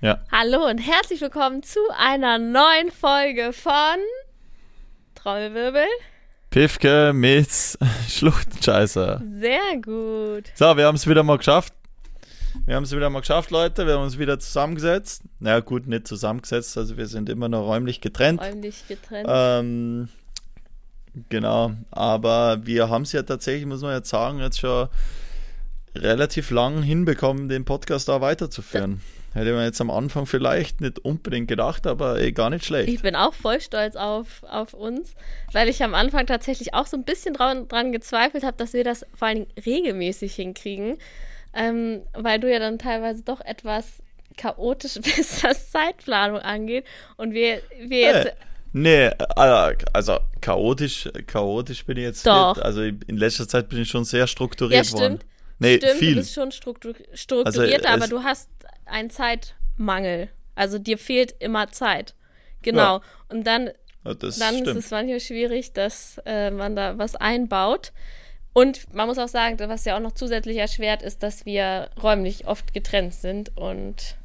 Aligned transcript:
Ja. 0.00 0.20
Hallo 0.30 0.64
und 0.70 0.78
herzlich 0.78 1.20
willkommen 1.20 1.64
zu 1.64 1.80
einer 1.98 2.38
neuen 2.38 2.92
Folge 2.92 3.52
von 3.52 3.96
Trommelwirbel. 5.16 5.86
Pifke 6.50 7.10
mit 7.12 7.48
Schluchtenscheißer. 8.08 9.20
Sehr 9.40 9.76
gut. 9.82 10.52
So, 10.54 10.76
wir 10.76 10.86
haben 10.86 10.94
es 10.94 11.08
wieder 11.08 11.24
mal 11.24 11.38
geschafft. 11.38 11.74
Wir 12.64 12.76
haben 12.76 12.84
es 12.84 12.94
wieder 12.94 13.10
mal 13.10 13.18
geschafft, 13.20 13.50
Leute. 13.50 13.88
Wir 13.88 13.94
haben 13.94 14.04
uns 14.04 14.20
wieder 14.20 14.38
zusammengesetzt. 14.38 15.22
Na 15.40 15.50
naja, 15.50 15.60
gut, 15.60 15.88
nicht 15.88 16.06
zusammengesetzt. 16.06 16.78
Also 16.78 16.96
wir 16.96 17.08
sind 17.08 17.28
immer 17.28 17.48
noch 17.48 17.66
räumlich 17.66 18.00
getrennt. 18.00 18.40
Räumlich 18.40 18.86
getrennt. 18.86 19.28
Ähm, 19.28 20.08
genau. 21.28 21.72
Aber 21.90 22.64
wir 22.64 22.88
haben 22.88 23.02
es 23.02 23.10
ja 23.10 23.24
tatsächlich, 23.24 23.66
muss 23.66 23.82
man 23.82 23.96
jetzt 23.96 24.10
sagen, 24.10 24.38
jetzt 24.38 24.60
schon 24.60 24.86
relativ 25.96 26.52
lang 26.52 26.84
hinbekommen, 26.84 27.48
den 27.48 27.64
Podcast 27.64 28.08
da 28.08 28.20
weiterzuführen. 28.20 29.00
Hätte 29.34 29.52
man 29.52 29.64
jetzt 29.64 29.80
am 29.80 29.90
Anfang 29.90 30.26
vielleicht 30.26 30.80
nicht 30.80 30.98
unbedingt 31.00 31.48
gedacht, 31.48 31.86
aber 31.86 32.18
ey, 32.18 32.32
gar 32.32 32.50
nicht 32.50 32.64
schlecht. 32.64 32.88
Ich 32.88 33.02
bin 33.02 33.14
auch 33.14 33.34
voll 33.34 33.60
stolz 33.60 33.94
auf, 33.94 34.42
auf 34.48 34.74
uns, 34.74 35.14
weil 35.52 35.68
ich 35.68 35.82
am 35.82 35.94
Anfang 35.94 36.26
tatsächlich 36.26 36.74
auch 36.74 36.86
so 36.86 36.96
ein 36.96 37.04
bisschen 37.04 37.34
dran, 37.34 37.68
dran 37.68 37.92
gezweifelt 37.92 38.42
habe, 38.42 38.56
dass 38.56 38.72
wir 38.72 38.84
das 38.84 39.04
vor 39.14 39.28
allen 39.28 39.46
Dingen 39.46 39.52
regelmäßig 39.64 40.34
hinkriegen. 40.34 40.98
Ähm, 41.54 42.02
weil 42.14 42.40
du 42.40 42.50
ja 42.50 42.58
dann 42.58 42.78
teilweise 42.78 43.22
doch 43.22 43.40
etwas 43.40 44.02
chaotisch 44.36 44.94
bist, 45.02 45.44
was 45.44 45.70
Zeitplanung 45.70 46.38
angeht. 46.38 46.84
Und 47.16 47.32
wir, 47.32 47.60
wir 47.78 48.00
jetzt. 48.00 48.26
Äh. 48.26 48.32
Nee, 48.72 49.10
also 49.34 50.18
chaotisch, 50.40 51.08
chaotisch 51.26 51.84
bin 51.86 51.96
ich 51.96 52.04
jetzt 52.04 52.26
Doch. 52.26 52.54
nicht. 52.54 52.64
Also 52.64 52.82
in 52.82 53.16
letzter 53.16 53.48
Zeit 53.48 53.68
bin 53.70 53.80
ich 53.80 53.88
schon 53.88 54.04
sehr 54.04 54.26
strukturiert 54.26 54.78
ja, 54.78 54.84
stimmt. 54.84 55.00
worden. 55.00 55.18
Nee, 55.58 55.78
stimmt, 55.78 55.92
viel. 55.94 56.10
du 56.10 56.20
bist 56.20 56.34
schon 56.34 56.52
struktur 56.52 56.94
strukturierter, 57.14 57.88
Also, 57.90 58.04
aber 58.04 58.08
du 58.08 58.22
hast 58.22 58.48
einen 58.90 59.10
Zeitmangel. 59.10 60.28
Also 60.54 60.78
dir 60.78 60.98
fehlt 60.98 61.34
immer 61.38 61.68
Zeit. 61.68 62.14
Genau. 62.62 62.98
Ja. 62.98 63.02
Und 63.28 63.46
dann, 63.46 63.70
das 64.02 64.38
dann 64.38 64.56
ist 64.56 64.76
es 64.76 64.90
manchmal 64.90 65.20
schwierig, 65.20 65.72
dass 65.72 66.20
äh, 66.26 66.50
man 66.50 66.74
da 66.74 66.98
was 66.98 67.14
einbaut. 67.16 67.92
Und 68.52 68.92
man 68.92 69.06
muss 69.06 69.18
auch 69.18 69.28
sagen, 69.28 69.56
was 69.68 69.84
ja 69.84 69.96
auch 69.96 70.00
noch 70.00 70.12
zusätzlich 70.12 70.56
erschwert, 70.56 71.02
ist, 71.02 71.22
dass 71.22 71.46
wir 71.46 71.90
räumlich 72.02 72.46
oft 72.48 72.74
getrennt 72.74 73.14
sind 73.14 73.56
und 73.56 74.16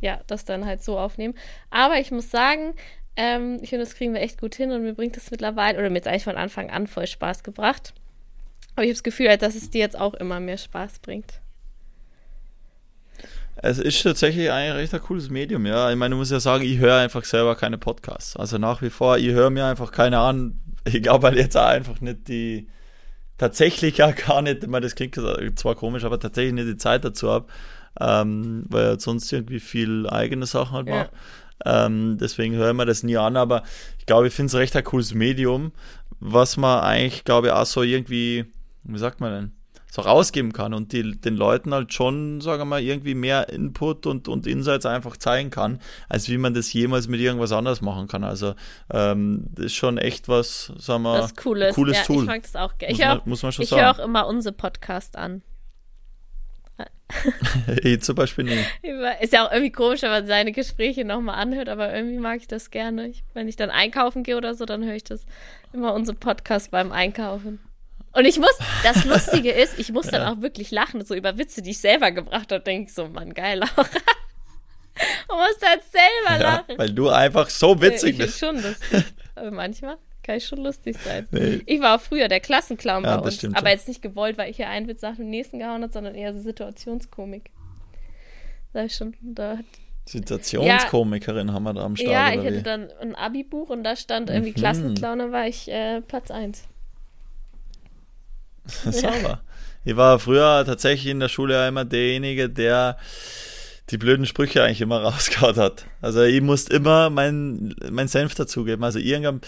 ja, 0.00 0.20
das 0.28 0.44
dann 0.44 0.64
halt 0.64 0.82
so 0.82 0.98
aufnehmen. 0.98 1.34
Aber 1.70 1.98
ich 1.98 2.10
muss 2.10 2.30
sagen, 2.30 2.74
ähm, 3.16 3.58
ich 3.62 3.70
finde, 3.70 3.84
das 3.84 3.94
kriegen 3.94 4.14
wir 4.14 4.20
echt 4.20 4.40
gut 4.40 4.54
hin 4.54 4.70
und 4.70 4.82
mir 4.82 4.94
bringt 4.94 5.16
das 5.16 5.30
mittlerweile, 5.30 5.78
oder 5.78 5.90
mir 5.90 5.96
jetzt 5.96 6.06
eigentlich 6.06 6.24
von 6.24 6.36
Anfang 6.36 6.70
an 6.70 6.86
voll 6.86 7.06
Spaß 7.06 7.42
gebracht. 7.42 7.92
Aber 8.74 8.84
ich 8.84 8.90
habe 8.90 8.94
das 8.94 9.02
Gefühl, 9.02 9.36
dass 9.36 9.56
es 9.56 9.70
dir 9.70 9.80
jetzt 9.80 9.98
auch 9.98 10.14
immer 10.14 10.40
mehr 10.40 10.58
Spaß 10.58 11.00
bringt. 11.00 11.40
Es 13.62 13.78
ist 13.78 14.02
tatsächlich 14.02 14.50
ein 14.50 14.72
recht 14.72 14.98
cooles 15.02 15.28
Medium, 15.28 15.66
ja. 15.66 15.90
Ich 15.90 15.96
meine, 15.96 16.14
du 16.14 16.18
musst 16.18 16.32
ja 16.32 16.40
sagen, 16.40 16.64
ich 16.64 16.78
höre 16.78 16.96
einfach 16.96 17.24
selber 17.24 17.56
keine 17.56 17.76
Podcasts. 17.78 18.36
Also 18.36 18.56
nach 18.58 18.80
wie 18.80 18.90
vor, 18.90 19.18
ich 19.18 19.28
höre 19.28 19.50
mir 19.50 19.66
einfach 19.66 19.92
keine 19.92 20.18
an. 20.18 20.60
Ich 20.84 21.02
glaube 21.02 21.26
halt 21.26 21.36
jetzt 21.36 21.56
auch 21.58 21.66
einfach 21.66 22.00
nicht 22.00 22.28
die, 22.28 22.68
tatsächlich 23.36 23.98
ja 23.98 24.10
gar 24.12 24.42
nicht, 24.42 24.62
ich 24.64 24.68
meine, 24.68 24.84
das 24.84 24.94
klingt 24.94 25.14
zwar 25.14 25.74
komisch, 25.74 26.04
aber 26.04 26.18
tatsächlich 26.18 26.54
nicht 26.54 26.68
die 26.68 26.76
Zeit 26.76 27.04
dazu 27.04 27.30
habe, 27.30 27.46
ähm, 27.98 28.64
weil 28.68 28.96
ich 28.96 29.02
sonst 29.02 29.30
irgendwie 29.32 29.60
viel 29.60 30.08
eigene 30.08 30.46
Sachen 30.46 30.72
halt 30.72 30.88
Ja. 30.88 30.94
mache. 30.94 31.10
Ähm, 31.66 32.16
deswegen 32.18 32.54
höre 32.54 32.70
ich 32.70 32.76
mir 32.76 32.86
das 32.86 33.02
nie 33.02 33.18
an, 33.18 33.36
aber 33.36 33.62
ich 33.98 34.06
glaube, 34.06 34.28
ich 34.28 34.34
finde 34.34 34.48
es 34.48 34.54
recht 34.54 34.74
ein 34.76 34.84
cooles 34.84 35.12
Medium, 35.12 35.72
was 36.18 36.56
man 36.56 36.80
eigentlich, 36.80 37.24
glaube 37.24 37.48
ich, 37.48 37.52
auch 37.52 37.66
so 37.66 37.82
irgendwie, 37.82 38.46
wie 38.84 38.98
sagt 38.98 39.20
man 39.20 39.32
denn, 39.32 39.52
so 39.90 40.02
rausgeben 40.02 40.52
kann 40.52 40.72
und 40.72 40.92
die, 40.92 41.18
den 41.20 41.36
Leuten 41.36 41.74
halt 41.74 41.92
schon, 41.92 42.40
sagen 42.40 42.60
wir 42.60 42.64
mal, 42.64 42.82
irgendwie 42.82 43.14
mehr 43.14 43.48
Input 43.48 44.06
und, 44.06 44.28
und 44.28 44.46
Insights 44.46 44.86
einfach 44.86 45.16
zeigen 45.16 45.50
kann, 45.50 45.80
als 46.08 46.28
wie 46.28 46.38
man 46.38 46.54
das 46.54 46.72
jemals 46.72 47.08
mit 47.08 47.20
irgendwas 47.20 47.52
anderes 47.52 47.80
machen 47.80 48.06
kann. 48.06 48.22
Also 48.22 48.54
ähm, 48.92 49.46
das 49.54 49.66
ist 49.66 49.74
schon 49.74 49.98
echt 49.98 50.28
was, 50.28 50.72
sagen 50.78 51.02
wir, 51.02 51.18
Das 51.18 51.34
cooles, 51.34 51.74
cooles 51.74 51.96
ja, 51.96 52.04
Tool. 52.04 52.22
Ich 52.22 52.28
mag 52.28 52.42
das 52.42 52.56
auch 52.56 52.78
gerne. 52.78 53.22
muss, 53.24 53.38
Ich 53.38 53.42
man, 53.42 53.48
man 53.48 53.52
schon 53.52 53.64
ich 53.64 53.70
höre 53.72 53.90
auch 53.90 53.98
immer 53.98 54.26
unsere 54.26 54.54
Podcast 54.54 55.16
an. 55.16 55.42
ich 57.82 58.02
zum 58.02 58.14
Beispiel 58.14 58.44
nicht. 58.44 58.64
Ist 59.20 59.32
ja 59.32 59.46
auch 59.46 59.52
irgendwie 59.52 59.72
komisch, 59.72 60.02
wenn 60.02 60.10
man 60.10 60.26
seine 60.26 60.52
Gespräche 60.52 61.04
nochmal 61.04 61.36
anhört, 61.36 61.68
aber 61.68 61.92
irgendwie 61.92 62.18
mag 62.18 62.38
ich 62.38 62.46
das 62.46 62.70
gerne. 62.70 63.08
Ich, 63.08 63.24
wenn 63.34 63.48
ich 63.48 63.56
dann 63.56 63.70
einkaufen 63.70 64.22
gehe 64.22 64.36
oder 64.36 64.54
so, 64.54 64.64
dann 64.64 64.84
höre 64.84 64.94
ich 64.94 65.04
das 65.04 65.26
immer 65.72 65.92
unsere 65.94 66.16
Podcast 66.16 66.70
beim 66.70 66.92
Einkaufen. 66.92 67.58
Und 68.12 68.24
ich 68.24 68.38
muss, 68.38 68.56
das 68.82 69.04
Lustige 69.06 69.50
ist, 69.52 69.78
ich 69.78 69.92
muss 69.92 70.06
dann 70.08 70.22
auch 70.26 70.40
wirklich 70.42 70.70
lachen, 70.70 71.04
so 71.04 71.14
über 71.14 71.38
Witze, 71.38 71.62
die 71.62 71.70
ich 71.70 71.78
selber 71.78 72.10
gebracht 72.10 72.50
habe, 72.52 72.62
denke 72.62 72.88
ich 72.88 72.94
so, 72.94 73.08
Mann, 73.08 73.32
geil, 73.34 73.58
Laura. 73.60 73.88
Und 75.28 75.36
muss 75.38 75.58
dann 75.60 75.78
selber 75.90 76.42
Ja, 76.44 76.54
lachen. 76.56 76.76
weil 76.78 76.90
du 76.90 77.08
einfach 77.08 77.48
so 77.48 77.80
witzig 77.80 78.10
ich 78.12 78.18
bin 78.18 78.26
bist. 78.26 78.38
schon 78.38 78.56
lustig. 78.56 79.04
Aber 79.36 79.50
manchmal 79.50 79.96
kann 80.22 80.36
ich 80.36 80.46
schon 80.46 80.58
lustig 80.62 80.96
sein. 81.02 81.26
Nee. 81.30 81.62
Ich 81.66 81.80
war 81.80 81.96
auch 81.96 82.00
früher 82.00 82.28
der 82.28 82.40
Klassenclown 82.40 83.04
Ja, 83.04 83.16
bei 83.16 83.24
uns. 83.26 83.36
stimmt 83.36 83.56
Aber 83.56 83.68
schon. 83.68 83.76
jetzt 83.78 83.88
nicht 83.88 84.02
gewollt, 84.02 84.36
weil 84.36 84.50
ich 84.50 84.56
hier 84.56 84.68
einen 84.68 84.88
Witz 84.88 85.00
nach 85.02 85.16
dem 85.16 85.30
nächsten 85.30 85.58
gehauen 85.60 85.82
hat, 85.82 85.92
sondern 85.92 86.14
eher 86.14 86.34
so 86.34 86.40
Situationskomik. 86.42 87.50
Sag 88.74 88.86
ich 88.86 88.94
schon. 88.94 89.14
Da 89.22 89.58
hat, 89.58 89.64
Situationskomikerin 90.06 91.52
haben 91.52 91.62
wir 91.62 91.72
da 91.74 91.84
am 91.84 91.96
Start. 91.96 92.10
ja, 92.10 92.32
ich 92.32 92.40
hatte 92.44 92.56
wie? 92.58 92.62
dann 92.62 92.88
ein 93.00 93.14
Abi-Buch 93.14 93.70
und 93.70 93.84
da 93.84 93.96
stand 93.96 94.28
irgendwie 94.30 94.50
Mhm. 94.50 94.54
Klassenclown, 94.56 95.18
da 95.20 95.32
war 95.32 95.46
ich 95.46 95.70
äh, 95.70 96.00
Platz 96.02 96.30
1. 96.30 96.64
Sauber. 98.90 99.40
Ich 99.84 99.96
war 99.96 100.18
früher 100.18 100.64
tatsächlich 100.66 101.10
in 101.10 101.20
der 101.20 101.28
Schule 101.28 101.54
ja 101.54 101.68
immer 101.68 101.84
derjenige, 101.84 102.50
der 102.50 102.98
die 103.90 103.98
blöden 103.98 104.26
Sprüche 104.26 104.62
eigentlich 104.62 104.80
immer 104.80 105.00
rausgehauen 105.02 105.56
hat. 105.56 105.86
Also 106.00 106.22
ich 106.22 106.40
musste 106.40 106.74
immer 106.74 107.10
mein, 107.10 107.74
mein 107.90 108.08
Senf 108.08 108.34
dazugeben. 108.34 108.84
Also 108.84 108.98
irgendwann, 108.98 109.40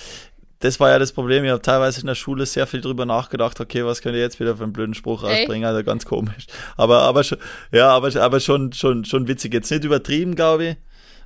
das 0.61 0.81
war 0.81 0.91
ja 0.91 0.99
das 0.99 1.13
Problem. 1.13 1.45
Ich 1.45 1.51
habe 1.51 1.63
teilweise 1.63 2.01
in 2.01 2.07
der 2.07 2.15
Schule 2.15 2.47
sehr 2.47 2.67
viel 2.67 2.81
drüber 2.81 3.05
nachgedacht, 3.05 3.61
okay, 3.61 3.85
was 3.85 4.01
könnte 4.01 4.19
ich 4.19 4.23
jetzt 4.23 4.41
wieder 4.41 4.57
für 4.57 4.65
einen 4.65 4.73
blöden 4.73 4.95
Spruch 4.95 5.23
rausbringen? 5.23 5.67
Also 5.67 5.83
ganz 5.85 6.05
komisch. 6.05 6.47
Aber, 6.77 7.03
aber 7.03 7.25
schon, 7.25 7.39
ja, 7.73 7.91
aber, 7.91 8.15
aber 8.17 8.41
schon, 8.41 8.73
schon, 8.73 9.05
schon 9.05 9.29
witzig. 9.29 9.53
Jetzt 9.53 9.71
nicht 9.71 9.85
übertrieben, 9.85 10.35
glaube 10.35 10.65
ich. 10.65 10.77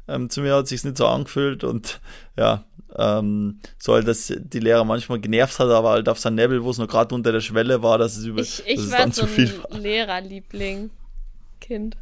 Ähm, 0.08 0.30
zu 0.30 0.40
mir 0.40 0.54
hat 0.54 0.68
sich's 0.68 0.84
nicht 0.84 0.96
so 0.96 1.06
angefühlt 1.06 1.64
und 1.64 2.00
ja, 2.36 2.64
ähm, 2.96 3.60
so 3.78 3.94
halt, 3.94 4.06
dass 4.06 4.32
die 4.36 4.60
Lehrer 4.60 4.84
manchmal 4.84 5.18
genervt 5.20 5.58
hat, 5.58 5.68
aber 5.68 5.90
halt 5.90 6.08
auf 6.08 6.18
sein 6.18 6.34
Nebel, 6.36 6.62
wo 6.62 6.70
es 6.70 6.78
noch 6.78 6.86
gerade 6.88 7.14
unter 7.14 7.32
der 7.32 7.40
Schwelle 7.40 7.82
war, 7.82 7.98
dass 7.98 8.16
es 8.16 8.24
über, 8.24 8.40
Ich, 8.40 8.58
dass 8.58 8.66
ich 8.66 8.78
es 8.78 8.90
war 8.92 8.98
dann 8.98 9.12
so 9.12 9.22
zu 9.22 9.28
viel 9.28 9.48
ein 9.48 9.70
war. 9.72 9.78
Lehrerliebling. 9.80 10.90
Kind. 11.60 11.96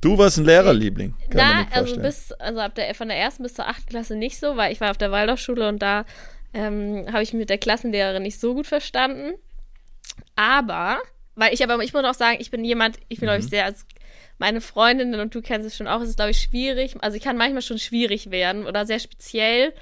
Du 0.00 0.18
warst 0.18 0.36
ein 0.38 0.44
Lehrerliebling. 0.44 1.14
Kann 1.30 1.32
Na, 1.34 1.66
also 1.70 1.96
bis, 1.96 2.32
also 2.32 2.60
ab 2.60 2.74
der, 2.74 2.94
von 2.94 3.08
der 3.08 3.16
ersten 3.18 3.42
bis 3.42 3.54
zur 3.54 3.66
achten 3.68 3.86
Klasse 3.86 4.16
nicht 4.16 4.38
so, 4.38 4.56
weil 4.56 4.72
ich 4.72 4.80
war 4.80 4.90
auf 4.90 4.98
der 4.98 5.10
Waldorfschule 5.12 5.66
und 5.68 5.80
da 5.80 6.04
ähm, 6.52 7.06
habe 7.10 7.22
ich 7.22 7.32
mich 7.32 7.40
mit 7.40 7.50
der 7.50 7.58
Klassenlehrerin 7.58 8.22
nicht 8.22 8.38
so 8.38 8.54
gut 8.54 8.66
verstanden. 8.66 9.34
Aber, 10.36 10.98
weil 11.36 11.54
ich 11.54 11.62
aber, 11.64 11.82
ich 11.82 11.92
muss 11.94 12.04
auch 12.04 12.14
sagen, 12.14 12.36
ich 12.40 12.50
bin 12.50 12.64
jemand, 12.64 12.98
ich 13.08 13.20
bin, 13.20 13.26
glaube 13.28 13.38
Mhm. 13.38 13.44
ich, 13.44 13.50
sehr, 13.50 13.64
also 13.64 13.84
meine 14.44 14.60
Freundinnen 14.60 15.18
und 15.20 15.34
du 15.34 15.40
kennst 15.40 15.66
es 15.66 15.74
schon 15.76 15.88
auch, 15.88 16.02
es 16.02 16.10
ist, 16.10 16.16
glaube 16.16 16.32
ich, 16.32 16.40
schwierig. 16.42 16.94
Also 17.00 17.16
ich 17.16 17.22
kann 17.22 17.38
manchmal 17.38 17.62
schon 17.62 17.78
schwierig 17.78 18.30
werden 18.30 18.66
oder 18.66 18.84
sehr 18.84 18.98
speziell. 18.98 19.72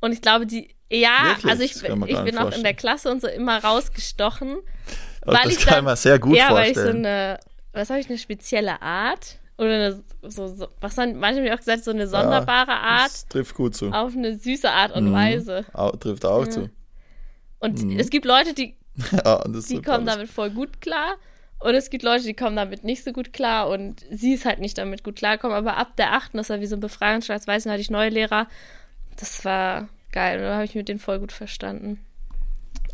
Und 0.00 0.12
ich 0.12 0.22
glaube, 0.22 0.46
die, 0.46 0.74
ja, 0.90 1.10
Wirklich? 1.26 1.50
also 1.50 1.62
ich, 1.62 1.76
ich 1.76 1.82
bin 1.82 1.98
nicht 2.00 2.14
auch 2.16 2.24
in 2.24 2.32
der 2.32 2.42
vorstellen. 2.42 2.76
Klasse 2.76 3.10
und 3.10 3.20
so 3.20 3.28
immer 3.28 3.62
rausgestochen. 3.62 4.56
Also 5.20 5.36
weil 5.38 5.44
das 5.44 5.52
ich 5.52 5.66
kann 5.66 5.74
dann- 5.76 5.84
man 5.84 5.96
sehr 5.96 6.18
gut 6.18 6.36
ja, 6.36 6.54
weil 6.54 6.70
ich 6.70 6.76
so 6.76 6.82
vorstellen. 6.82 7.04
eine, 7.06 7.38
was 7.72 7.90
habe 7.90 8.00
ich, 8.00 8.08
eine 8.08 8.16
spezielle 8.18 8.80
Art? 8.80 9.36
Oder 9.58 9.68
eine, 9.74 10.02
so, 10.22 10.48
so, 10.48 10.68
was 10.80 10.96
haben 10.98 11.18
manche 11.18 11.42
ja 11.44 11.52
auch 11.54 11.58
gesagt, 11.58 11.84
so 11.84 11.90
eine 11.90 12.06
sonderbare 12.06 12.72
Art 12.72 13.06
das 13.10 13.26
trifft 13.28 13.54
gut 13.54 13.74
zu. 13.74 13.90
auf 13.90 14.14
eine 14.14 14.36
süße 14.38 14.70
Art 14.70 14.94
und 14.94 15.10
Mhm. 15.10 15.14
Weise. 15.14 15.64
Au, 15.74 15.90
trifft 15.92 16.24
auch 16.24 16.46
zu. 16.46 16.70
Und 17.58 17.82
Mhm. 17.82 17.98
es 17.98 18.08
gibt 18.10 18.24
Leute, 18.26 18.54
die, 18.54 18.74
Ja, 19.12 19.42
die 19.46 19.82
kommen 19.82 20.08
alles. 20.08 20.14
damit 20.14 20.30
voll 20.30 20.50
gut 20.50 20.80
klar. 20.80 21.16
Und 21.58 21.74
es 21.74 21.88
gibt 21.90 22.02
Leute, 22.04 22.24
die 22.24 22.34
kommen 22.34 22.54
damit 22.56 22.84
nicht 22.84 23.02
so 23.02 23.12
gut 23.12 23.32
klar 23.32 23.68
und 23.68 24.04
sie 24.10 24.34
ist 24.34 24.44
halt 24.44 24.58
nicht 24.58 24.76
damit 24.78 25.02
gut 25.02 25.16
klarkommen. 25.16 25.56
Aber 25.56 25.76
ab 25.76 25.96
der 25.96 26.12
achten, 26.12 26.36
das 26.36 26.50
war 26.50 26.60
wie 26.60 26.66
so 26.66 26.76
ein 26.76 26.80
Befreiungsschlag, 26.80 27.46
weiß 27.46 27.64
nicht, 27.64 27.72
hatte 27.72 27.80
ich 27.80 27.90
neue 27.90 28.10
Lehrer. 28.10 28.46
Das 29.16 29.44
war 29.44 29.88
geil. 30.12 30.40
Da 30.40 30.54
habe 30.54 30.64
ich 30.64 30.74
mit 30.74 30.88
denen 30.88 31.00
voll 31.00 31.18
gut 31.18 31.32
verstanden. 31.32 32.04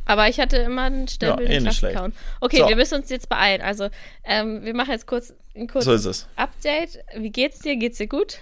Aber 0.04 0.28
ich 0.28 0.40
hatte 0.40 0.56
immer 0.58 0.82
einen 0.82 1.08
Stempel 1.08 1.46
Ja, 1.46 1.58
eh. 1.58 1.60
Klassenclown. 1.60 2.12
Okay, 2.40 2.58
So. 2.58 2.68
wir 2.68 2.76
müssen 2.76 3.00
uns 3.00 3.10
jetzt 3.10 3.28
beeilen. 3.28 3.62
Also, 3.62 3.88
ähm, 4.24 4.64
wir 4.64 4.74
machen 4.74 4.90
jetzt 4.90 5.06
kurz 5.06 5.32
ein 5.54 5.68
kurzes 5.68 5.84
So 5.84 5.92
ist 5.92 6.04
es. 6.06 6.28
Update. 6.36 7.04
Wie 7.16 7.30
geht's 7.30 7.60
dir? 7.60 7.76
Geht's 7.76 7.98
dir 7.98 8.08
gut? 8.08 8.38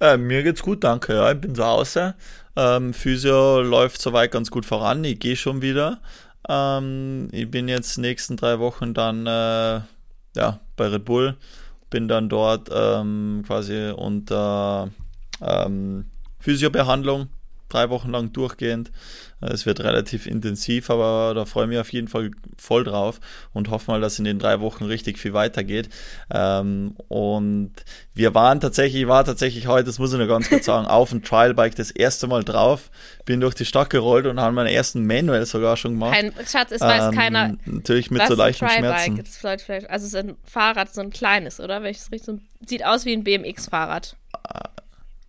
Äh, 0.00 0.16
mir 0.16 0.42
geht's 0.42 0.62
gut, 0.62 0.84
danke. 0.84 1.14
Ja, 1.14 1.32
ich 1.32 1.40
bin 1.40 1.54
zu 1.54 1.64
Hause. 1.64 2.14
Ähm, 2.54 2.94
Physio 2.94 3.60
läuft 3.62 4.00
soweit 4.00 4.30
ganz 4.30 4.50
gut 4.50 4.66
voran. 4.66 5.04
Ich 5.04 5.18
gehe 5.18 5.36
schon 5.36 5.62
wieder. 5.62 6.00
Ähm, 6.48 7.28
ich 7.32 7.50
bin 7.50 7.68
jetzt 7.68 7.98
nächsten 7.98 8.36
drei 8.36 8.58
Wochen 8.58 8.94
dann 8.94 9.26
äh, 9.26 9.80
ja, 10.36 10.60
bei 10.76 10.88
Red 10.88 11.04
Bull. 11.04 11.36
Bin 11.90 12.08
dann 12.08 12.28
dort 12.28 12.68
ähm, 12.72 13.44
quasi 13.46 13.92
unter 13.96 14.90
ähm, 15.40 16.06
Physiobehandlung. 16.40 17.28
drei 17.68 17.90
Wochen 17.90 18.10
lang 18.10 18.32
durchgehend. 18.32 18.90
Äh, 19.40 19.52
es 19.52 19.66
wird 19.66 19.80
relativ 19.80 20.26
intensiv, 20.26 20.90
aber 20.90 21.34
da 21.34 21.44
freue 21.44 21.64
ich 21.64 21.68
mich 21.70 21.78
auf 21.78 21.92
jeden 21.92 22.08
Fall 22.08 22.30
voll 22.58 22.84
drauf 22.84 23.20
und 23.52 23.70
hoffe 23.70 23.90
mal, 23.90 24.00
dass 24.00 24.18
in 24.18 24.24
den 24.24 24.38
drei 24.38 24.60
Wochen 24.60 24.84
richtig 24.84 25.18
viel 25.18 25.32
weitergeht. 25.32 25.88
Ähm, 26.30 26.94
und 27.08 27.72
wir 28.14 28.34
waren 28.34 28.60
tatsächlich, 28.60 29.06
war 29.08 29.24
tatsächlich 29.24 29.66
heute, 29.66 29.84
das 29.84 29.98
muss 29.98 30.12
ich 30.12 30.18
nur 30.18 30.26
ganz 30.26 30.48
kurz 30.48 30.64
sagen, 30.64 30.86
auf 30.86 31.10
dem 31.10 31.22
Trialbike 31.22 31.74
das 31.74 31.90
erste 31.90 32.26
Mal 32.26 32.44
drauf, 32.44 32.90
bin 33.24 33.40
durch 33.40 33.54
die 33.54 33.64
Stadt 33.64 33.90
gerollt 33.90 34.26
und 34.26 34.40
haben 34.40 34.54
meinen 34.54 34.68
ersten 34.68 35.06
Manual 35.06 35.44
sogar 35.46 35.76
schon 35.76 35.92
gemacht. 35.92 36.14
Kein, 36.14 36.32
Schatz, 36.46 36.72
es 36.72 36.80
weiß 36.80 37.06
ähm, 37.06 37.12
keiner. 37.12 37.56
Natürlich 37.64 38.10
mit 38.10 38.26
so 38.26 38.34
leichten 38.34 38.68
Schmerzen. 38.68 39.24
Vielleicht, 39.24 39.62
vielleicht, 39.62 39.90
also 39.90 40.06
es 40.06 40.14
ist 40.14 40.18
ein 40.18 40.36
Fahrrad, 40.44 40.92
so 40.92 41.00
ein 41.00 41.10
kleines, 41.10 41.60
oder? 41.60 41.82
Wenn 41.82 41.90
ich 41.90 41.98
es 41.98 42.10
richtig 42.10 42.24
so, 42.24 42.38
sieht 42.66 42.84
aus 42.84 43.04
wie 43.04 43.12
ein 43.12 43.24
BMX-Fahrrad. 43.24 44.16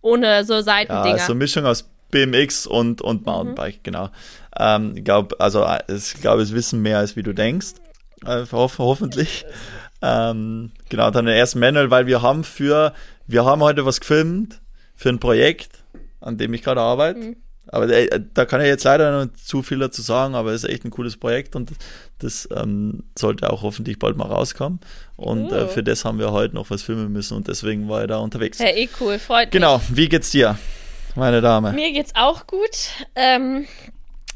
Ohne 0.00 0.44
so 0.44 0.60
Seitendinger. 0.60 1.16
Ja, 1.16 1.24
so 1.24 1.32
eine 1.32 1.38
Mischung 1.38 1.66
aus 1.66 1.88
BMX 2.10 2.66
und, 2.66 3.00
und 3.00 3.26
Mountainbike, 3.26 3.76
mhm. 3.76 3.82
genau. 3.82 4.10
Ähm, 4.58 4.96
ich 4.96 5.04
glaube, 5.04 5.38
also 5.40 5.66
ich 5.88 6.14
glaube, 6.14 6.42
es 6.42 6.52
wissen 6.52 6.82
mehr, 6.82 6.98
als 6.98 7.16
wie 7.16 7.22
du 7.22 7.32
denkst. 7.32 7.74
Äh, 8.24 8.44
ho 8.52 8.70
hoffentlich. 8.78 9.44
Ähm, 10.00 10.70
genau, 10.88 11.10
dann 11.10 11.26
den 11.26 11.34
ersten 11.34 11.58
Manual, 11.58 11.90
weil 11.90 12.06
wir 12.06 12.22
haben 12.22 12.44
für, 12.44 12.94
wir 13.26 13.44
haben 13.44 13.62
heute 13.62 13.84
was 13.84 13.98
gefilmt 13.98 14.60
für 14.94 15.08
ein 15.08 15.18
Projekt, 15.18 15.82
an 16.20 16.38
dem 16.38 16.54
ich 16.54 16.62
gerade 16.62 16.80
arbeite. 16.80 17.18
Mhm. 17.18 17.36
Aber 17.70 17.88
äh, 17.88 18.20
da 18.32 18.44
kann 18.46 18.60
ich 18.60 18.66
jetzt 18.66 18.84
leider 18.84 19.24
noch 19.24 19.32
zu 19.34 19.62
viel 19.62 19.78
dazu 19.78 20.00
sagen, 20.00 20.34
aber 20.34 20.52
es 20.52 20.64
ist 20.64 20.70
echt 20.70 20.84
ein 20.84 20.90
cooles 20.90 21.16
Projekt 21.16 21.54
und 21.54 21.72
das 22.18 22.48
ähm, 22.54 23.04
sollte 23.16 23.50
auch 23.50 23.62
hoffentlich 23.62 23.98
bald 23.98 24.16
mal 24.16 24.26
rauskommen. 24.26 24.80
Und 25.16 25.50
äh, 25.50 25.54
oh. 25.54 25.56
äh, 25.56 25.68
für 25.68 25.82
das 25.82 26.04
haben 26.04 26.18
wir 26.18 26.32
heute 26.32 26.54
noch 26.54 26.70
was 26.70 26.82
filmen 26.82 27.12
müssen 27.12 27.36
und 27.36 27.48
deswegen 27.48 27.88
war 27.88 28.02
ich 28.02 28.08
da 28.08 28.18
unterwegs. 28.18 28.58
Ja, 28.58 28.68
eh 28.68 28.88
cool, 29.00 29.18
freut 29.18 29.50
genau. 29.50 29.78
mich. 29.78 29.86
Genau, 29.88 29.96
wie 29.98 30.08
geht's 30.08 30.30
dir? 30.30 30.58
Meine 31.18 31.40
Dame? 31.40 31.72
Mir 31.72 31.92
geht's 31.92 32.14
auch 32.14 32.46
gut. 32.46 32.90
Ähm, 33.14 33.66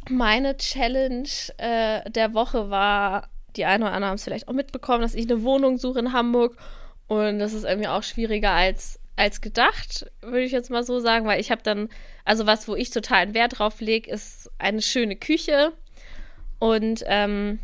meine 0.08 0.56
Challenge 0.56 1.29
äh, 1.58 2.11
der 2.11 2.34
Woche 2.34 2.70
war, 2.70 3.29
die 3.56 3.64
eine 3.64 3.84
oder 3.84 3.94
andere 3.94 4.11
haben 4.11 4.17
es 4.17 4.25
vielleicht 4.25 4.49
auch 4.49 4.52
mitbekommen, 4.52 5.02
dass 5.02 5.14
ich 5.14 5.31
eine 5.31 5.43
Wohnung 5.43 5.79
suche 5.79 6.00
in 6.00 6.12
Hamburg. 6.12 6.56
Und 7.06 7.38
das 7.38 7.52
ist 7.52 7.64
irgendwie 7.64 7.88
auch 7.88 8.02
schwieriger 8.02 8.50
als, 8.50 8.99
als 9.17 9.40
gedacht, 9.40 10.11
würde 10.23 10.43
ich 10.43 10.52
jetzt 10.52 10.70
mal 10.70 10.84
so 10.84 11.00
sagen, 11.00 11.26
weil 11.26 11.40
ich 11.40 11.50
habe 11.50 11.62
dann, 11.62 11.88
also 12.25 12.46
was, 12.46 12.69
wo 12.69 12.75
ich 12.75 12.90
total 12.90 13.19
einen 13.19 13.34
Wert 13.34 13.58
drauf 13.58 13.81
lege, 13.81 14.11
ist 14.11 14.50
eine 14.58 14.82
schöne 14.82 15.17
Küche. 15.17 15.73
Und 16.58 17.02
ähm, 17.06 17.58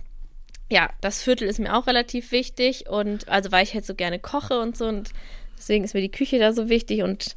ja, 0.71 0.91
das 1.01 1.23
Viertel 1.23 1.49
ist 1.49 1.59
mir 1.59 1.77
auch 1.77 1.87
relativ 1.87 2.31
wichtig. 2.31 2.89
Und 2.89 3.29
also, 3.29 3.51
weil 3.53 3.65
ich 3.65 3.75
halt 3.75 3.87
so 3.87 3.95
gerne 3.95 4.19
koche 4.19 4.61
und 4.61 4.77
so. 4.77 4.87
Und 4.87 5.11
deswegen 5.57 5.85
ist 5.85 5.95
mir 5.95 6.03
die 6.03 6.11
Küche 6.11 6.39
da 6.39 6.53
so 6.53 6.69
wichtig. 6.69 7.03
Und 7.03 7.37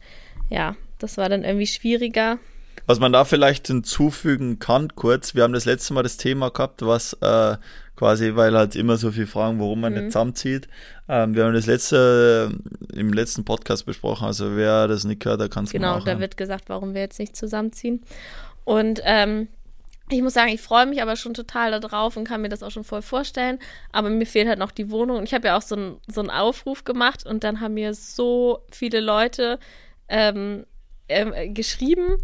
ja, 0.50 0.76
das 1.04 1.18
war 1.18 1.30
dann 1.30 1.44
irgendwie 1.44 1.68
schwieriger. 1.68 2.40
Was 2.86 3.00
man 3.00 3.14
da 3.14 3.26
vielleicht 3.26 3.68
hinzufügen 3.68 4.60
kann, 4.60 4.96
kurz, 4.96 5.36
wir 5.36 5.44
haben 5.44 5.54
das 5.54 5.66
letzte 5.66 5.94
Mal 5.94 6.04
das 6.04 6.18
Thema 6.18 6.50
gehabt, 6.50 6.86
was 6.86 7.14
äh, 7.22 7.58
quasi, 7.96 8.36
weil 8.36 8.58
halt 8.58 8.76
immer 8.76 8.98
so 8.98 9.12
viele 9.12 9.28
Fragen, 9.28 9.60
warum 9.60 9.82
man 9.82 9.94
mhm. 9.94 10.00
nicht 10.00 10.12
zusammenzieht. 10.12 10.68
Ähm, 11.08 11.36
wir 11.36 11.46
haben 11.46 11.54
das 11.54 11.68
letzte 11.68 12.52
im 12.94 13.14
letzten 13.14 13.46
Podcast 13.46 13.86
besprochen, 13.86 14.26
also 14.26 14.56
wer 14.56 14.88
das 14.88 15.04
nicht 15.04 15.24
hört, 15.26 15.40
der 15.40 15.50
kann 15.50 15.66
es 15.66 15.72
Genau, 15.72 16.00
da 16.00 16.20
wird 16.20 16.38
gesagt, 16.38 16.66
warum 16.70 16.94
wir 16.94 17.02
jetzt 17.02 17.20
nicht 17.20 17.36
zusammenziehen. 17.36 18.02
Und 18.64 19.02
ähm, 19.04 19.48
ich 20.10 20.22
muss 20.22 20.34
sagen, 20.34 20.52
ich 20.52 20.62
freue 20.62 20.86
mich 20.86 21.02
aber 21.02 21.16
schon 21.16 21.34
total 21.34 21.80
darauf 21.80 22.18
und 22.18 22.26
kann 22.26 22.42
mir 22.42 22.50
das 22.50 22.64
auch 22.64 22.72
schon 22.72 22.84
voll 22.84 23.02
vorstellen. 23.02 23.60
Aber 23.92 24.10
mir 24.10 24.26
fehlt 24.26 24.48
halt 24.48 24.60
noch 24.60 24.72
die 24.72 24.92
Wohnung. 24.92 25.18
Und 25.18 25.24
ich 25.24 25.34
habe 25.34 25.48
ja 25.48 25.58
auch 25.58 25.62
so, 25.62 25.76
ein, 25.76 25.98
so 26.08 26.22
einen 26.22 26.30
Aufruf 26.30 26.84
gemacht 26.84 27.26
und 27.26 27.44
dann 27.44 27.62
haben 27.62 27.76
mir 27.76 27.94
so 27.94 28.60
viele 28.72 29.00
Leute 29.00 29.60
ähm, 30.10 30.66
ähm, 31.12 31.54
geschrieben 31.54 32.18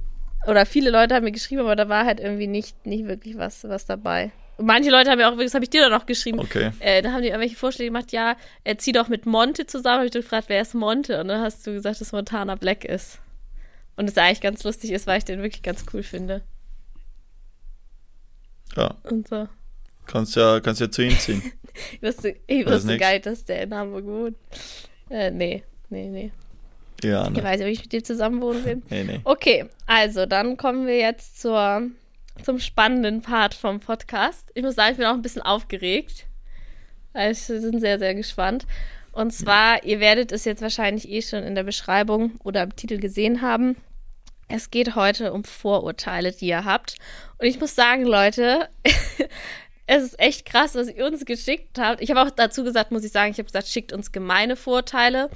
oder 0.47 0.65
viele 0.65 0.89
Leute 0.89 1.15
haben 1.15 1.23
mir 1.23 1.31
geschrieben, 1.31 1.61
aber 1.61 1.75
da 1.75 1.89
war 1.89 2.05
halt 2.05 2.19
irgendwie 2.19 2.47
nicht, 2.47 2.85
nicht 2.85 3.07
wirklich 3.07 3.37
was, 3.37 3.63
was 3.63 3.85
dabei. 3.85 4.31
Und 4.57 4.65
manche 4.65 4.89
Leute 4.89 5.11
haben 5.11 5.19
ja 5.19 5.31
auch, 5.31 5.37
das 5.37 5.53
habe 5.53 5.63
ich 5.63 5.69
dir 5.69 5.81
dann 5.81 5.91
noch 5.91 6.05
geschrieben, 6.05 6.39
okay. 6.39 6.71
äh, 6.79 7.01
da 7.01 7.11
haben 7.11 7.21
die 7.21 7.27
irgendwelche 7.27 7.55
Vorschläge 7.55 7.91
gemacht, 7.91 8.11
ja, 8.11 8.35
er 8.63 8.77
zieht 8.77 8.95
doch 8.95 9.07
mit 9.07 9.25
Monte 9.25 9.67
zusammen. 9.67 9.97
Habe 9.97 10.07
ich 10.07 10.11
gefragt, 10.11 10.49
wer 10.49 10.61
ist 10.61 10.73
Monte? 10.73 11.21
Und 11.21 11.27
dann 11.27 11.41
hast 11.41 11.67
du 11.67 11.73
gesagt, 11.73 12.01
dass 12.01 12.11
Montana 12.11 12.55
Black 12.55 12.83
ist. 12.83 13.19
Und 13.97 14.09
es 14.09 14.17
eigentlich 14.17 14.41
ganz 14.41 14.63
lustig 14.63 14.91
ist, 14.91 15.05
weil 15.05 15.19
ich 15.19 15.25
den 15.25 15.43
wirklich 15.43 15.61
ganz 15.61 15.85
cool 15.93 16.01
finde. 16.01 16.41
Ja. 18.75 18.95
Und 19.03 19.27
so. 19.27 19.47
Kannst 20.07 20.35
ja, 20.35 20.59
kannst 20.59 20.81
ja 20.81 20.89
zu 20.89 21.03
ihm 21.03 21.17
ziehen. 21.19 21.41
ich 21.91 22.01
wusste, 22.01 22.35
ich 22.47 22.65
wusste 22.65 22.97
geil, 22.97 23.19
dass 23.19 23.45
der 23.45 23.63
in 23.63 23.73
Hamburg 23.75 24.05
wohnt. 24.05 24.37
Äh, 25.09 25.31
nee, 25.31 25.63
nee, 25.89 26.09
nee. 26.09 26.31
Ja, 27.03 27.29
ne. 27.29 27.37
Ich 27.37 27.43
weiß 27.43 27.59
nicht, 27.59 27.67
ob 27.67 27.73
ich 27.73 27.81
mit 27.81 27.91
dir 27.91 28.03
zusammen 28.03 28.41
wohnen 28.41 28.65
will. 28.65 28.81
nee, 28.89 29.03
nee. 29.03 29.19
Okay, 29.23 29.65
also 29.85 30.25
dann 30.25 30.57
kommen 30.57 30.87
wir 30.87 30.97
jetzt 30.97 31.39
zur, 31.41 31.83
zum 32.43 32.59
spannenden 32.59 33.21
Part 33.21 33.53
vom 33.53 33.79
Podcast. 33.79 34.51
Ich 34.55 34.63
muss 34.63 34.75
sagen, 34.75 34.91
ich 34.91 34.97
bin 34.97 35.05
auch 35.05 35.13
ein 35.13 35.21
bisschen 35.21 35.41
aufgeregt. 35.41 36.25
Also, 37.13 37.53
wir 37.53 37.61
sind 37.61 37.79
sehr, 37.79 37.99
sehr 37.99 38.13
gespannt. 38.15 38.65
Und 39.11 39.31
zwar, 39.31 39.83
ihr 39.83 39.99
werdet 39.99 40.31
es 40.31 40.45
jetzt 40.45 40.61
wahrscheinlich 40.61 41.09
eh 41.09 41.23
schon 41.23 41.43
in 41.43 41.55
der 41.55 41.63
Beschreibung 41.63 42.39
oder 42.43 42.61
im 42.61 42.75
Titel 42.75 42.99
gesehen 42.99 43.41
haben. 43.41 43.75
Es 44.47 44.69
geht 44.69 44.95
heute 44.95 45.33
um 45.33 45.43
Vorurteile, 45.43 46.31
die 46.31 46.47
ihr 46.47 46.65
habt. 46.65 46.97
Und 47.39 47.47
ich 47.47 47.59
muss 47.59 47.73
sagen, 47.73 48.03
Leute, 48.03 48.69
es 49.87 50.03
ist 50.03 50.19
echt 50.19 50.45
krass, 50.45 50.75
was 50.75 50.89
ihr 50.89 51.05
uns 51.05 51.25
geschickt 51.25 51.79
habt. 51.79 52.01
Ich 52.01 52.11
habe 52.11 52.21
auch 52.21 52.29
dazu 52.29 52.63
gesagt, 52.63 52.91
muss 52.91 53.03
ich 53.03 53.11
sagen, 53.11 53.31
ich 53.31 53.39
habe 53.39 53.47
gesagt, 53.47 53.67
schickt 53.67 53.91
uns 53.91 54.11
gemeine 54.11 54.55
Vorurteile. 54.55 55.31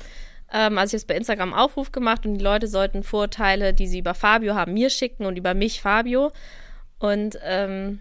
Ähm, 0.53 0.77
also 0.77 0.95
ich 0.95 1.01
habe 1.01 1.03
es 1.03 1.07
bei 1.07 1.15
Instagram 1.15 1.53
Aufruf 1.53 1.91
gemacht 1.91 2.25
und 2.25 2.35
die 2.35 2.43
Leute 2.43 2.67
sollten 2.67 3.03
Vorurteile, 3.03 3.73
die 3.73 3.87
sie 3.87 3.99
über 3.99 4.13
Fabio 4.13 4.55
haben, 4.55 4.73
mir 4.73 4.89
schicken 4.89 5.25
und 5.25 5.37
über 5.37 5.53
mich 5.53 5.81
Fabio. 5.81 6.31
Und 6.99 7.39
ähm, 7.43 7.99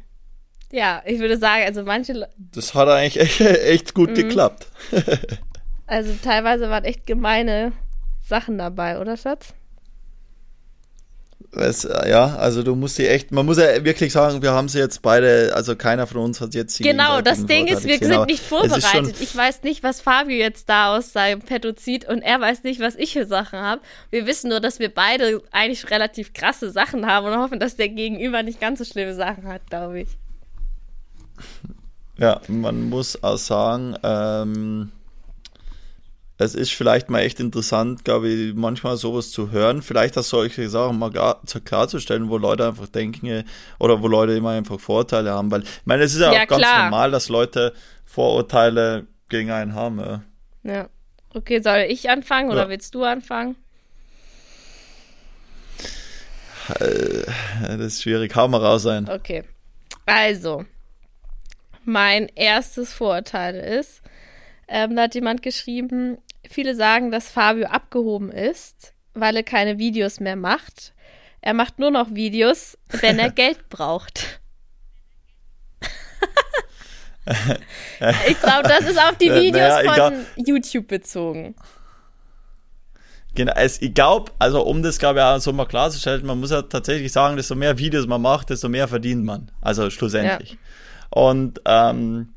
ja, 0.73 1.02
ich 1.05 1.19
würde 1.19 1.38
sagen, 1.38 1.64
also 1.64 1.82
manche. 1.82 2.12
Le 2.12 2.29
das 2.37 2.75
hat 2.75 2.88
eigentlich 2.88 3.20
echt, 3.20 3.41
echt 3.41 3.94
gut 3.94 4.11
mhm. 4.11 4.14
geklappt. 4.14 4.67
also 5.87 6.12
teilweise 6.23 6.70
waren 6.70 6.85
echt 6.85 7.06
gemeine 7.06 7.73
Sachen 8.23 8.58
dabei, 8.58 9.00
oder 9.00 9.17
Schatz? 9.17 9.55
Es, 11.53 11.83
ja, 11.83 12.37
also 12.37 12.63
du 12.63 12.77
musst 12.77 12.95
sie 12.95 13.09
echt, 13.09 13.33
man 13.33 13.45
muss 13.45 13.59
ja 13.59 13.85
wirklich 13.85 14.13
sagen, 14.13 14.41
wir 14.41 14.53
haben 14.53 14.69
sie 14.69 14.79
jetzt 14.79 15.03
beide, 15.03 15.53
also 15.55 15.75
keiner 15.75 16.07
von 16.07 16.19
uns 16.19 16.41
hat 16.41 16.55
jetzt 16.55 16.77
sie 16.77 16.85
Genau, 16.85 17.21
das 17.23 17.45
Ding 17.45 17.67
ist, 17.67 17.85
wir 17.85 17.99
sind 17.99 18.27
nicht 18.27 18.43
vorbereitet. 18.43 19.17
Ich 19.21 19.35
weiß 19.35 19.65
nicht, 19.65 19.83
was 19.83 20.01
Fabio 20.01 20.37
jetzt 20.37 20.69
da 20.69 20.97
aus 20.97 21.13
seinem 21.13 21.41
Petto 21.41 21.73
zieht 21.73 22.09
und 22.09 22.23
er 22.23 22.41
weiß 22.41 22.63
nicht, 22.63 22.81
was 22.81 22.95
ich 22.95 23.15
für 23.15 23.27
Sachen 23.27 23.59
habe. 23.59 23.81
Wir 24.11 24.27
wissen 24.27 24.51
nur, 24.51 24.61
dass 24.61 24.79
wir 24.79 24.95
beide 24.95 25.43
eigentlich 25.51 25.91
relativ 25.91 26.35
krasse 26.35 26.71
Sachen 26.71 27.07
haben 27.07 27.27
und 27.27 27.37
hoffen, 27.37 27.59
dass 27.59 27.75
der 27.75 27.89
Gegenüber 27.89 28.45
nicht 28.45 28.61
ganz 28.61 28.79
so 28.79 28.85
schlimme 28.85 29.15
Sachen 29.15 29.49
hat, 29.49 29.69
glaube 29.69 30.03
ich. 30.03 30.09
Ja, 32.17 32.41
man 32.47 32.91
muss 32.91 33.25
auch 33.25 33.39
sagen, 33.39 33.97
ähm, 34.05 34.93
es 36.41 36.55
ist 36.55 36.73
vielleicht 36.73 37.11
mal 37.11 37.21
echt 37.21 37.39
interessant, 37.39 38.03
glaube 38.03 38.29
ich, 38.31 38.55
manchmal 38.55 38.97
sowas 38.97 39.31
zu 39.31 39.51
hören, 39.51 39.82
vielleicht 39.82 40.17
auch 40.17 40.23
solche 40.23 40.70
Sachen 40.70 40.99
mal 40.99 41.11
klar, 41.11 41.43
klarzustellen, 41.67 42.31
wo 42.31 42.39
Leute 42.39 42.67
einfach 42.67 42.89
denken 42.89 43.27
äh, 43.27 43.44
oder 43.79 44.01
wo 44.01 44.09
Leute 44.09 44.32
immer 44.32 44.51
einfach 44.51 44.81
Vorurteile 44.81 45.32
haben, 45.32 45.51
weil 45.51 45.65
ich 45.65 45.69
meine, 45.85 46.03
es 46.03 46.15
ist 46.15 46.20
ja, 46.20 46.32
ja 46.32 46.44
auch 46.44 46.47
ganz 46.47 46.63
klar. 46.63 46.85
normal, 46.85 47.11
dass 47.11 47.29
Leute 47.29 47.75
Vorurteile 48.06 49.06
gegen 49.29 49.51
einen 49.51 49.75
haben. 49.75 50.01
Ja. 50.01 50.23
ja. 50.63 50.89
Okay, 51.35 51.61
soll 51.61 51.85
ich 51.89 52.09
anfangen 52.09 52.51
oder 52.51 52.63
ja. 52.63 52.69
willst 52.70 52.94
du 52.94 53.05
anfangen? 53.05 53.56
Äh, 56.70 57.27
das 57.61 57.81
ist 57.81 58.03
schwierig, 58.03 58.35
hau 58.35 58.49
mal 58.49 58.65
raus 58.65 58.82
sein. 58.85 59.11
Okay. 59.11 59.44
Also, 60.06 60.65
mein 61.85 62.29
erstes 62.35 62.94
Vorurteil 62.94 63.56
ist, 63.56 64.01
ähm, 64.69 64.97
da 64.97 65.03
hat 65.03 65.15
jemand 65.15 65.43
geschrieben, 65.43 66.17
Viele 66.53 66.75
sagen, 66.75 67.13
dass 67.13 67.31
Fabio 67.31 67.69
abgehoben 67.69 68.33
ist, 68.33 68.93
weil 69.15 69.37
er 69.37 69.45
keine 69.45 69.79
Videos 69.79 70.19
mehr 70.19 70.35
macht. 70.35 70.95
Er 71.41 71.55
macht 71.55 71.79
nur 71.79 71.93
noch 71.93 72.13
Videos, 72.13 72.77
wenn 72.89 73.21
er 73.21 73.31
Geld 73.35 73.69
braucht. 73.69 74.41
ich 78.27 78.41
glaube, 78.41 78.69
das 78.69 78.81
ist 78.81 78.99
auf 78.99 79.17
die 79.19 79.29
äh, 79.29 79.41
Videos 79.43 79.85
naja, 79.85 80.11
von 80.11 80.27
YouTube 80.45 80.89
bezogen. 80.89 81.55
Genau, 83.37 83.53
es, 83.55 83.81
ich 83.81 83.95
glaube, 83.95 84.33
also 84.41 84.67
um 84.67 84.83
das 84.83 84.99
glaube 84.99 85.21
ich 85.21 85.25
auch 85.25 85.39
so 85.39 85.53
mal 85.53 85.67
klarzustellen, 85.67 86.27
man 86.27 86.41
muss 86.41 86.51
ja 86.51 86.63
tatsächlich 86.63 87.13
sagen, 87.13 87.37
desto 87.37 87.55
mehr 87.55 87.79
Videos 87.79 88.09
man 88.09 88.23
macht, 88.23 88.51
desto 88.51 88.69
mehr 88.69 88.89
verdient 88.89 89.25
man. 89.25 89.53
Also 89.61 89.89
schlussendlich. 89.89 90.51
Ja. 90.51 90.59
Und 91.11 91.61
ähm, 91.65 92.35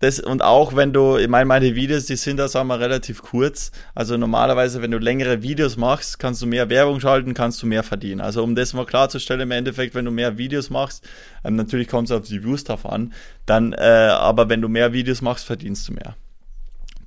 das, 0.00 0.18
und 0.18 0.42
auch 0.42 0.74
wenn 0.74 0.94
du, 0.94 1.18
ich 1.18 1.28
meine, 1.28 1.44
meine 1.44 1.74
Videos, 1.74 2.06
die 2.06 2.16
sind 2.16 2.38
da, 2.38 2.48
sagen 2.48 2.68
wir, 2.68 2.80
relativ 2.80 3.20
kurz. 3.20 3.70
Also 3.94 4.16
normalerweise, 4.16 4.80
wenn 4.80 4.90
du 4.90 4.98
längere 4.98 5.42
Videos 5.42 5.76
machst, 5.76 6.18
kannst 6.18 6.40
du 6.40 6.46
mehr 6.46 6.70
Werbung 6.70 7.00
schalten, 7.00 7.34
kannst 7.34 7.62
du 7.62 7.66
mehr 7.66 7.82
verdienen. 7.82 8.22
Also 8.22 8.42
um 8.42 8.54
das 8.54 8.72
mal 8.72 8.86
klarzustellen, 8.86 9.42
im 9.42 9.50
Endeffekt, 9.50 9.94
wenn 9.94 10.06
du 10.06 10.10
mehr 10.10 10.38
Videos 10.38 10.70
machst, 10.70 11.06
ähm, 11.44 11.54
natürlich 11.56 11.86
kommt 11.86 12.08
es 12.08 12.16
auf 12.16 12.26
die 12.26 12.42
Views 12.42 12.64
drauf 12.64 12.86
an, 12.86 13.12
dann, 13.44 13.74
äh, 13.74 13.78
aber 13.78 14.48
wenn 14.48 14.62
du 14.62 14.68
mehr 14.68 14.94
Videos 14.94 15.20
machst, 15.20 15.44
verdienst 15.44 15.86
du 15.88 15.92
mehr. 15.92 16.16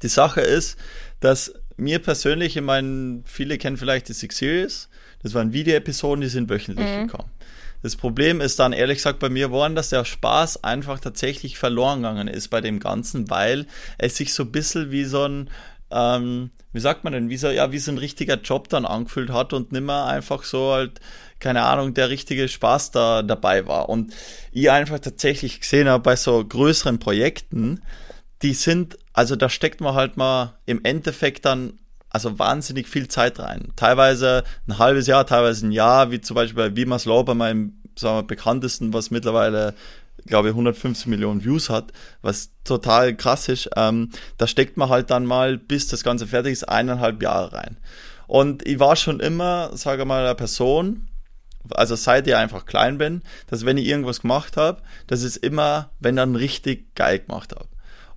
Die 0.03 0.07
Sache 0.07 0.41
ist, 0.41 0.77
dass 1.19 1.51
mir 1.77 1.97
persönlich, 1.97 2.55
ich 2.55 2.61
meine, 2.61 3.23
viele 3.25 3.57
kennen 3.57 3.77
vielleicht 3.77 4.07
die 4.07 4.13
Six 4.13 4.37
Series. 4.37 4.89
Das 5.23 5.33
waren 5.33 5.51
Video-Episoden, 5.51 6.21
die 6.21 6.27
sind 6.27 6.47
wöchentlich 6.47 6.85
mhm. 6.87 7.07
gekommen. 7.07 7.29
Das 7.83 7.97
Problem 7.97 8.39
ist 8.39 8.59
dann 8.59 8.71
ehrlich 8.71 8.99
gesagt 8.99 9.19
bei 9.19 9.29
mir 9.29 9.47
geworden, 9.47 9.75
dass 9.75 9.89
der 9.89 10.05
Spaß 10.05 10.63
einfach 10.63 10.99
tatsächlich 10.99 11.57
verloren 11.57 12.01
gegangen 12.01 12.29
ist 12.29 12.47
bei 12.47 12.61
dem 12.61 12.79
Ganzen, 12.79 13.29
weil 13.29 13.67
es 13.97 14.15
sich 14.15 14.33
so 14.33 14.43
ein 14.43 14.51
bisschen 14.53 14.89
wie 14.89 15.03
so 15.03 15.25
ein, 15.25 15.49
ähm, 15.91 16.51
wie 16.71 16.79
sagt 16.79 17.03
man 17.03 17.11
denn, 17.11 17.29
wie 17.29 17.35
so, 17.35 17.49
ja, 17.49 17.73
wie 17.73 17.79
so 17.79 17.91
ein 17.91 17.97
richtiger 17.97 18.35
Job 18.35 18.69
dann 18.69 18.85
angefühlt 18.85 19.31
hat 19.31 19.51
und 19.51 19.73
nimmer 19.73 20.05
einfach 20.05 20.43
so 20.43 20.71
halt, 20.71 21.01
keine 21.39 21.63
Ahnung, 21.63 21.93
der 21.93 22.09
richtige 22.09 22.47
Spaß 22.47 22.91
da 22.91 23.21
dabei 23.21 23.67
war. 23.67 23.89
Und 23.89 24.13
ich 24.53 24.71
einfach 24.71 24.99
tatsächlich 24.99 25.59
gesehen 25.59 25.89
habe 25.89 26.03
bei 26.03 26.15
so 26.15 26.43
größeren 26.43 26.99
Projekten, 26.99 27.81
die 28.43 28.53
sind, 28.53 28.97
also 29.11 29.35
da 29.35 29.49
steckt 29.49 29.81
man 29.81 29.93
halt 29.93 30.15
mal 30.15 30.57
im 30.65 30.85
Endeffekt 30.85 31.43
dann 31.43 31.79
also 32.13 32.39
wahnsinnig 32.39 32.87
viel 32.87 33.07
Zeit 33.07 33.39
rein. 33.39 33.73
Teilweise 33.75 34.43
ein 34.67 34.77
halbes 34.77 35.07
Jahr, 35.07 35.25
teilweise 35.25 35.67
ein 35.67 35.71
Jahr, 35.71 36.11
wie 36.11 36.21
zum 36.21 36.35
Beispiel 36.35 36.69
bei 36.69 36.75
Wimas 36.75 37.05
Law, 37.05 37.23
bei 37.23 37.33
meinem 37.33 37.73
sagen 37.95 38.17
wir, 38.17 38.23
bekanntesten, 38.23 38.93
was 38.93 39.11
mittlerweile, 39.11 39.73
glaube 40.25 40.49
ich, 40.49 40.53
150 40.53 41.07
Millionen 41.07 41.43
Views 41.43 41.69
hat, 41.69 41.91
was 42.21 42.51
total 42.63 43.15
krass 43.15 43.49
ist. 43.49 43.69
Ähm, 43.75 44.09
da 44.37 44.47
steckt 44.47 44.77
man 44.77 44.89
halt 44.89 45.09
dann 45.09 45.25
mal, 45.25 45.57
bis 45.57 45.87
das 45.87 46.03
Ganze 46.03 46.27
fertig 46.27 46.53
ist, 46.53 46.69
eineinhalb 46.69 47.21
Jahre 47.21 47.53
rein. 47.53 47.77
Und 48.27 48.65
ich 48.65 48.79
war 48.79 48.95
schon 48.95 49.19
immer, 49.19 49.75
sage 49.75 50.05
mal, 50.05 50.23
eine 50.25 50.35
Person, 50.35 51.07
also 51.71 51.95
seit 51.95 52.27
ich 52.27 52.35
einfach 52.35 52.65
klein 52.65 52.97
bin, 52.97 53.21
dass 53.47 53.65
wenn 53.65 53.77
ich 53.77 53.87
irgendwas 53.87 54.21
gemacht 54.21 54.57
habe, 54.57 54.81
dass 55.07 55.23
es 55.23 55.37
immer, 55.37 55.91
wenn 55.99 56.15
dann 56.15 56.35
richtig 56.35 56.93
geil 56.95 57.19
gemacht 57.19 57.53
habe. 57.53 57.67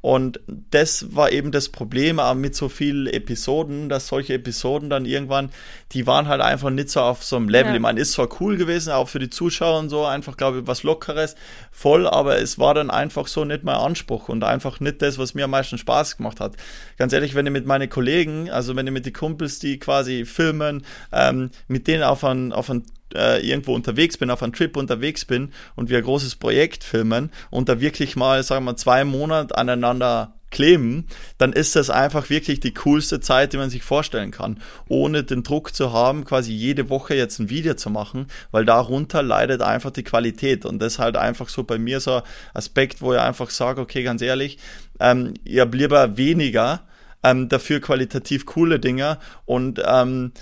Und 0.01 0.41
das 0.47 1.15
war 1.17 1.33
eben 1.33 1.53
das 1.53 1.69
Problem 1.69 2.21
mit 2.37 2.55
so 2.55 2.69
vielen 2.69 3.07
Episoden, 3.07 3.89
dass 3.89 4.09
solche 4.09 4.35
Episoden 4.35 4.89
dann 4.89 5.05
irgendwann, 5.05 5.51
die 5.93 6.07
waren 6.07 6.29
halt 6.29 6.41
einfach 6.41 6.71
nicht 6.71 6.91
so 6.91 7.01
auf 7.01 7.25
so 7.25 7.37
einem 7.37 7.49
Level. 7.49 7.75
Ja. 7.75 7.81
Man 7.81 7.97
ist 7.97 8.13
zwar 8.13 8.29
cool 8.41 8.57
gewesen, 8.57 8.93
auch 8.93 9.09
für 9.09 9.19
die 9.19 9.31
Zuschauer 9.31 9.79
und 9.79 9.89
so, 9.89 10.05
einfach 10.05 10.37
glaube 10.37 10.61
ich 10.61 10.67
was 10.67 10.83
Lockeres, 10.83 11.35
voll, 11.71 12.07
aber 12.07 12.39
es 12.39 12.59
war 12.59 12.75
dann 12.75 12.91
einfach 12.91 13.27
so 13.27 13.45
nicht 13.45 13.65
mein 13.65 13.77
Anspruch 13.77 14.29
und 14.29 14.45
einfach 14.45 14.81
nicht 14.81 15.03
das, 15.03 15.19
was 15.19 15.35
mir 15.35 15.45
am 15.45 15.51
meisten 15.51 15.79
Spaß 15.79 16.17
gemacht 16.19 16.41
hat. 16.41 16.55
Ganz 16.99 17.13
ehrlich, 17.13 17.35
wenn 17.35 17.47
ich 17.47 17.53
mit 17.53 17.67
meinen 17.67 17.89
Kollegen, 17.89 18.51
also 18.51 18.77
wenn 18.77 18.87
ich 18.87 18.93
mit 18.93 19.07
den 19.07 19.13
Kumpels, 19.13 19.59
die 19.59 19.79
quasi 19.79 20.25
filmen, 20.25 20.85
ähm, 21.13 21.51
mit 21.69 21.89
denen 21.89 22.03
auf 22.03 22.25
einen, 22.25 22.53
auf 22.53 22.71
einen 22.71 22.85
äh, 23.15 23.47
irgendwo 23.47 23.75
unterwegs 23.75 24.17
bin, 24.17 24.31
auf 24.31 24.43
einem 24.43 24.53
Trip 24.53 24.77
unterwegs 24.77 25.25
bin 25.25 25.53
und 25.75 25.91
wir 25.91 25.99
ein 25.99 26.05
großes 26.05 26.37
Projekt 26.37 26.85
filmen 26.85 27.31
und 27.51 27.69
da 27.69 27.81
wirklich 27.81 28.17
mal, 28.17 28.43
sagen 28.43 28.65
wir, 28.65 28.77
zwei 28.77 29.05
Monate 29.05 29.57
aneinander 29.57 30.37
kleben, 30.51 31.07
dann 31.39 31.53
ist 31.53 31.77
das 31.77 31.91
einfach 31.91 32.31
wirklich 32.31 32.61
die 32.61 32.73
coolste 32.73 33.21
Zeit, 33.21 33.53
die 33.53 33.57
man 33.57 33.69
sich 33.71 33.83
vorstellen 33.83 34.31
kann, 34.31 34.61
ohne 34.89 35.25
den 35.25 35.43
Druck 35.43 35.75
zu 35.75 35.93
haben, 35.93 36.25
quasi 36.25 36.53
jede 36.53 36.89
Woche 36.89 37.15
jetzt 37.15 37.39
ein 37.39 37.51
Video 37.51 37.75
zu 37.75 37.91
machen, 37.91 38.27
weil 38.53 38.65
darunter 38.65 39.23
leidet 39.23 39.61
einfach 39.61 39.91
die 39.91 40.05
Qualität. 40.05 40.65
Und 40.65 40.79
das 40.81 40.95
ist 40.95 40.99
halt 40.99 41.17
einfach 41.17 41.49
so 41.49 41.65
bei 41.65 41.79
mir 41.79 42.01
so 42.01 42.17
ein 42.17 42.23
Aspekt, 42.55 43.03
wo 43.03 43.13
ich 43.13 43.21
einfach 43.21 43.51
sage, 43.51 43.81
okay, 43.81 44.03
ganz 44.03 44.23
ehrlich, 44.23 44.59
ähm, 45.01 45.35
ich 45.45 45.59
habe 45.59 45.77
lieber 45.77 46.17
weniger, 46.17 46.83
ähm, 47.23 47.49
dafür 47.49 47.81
qualitativ 47.81 48.47
coole 48.47 48.79
Dinge 48.79 49.19
und 49.47 49.83
ähm, 49.85 50.33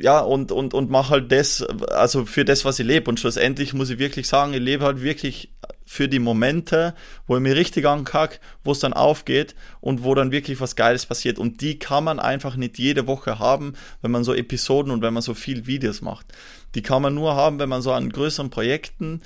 ja, 0.00 0.20
und, 0.20 0.52
und, 0.52 0.74
und 0.74 0.90
mach 0.90 1.10
halt 1.10 1.30
das, 1.32 1.62
also 1.62 2.24
für 2.24 2.44
das, 2.44 2.64
was 2.64 2.78
ich 2.78 2.86
lebe. 2.86 3.08
Und 3.08 3.20
schlussendlich 3.20 3.74
muss 3.74 3.90
ich 3.90 3.98
wirklich 3.98 4.28
sagen, 4.28 4.54
ich 4.54 4.60
lebe 4.60 4.84
halt 4.84 5.02
wirklich 5.02 5.50
für 5.84 6.08
die 6.08 6.18
Momente, 6.18 6.94
wo 7.26 7.36
ich 7.36 7.42
mir 7.42 7.54
richtig 7.54 7.86
ankack, 7.86 8.40
wo 8.64 8.72
es 8.72 8.78
dann 8.78 8.92
aufgeht 8.92 9.54
und 9.80 10.04
wo 10.04 10.14
dann 10.14 10.32
wirklich 10.32 10.60
was 10.60 10.76
Geiles 10.76 11.06
passiert. 11.06 11.38
Und 11.38 11.60
die 11.60 11.78
kann 11.78 12.04
man 12.04 12.18
einfach 12.18 12.56
nicht 12.56 12.78
jede 12.78 13.06
Woche 13.06 13.38
haben, 13.38 13.74
wenn 14.00 14.10
man 14.10 14.24
so 14.24 14.32
Episoden 14.32 14.90
und 14.90 15.02
wenn 15.02 15.12
man 15.12 15.22
so 15.22 15.34
viel 15.34 15.66
Videos 15.66 16.00
macht. 16.00 16.26
Die 16.74 16.82
kann 16.82 17.02
man 17.02 17.14
nur 17.14 17.34
haben, 17.34 17.58
wenn 17.58 17.68
man 17.68 17.82
so 17.82 17.92
an 17.92 18.08
größeren 18.08 18.50
Projekten 18.50 19.20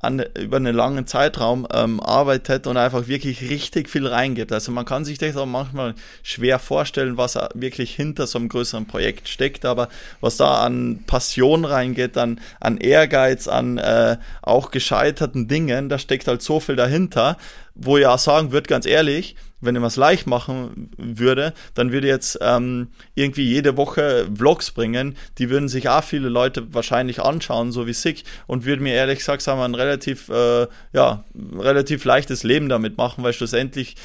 an, 0.00 0.24
über 0.38 0.58
einen 0.58 0.74
langen 0.74 1.06
Zeitraum 1.06 1.66
ähm, 1.72 2.00
arbeitet 2.00 2.66
und 2.66 2.76
einfach 2.76 3.08
wirklich 3.08 3.50
richtig 3.50 3.88
viel 3.88 4.06
reingibt. 4.06 4.52
Also 4.52 4.70
man 4.70 4.84
kann 4.84 5.04
sich 5.04 5.18
das 5.18 5.36
auch 5.36 5.46
manchmal 5.46 5.94
schwer 6.22 6.58
vorstellen, 6.58 7.16
was 7.16 7.38
wirklich 7.54 7.94
hinter 7.94 8.26
so 8.26 8.38
einem 8.38 8.48
größeren 8.48 8.86
Projekt 8.86 9.28
steckt, 9.28 9.64
aber 9.64 9.88
was 10.20 10.36
da 10.36 10.64
an 10.64 11.04
Passion 11.06 11.64
reingeht, 11.64 12.16
an, 12.16 12.40
an 12.60 12.78
Ehrgeiz, 12.78 13.48
an 13.48 13.78
äh, 13.78 14.18
auch 14.42 14.70
gescheiterten 14.70 15.48
Dingen, 15.48 15.88
da 15.88 15.98
steckt 15.98 16.28
halt 16.28 16.42
so 16.42 16.60
viel 16.60 16.76
dahinter, 16.76 17.36
wo 17.74 17.98
auch 17.98 18.18
sagen 18.18 18.52
würde, 18.52 18.68
ganz 18.68 18.86
ehrlich, 18.86 19.36
wenn 19.60 19.76
ich 19.76 19.82
was 19.82 19.96
leicht 19.96 20.26
machen 20.26 20.90
würde, 20.96 21.52
dann 21.74 21.92
würde 21.92 22.06
ich 22.06 22.12
jetzt 22.12 22.38
ähm, 22.40 22.88
irgendwie 23.14 23.44
jede 23.44 23.76
Woche 23.76 24.28
Vlogs 24.34 24.70
bringen. 24.70 25.16
Die 25.38 25.50
würden 25.50 25.68
sich 25.68 25.88
auch 25.88 26.04
viele 26.04 26.28
Leute 26.28 26.72
wahrscheinlich 26.72 27.22
anschauen, 27.22 27.72
so 27.72 27.86
wie 27.86 27.92
Sick, 27.92 28.24
und 28.46 28.64
würde 28.64 28.82
mir 28.82 28.94
ehrlich 28.94 29.18
gesagt 29.18 29.42
sagen, 29.42 29.60
ein 29.60 29.74
relativ, 29.74 30.28
äh, 30.28 30.66
ja, 30.92 31.24
relativ 31.58 32.04
leichtes 32.04 32.44
Leben 32.44 32.68
damit 32.68 32.96
machen, 32.96 33.24
weil 33.24 33.32
schlussendlich 33.32 33.96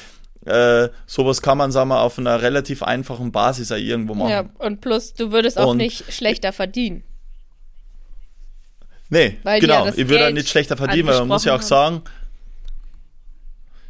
äh, 0.45 0.89
sowas 1.05 1.41
kann 1.41 1.57
man, 1.57 1.71
sagen 1.71 1.89
wir, 1.89 2.01
auf 2.01 2.19
einer 2.19 2.41
relativ 2.41 2.83
einfachen 2.83 3.31
Basis 3.31 3.69
ja 3.69 3.77
irgendwo 3.77 4.13
machen. 4.13 4.29
Ja, 4.29 4.49
und 4.57 4.81
plus, 4.81 5.13
du 5.13 5.31
würdest 5.31 5.57
auch 5.57 5.71
und, 5.71 5.77
nicht 5.77 6.11
schlechter 6.11 6.51
verdienen. 6.51 7.03
Nee, 9.09 9.37
weil 9.43 9.61
genau, 9.61 9.85
ja 9.85 9.93
ich 9.95 10.09
würde 10.09 10.33
nicht 10.33 10.49
schlechter 10.49 10.75
verdienen, 10.75 11.07
weil 11.07 11.19
man 11.19 11.27
muss 11.27 11.45
ja 11.45 11.55
auch 11.55 11.61
sagen, 11.61 12.01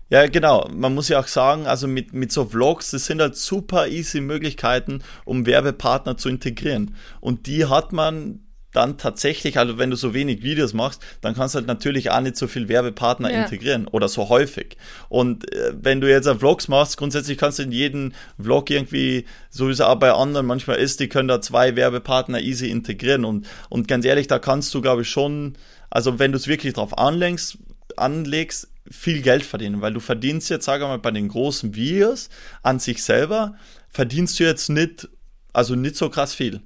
ja, 0.10 0.27
genau. 0.27 0.69
Man 0.72 0.93
muss 0.93 1.10
ja 1.10 1.19
auch 1.19 1.27
sagen, 1.27 1.65
also 1.65 1.88
mit, 1.88 2.13
mit 2.13 2.31
so 2.31 2.45
Vlogs, 2.45 2.91
das 2.91 3.05
sind 3.05 3.22
halt 3.22 3.36
super 3.36 3.88
easy 3.88 4.22
Möglichkeiten, 4.22 5.01
um 5.25 5.45
Werbepartner 5.45 6.17
zu 6.17 6.29
integrieren. 6.29 6.95
Und 7.19 7.48
die 7.48 7.65
hat 7.65 7.93
man 7.93 8.43
dann 8.74 8.98
tatsächlich, 8.98 9.57
also 9.57 9.77
wenn 9.77 9.91
du 9.91 9.95
so 9.95 10.13
wenig 10.13 10.43
Videos 10.43 10.74
machst, 10.74 11.01
dann 11.22 11.36
kannst 11.36 11.55
du 11.55 11.60
halt 11.60 11.67
natürlich 11.67 12.12
auch 12.12 12.22
nicht 12.22 12.36
so 12.36 12.48
viel 12.48 12.67
Werbepartner 12.67 13.31
ja. 13.31 13.43
integrieren 13.43 13.88
oder 13.88 14.10
so 14.10 14.29
häufig. 14.29 14.77
Und 15.10 15.51
äh, 15.53 15.74
wenn 15.79 16.01
du 16.01 16.10
jetzt 16.10 16.27
Vlogs 16.27 16.67
machst, 16.67 16.98
grundsätzlich 16.98 17.38
kannst 17.38 17.60
du 17.60 17.63
in 17.63 17.72
jeden 17.72 18.13
Vlog 18.41 18.69
irgendwie, 18.69 19.25
so 19.50 19.67
wie 19.67 19.72
es 19.72 19.81
auch 19.81 19.95
bei 19.95 20.12
anderen 20.12 20.48
manchmal 20.48 20.77
ist, 20.77 21.00
die 21.00 21.07
können 21.07 21.27
da 21.27 21.39
zwei 21.39 21.75
Werbepartner 21.75 22.41
easy 22.41 22.69
integrieren. 22.69 23.25
Und, 23.25 23.48
und 23.69 23.88
ganz 23.88 24.05
ehrlich, 24.05 24.27
da 24.27 24.39
kannst 24.39 24.74
du, 24.74 24.81
glaube 24.81 25.03
ich, 25.03 25.10
schon, 25.10 25.53
also 25.89 26.19
wenn 26.19 26.31
du 26.31 26.38
es 26.38 26.48
wirklich 26.48 26.74
drauf 26.74 26.98
anlegst, 26.98 27.60
anlegst, 27.95 28.73
viel 28.90 29.22
Geld 29.22 29.44
verdienen, 29.44 29.82
weil 29.82 29.94
du 29.94 30.00
verdienst 30.00 30.50
jetzt, 30.50 30.66
sage 30.66 30.86
mal, 30.86 31.00
bei 31.00 31.12
den 31.12 31.30
großen 31.30 31.75
Videos 31.75 32.30
an 32.62 32.80
sich 32.80 33.04
selber, 33.04 33.56
verdienst 33.90 34.40
du 34.40 34.44
jetzt 34.44 34.70
nicht, 34.70 35.08
also 35.54 35.75
nicht 35.75 35.96
so 35.96 36.10
krass 36.10 36.34
viel. 36.34 36.62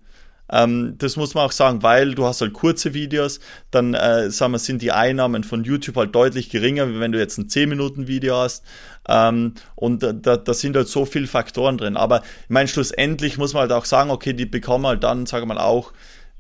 Ähm, 0.49 0.95
das 0.97 1.17
muss 1.17 1.33
man 1.33 1.45
auch 1.45 1.51
sagen, 1.51 1.83
weil 1.83 2.15
du 2.15 2.25
hast 2.25 2.41
halt 2.41 2.53
kurze 2.53 2.93
Videos, 2.93 3.39
dann 3.69 3.93
äh, 3.93 4.31
sagen 4.31 4.53
wir, 4.53 4.59
sind 4.59 4.81
die 4.81 4.91
Einnahmen 4.91 5.43
von 5.43 5.63
YouTube 5.63 5.97
halt 5.97 6.15
deutlich 6.15 6.49
geringer, 6.49 6.89
wie 6.89 6.99
wenn 6.99 7.11
du 7.11 7.19
jetzt 7.19 7.37
ein 7.37 7.47
10-Minuten-Video 7.47 8.35
hast. 8.35 8.63
Ähm, 9.09 9.55
und 9.75 10.03
da, 10.03 10.13
da 10.37 10.53
sind 10.53 10.75
halt 10.75 10.87
so 10.87 11.05
viele 11.05 11.27
Faktoren 11.27 11.77
drin. 11.77 11.97
Aber 11.97 12.21
ich 12.21 12.49
meine, 12.49 12.67
schlussendlich 12.67 13.37
muss 13.37 13.53
man 13.53 13.61
halt 13.61 13.73
auch 13.73 13.85
sagen, 13.85 14.09
okay, 14.09 14.33
die 14.33 14.45
bekommen 14.45 14.87
halt 14.87 15.03
dann, 15.03 15.25
sagen 15.25 15.47
wir 15.47 15.55
mal, 15.55 15.61
auch, 15.61 15.91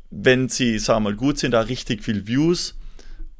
wenn 0.09 0.47
sie, 0.47 0.79
sagen 0.79 1.03
wir 1.03 1.11
mal, 1.11 1.17
gut 1.17 1.37
sind, 1.37 1.51
da 1.51 1.61
richtig 1.61 2.03
viel 2.03 2.27
Views 2.27 2.76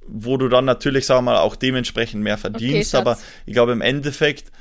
wo 0.08 0.38
du 0.38 0.48
dann 0.48 0.66
natürlich, 0.66 1.06
sagen 1.06 1.26
wir 1.26 1.34
mal, 1.34 1.40
auch 1.40 1.56
dementsprechend 1.56 2.24
mehr 2.24 2.38
verdienst. 2.38 2.94
Okay, 2.94 3.02
aber 3.02 3.18
ich 3.46 3.54
glaube, 3.54 3.72
im 3.72 3.82
Endeffekt, 3.82 4.52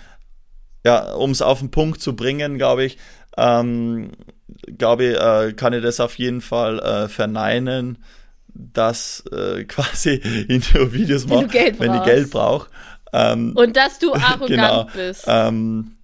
ja, 0.84 1.12
um 1.12 1.30
es 1.30 1.42
auf 1.42 1.60
den 1.60 1.70
Punkt 1.70 2.00
zu 2.00 2.16
bringen, 2.16 2.58
glaube 2.58 2.84
ich, 2.84 2.98
ähm, 3.36 4.12
glaube 4.78 5.04
ich, 5.04 5.20
äh, 5.20 5.52
kann 5.52 5.72
ich 5.72 5.82
das 5.82 6.00
auf 6.00 6.16
jeden 6.18 6.40
Fall 6.40 6.78
äh, 6.78 7.08
verneinen, 7.08 7.98
dass 8.48 9.24
äh, 9.32 9.64
quasi 9.68 10.20
Videos 10.22 11.26
mache, 11.26 11.52
wenn, 11.52 11.78
wenn 11.78 11.94
ich 11.94 12.04
Geld 12.04 12.30
brauche. 12.30 12.68
Ähm, 13.12 13.52
Und 13.54 13.76
dass 13.76 13.98
du 13.98 14.14
arrogant 14.14 14.48
genau, 14.48 14.88
bist. 14.94 15.24
Ähm, 15.26 15.95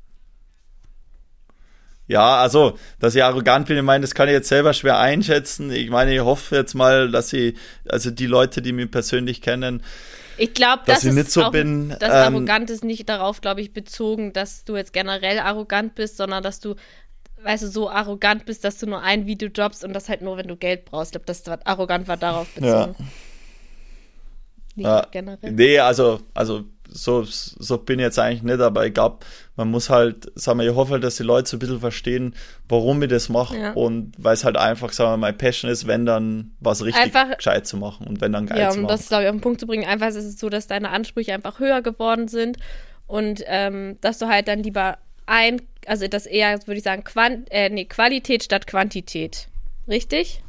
ja, 2.12 2.36
also, 2.36 2.78
dass 2.98 3.14
ich 3.14 3.24
arrogant 3.24 3.68
bin, 3.68 3.78
ich 3.78 3.82
meine, 3.82 4.02
das 4.02 4.14
kann 4.14 4.28
ich 4.28 4.34
jetzt 4.34 4.48
selber 4.48 4.74
schwer 4.74 4.98
einschätzen. 4.98 5.72
Ich 5.72 5.88
meine, 5.88 6.14
ich 6.14 6.20
hoffe 6.20 6.56
jetzt 6.56 6.74
mal, 6.74 7.10
dass 7.10 7.30
sie, 7.30 7.54
also 7.88 8.10
die 8.10 8.26
Leute, 8.26 8.60
die 8.60 8.72
mich 8.72 8.90
persönlich 8.90 9.40
kennen, 9.40 9.82
ich 10.36 10.52
glaube, 10.52 10.82
dass 10.86 11.04
ich 11.04 11.12
nicht 11.12 11.30
so 11.30 11.44
auch, 11.44 11.50
bin. 11.50 11.90
Das 12.00 12.10
ähm, 12.10 12.34
arrogant 12.34 12.68
ist 12.68 12.84
nicht 12.84 13.08
darauf, 13.08 13.40
glaube 13.40 13.62
ich, 13.62 13.72
bezogen, 13.72 14.32
dass 14.32 14.64
du 14.64 14.76
jetzt 14.76 14.92
generell 14.92 15.38
arrogant 15.38 15.94
bist, 15.94 16.18
sondern 16.18 16.42
dass 16.42 16.60
du, 16.60 16.74
weißt 17.42 17.62
du, 17.62 17.68
so 17.68 17.88
arrogant 17.90 18.44
bist, 18.44 18.64
dass 18.64 18.76
du 18.78 18.86
nur 18.86 19.00
ein 19.00 19.26
Video 19.26 19.48
droppst 19.48 19.82
und 19.82 19.94
das 19.94 20.08
halt 20.08 20.20
nur, 20.20 20.36
wenn 20.36 20.48
du 20.48 20.56
Geld 20.56 20.84
brauchst. 20.84 21.10
Ich 21.10 21.12
glaube, 21.12 21.26
das 21.26 21.46
war, 21.46 21.60
arrogant 21.64 22.08
war 22.08 22.16
darauf 22.18 22.48
bezogen. 22.48 22.94
Ja. 22.98 23.04
Nicht 24.74 24.86
ja. 24.86 25.06
generell. 25.10 25.52
Nee, 25.52 25.78
also, 25.78 26.20
also 26.34 26.64
so, 26.94 27.24
so 27.24 27.78
bin 27.78 27.98
ich 27.98 28.04
jetzt 28.04 28.18
eigentlich 28.18 28.42
nicht, 28.42 28.60
aber 28.60 28.86
ich 28.86 28.94
glaube, 28.94 29.18
man 29.56 29.70
muss 29.70 29.90
halt, 29.90 30.30
sagen 30.34 30.58
wir, 30.58 30.68
ich 30.68 30.74
hoffe 30.74 30.92
halt, 30.92 31.04
dass 31.04 31.16
die 31.16 31.22
Leute 31.22 31.48
so 31.48 31.56
ein 31.56 31.60
bisschen 31.60 31.80
verstehen, 31.80 32.34
warum 32.68 33.02
ich 33.02 33.08
das 33.08 33.28
mache 33.28 33.56
ja. 33.58 33.72
und 33.72 34.12
weil 34.18 34.34
es 34.34 34.44
halt 34.44 34.56
einfach, 34.56 34.92
sagen 34.92 35.12
wir, 35.12 35.16
mein 35.16 35.36
Passion 35.36 35.70
ist, 35.70 35.86
wenn 35.86 36.06
dann 36.06 36.52
was 36.60 36.84
richtig 36.84 37.02
einfach, 37.02 37.36
gescheit 37.36 37.66
zu 37.66 37.76
machen 37.76 38.06
und 38.06 38.20
wenn 38.20 38.32
dann 38.32 38.46
geil 38.46 38.58
ja, 38.58 38.70
zu 38.70 38.80
machen. 38.80 38.88
Ja, 38.88 38.94
um 38.94 38.98
das, 38.98 39.08
glaube 39.08 39.24
ich, 39.24 39.28
auf 39.28 39.36
den 39.36 39.40
Punkt 39.40 39.60
zu 39.60 39.66
bringen, 39.66 39.84
einfach 39.84 40.08
ist 40.08 40.16
es 40.16 40.38
so, 40.38 40.48
dass 40.48 40.66
deine 40.66 40.90
Ansprüche 40.90 41.34
einfach 41.34 41.58
höher 41.58 41.82
geworden 41.82 42.28
sind 42.28 42.58
und 43.06 43.42
ähm, 43.46 43.98
dass 44.00 44.18
du 44.18 44.28
halt 44.28 44.48
dann 44.48 44.62
lieber 44.62 44.98
ein, 45.26 45.62
also 45.86 46.08
das 46.08 46.26
eher, 46.26 46.58
würde 46.66 46.78
ich 46.78 46.84
sagen, 46.84 47.04
Quant, 47.04 47.48
äh, 47.50 47.70
nee, 47.70 47.84
Qualität 47.84 48.44
statt 48.44 48.66
Quantität. 48.66 49.48
Richtig? 49.88 50.42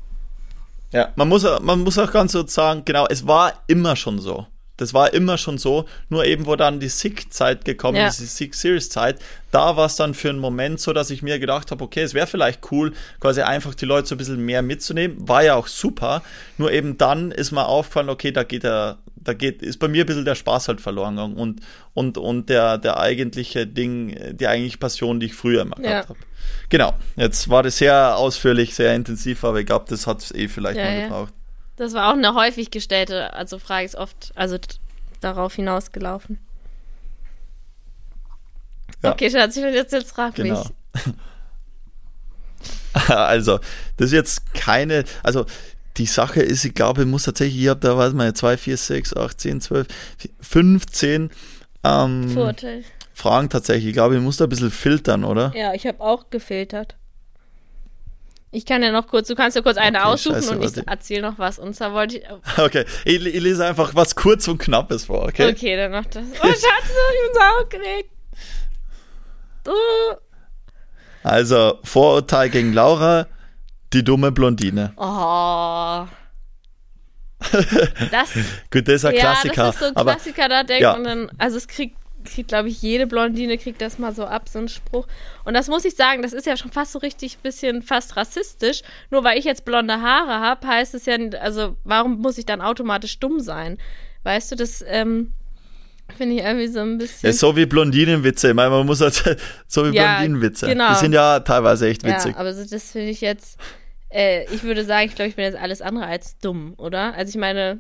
Ja, 0.92 1.12
man 1.16 1.28
muss, 1.28 1.44
man 1.62 1.80
muss 1.80 1.98
auch 1.98 2.12
ganz 2.12 2.34
kurz 2.34 2.54
sagen, 2.54 2.84
genau, 2.86 3.08
es 3.10 3.26
war 3.26 3.64
immer 3.68 3.96
schon 3.96 4.20
so. 4.20 4.46
Das 4.78 4.94
war 4.94 5.14
immer 5.14 5.38
schon 5.38 5.58
so, 5.60 5.86
nur 6.10 6.26
eben, 6.26 6.48
wo 6.48 6.56
dann 6.56 6.80
die 6.80 6.90
Sick-Zeit 6.90 7.64
gekommen 7.64 7.98
Ja. 8.00 8.08
ist, 8.08 8.20
die 8.20 8.26
Sick-Series-Zeit, 8.26 9.20
da 9.52 9.78
war 9.78 9.86
es 9.86 9.96
dann 9.96 10.16
für 10.16 10.30
einen 10.30 10.40
Moment 10.40 10.80
so, 10.80 10.94
dass 10.94 11.12
ich 11.12 11.22
mir 11.22 11.38
gedacht 11.38 11.70
habe, 11.70 11.84
okay, 11.84 12.02
es 12.02 12.16
wäre 12.16 12.26
vielleicht 12.26 12.72
cool, 12.72 12.94
quasi 13.20 13.42
einfach 13.42 13.76
die 13.76 13.86
Leute 13.86 14.08
so 14.08 14.16
ein 14.16 14.18
bisschen 14.18 14.44
mehr 14.44 14.64
mitzunehmen. 14.64 15.28
War 15.28 15.44
ja 15.44 15.54
auch 15.56 15.68
super, 15.68 16.24
nur 16.58 16.72
eben 16.72 16.98
dann 16.98 17.32
ist 17.32 17.52
mir 17.52 17.66
aufgefallen, 17.68 18.10
okay, 18.10 18.32
da 18.32 18.44
geht 18.44 18.64
der, 18.64 18.98
da 19.16 19.34
geht, 19.34 19.62
ist 19.62 19.78
bei 19.78 19.88
mir 19.88 20.04
ein 20.04 20.08
bisschen 20.08 20.26
der 20.26 20.36
Spaß 20.36 20.68
halt 20.68 20.82
verloren 20.82 21.16
gegangen 21.18 21.36
und, 21.38 21.62
und, 21.94 22.18
und 22.18 22.50
der, 22.50 22.80
der 22.80 23.00
eigentliche 23.00 23.68
Ding, 23.68 24.18
die 24.36 24.48
eigentliche 24.48 24.80
Passion, 24.80 25.20
die 25.20 25.28
ich 25.28 25.36
früher 25.36 25.62
immer 25.62 25.78
Ja. 25.80 25.90
gehabt 26.02 26.10
habe. 26.10 26.20
Genau, 26.70 26.94
jetzt 27.16 27.48
war 27.48 27.62
das 27.62 27.78
sehr 27.78 28.18
ausführlich, 28.18 28.74
sehr 28.74 28.96
intensiv, 28.96 29.44
aber 29.44 29.60
ich 29.60 29.66
glaube, 29.68 29.86
das 29.88 30.08
hat 30.08 30.22
es 30.24 30.32
eh 30.34 30.48
vielleicht 30.48 30.80
Ja, 30.80 30.86
mal 30.86 31.02
gebraucht. 31.04 31.34
Das 31.76 31.94
war 31.94 32.10
auch 32.10 32.14
eine 32.18 32.34
häufig 32.36 32.70
gestellte, 32.72 33.34
also 33.34 33.58
Frage 33.60 33.86
ist 33.86 33.96
oft, 33.96 34.32
also 34.36 34.58
darauf 35.22 35.56
hinausgelaufen. 35.56 36.40
Ja. 39.02 39.12
Okay, 39.12 39.30
Schatz, 39.30 39.58
ich 39.58 39.64
will 39.64 39.74
jetzt, 39.74 39.92
jetzt 39.92 40.12
frag 40.12 40.36
Genau. 40.36 40.60
mich. 40.60 41.04
Also, 43.08 43.60
das 43.98 44.08
ist 44.08 44.14
jetzt 44.14 44.54
keine, 44.54 45.04
also 45.24 45.46
die 45.98 46.06
Sache 46.06 46.42
ist, 46.42 46.64
ich 46.64 46.76
glaube, 46.76 47.02
ich 47.02 47.08
muss 47.08 47.24
tatsächlich, 47.24 47.64
ich 47.64 47.68
habe 47.68 47.80
da, 47.80 47.98
weiß 47.98 48.14
man, 48.14 48.34
2, 48.34 48.56
4, 48.56 48.78
6, 48.78 49.16
8, 49.18 49.40
10, 49.42 49.62
12, 49.62 49.88
15 50.40 51.32
ähm, 51.84 52.30
Vorurteil. 52.30 52.84
Fragen 53.14 53.50
tatsächlich. 53.50 53.88
Ich 53.88 53.94
glaube, 53.94 54.16
ich 54.16 54.22
muss 54.22 54.38
da 54.38 54.46
ein 54.46 54.50
bisschen 54.50 54.72
filtern, 54.72 55.24
oder? 55.24 55.52
Ja, 55.56 55.74
ich 55.74 55.86
habe 55.86 56.02
auch 56.02 56.30
gefiltert. 56.30 56.96
Ich 58.56 58.68
kann 58.68 58.84
ja 58.84 58.92
noch 58.92 59.08
kurz, 59.08 59.28
du 59.28 59.36
kannst 59.36 59.56
ja 59.56 59.64
kurz 59.64 59.78
eine 59.78 59.98
Okay, 59.98 60.08
aussuchen 60.08 60.36
scheiße, 60.36 60.56
und 60.56 60.64
ich 60.64 60.88
erzähle 60.88 61.24
noch 61.24 61.40
was. 61.40 61.58
Und 61.58 61.76
zwar 61.76 61.94
wollte 61.94 62.20
ich. 62.20 62.24
Okay, 62.58 62.86
ich, 63.04 63.26
ich 63.26 63.42
lese 63.42 63.66
einfach 63.66 63.96
was 63.96 64.16
kurz 64.16 64.48
und 64.48 64.60
knappes 64.60 65.06
vor, 65.06 65.24
okay? 65.24 65.50
Okay, 65.50 65.76
dann 65.76 65.92
noch 65.92 66.06
das. 66.06 66.24
Oh, 66.40 66.46
Schatz, 66.46 66.60
ich 66.60 67.24
bin 67.24 67.34
so 67.34 67.40
aufgeregt. 67.64 68.10
Oh. 69.68 70.16
Also, 71.24 71.80
Vorurteil 71.84 72.50
gegen 72.52 72.74
Laura, 72.74 73.26
die 73.92 74.04
dumme 74.04 74.32
Blondine. 74.32 74.94
oh. 74.98 76.06
Das, 78.12 78.34
Gut, 78.72 78.88
das 78.88 78.96
ist 78.96 79.06
ein 79.06 79.16
ja, 79.16 79.22
Klassiker. 79.22 79.64
das 79.64 79.76
ist 79.76 79.82
so 79.82 79.86
ein 79.88 79.96
aber 79.96 80.12
Klassiker, 80.12 80.48
da 80.48 80.64
denkt 80.64 80.82
ja. 80.82 80.94
man 80.94 81.04
dann, 81.04 81.32
also 81.40 81.58
es 81.58 81.68
kriegt, 81.68 81.98
kriegt 82.24 82.50
glaube 82.50 82.70
ich, 82.70 82.82
jede 82.82 83.08
Blondine 83.08 83.58
kriegt 83.58 83.82
das 83.82 84.00
mal 84.00 84.14
so 84.14 84.26
ab, 84.26 84.50
so 84.50 84.60
ein 84.60 84.68
Spruch. 84.68 85.08
Und 85.46 85.54
das 85.54 85.68
muss 85.68 85.86
ich 85.86 85.96
sagen, 85.96 86.22
das 86.22 86.34
ist 86.34 86.46
ja 86.46 86.58
schon 86.58 86.72
fast 86.72 86.92
so 86.94 87.00
richtig 87.00 87.38
bisschen 87.40 87.82
fast 87.82 88.16
rassistisch. 88.18 88.82
Nur 89.12 89.24
weil 89.24 89.38
ich 89.38 89.46
jetzt 89.46 89.66
blonde 89.66 90.02
Haare 90.02 90.40
habe, 90.40 90.68
heißt 90.68 90.94
es 90.94 91.06
ja, 91.06 91.18
also 91.40 91.76
warum 91.84 92.20
muss 92.20 92.38
ich 92.38 92.46
dann 92.46 92.62
automatisch 92.62 93.20
dumm 93.20 93.40
sein? 93.40 93.78
Weißt 94.24 94.52
du, 94.52 94.56
das 94.56 94.84
ähm, 94.88 95.34
finde 96.18 96.36
ich 96.36 96.42
irgendwie 96.42 96.68
so 96.68 96.80
ein 96.80 96.98
bisschen. 96.98 97.30
ist 97.30 97.40
so 97.40 97.56
wie 97.56 97.66
Blondinenwitze. 97.66 98.50
Ich 98.50 98.54
meine, 98.54 98.70
man 98.70 98.86
muss 98.86 99.02
halt, 99.02 99.16
so 99.68 99.92
wie 99.92 99.96
Ja, 99.96 100.18
Blondinenwitze. 100.18 100.68
genau. 100.68 100.90
Die 100.90 101.00
sind 101.00 101.14
ja 101.14 101.40
teilweise 101.42 101.88
echt 101.88 102.04
witzig. 102.04 102.34
Ja, 102.34 102.38
aber 102.40 102.54
so, 102.54 102.64
das 102.64 102.92
finde 102.92 103.10
ich 103.10 103.22
jetzt, 103.22 103.58
äh, 104.10 104.46
ich 104.54 104.64
würde 104.64 104.86
sagen, 104.86 105.08
ich 105.08 105.16
glaube, 105.16 105.30
ich 105.30 105.36
bin 105.36 105.46
jetzt 105.46 105.58
alles 105.58 105.82
andere 105.82 106.06
als 106.06 106.38
dumm, 106.40 106.74
oder? 106.78 107.14
Also 107.16 107.30
ich 107.30 107.38
meine, 107.38 107.80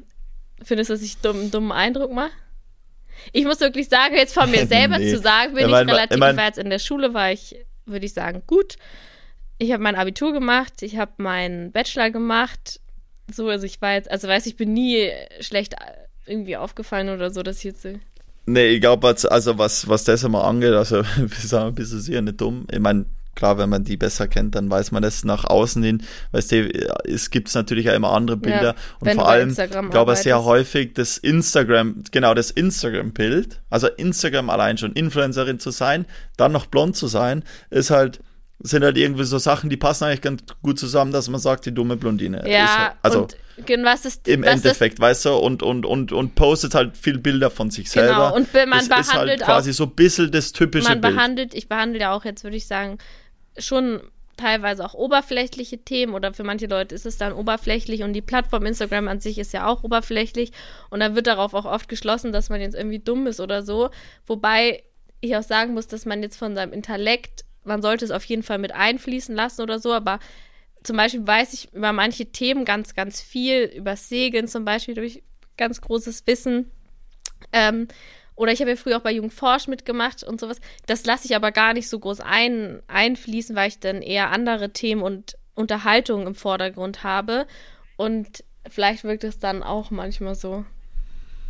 findest 0.61 0.89
du, 0.89 0.93
dass 0.95 1.01
ich 1.01 1.17
dumm, 1.17 1.39
einen 1.39 1.51
dummen 1.51 1.71
Eindruck 1.71 2.11
mache? 2.11 2.31
Ich 3.31 3.45
muss 3.45 3.59
wirklich 3.59 3.89
sagen, 3.89 4.15
jetzt 4.15 4.33
von 4.33 4.49
mir 4.51 4.65
selber 4.67 4.97
Nee. 4.97 5.11
zu 5.13 5.19
sagen, 5.19 5.53
bin 5.53 5.59
Ich 5.61 5.65
ich, 5.65 5.71
mein, 5.71 5.89
relativ, 5.89 6.15
ich 6.15 6.19
mein- 6.19 6.31
ich 6.31 6.37
war 6.37 6.45
jetzt 6.45 6.57
in 6.59 6.69
der 6.69 6.79
Schule, 6.79 7.13
war 7.13 7.31
ich, 7.31 7.55
würde 7.85 8.05
ich 8.05 8.13
sagen, 8.13 8.43
gut. 8.47 8.75
Ich 9.59 9.71
habe 9.71 9.83
mein 9.83 9.95
Abitur 9.95 10.33
gemacht, 10.33 10.81
ich 10.81 10.97
habe 10.97 11.11
meinen 11.17 11.71
Bachelor 11.71 12.09
gemacht. 12.09 12.79
So, 13.33 13.47
also 13.49 13.65
ich 13.65 13.81
war 13.81 13.93
jetzt, 13.93 14.09
also 14.11 14.27
weiß 14.27 14.45
ich, 14.47 14.57
bin 14.57 14.73
nie 14.73 15.09
schlecht 15.39 15.75
irgendwie 16.25 16.57
aufgefallen 16.57 17.09
oder 17.09 17.29
so, 17.31 17.43
dass 17.43 17.57
ich 17.59 17.63
jetzt 17.65 17.87
Nee, 18.45 18.67
ich 18.67 18.81
glaube, 18.81 19.07
also 19.07 19.57
was, 19.57 19.87
was 19.87 20.03
das 20.03 20.23
immer 20.23 20.43
angeht, 20.43 20.73
also 20.73 20.97
wir 21.17 21.29
sagen 21.29 21.67
ein 21.69 21.75
bisschen 21.75 22.01
sicher 22.01 22.21
nicht 22.21 22.41
dumm. 22.41 22.67
Ich 22.71 22.79
meine, 22.79 23.05
klar, 23.35 23.57
wenn 23.57 23.69
man 23.69 23.83
die 23.83 23.97
besser 23.97 24.27
kennt, 24.27 24.55
dann 24.55 24.69
weiß 24.69 24.91
man 24.91 25.01
das 25.03 25.23
nach 25.23 25.43
außen 25.45 25.81
hin. 25.83 26.03
Weißt 26.31 26.51
du, 26.51 26.69
es 27.07 27.29
gibt 27.29 27.53
natürlich 27.55 27.89
auch 27.89 27.95
immer 27.95 28.11
andere 28.11 28.37
Bilder. 28.37 28.75
und 28.99 29.07
wenn 29.07 29.15
vor 29.17 29.27
allem, 29.29 29.49
ich 29.49 29.89
glaube, 29.91 30.15
sehr 30.15 30.43
häufig 30.43 30.93
das 30.93 31.17
Instagram, 31.17 32.03
genau 32.11 32.33
das 32.33 32.51
Instagram-Bild, 32.51 33.61
also 33.69 33.87
Instagram 33.87 34.49
allein 34.49 34.77
schon, 34.77 34.93
Influencerin 34.93 35.59
zu 35.59 35.71
sein, 35.71 36.05
dann 36.37 36.51
noch 36.51 36.65
blond 36.67 36.95
zu 36.95 37.07
sein, 37.07 37.43
ist 37.69 37.89
halt, 37.89 38.19
sind 38.59 38.83
halt 38.83 38.97
irgendwie 38.97 39.25
so 39.25 39.39
Sachen, 39.39 39.69
die 39.69 39.75
passen 39.77 40.05
eigentlich 40.05 40.21
ganz 40.21 40.41
gut 40.61 40.79
zusammen, 40.79 41.11
dass 41.11 41.27
man 41.27 41.41
sagt, 41.41 41.65
die 41.65 41.73
dumme 41.73 41.97
Blondine. 41.97 42.43
Ja, 42.49 42.77
halt, 42.77 42.93
also 43.01 43.19
und 43.23 43.35
ist 44.05 44.27
im 44.27 44.41
was 44.43 44.55
ist- 44.55 44.65
Endeffekt, 44.65 44.99
weißt 44.99 45.25
du, 45.25 45.33
und, 45.35 45.61
und, 45.63 45.85
und, 45.85 46.11
und 46.13 46.35
postet 46.35 46.73
halt 46.73 46.95
viel 46.97 47.17
Bilder 47.17 47.49
von 47.51 47.71
sich 47.71 47.89
selber. 47.89 48.13
Genau, 48.31 48.35
und 48.35 48.53
man 48.69 48.87
das 48.87 49.01
ist 49.01 49.13
halt 49.13 49.25
behandelt 49.25 49.41
quasi 49.41 49.71
auch- 49.71 49.75
so 49.75 49.83
ein 49.85 49.91
bisschen 49.95 50.31
das 50.31 50.53
typische 50.53 50.87
man 50.89 51.01
Bild. 51.01 51.15
behandelt, 51.15 51.53
ich 51.53 51.67
behandle 51.67 51.99
ja 51.99 52.13
auch 52.13 52.23
jetzt, 52.25 52.43
würde 52.43 52.55
ich 52.55 52.65
sagen, 52.67 52.99
schon 53.57 54.01
teilweise 54.37 54.83
auch 54.83 54.93
oberflächliche 54.93 55.79
Themen 55.79 56.13
oder 56.13 56.33
für 56.33 56.43
manche 56.43 56.65
Leute 56.65 56.95
ist 56.95 57.05
es 57.05 57.17
dann 57.17 57.33
oberflächlich 57.33 58.03
und 58.03 58.13
die 58.13 58.21
Plattform 58.21 58.65
Instagram 58.65 59.07
an 59.07 59.19
sich 59.19 59.37
ist 59.37 59.53
ja 59.53 59.67
auch 59.67 59.83
oberflächlich 59.83 60.51
und 60.89 60.99
dann 60.99 61.15
wird 61.15 61.27
darauf 61.27 61.53
auch 61.53 61.65
oft 61.65 61.87
geschlossen, 61.87 62.31
dass 62.31 62.49
man 62.49 62.59
jetzt 62.59 62.75
irgendwie 62.75 62.99
dumm 62.99 63.27
ist 63.27 63.39
oder 63.39 63.61
so. 63.61 63.89
Wobei 64.25 64.83
ich 65.21 65.35
auch 65.37 65.43
sagen 65.43 65.73
muss, 65.73 65.87
dass 65.87 66.05
man 66.05 66.23
jetzt 66.23 66.37
von 66.37 66.55
seinem 66.55 66.73
Intellekt, 66.73 67.45
man 67.63 67.81
sollte 67.81 68.05
es 68.05 68.11
auf 68.11 68.25
jeden 68.25 68.43
Fall 68.43 68.57
mit 68.57 68.73
einfließen 68.73 69.35
lassen 69.35 69.61
oder 69.61 69.79
so, 69.79 69.93
aber 69.93 70.19
zum 70.83 70.97
Beispiel 70.97 71.25
weiß 71.25 71.53
ich 71.53 71.73
über 71.73 71.93
manche 71.93 72.25
Themen 72.25 72.65
ganz, 72.65 72.93
ganz 72.93 73.21
viel, 73.21 73.65
über 73.65 73.95
Segeln 73.95 74.47
zum 74.47 74.65
Beispiel, 74.65 74.95
durch 74.95 75.23
ganz 75.57 75.79
großes 75.79 76.27
Wissen. 76.27 76.71
Ähm, 77.51 77.87
oder 78.35 78.51
ich 78.51 78.59
habe 78.61 78.71
ja 78.71 78.75
früher 78.75 78.97
auch 78.97 79.01
bei 79.01 79.11
Jungforsch 79.11 79.67
mitgemacht 79.67 80.23
und 80.23 80.39
sowas. 80.39 80.59
Das 80.87 81.05
lasse 81.05 81.25
ich 81.25 81.35
aber 81.35 81.51
gar 81.51 81.73
nicht 81.73 81.87
so 81.89 81.99
groß 81.99 82.19
ein, 82.21 82.81
einfließen, 82.87 83.55
weil 83.55 83.67
ich 83.69 83.79
dann 83.79 84.01
eher 84.01 84.31
andere 84.31 84.71
Themen 84.71 85.01
und 85.03 85.37
Unterhaltungen 85.55 86.27
im 86.27 86.35
Vordergrund 86.35 87.03
habe. 87.03 87.45
Und 87.95 88.43
vielleicht 88.69 89.03
wirkt 89.03 89.23
es 89.23 89.37
dann 89.39 89.61
auch 89.61 89.91
manchmal 89.91 90.33
so. 90.35 90.65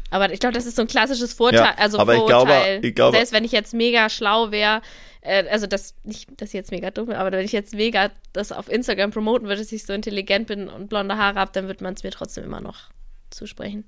Aber 0.10 0.32
ich 0.32 0.39
glaube, 0.39 0.54
das 0.54 0.65
ist 0.67 0.76
so 0.76 0.82
ein 0.84 0.88
klassisches 0.88 1.34
Vorteil, 1.34 1.60
Ja, 1.62 1.76
also 1.78 1.98
aber 1.98 2.15
ich 2.15 2.26
glaube- 2.26 2.52
Vorurteil. 2.52 2.86
ich 2.86 2.93
glaube- 2.93 3.17
Selbst 3.17 3.34
wenn 3.34 3.43
ich 3.46 3.52
jetzt 3.52 3.74
mega 3.74 4.10
schlau 4.10 4.52
wäre, 4.52 4.82
äh, 5.22 5.48
also 5.50 5.65
das, 5.65 5.96
nicht, 6.04 6.30
dass 6.39 6.50
ich 6.50 6.54
jetzt 6.54 6.69
mega 6.69 6.91
dumm 6.91 7.08
bin, 7.08 7.15
aber 7.15 7.32
wenn 7.32 7.46
ich 7.46 7.52
jetzt 7.54 7.74
mega 7.74 8.12
das 8.32 8.52
auf 8.52 8.69
Instagram 8.69 9.10
promoten 9.10 9.48
würde, 9.48 9.62
dass 9.62 9.72
ich 9.72 9.86
so 9.86 9.93
intelligent 9.93 10.48
bin 10.48 10.67
und 10.69 10.88
blonde 10.89 11.17
Haare 11.17 11.39
habe, 11.39 11.52
dann 11.54 11.67
wird 11.67 11.82
man 11.82 11.96
es 11.96 12.04
mir 12.04 12.12
trotzdem 12.12 12.43
immer 12.43 12.62
noch 12.62 12.89
zusprechen. 13.32 13.86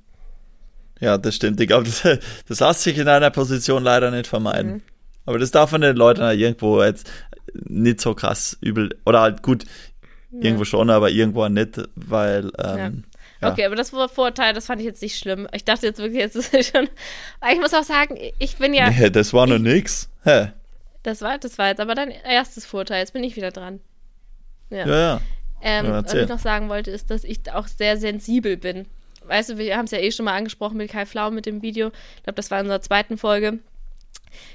Ja, 0.99 1.17
das 1.17 1.36
stimmt. 1.36 1.60
Ich 1.60 1.67
glaube, 1.67 1.86
das, 2.03 2.19
das 2.47 2.60
lässt 2.60 2.81
sich 2.81 2.97
in 2.97 3.08
einer 3.08 3.31
Position 3.31 3.84
leider 3.84 4.12
nicht 4.12 4.27
vermeiden. 4.27 4.73
Mhm. 4.73 4.81
Aber 5.25 5.39
das 5.39 5.51
darf 5.51 5.71
man 5.71 5.81
den 5.81 5.95
Leuten 5.95 6.21
halt 6.21 6.39
irgendwo 6.39 6.84
jetzt 6.84 7.10
nicht 7.53 8.01
so 8.01 8.13
krass 8.13 8.58
übel, 8.62 8.95
oder 9.05 9.21
halt 9.21 9.41
gut, 9.41 9.65
irgendwo 10.31 10.65
schon, 10.65 10.89
aber 10.89 11.10
irgendwo 11.10 11.47
nicht, 11.47 11.81
weil, 11.95 12.51
ähm, 12.60 13.03
ja. 13.41 13.51
Okay, 13.51 13.65
aber 13.65 13.75
das 13.75 13.93
war 13.93 14.10
Vorteil, 14.10 14.53
das 14.53 14.65
fand 14.65 14.81
ich 14.81 14.88
jetzt 14.88 15.01
nicht 15.01 15.17
schlimm. 15.17 15.47
Ich 15.53 15.65
dachte 15.65 15.86
jetzt 15.86 15.99
wirklich, 15.99 16.19
jetzt 16.19 16.36
ist 16.36 16.53
es 16.53 16.67
schon. 16.71 16.88
Aber 17.39 17.53
ich 17.53 17.60
muss 17.60 17.73
auch 17.73 17.84
sagen, 17.84 18.17
ich 18.39 18.58
bin 18.58 18.73
ja. 18.73 18.89
Nee, 18.89 19.10
das 19.10 19.34
war 19.34 19.45
noch 19.45 19.60
nix. 19.60 20.10
Hä? 20.23 20.51
Das 21.03 21.21
war, 21.21 21.38
das 21.38 21.58
war 21.58 21.67
jetzt 21.67 21.79
aber 21.79 21.95
dein 21.95 22.10
erstes 22.10 22.65
Vorteil. 22.65 22.99
Jetzt 22.99 23.13
bin 23.13 23.23
ich 23.23 23.36
wieder 23.36 23.51
dran. 23.51 23.79
Ja. 24.69 24.88
Ja, 24.88 24.99
ja. 24.99 25.21
ähm, 25.62 25.86
ja, 25.86 26.03
was 26.03 26.13
ich 26.13 26.27
noch 26.27 26.39
sagen 26.39 26.69
wollte, 26.69 26.91
ist, 26.91 27.12
dass 27.12 27.23
ich 27.23 27.39
auch 27.53 27.67
sehr 27.67 27.97
sensibel 27.97 28.58
bin. 28.58 28.88
Weißt 29.27 29.49
du, 29.49 29.57
wir 29.57 29.77
haben 29.77 29.85
es 29.85 29.91
ja 29.91 29.99
eh 29.99 30.11
schon 30.11 30.25
mal 30.25 30.35
angesprochen 30.35 30.77
mit 30.77 30.91
Kai 30.91 31.05
Flau 31.05 31.31
mit 31.31 31.45
dem 31.45 31.61
Video. 31.61 31.91
Ich 32.17 32.23
glaube, 32.23 32.35
das 32.35 32.51
war 32.51 32.59
in 32.59 32.65
unserer 32.65 32.81
zweiten 32.81 33.17
Folge. 33.17 33.59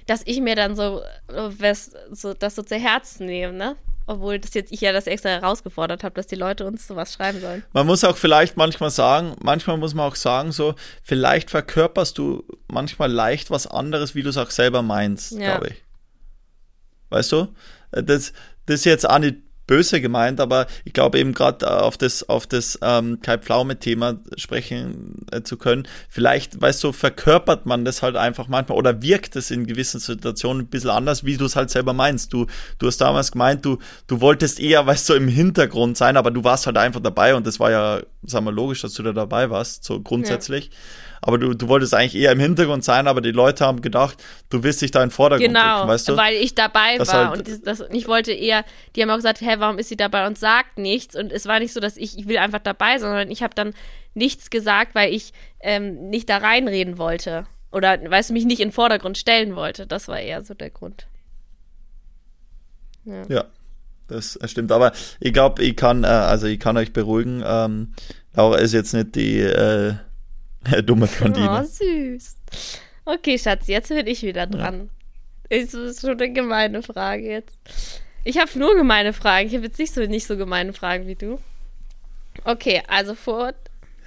Dass 0.07 0.23
ich 0.27 0.41
mir 0.41 0.57
dann 0.57 0.77
so, 0.77 1.01
was, 1.29 1.93
so 2.11 2.35
das 2.35 2.55
so 2.55 2.63
zu 2.63 2.77
Herzen 2.77 3.27
nehme, 3.27 3.53
ne? 3.55 3.77
Obwohl 4.07 4.39
das 4.41 4.55
jetzt 4.55 4.73
ich 4.73 4.81
ja 4.81 4.93
das 4.93 5.07
extra 5.07 5.29
herausgefordert 5.31 6.03
habe, 6.03 6.15
dass 6.17 6.27
die 6.27 6.35
Leute 6.35 6.67
uns 6.67 6.87
sowas 6.87 7.13
schreiben 7.15 7.41
sollen. 7.41 7.63
Man 7.73 7.87
muss 7.87 8.03
auch 8.03 8.17
vielleicht 8.17 8.57
manchmal 8.57 8.91
sagen, 8.91 9.37
manchmal 9.41 9.77
muss 9.77 9.95
man 9.95 10.07
auch 10.11 10.17
sagen, 10.17 10.51
so, 10.53 10.75
vielleicht 11.03 11.49
verkörperst 11.51 12.19
du 12.19 12.45
manchmal 12.67 13.11
leicht 13.11 13.51
was 13.51 13.67
anderes, 13.69 14.15
wie 14.15 14.23
du 14.23 14.31
es 14.31 14.37
auch 14.37 14.51
selber 14.51 14.83
meinst, 14.83 15.33
Ja. 15.33 15.53
glaube 15.57 15.69
ich. 15.69 15.85
Weißt 17.11 17.31
du? 17.33 17.49
Das, 17.93 18.33
das 18.67 18.81
ist 18.81 18.85
jetzt 18.85 19.09
auch 19.09 19.19
nicht 19.19 19.37
böse 19.71 20.01
gemeint, 20.01 20.41
aber 20.41 20.67
ich 20.85 20.93
glaube 20.93 21.21
eben 21.21 21.33
gerade 21.33 21.81
auf 21.81 21.97
das, 21.97 22.29
auf 22.29 22.49
das 22.49 22.77
ähm, 22.83 23.21
Kai 23.23 23.39
Pflaume-Thema 23.39 24.19
sprechen 24.37 25.25
äh, 25.31 25.43
zu 25.43 25.57
können. 25.57 25.87
Vielleicht, 26.09 26.61
weißt 26.61 26.83
du, 26.83 26.91
verkörpert 26.91 27.67
man 27.67 27.85
das 27.85 28.03
halt 28.03 28.17
einfach 28.17 28.49
manchmal 28.49 28.77
oder 28.77 29.01
wirkt 29.01 29.37
es 29.37 29.53
in 29.53 29.69
gewissen 29.69 30.01
Situationen 30.01 30.63
ein 30.63 30.67
bisschen 30.67 30.91
anders, 30.91 31.25
wie 31.25 31.37
du 31.37 31.45
es 31.45 31.55
halt 31.55 31.71
selber 31.71 31.93
meinst. 31.93 32.33
Du, 32.33 32.47
du 32.81 32.89
hast 32.89 33.01
damals 33.01 33.31
gemeint, 33.31 33.65
du, 33.65 33.79
du 34.09 34.21
wolltest 34.21 34.59
eher, 34.59 34.85
weißt 34.85 35.09
du, 35.09 35.15
im 35.15 35.29
Hintergrund 35.29 35.97
sein, 35.97 36.17
aber 36.17 36.33
du 36.33 36.43
warst 36.43 36.67
halt 36.67 36.77
einfach 36.77 37.01
dabei 37.01 37.37
und 37.37 37.47
das 37.47 37.61
war 37.61 37.71
ja, 37.71 38.01
sagen 38.25 38.47
wir, 38.47 38.53
logisch, 38.53 38.83
dass 38.83 38.95
du 38.95 39.05
da 39.05 39.13
dabei 39.13 39.51
warst, 39.51 39.85
so 39.85 40.01
grundsätzlich. 40.01 40.73
Aber 41.23 41.39
du, 41.39 41.55
du 41.55 41.69
wolltest 41.69 41.95
eigentlich 41.95 42.15
eher 42.15 42.33
im 42.33 42.41
Hintergrund 42.41 42.85
sein, 42.85 43.07
aber 43.07 43.21
die 43.21 43.33
Leute 43.33 43.67
haben 43.67 43.83
gedacht, 43.83 44.23
du 44.49 44.63
willst 44.63 44.81
dich 44.81 44.91
da 44.91 45.03
in 45.03 45.11
Vordergrund 45.11 45.49
genau, 45.49 45.79
drücken, 45.79 45.89
weißt 45.89 46.09
du? 46.09 46.17
weil 46.17 46.35
ich 46.35 46.55
dabei 46.55 46.99
Das 46.99 47.09
war 47.09 47.31
halt- 47.31 47.39
und 47.39 47.49
das, 47.49 47.79
das, 47.79 47.89
ich 47.91 48.09
wollte 48.09 48.33
eher, 48.33 48.65
die 48.97 49.03
haben 49.03 49.11
auch 49.11 49.17
gesagt, 49.17 49.41
hä, 49.41 49.57
warum 49.59 49.79
ist 49.79 49.89
sie 49.89 49.97
dabei 49.97 50.27
und 50.27 50.39
sagt 50.39 50.79
nichts 50.79 51.17
und 51.17 51.33
es 51.33 51.47
war 51.47 51.59
nicht 51.59 51.73
so, 51.73 51.81
dass 51.81 51.97
ich, 51.97 52.19
ich 52.19 52.27
will 52.27 52.39
einfach 52.39 52.61
dabei, 52.61 52.99
sondern 52.99 53.31
ich 53.31 53.43
habe 53.43 53.55
dann 53.55 53.75
nichts 54.15 54.51
gesagt, 54.51 54.95
weil 54.95 55.13
ich 55.13 55.33
ähm, 55.61 56.09
nicht 56.09 56.29
da 56.29 56.39
reinreden 56.39 56.99
wollte 56.99 57.47
oder, 57.73 57.99
weißt 58.11 58.31
du, 58.31 58.35
mich 58.35 58.47
nicht 58.47 58.61
in 58.61 58.69
den 58.69 58.75
Vordergrund 58.75 59.19
stellen 59.19 59.57
wollte, 59.57 59.87
das 59.87 60.09
war 60.09 60.19
eher 60.19 60.43
so 60.43 60.55
der 60.55 60.71
Grund. 60.71 61.07
Ja, 63.29 63.45
das 64.09 64.39
stimmt. 64.45 64.73
Aber 64.73 64.93
ich 65.21 65.33
glaube, 65.33 65.63
ich 65.63 65.77
kann, 65.77 66.05
äh, 66.05 66.09
also 66.09 66.47
ich 66.47 66.59
kann 66.61 66.77
euch 66.77 66.93
beruhigen. 66.93 67.43
Ähm, 67.47 67.95
Laura 68.35 68.59
ist 68.59 68.73
jetzt 68.73 68.93
nicht 68.93 69.15
die 69.15 69.39
äh, 69.41 69.95
dumme 70.85 71.07
Oh, 71.13 71.17
Blondine. 71.19 71.65
süß. 71.65 72.37
Okay, 73.05 73.39
Schatz, 73.39 73.67
jetzt 73.67 73.89
bin 73.89 74.07
ich 74.07 74.23
wieder 74.23 74.47
dran. 74.47 74.91
Ist, 75.49 75.75
ist 75.75 76.01
schon 76.03 76.11
eine 76.21 76.33
gemeine 76.33 76.83
Frage 76.83 77.29
jetzt. 77.29 77.59
Ich 78.25 78.39
habe 78.39 78.51
nur 78.59 78.75
gemeine 78.77 79.13
Fragen. 79.13 79.49
Ich 79.49 79.55
habe 79.55 79.65
jetzt 79.67 79.79
nicht 79.79 79.93
so, 79.93 80.03
nicht 80.03 80.27
so 80.27 80.37
gemeine 80.37 80.73
Fragen 80.73 81.07
wie 81.07 81.15
du. 81.17 81.39
Okay, 82.45 82.83
also 82.87 83.15
Vor 83.15 83.53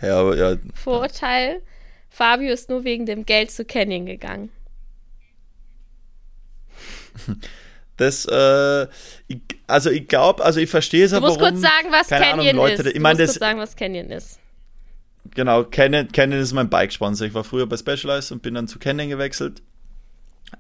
Ja, 0.02 0.20
aber 0.20 0.38
ja, 0.38 0.56
Vorurteil. 0.74 1.62
Fabio 2.10 2.54
ist 2.54 2.70
nur 2.70 2.84
wegen 2.84 3.06
dem 3.06 3.26
Geld 3.26 3.52
zu 3.52 3.66
Canyon 3.66 4.06
gegangen. 4.06 4.50
das, 7.98 8.26
äh, 8.26 8.88
ich, 9.28 9.40
also 9.68 9.90
ich 9.90 10.08
glaube, 10.08 10.44
also 10.44 10.60
ich 10.60 10.70
verstehe 10.70 11.06
es 11.06 11.12
Du 11.12 11.18
aber. 11.18 11.28
musst 11.28 11.40
kurz 11.40 11.60
sagen, 11.62 11.88
was 11.90 12.08
keine 12.08 12.26
Ahnung, 12.28 12.38
Canyon 12.46 12.56
Leute, 12.56 12.82
ist. 12.84 12.88
ich 12.88 12.94
Du 12.94 13.00
meine, 13.02 13.16
musst 13.20 13.22
das, 13.22 13.40
kurz 13.40 13.40
sagen, 13.50 13.60
was 13.60 13.76
Canyon 13.76 14.10
ist. 14.12 14.40
Genau, 15.32 15.64
Canon, 15.64 16.12
Canon 16.12 16.40
ist 16.40 16.54
mein 16.54 16.70
Bike-Sponsor. 16.70 17.28
Ich 17.28 17.34
war 17.34 17.44
früher 17.44 17.68
bei 17.68 17.78
Specialized 17.78 18.32
und 18.32 18.42
bin 18.42 18.54
dann 18.54 18.68
zu 18.68 18.80
Canon 18.80 19.10
gewechselt. 19.10 19.62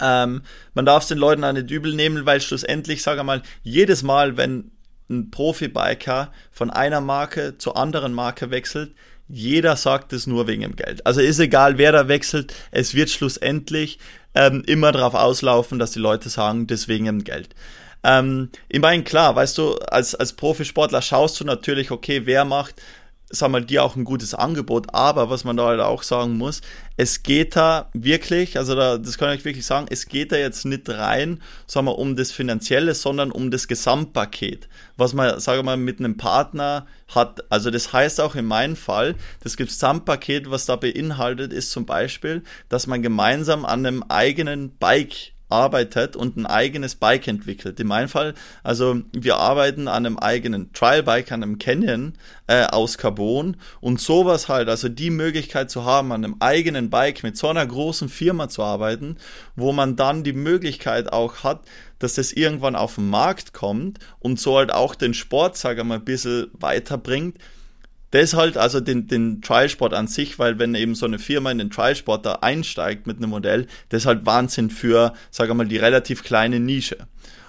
Ähm, 0.02 0.42
man 0.74 0.86
darf 0.86 1.04
es 1.04 1.10
den 1.10 1.18
Leuten 1.18 1.44
auch 1.44 1.54
nicht 1.54 1.70
übel 1.70 1.94
nehmen, 1.94 2.26
weil 2.26 2.42
schlussendlich, 2.42 3.04
sage 3.04 3.22
ich 3.22 3.26
mal, 3.26 3.44
jedes 3.62 4.04
Mal, 4.04 4.38
wenn 4.38 4.72
ein 5.10 5.30
Profi-Biker 5.32 6.32
von 6.52 6.70
einer 6.70 7.02
Marke 7.02 7.58
zur 7.58 7.78
anderen 7.78 8.14
Marke 8.14 8.50
wechselt, 8.50 8.96
jeder 9.28 9.76
sagt 9.76 10.14
es 10.14 10.28
nur 10.28 10.48
wegen 10.48 10.62
dem 10.62 10.76
Geld. 10.76 11.06
Also 11.06 11.22
ist 11.22 11.40
egal, 11.40 11.78
wer 11.78 11.92
da 11.92 12.08
wechselt, 12.08 12.54
es 12.72 12.94
wird 12.94 13.10
schlussendlich 13.10 14.00
ähm, 14.36 14.64
immer 14.66 14.92
darauf 14.92 15.14
auslaufen, 15.14 15.80
dass 15.80 15.92
die 15.92 16.00
Leute 16.00 16.30
sagen, 16.30 16.68
deswegen 16.68 17.06
dem 17.06 17.24
Geld. 17.24 17.56
Ähm, 18.04 18.50
ich 18.68 18.82
meine, 18.82 19.04
klar, 19.04 19.36
weißt 19.36 19.58
du, 19.58 19.76
als, 19.76 20.14
als 20.14 20.34
Profisportler 20.34 21.02
schaust 21.02 21.40
du 21.40 21.46
natürlich, 21.46 21.92
okay, 21.92 22.24
wer 22.26 22.44
macht, 22.44 22.82
sag 23.36 23.50
mal, 23.50 23.66
dir 23.66 23.84
auch 23.84 23.96
ein 23.96 24.04
gutes 24.04 24.34
Angebot, 24.34 24.94
aber 24.94 25.30
was 25.30 25.44
man 25.44 25.58
da 25.58 25.66
halt 25.66 25.82
auch 25.82 26.04
sagen 26.04 26.38
muss, 26.38 26.62
es 26.98 27.24
geht 27.24 27.56
da 27.56 27.90
wirklich, 27.94 28.58
also 28.58 28.76
da, 28.76 28.98
das 29.00 29.18
kann 29.18 29.36
ich 29.36 29.44
wirklich 29.44 29.66
sagen, 29.66 29.88
es 29.90 30.08
geht 30.08 30.32
da 30.32 30.38
jetzt 30.38 30.66
nicht 30.66 30.88
rein, 30.88 31.42
sagen 31.66 31.88
wir, 31.88 31.98
um 31.98 32.16
das 32.16 32.32
Finanzielle, 32.32 32.94
sondern 32.94 33.32
um 33.32 33.50
das 33.50 33.68
Gesamtpaket, 33.68 34.70
was 34.98 35.14
man, 35.14 35.40
sagen 35.40 35.60
wir 35.60 35.64
mal, 35.64 35.78
mit 35.78 36.00
einem 36.00 36.16
Partner 36.16 36.86
hat. 37.08 37.52
Also 37.52 37.72
das 37.72 37.92
heißt 37.92 38.22
auch 38.22 38.36
in 38.36 38.46
meinem 38.46 38.76
Fall, 38.76 39.16
das 39.42 39.58
Gesamtpaket, 39.58 40.52
was 40.52 40.66
da 40.66 40.76
beinhaltet, 40.76 41.52
ist 41.52 41.72
zum 41.72 41.86
Beispiel, 41.86 42.44
dass 42.70 42.86
man 42.86 43.02
gemeinsam 43.02 43.66
an 43.66 43.86
einem 43.86 44.04
eigenen 44.04 44.78
Bike 44.78 45.34
arbeitet 45.54 46.16
und 46.16 46.36
ein 46.36 46.46
eigenes 46.46 46.96
Bike 46.96 47.28
entwickelt. 47.28 47.80
In 47.80 47.88
meinem 47.88 48.10
Fall, 48.10 48.34
also 48.64 49.02
wir 49.14 49.38
arbeiten 49.38 49.88
an 49.88 50.06
einem 50.06 50.18
eigenen 50.18 50.74
Trial-Bike, 50.74 51.32
an 51.32 51.44
einem 51.44 51.60
Canyon 51.60 52.14
äh, 52.48 52.66
aus 52.66 52.98
Carbon 52.98 53.58
und 53.80 54.02
sowas 54.02 54.50
halt, 54.50 54.68
also 54.68 54.90
die 54.90 55.12
Möglichkeit 55.12 55.70
zu 55.70 55.86
haben, 55.86 56.12
an 56.12 56.26
einem 56.26 56.38
eigenen 56.40 56.90
Bike 56.90 57.24
mit 57.24 57.38
so 57.38 57.48
einer 57.48 57.66
großen 57.66 58.10
Firma 58.10 58.50
zu 58.50 58.64
arbeiten, 58.64 59.18
wo 59.56 59.72
man 59.72 59.96
dann 59.96 60.24
die 60.24 60.34
Möglichkeit 60.34 61.14
auch 61.14 61.44
hat, 61.44 61.62
dass 62.00 62.16
das 62.16 62.34
irgendwann 62.34 62.76
auf 62.76 62.96
den 62.96 63.10
Markt 63.10 63.54
kommt 63.54 64.00
und 64.20 64.40
so 64.40 64.58
halt 64.58 64.74
auch 64.74 64.96
den 64.96 65.14
Sport, 65.14 65.56
sage 65.56 65.82
ich 65.82 65.88
mal, 65.88 65.96
ein 65.96 66.06
bisschen 66.06 66.48
weiterbringt, 66.54 67.38
das 68.14 68.36
halt, 68.36 68.58
also 68.58 68.80
den, 68.80 69.08
den 69.08 69.42
Trialsport 69.42 69.94
an 69.94 70.08
sich, 70.08 70.38
weil 70.38 70.60
wenn 70.60 70.76
eben 70.76 70.94
so 70.94 71.08
eine 71.08 71.18
Firma 71.18 71.50
in 71.50 71.58
den 71.58 71.72
Trialsport 71.72 72.26
da 72.26 72.34
einsteigt 72.42 73.08
mit 73.08 73.18
einem 73.18 73.32
Modell, 73.32 73.66
das 73.90 74.04
ist 74.04 74.06
halt 74.06 74.26
Wahnsinn 74.28 74.70
für, 74.70 75.14
sag 75.32 75.52
mal, 75.54 75.68
die 75.68 75.78
relativ 75.78 76.24
kleine 76.24 76.60
Nische. 76.60 76.98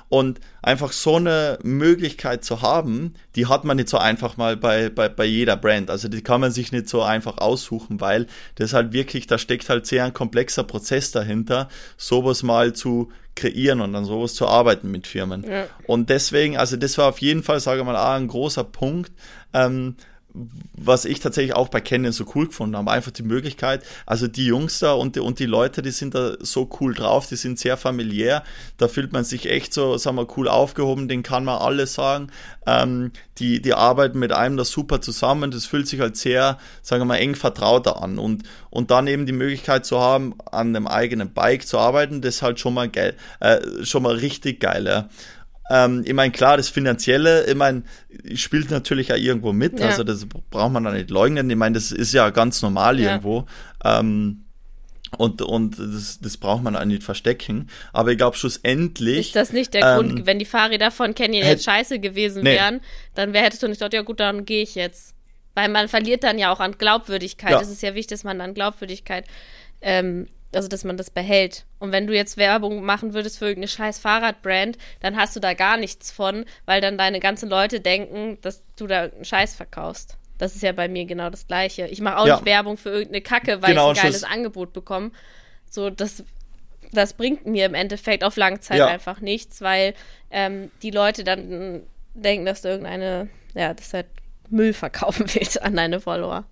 Und 0.08 0.40
einfach 0.62 0.92
so 0.92 1.16
eine 1.16 1.58
Möglichkeit 1.62 2.44
zu 2.44 2.62
haben, 2.62 3.14
die 3.36 3.46
hat 3.46 3.64
man 3.64 3.76
nicht 3.76 3.88
so 3.90 3.98
einfach 3.98 4.36
mal 4.36 4.56
bei, 4.56 4.88
bei, 4.88 5.08
bei 5.08 5.24
jeder 5.24 5.56
Brand. 5.56 5.90
Also 5.90 6.08
die 6.08 6.22
kann 6.22 6.40
man 6.40 6.50
sich 6.50 6.72
nicht 6.72 6.88
so 6.88 7.02
einfach 7.02 7.38
aussuchen, 7.38 8.00
weil 8.00 8.26
das 8.54 8.72
halt 8.72 8.92
wirklich, 8.92 9.26
da 9.26 9.36
steckt 9.36 9.68
halt 9.68 9.86
sehr 9.86 10.04
ein 10.04 10.14
komplexer 10.14 10.64
Prozess 10.64 11.10
dahinter, 11.10 11.68
sowas 11.96 12.42
mal 12.42 12.72
zu 12.72 13.10
kreieren 13.34 13.80
und 13.80 13.94
an 13.94 14.04
sowas 14.04 14.34
zu 14.34 14.46
arbeiten 14.46 14.90
mit 14.90 15.06
Firmen. 15.06 15.44
Ja. 15.44 15.66
Und 15.86 16.08
deswegen, 16.08 16.56
also 16.56 16.76
das 16.76 16.96
war 16.96 17.08
auf 17.08 17.18
jeden 17.18 17.42
Fall, 17.42 17.60
sage 17.60 17.80
ich 17.80 17.86
mal, 17.86 17.96
ein 17.96 18.28
großer 18.28 18.64
Punkt, 18.64 19.12
ähm, 19.52 19.96
was 20.76 21.04
ich 21.04 21.20
tatsächlich 21.20 21.54
auch 21.54 21.68
bei 21.68 21.80
Canyon 21.80 22.12
so 22.12 22.24
cool 22.34 22.48
gefunden 22.48 22.76
habe, 22.76 22.90
einfach 22.90 23.12
die 23.12 23.22
Möglichkeit, 23.22 23.84
also 24.04 24.26
die 24.26 24.46
Jungs 24.46 24.80
da 24.80 24.92
und 24.92 25.14
die, 25.14 25.20
und 25.20 25.38
die 25.38 25.46
Leute, 25.46 25.80
die 25.80 25.92
sind 25.92 26.16
da 26.16 26.34
so 26.40 26.68
cool 26.80 26.92
drauf, 26.92 27.28
die 27.28 27.36
sind 27.36 27.58
sehr 27.58 27.76
familiär, 27.76 28.42
da 28.76 28.88
fühlt 28.88 29.12
man 29.12 29.22
sich 29.22 29.48
echt 29.48 29.72
so, 29.72 29.96
sagen 29.96 30.16
wir, 30.16 30.26
cool 30.36 30.48
aufgehoben, 30.48 31.06
den 31.06 31.22
kann 31.22 31.44
man 31.44 31.58
alles 31.58 31.94
sagen, 31.94 32.32
ähm, 32.66 33.12
die, 33.38 33.62
die 33.62 33.74
arbeiten 33.74 34.18
mit 34.18 34.32
einem 34.32 34.56
da 34.56 34.64
super 34.64 35.00
zusammen, 35.00 35.52
das 35.52 35.66
fühlt 35.66 35.86
sich 35.86 36.00
halt 36.00 36.16
sehr, 36.16 36.58
sagen 36.82 37.02
wir 37.02 37.06
mal, 37.06 37.16
eng 37.18 37.36
vertrauter 37.36 38.02
an 38.02 38.18
und, 38.18 38.42
und 38.70 38.90
dann 38.90 39.06
eben 39.06 39.26
die 39.26 39.32
Möglichkeit 39.32 39.86
zu 39.86 40.00
haben, 40.00 40.34
an 40.50 40.74
einem 40.74 40.88
eigenen 40.88 41.32
Bike 41.32 41.64
zu 41.64 41.78
arbeiten, 41.78 42.22
das 42.22 42.36
ist 42.36 42.42
halt 42.42 42.58
schon 42.58 42.74
mal 42.74 42.88
geil, 42.88 43.14
äh, 43.38 43.60
schon 43.84 44.02
mal 44.02 44.16
richtig 44.16 44.58
geil, 44.58 44.86
ja. 44.86 45.08
Ähm, 45.70 46.02
ich 46.04 46.12
meine, 46.12 46.30
klar, 46.32 46.56
das 46.56 46.68
Finanzielle, 46.68 47.46
ich 47.46 47.54
meine, 47.54 47.82
spielt 48.34 48.70
natürlich 48.70 49.08
ja 49.08 49.16
irgendwo 49.16 49.52
mit, 49.52 49.80
Ja. 49.80 49.86
also 49.86 50.04
das 50.04 50.26
braucht 50.26 50.72
man 50.72 50.84
da 50.84 50.92
nicht 50.92 51.10
leugnen. 51.10 51.48
Ich 51.48 51.56
meine, 51.56 51.74
das 51.74 51.90
ist 51.90 52.12
ja 52.12 52.28
ganz 52.30 52.60
normal 52.62 53.00
Ja. 53.00 53.10
irgendwo. 53.12 53.46
Ähm, 53.84 54.40
und 55.16 55.42
und 55.42 55.78
das, 55.78 56.18
das 56.20 56.36
braucht 56.36 56.62
man 56.64 56.74
auch 56.74 56.84
nicht 56.84 57.04
verstecken. 57.04 57.68
Aber 57.92 58.10
ich 58.10 58.18
glaube, 58.18 58.36
schlussendlich. 58.36 59.28
Ist 59.28 59.36
das 59.36 59.52
nicht 59.52 59.72
der 59.72 59.86
ähm, 60.00 60.08
Grund, 60.08 60.26
wenn 60.26 60.38
die 60.40 60.44
Fahrräder 60.44 60.90
von 60.90 61.14
Canyon 61.14 61.44
hätt- 61.44 61.50
jetzt 61.52 61.64
scheiße 61.64 62.00
gewesen 62.00 62.42
Nee. 62.42 62.56
wären, 62.56 62.80
dann 63.14 63.32
wär, 63.32 63.42
hättest 63.42 63.62
du 63.62 63.68
nicht 63.68 63.78
gesagt, 63.78 63.94
ja 63.94 64.02
gut, 64.02 64.18
dann 64.20 64.44
gehe 64.44 64.62
ich 64.62 64.74
jetzt. 64.74 65.14
Weil 65.54 65.68
man 65.68 65.86
verliert 65.86 66.24
dann 66.24 66.36
ja 66.38 66.52
auch 66.52 66.58
an 66.58 66.72
Glaubwürdigkeit. 66.78 67.52
Ja. 67.52 67.60
Es 67.60 67.68
ist 67.70 67.80
ja 67.80 67.94
wichtig, 67.94 68.08
dass 68.10 68.24
man 68.24 68.40
an 68.40 68.54
Glaubwürdigkeit, 68.54 69.24
ähm, 69.82 70.26
also 70.56 70.68
dass 70.68 70.84
man 70.84 70.96
das 70.96 71.10
behält. 71.10 71.64
Und 71.78 71.92
wenn 71.92 72.06
du 72.06 72.14
jetzt 72.14 72.36
Werbung 72.36 72.82
machen 72.84 73.14
würdest 73.14 73.38
für 73.38 73.46
irgendeine 73.46 73.68
scheiß 73.68 73.98
Fahrradbrand, 73.98 74.78
dann 75.00 75.16
hast 75.16 75.34
du 75.36 75.40
da 75.40 75.54
gar 75.54 75.76
nichts 75.76 76.10
von, 76.10 76.44
weil 76.66 76.80
dann 76.80 76.98
deine 76.98 77.20
ganzen 77.20 77.48
Leute 77.48 77.80
denken, 77.80 78.38
dass 78.42 78.62
du 78.76 78.86
da 78.86 79.02
irgendeinen 79.04 79.24
Scheiß 79.24 79.54
verkaufst. 79.56 80.16
Das 80.38 80.54
ist 80.56 80.62
ja 80.62 80.72
bei 80.72 80.88
mir 80.88 81.04
genau 81.04 81.30
das 81.30 81.46
Gleiche. 81.46 81.86
Ich 81.86 82.00
mache 82.00 82.18
auch 82.18 82.26
Ja. 82.26 82.36
nicht 82.36 82.44
Werbung 82.46 82.76
für 82.76 82.90
irgendeine 82.90 83.20
Kacke, 83.22 83.62
weil 83.62 83.70
Genau, 83.70 83.92
ich 83.92 83.98
ein 83.98 84.02
geiles 84.04 84.20
Schuss. 84.22 84.30
Angebot 84.30 84.72
bekomme. 84.72 85.12
So, 85.70 85.90
das, 85.90 86.24
das 86.92 87.12
bringt 87.14 87.46
mir 87.46 87.66
im 87.66 87.74
Endeffekt 87.74 88.24
auf 88.24 88.36
lange 88.36 88.60
Zeit 88.60 88.78
Ja. 88.78 88.86
einfach 88.88 89.20
nichts, 89.20 89.60
weil 89.60 89.94
ähm, 90.30 90.70
die 90.82 90.90
Leute 90.90 91.22
dann 91.24 91.82
denken, 92.14 92.46
dass 92.46 92.62
du 92.62 92.68
irgendeine, 92.68 93.28
ja, 93.54 93.74
dass 93.74 93.90
du 93.90 93.94
halt 93.98 94.06
Müll 94.50 94.72
verkaufen 94.72 95.26
willst 95.34 95.62
an 95.62 95.76
deine 95.76 96.00
Follower. 96.00 96.44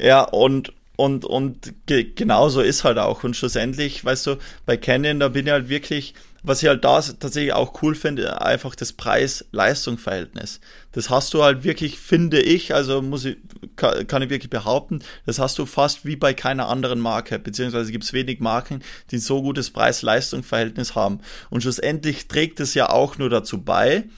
Ja, 0.00 0.22
und, 0.22 0.72
und, 0.98 1.24
und 1.24 1.74
ge 1.86 2.12
genau 2.12 2.48
so 2.48 2.60
ist 2.60 2.82
halt 2.82 2.98
auch. 2.98 3.22
Und 3.22 3.36
schlussendlich, 3.36 4.04
weißt 4.04 4.26
du, 4.26 4.36
bei 4.66 4.76
Canyon, 4.76 5.20
da 5.20 5.28
bin 5.28 5.46
ich 5.46 5.52
halt 5.52 5.68
wirklich, 5.68 6.12
was 6.42 6.60
ich 6.60 6.68
halt 6.68 6.84
da 6.84 7.00
tatsächlich 7.00 7.52
auch 7.52 7.82
cool 7.82 7.94
finde, 7.94 8.42
einfach 8.42 8.74
das 8.74 8.92
Preis-Leistung-Verhältnis. 8.94 10.58
Das 10.90 11.08
hast 11.08 11.34
du 11.34 11.44
halt 11.44 11.62
wirklich, 11.62 12.00
finde 12.00 12.40
ich, 12.40 12.74
also 12.74 13.00
muss 13.00 13.26
ich, 13.26 13.36
kann, 13.76 14.22
ich 14.22 14.30
wirklich 14.30 14.50
behaupten, 14.50 14.98
das 15.24 15.38
hast 15.38 15.56
du 15.60 15.66
fast 15.66 16.04
wie 16.04 16.16
bei 16.16 16.34
keiner 16.34 16.66
anderen 16.66 16.98
Marke, 16.98 17.38
beziehungsweise 17.38 17.92
gibt 17.92 18.02
es 18.02 18.12
wenig 18.12 18.40
Marken, 18.40 18.82
die 19.12 19.18
so 19.18 19.40
gutes 19.40 19.70
Preis-Leistung-Verhältnis 19.70 20.96
haben. 20.96 21.20
Und 21.48 21.60
schlussendlich 21.60 22.26
trägt 22.26 22.58
es 22.58 22.74
ja 22.74 22.90
auch 22.90 23.18
nur 23.18 23.30
dazu 23.30 23.62
bei, 23.62 24.08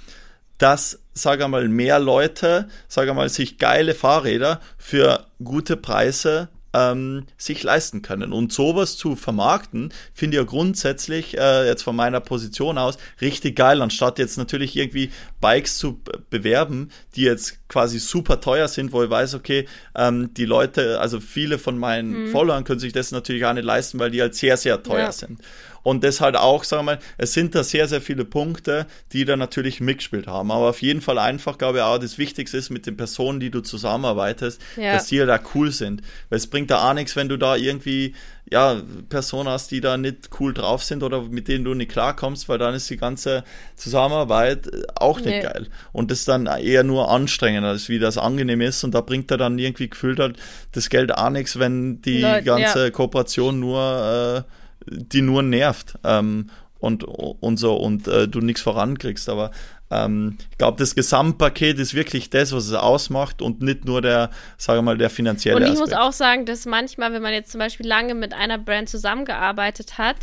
dass, 0.57 0.99
sage 1.13 1.47
mal, 1.47 1.69
mehr 1.69 1.99
Leute, 1.99 2.69
sage 2.89 3.13
mal, 3.13 3.29
sich 3.29 3.59
geile 3.59 3.95
Fahrräder 3.95 4.63
für 4.79 5.27
gute 5.45 5.77
Preise 5.77 6.49
ähm, 6.73 7.25
sich 7.37 7.63
leisten 7.63 8.03
können. 8.03 8.33
Und 8.33 8.53
sowas 8.53 8.97
zu 8.97 9.17
vermarkten, 9.17 9.93
finde 10.15 10.37
ich 10.37 10.41
ja 10.43 10.47
grundsätzlich, 10.47 11.37
äh, 11.37 11.67
jetzt 11.67 11.83
von 11.83 11.97
meiner 11.97 12.21
Position 12.21 12.79
aus, 12.79 12.97
richtig 13.21 13.57
geil, 13.57 13.83
anstatt 13.83 14.19
jetzt 14.19 14.39
natürlich 14.39 14.77
irgendwie 14.77 15.11
Bikes 15.41 15.79
zu 15.79 16.01
bewerben, 16.31 16.91
die 17.17 17.23
jetzt 17.23 17.59
quasi 17.69 17.99
super 17.99 18.41
teuer 18.41 18.69
sind, 18.69 18.93
wo 18.93 19.03
ich 19.03 19.11
weiß, 19.11 19.35
okay, 19.35 19.67
ähm, 19.95 20.33
die 20.35 20.45
Leute, 20.45 21.01
also 21.01 21.21
viele 21.21 21.59
von 21.59 21.79
meinen 21.79 22.29
Followern 22.29 22.65
können 22.65 22.81
sich 22.81 22.93
das 22.93 23.11
natürlich 23.13 23.45
auch 23.45 23.53
nicht 23.53 23.65
leisten, 23.65 23.99
weil 23.99 24.11
die 24.11 24.21
halt 24.21 24.35
sehr, 24.35 24.57
sehr 24.57 24.83
teuer 24.83 25.01
Ja. 25.07 25.13
sind. 25.13 25.41
Und 25.83 26.05
das 26.05 26.21
halt 26.21 26.37
auch, 26.37 26.65
sagen 26.65 26.87
wir 26.87 26.97
mal, 26.97 26.99
es 27.19 27.33
sind 27.33 27.55
da 27.55 27.65
sehr, 27.65 27.89
sehr 27.89 28.01
viele 28.01 28.25
Punkte, 28.25 28.87
die 29.13 29.25
da 29.25 29.37
natürlich 29.37 29.81
mitgespielt 29.81 30.27
haben. 30.27 30.51
Aber 30.51 30.69
auf 30.69 30.83
jeden 30.83 31.01
Fall 31.01 31.19
einfach, 31.19 31.59
glaube 31.59 31.79
ich, 31.79 31.85
auch 31.85 31.99
das 31.99 32.19
Wichtigste 32.19 32.57
ist 32.57 32.71
mit 32.71 32.87
den 32.87 32.97
Personen, 32.97 33.41
die 33.41 33.51
du 33.51 33.61
zusammenarbeitest, 33.61 34.61
ja. 34.77 34.95
dass 34.95 35.07
die 35.07 35.17
ja 35.17 35.27
halt 35.27 35.45
da 35.45 35.51
cool 35.55 35.71
sind. 35.71 36.03
Weil 36.29 36.39
es 36.39 36.47
bringt 36.47 36.71
da 36.71 36.89
auch 36.89 36.95
nichts, 36.95 37.17
wenn 37.17 37.29
du 37.29 37.37
da 37.37 37.57
irgendwie 37.57 38.15
ja, 38.51 38.83
Personen 39.09 39.49
hast, 39.49 39.71
die 39.71 39.81
da 39.81 39.97
nicht 39.97 40.31
cool 40.41 40.53
drauf 40.53 40.83
sind 40.83 41.05
oder 41.05 41.23
mit 41.23 41.47
denen 41.47 41.65
du 41.65 41.75
nicht 41.75 41.93
klarkommst, 41.93 42.49
weil 42.49 42.59
dann 42.59 42.75
ist 42.75 42.91
die 42.91 42.97
ganze 42.97 43.45
Zusammenarbeit 43.77 44.69
auch 44.97 45.19
nicht 45.19 45.29
nee. 45.29 45.43
geil. 45.43 45.69
Und 45.93 46.11
das 46.11 46.21
ist 46.21 46.29
dann 46.29 46.47
eher 46.47 46.83
nur 46.83 47.11
anstrengend, 47.11 47.65
als 47.65 47.89
wie 47.89 48.01
das 48.01 48.19
angenehm 48.19 48.61
ist. 48.61 48.83
Und 48.83 48.93
da 48.93 49.03
bringt 49.03 49.31
er 49.31 49.37
dann 49.37 49.59
irgendwie 49.59 49.89
gefühlt 49.89 50.19
halt 50.19 50.37
das 50.73 50.91
Geld 50.91 51.15
auch 51.15 51.31
nichts, 51.31 51.61
wenn 51.61 52.03
die 52.03 52.23
Leute, 52.23 52.45
ganze 52.45 52.85
ja. 52.85 52.91
Kooperation 52.91 53.61
nur, 53.61 54.45
äh, 54.47 54.60
die 54.87 55.23
nur 55.23 55.43
nervt. 55.43 55.99
Ähm, 56.05 56.51
und, 56.81 57.05
und 57.05 57.59
so 57.59 57.77
und 57.77 58.09
äh, 58.09 58.27
du 58.27 58.41
nichts 58.41 58.63
vorankriegst. 58.63 59.29
Aber 59.29 59.51
ähm, 59.91 60.39
ich 60.51 60.59
glaube, 60.59 60.79
das 60.79 60.95
Gesamtpaket 60.95 61.79
ist 61.79 61.95
wirklich 61.95 62.31
das, 62.31 62.53
was 62.53 62.67
es 62.67 62.75
ausmacht 62.75 63.43
und 63.43 63.61
nicht 63.61 63.85
nur 63.85 64.01
der, 64.01 64.31
sage 64.57 64.83
mal, 64.83 64.97
der 64.97 65.11
finanzielle 65.11 65.57
Und 65.57 65.63
ich 65.63 65.73
Aspekt. 65.73 65.91
muss 65.91 65.99
auch 65.99 66.13
sagen, 66.13 66.47
dass 66.47 66.65
manchmal, 66.65 67.13
wenn 67.13 67.23
man 67.23 67.33
jetzt 67.33 67.53
zum 67.53 67.59
Beispiel 67.59 67.87
lange 67.87 68.15
mit 68.15 68.33
einer 68.33 68.59
Brand 68.59 68.89
zusammengearbeitet 68.89 69.99
hat, 69.99 70.17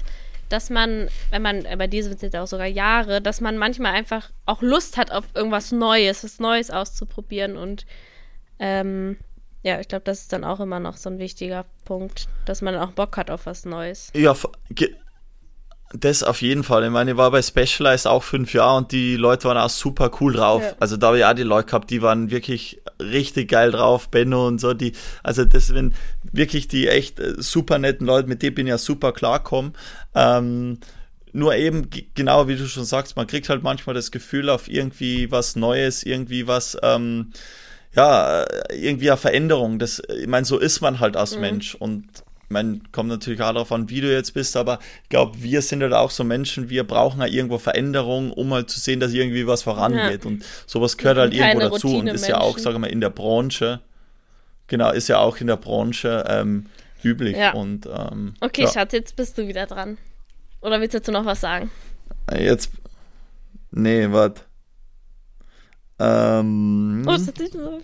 dass 0.49 0.69
man, 0.69 1.09
wenn 1.29 1.41
man, 1.41 1.65
bei 1.77 1.87
dir 1.87 2.03
sind 2.03 2.15
es 2.15 2.21
jetzt 2.21 2.35
auch 2.35 2.47
sogar 2.47 2.67
Jahre, 2.67 3.21
dass 3.21 3.41
man 3.41 3.57
manchmal 3.57 3.93
einfach 3.93 4.29
auch 4.45 4.61
Lust 4.61 4.97
hat 4.97 5.11
auf 5.11 5.25
irgendwas 5.35 5.71
Neues, 5.71 6.23
was 6.23 6.39
Neues 6.39 6.71
auszuprobieren 6.71 7.57
und 7.57 7.85
ähm, 8.59 9.17
ja, 9.67 9.81
ich 9.81 9.89
glaube, 9.89 10.05
das 10.05 10.21
ist 10.21 10.31
dann 10.31 10.45
auch 10.45 10.61
immer 10.61 10.79
noch 10.79 10.95
so 10.95 11.09
ein 11.09 11.19
wichtiger 11.19 11.65
Punkt, 11.83 12.29
dass 12.45 12.61
man 12.61 12.75
auch 12.77 12.91
Bock 12.91 13.17
hat 13.17 13.29
auf 13.29 13.45
was 13.45 13.65
Neues. 13.65 14.13
Ja, 14.15 14.33
das 15.91 16.23
auf 16.23 16.41
jeden 16.41 16.63
Fall. 16.63 16.85
Ich 16.85 16.89
meine, 16.89 17.11
ich 17.11 17.17
war 17.17 17.31
bei 17.31 17.41
Specialized 17.41 18.07
auch 18.07 18.23
fünf 18.23 18.53
Jahre 18.53 18.77
und 18.77 18.93
die 18.93 19.17
Leute 19.17 19.49
waren 19.49 19.57
auch 19.57 19.69
super 19.69 20.09
cool 20.21 20.33
drauf. 20.33 20.63
Ja. 20.63 20.73
Also 20.79 20.95
da 20.95 21.07
habe 21.07 21.17
ich 21.19 21.25
auch 21.25 21.33
die 21.33 21.43
Leute 21.43 21.67
gehabt, 21.67 21.89
die 21.89 22.01
waren 22.01 22.31
wirklich 22.31 22.81
richtig 23.01 23.49
geil 23.49 23.71
drauf, 23.71 24.09
Benno 24.09 24.47
und 24.47 24.61
so, 24.61 24.73
die, 24.73 24.93
also 25.21 25.43
das 25.43 25.67
sind 25.67 25.93
wirklich 26.31 26.69
die 26.69 26.87
echt 26.87 27.19
äh, 27.19 27.33
super 27.37 27.77
netten 27.77 28.07
Leute, 28.07 28.29
mit 28.29 28.41
denen 28.43 28.55
bin 28.55 28.67
ich 28.67 28.71
ja 28.71 28.77
super 28.77 29.11
klarkommen. 29.11 29.73
Ähm, 30.15 30.79
nur 31.33 31.55
eben, 31.55 31.89
genau 32.15 32.47
wie 32.47 32.55
du 32.55 32.69
schon 32.69 32.85
sagst, 32.85 33.17
man 33.17 33.27
kriegt 33.27 33.49
halt 33.49 33.63
manchmal 33.63 33.95
das 33.95 34.11
Gefühl 34.11 34.49
auf 34.49 34.69
irgendwie 34.69 35.29
was 35.29 35.57
Neues, 35.57 36.03
irgendwie 36.03 36.47
was, 36.47 36.77
ähm, 36.83 37.33
ja, 37.95 38.45
irgendwie 38.71 39.09
eine 39.09 39.17
Veränderung. 39.17 39.79
Das, 39.79 40.01
ich 40.19 40.27
meine, 40.27 40.45
so 40.45 40.57
ist 40.57 40.81
man 40.81 40.99
halt 40.99 41.15
als 41.15 41.35
mhm. 41.35 41.41
Mensch 41.41 41.75
und 41.75 42.05
ich 42.47 42.51
meine, 42.51 42.79
kommt 42.93 43.09
natürlich 43.09 43.41
auch 43.41 43.51
darauf 43.51 43.73
an, 43.73 43.89
wie 43.89 43.99
du 43.99 44.09
jetzt 44.09 44.33
bist, 44.33 44.55
aber 44.55 44.79
ich 45.03 45.09
glaube, 45.09 45.41
wir 45.41 45.61
sind 45.61 45.83
halt 45.83 45.91
auch 45.91 46.11
so 46.11 46.23
Menschen, 46.23 46.69
wir 46.69 46.85
brauchen 46.85 47.19
halt 47.19 47.33
irgendwo 47.33 47.57
Veränderung, 47.57 48.31
um 48.31 48.53
halt 48.53 48.69
zu 48.69 48.79
sehen, 48.79 49.01
dass 49.01 49.11
irgendwie 49.11 49.45
was 49.45 49.63
vorangeht. 49.63 50.23
Ja. 50.23 50.29
Und 50.29 50.45
sowas 50.65 50.95
gehört 50.95 51.17
halt 51.17 51.33
irgendwo 51.33 51.59
dazu 51.59 51.97
und 51.97 52.07
ist 52.07 52.25
ja 52.25 52.39
auch, 52.39 52.57
sagen 52.57 52.75
wir 52.75 52.79
mal, 52.79 52.87
in 52.87 53.01
der 53.01 53.09
Branche, 53.09 53.81
genau, 54.67 54.91
ist 54.91 55.09
ja 55.09 55.19
auch 55.19 55.35
in 55.37 55.47
der 55.47 55.57
Branche 55.57 56.23
ähm, 56.29 56.67
üblich. 57.03 57.35
Ja. 57.35 57.51
Und, 57.51 57.85
ähm, 57.85 58.35
okay, 58.39 58.63
ja. 58.63 58.71
Schatz, 58.71 58.93
jetzt 58.93 59.17
bist 59.17 59.37
du 59.37 59.49
wieder 59.49 59.65
dran. 59.65 59.97
Oder 60.61 60.79
willst 60.79 60.93
du 60.93 60.99
dazu 60.99 61.11
noch 61.11 61.25
was 61.25 61.41
sagen? 61.41 61.69
Jetzt. 62.33 62.71
Nee, 63.71 64.09
warte. 64.09 64.46
Ähm, 65.99 67.03
oh, 67.07 67.11
das 67.11 67.27
hat 67.27 67.37
sich 67.37 67.51
so 67.51 67.81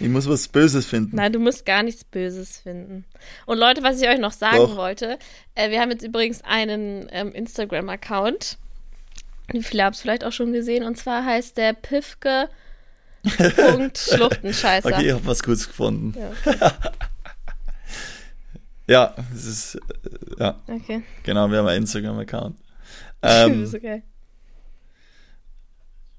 Ich 0.00 0.08
muss 0.08 0.26
was 0.26 0.48
Böses 0.48 0.86
finden. 0.86 1.14
Nein, 1.14 1.32
du 1.32 1.38
musst 1.38 1.66
gar 1.66 1.82
nichts 1.82 2.04
Böses 2.04 2.56
finden. 2.56 3.04
Und 3.44 3.58
Leute, 3.58 3.82
was 3.82 4.00
ich 4.00 4.08
euch 4.08 4.18
noch 4.18 4.32
sagen 4.32 4.56
Doch. 4.56 4.76
wollte, 4.76 5.18
äh, 5.54 5.70
wir 5.70 5.80
haben 5.80 5.90
jetzt 5.90 6.02
übrigens 6.02 6.42
einen 6.42 7.06
ähm, 7.12 7.32
Instagram-Account. 7.32 8.56
Viele 9.60 9.84
haben 9.84 9.92
es 9.92 10.00
vielleicht 10.00 10.24
auch 10.24 10.32
schon 10.32 10.54
gesehen. 10.54 10.84
Und 10.84 10.96
zwar 10.96 11.24
heißt 11.24 11.58
der 11.58 11.74
Pifke. 11.74 12.48
Schluchtenscheißer. 13.28 14.88
Okay, 14.88 15.08
ich 15.08 15.12
habe 15.12 15.26
was 15.26 15.42
Gutes 15.42 15.66
gefunden. 15.68 16.14
Ja, 16.46 16.72
ja, 19.14 19.14
es 19.34 19.44
ist, 19.44 19.74
äh, 19.74 19.80
ja. 20.38 20.60
Okay. 20.66 21.02
Genau, 21.24 21.50
wir 21.50 21.58
haben 21.58 21.66
einen 21.66 21.82
Instagram-Account. 21.82 22.56
Ähm, 23.22 23.70
okay. 23.76 24.02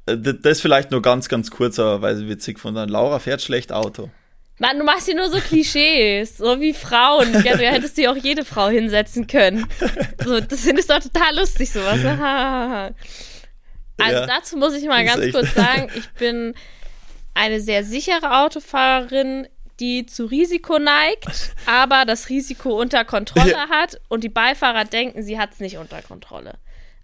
Äh, 0.06 0.18
das 0.18 0.62
vielleicht 0.62 0.92
nur 0.92 1.02
ganz, 1.02 1.30
ganz 1.30 1.52
kurz, 1.52 1.80
aber 1.80 2.02
weil 2.02 2.16
sie 2.16 2.28
witzig 2.28 2.60
von 2.60 2.76
dann. 2.76 2.90
Laura 2.90 3.20
fährt 3.20 3.42
schlecht 3.42 3.72
Auto. 3.72 4.10
Mann, 4.60 4.78
du 4.78 4.84
machst 4.84 5.06
hier 5.06 5.16
nur 5.16 5.30
so 5.30 5.40
Klischees, 5.40 6.38
so 6.38 6.60
wie 6.62 6.74
Frauen. 6.74 7.34
Ja, 7.44 7.58
du 7.58 7.66
hättest 7.66 7.98
dir 7.98 8.12
auch 8.12 8.16
jede 8.16 8.46
Frau 8.46 8.70
hinsetzen 8.70 9.26
können. 9.26 9.66
So, 10.24 10.40
das 10.40 10.62
findest 10.62 10.90
du 10.90 10.94
doch 10.94 11.02
total 11.02 11.36
lustig, 11.36 11.72
sowas. 11.72 12.06
also 13.98 14.20
ja, 14.20 14.26
dazu 14.28 14.58
muss 14.58 14.76
ich 14.76 14.86
mal 14.86 15.04
ganz 15.04 15.32
kurz 15.32 15.56
sagen, 15.56 15.90
ich 15.96 16.08
bin 16.12 16.54
eine 17.34 17.60
sehr 17.60 17.84
sichere 17.84 18.40
Autofahrerin, 18.40 19.48
die 19.80 20.06
zu 20.06 20.26
Risiko 20.26 20.78
neigt, 20.78 21.56
aber 21.66 22.06
das 22.06 22.30
Risiko 22.30 22.80
unter 22.80 23.04
Kontrolle 23.04 23.68
hat 23.70 24.00
und 24.10 24.24
die 24.24 24.30
Beifahrer 24.30 24.86
denken, 24.86 25.24
sie 25.24 25.40
hat 25.40 25.54
es 25.54 25.60
nicht 25.60 25.78
unter 25.78 26.04
Kontrolle. 26.04 26.60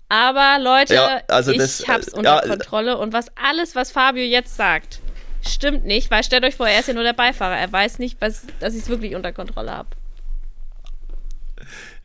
Aber 0.10 0.58
Leute, 0.60 0.94
ja, 0.94 1.22
also 1.28 1.52
ich 1.52 1.58
das, 1.58 1.88
hab's 1.88 2.08
äh, 2.08 2.18
unter 2.18 2.42
ja, 2.42 2.48
Kontrolle 2.48 2.98
und 2.98 3.14
was 3.14 3.28
alles, 3.36 3.76
was 3.76 3.92
Fabio 3.92 4.24
jetzt 4.24 4.56
sagt, 4.56 5.00
stimmt 5.46 5.86
nicht, 5.86 6.10
weil 6.12 6.24
stellt 6.24 6.46
euch 6.46 6.56
vor, 6.56 6.68
er 6.68 6.80
ist 6.80 6.88
ja 6.88 6.94
nur 6.94 7.04
der 7.04 7.14
Beifahrer. 7.14 7.58
Er 7.58 7.72
weiß 7.72 8.00
nicht, 8.00 8.18
was, 8.22 8.44
dass 8.60 8.74
ich 8.74 8.84
es 8.84 8.90
wirklich 8.90 9.16
unter 9.16 9.34
Kontrolle 9.34 9.72
habe. 9.72 9.90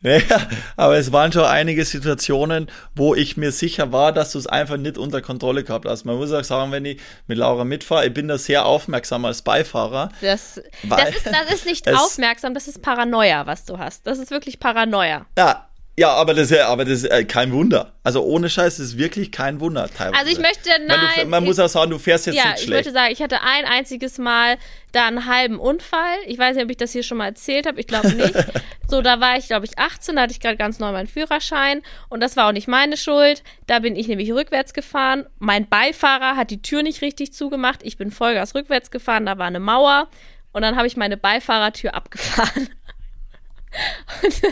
Naja, 0.01 0.47
aber 0.75 0.97
es 0.97 1.13
waren 1.13 1.31
schon 1.31 1.45
einige 1.45 1.85
Situationen, 1.85 2.69
wo 2.93 3.15
ich 3.15 3.37
mir 3.37 3.53
sicher 3.53 3.93
war, 3.93 4.11
dass 4.11 4.33
du 4.33 4.39
es 4.39 4.47
einfach 4.47 4.75
nicht 4.75 4.97
unter 4.97 5.21
Kontrolle 5.21 5.63
gehabt 5.63 5.85
hast. 5.85 6.03
Man 6.03 6.17
muss 6.17 6.33
auch 6.33 6.43
sagen, 6.43 6.73
wenn 6.73 6.83
ich 6.83 6.99
mit 7.27 7.37
Laura 7.37 7.63
mitfahre, 7.63 8.05
ich 8.07 8.13
bin 8.13 8.27
da 8.27 8.37
sehr 8.37 8.65
aufmerksam 8.65 9.23
als 9.23 9.41
Beifahrer. 9.43 10.09
Das, 10.19 10.61
das, 10.83 11.09
ist, 11.09 11.25
das 11.25 11.53
ist 11.53 11.65
nicht 11.65 11.89
aufmerksam, 11.93 12.53
das 12.53 12.67
ist 12.67 12.81
Paranoia, 12.81 13.45
was 13.45 13.63
du 13.63 13.77
hast. 13.77 14.05
Das 14.05 14.19
ist 14.19 14.29
wirklich 14.29 14.59
Paranoia. 14.59 15.25
Ja, 15.37 15.69
ja, 15.95 16.11
aber 16.13 16.33
das 16.33 16.49
ist 16.49 16.57
ja, 16.57 16.67
aber 16.69 16.85
das 16.85 17.03
ist 17.03 17.05
äh, 17.05 17.23
kein 17.23 17.51
Wunder. 17.51 17.93
Also 18.03 18.23
ohne 18.23 18.49
Scheiß 18.49 18.79
ist 18.79 18.97
wirklich 18.97 19.31
kein 19.31 19.59
Wunder 19.59 19.87
teilweise. 19.95 20.19
Also 20.19 20.31
ich 20.31 20.39
möchte, 20.39 20.69
nein. 20.87 20.97
Du, 21.21 21.25
man 21.27 21.43
muss 21.43 21.59
auch 21.59 21.69
sagen, 21.69 21.91
du 21.91 21.99
fährst 21.99 22.25
jetzt 22.25 22.35
ja, 22.35 22.51
nicht 22.51 22.63
schlecht. 22.63 22.69
Ja, 22.69 22.79
ich 22.79 22.85
möchte 22.85 22.91
sagen, 22.91 23.13
ich 23.13 23.21
hatte 23.21 23.41
ein 23.43 23.65
einziges 23.65 24.17
Mal 24.17 24.57
da 24.91 25.05
einen 25.05 25.27
halben 25.27 25.59
Unfall. 25.59 26.15
Ich 26.25 26.39
weiß 26.39 26.55
nicht, 26.55 26.65
ob 26.65 26.71
ich 26.71 26.77
das 26.77 26.93
hier 26.93 27.03
schon 27.03 27.19
mal 27.19 27.27
erzählt 27.27 27.67
habe. 27.67 27.79
Ich 27.79 27.85
glaube 27.85 28.11
nicht. 28.11 28.33
so, 28.89 29.03
da 29.03 29.19
war 29.19 29.37
ich, 29.37 29.45
glaube 29.45 29.67
ich, 29.67 29.77
18, 29.77 30.15
da 30.15 30.23
hatte 30.23 30.31
ich 30.31 30.39
gerade 30.39 30.57
ganz 30.57 30.79
neu 30.79 30.91
meinen 30.91 31.07
Führerschein. 31.07 31.83
Und 32.09 32.21
das 32.21 32.35
war 32.37 32.47
auch 32.47 32.53
nicht 32.53 32.67
meine 32.67 32.97
Schuld. 32.97 33.43
Da 33.67 33.77
bin 33.77 33.95
ich 33.95 34.07
nämlich 34.07 34.31
rückwärts 34.31 34.73
gefahren. 34.73 35.27
Mein 35.37 35.69
Beifahrer 35.69 36.35
hat 36.35 36.49
die 36.49 36.63
Tür 36.63 36.81
nicht 36.81 37.03
richtig 37.03 37.33
zugemacht. 37.33 37.81
Ich 37.83 37.97
bin 37.97 38.09
Vollgas 38.09 38.55
rückwärts 38.55 38.89
gefahren. 38.89 39.27
Da 39.27 39.37
war 39.37 39.45
eine 39.45 39.59
Mauer. 39.59 40.07
Und 40.53 40.63
dann 40.63 40.75
habe 40.75 40.87
ich 40.87 40.97
meine 40.97 41.17
Beifahrertür 41.17 41.93
abgefahren. 41.93 42.69
Und 44.23 44.43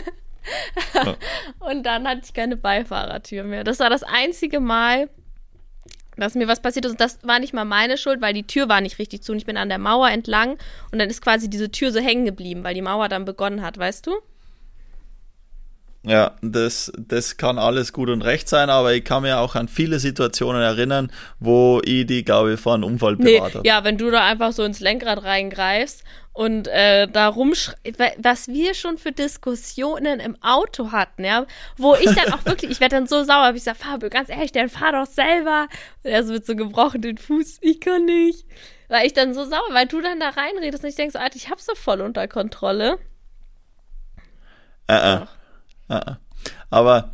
und 1.60 1.84
dann 1.84 2.06
hatte 2.06 2.22
ich 2.24 2.34
keine 2.34 2.56
Beifahrertür 2.56 3.44
mehr. 3.44 3.64
Das 3.64 3.78
war 3.78 3.90
das 3.90 4.02
einzige 4.02 4.60
Mal, 4.60 5.08
dass 6.16 6.34
mir 6.34 6.48
was 6.48 6.60
passiert 6.60 6.84
ist. 6.84 6.92
Und 6.92 7.00
das 7.00 7.18
war 7.22 7.38
nicht 7.38 7.54
mal 7.54 7.64
meine 7.64 7.96
Schuld, 7.96 8.20
weil 8.20 8.34
die 8.34 8.46
Tür 8.46 8.68
war 8.68 8.80
nicht 8.80 8.98
richtig 8.98 9.22
zu. 9.22 9.32
Und 9.32 9.38
ich 9.38 9.46
bin 9.46 9.56
an 9.56 9.68
der 9.68 9.78
Mauer 9.78 10.08
entlang 10.10 10.58
und 10.90 10.98
dann 10.98 11.08
ist 11.08 11.22
quasi 11.22 11.48
diese 11.48 11.70
Tür 11.70 11.92
so 11.92 12.00
hängen 12.00 12.24
geblieben, 12.24 12.64
weil 12.64 12.74
die 12.74 12.82
Mauer 12.82 13.08
dann 13.08 13.24
begonnen 13.24 13.62
hat, 13.62 13.78
weißt 13.78 14.06
du? 14.06 14.12
Ja, 16.04 16.32
das, 16.42 16.90
das 16.98 17.36
kann 17.36 17.58
alles 17.58 17.92
gut 17.92 18.10
und 18.10 18.22
recht 18.22 18.48
sein, 18.48 18.70
aber 18.70 18.92
ich 18.92 19.04
kann 19.04 19.22
mir 19.22 19.38
auch 19.38 19.54
an 19.54 19.68
viele 19.68 20.00
Situationen 20.00 20.60
erinnern, 20.60 21.12
wo 21.38 21.80
ich 21.84 22.06
die, 22.06 22.24
glaube 22.24 22.54
ich, 22.54 22.60
vor 22.60 22.74
einem 22.74 22.84
Unfall 22.84 23.16
bewahrt 23.16 23.54
nee, 23.54 23.60
Ja, 23.62 23.84
wenn 23.84 23.98
du 23.98 24.10
da 24.10 24.26
einfach 24.26 24.50
so 24.50 24.64
ins 24.64 24.80
Lenkrad 24.80 25.22
reingreifst 25.22 26.02
und 26.32 26.66
äh, 26.68 27.08
da 27.08 27.28
rumschreibst, 27.28 28.00
was 28.18 28.48
wir 28.48 28.74
schon 28.74 28.96
für 28.96 29.12
Diskussionen 29.12 30.18
im 30.20 30.36
Auto 30.42 30.92
hatten, 30.92 31.24
ja, 31.24 31.46
wo 31.76 31.94
ich 31.94 32.14
dann 32.14 32.32
auch 32.32 32.44
wirklich, 32.44 32.70
ich 32.70 32.80
werde 32.80 32.96
dann 32.96 33.06
so 33.06 33.22
sauer, 33.24 33.52
ich 33.54 33.62
sage, 33.62 33.78
Fabio, 33.78 34.08
ganz 34.08 34.30
ehrlich, 34.30 34.52
dann 34.52 34.68
fahr 34.68 34.92
doch 34.92 35.06
selber. 35.06 35.68
Und 36.02 36.10
er 36.10 36.24
so 36.24 36.32
mit 36.32 36.46
so 36.46 36.56
gebrochenen 36.56 37.18
Fuß, 37.18 37.58
ich 37.60 37.80
kann 37.80 38.06
nicht. 38.06 38.46
Weil 38.88 39.06
ich 39.06 39.12
dann 39.12 39.34
so 39.34 39.44
sauer, 39.44 39.68
weil 39.72 39.86
du 39.86 40.00
dann 40.00 40.20
da 40.20 40.30
reinredest 40.30 40.84
und 40.84 40.90
ich 40.90 40.96
denke 40.96 41.12
so, 41.12 41.18
Alter, 41.18 41.36
ich 41.36 41.50
hab's 41.50 41.66
doch 41.66 41.76
voll 41.76 42.00
unter 42.00 42.26
Kontrolle. 42.28 42.98
Äh, 44.86 45.14
äh. 45.14 45.26
Ah, 45.88 46.16
aber 46.70 47.10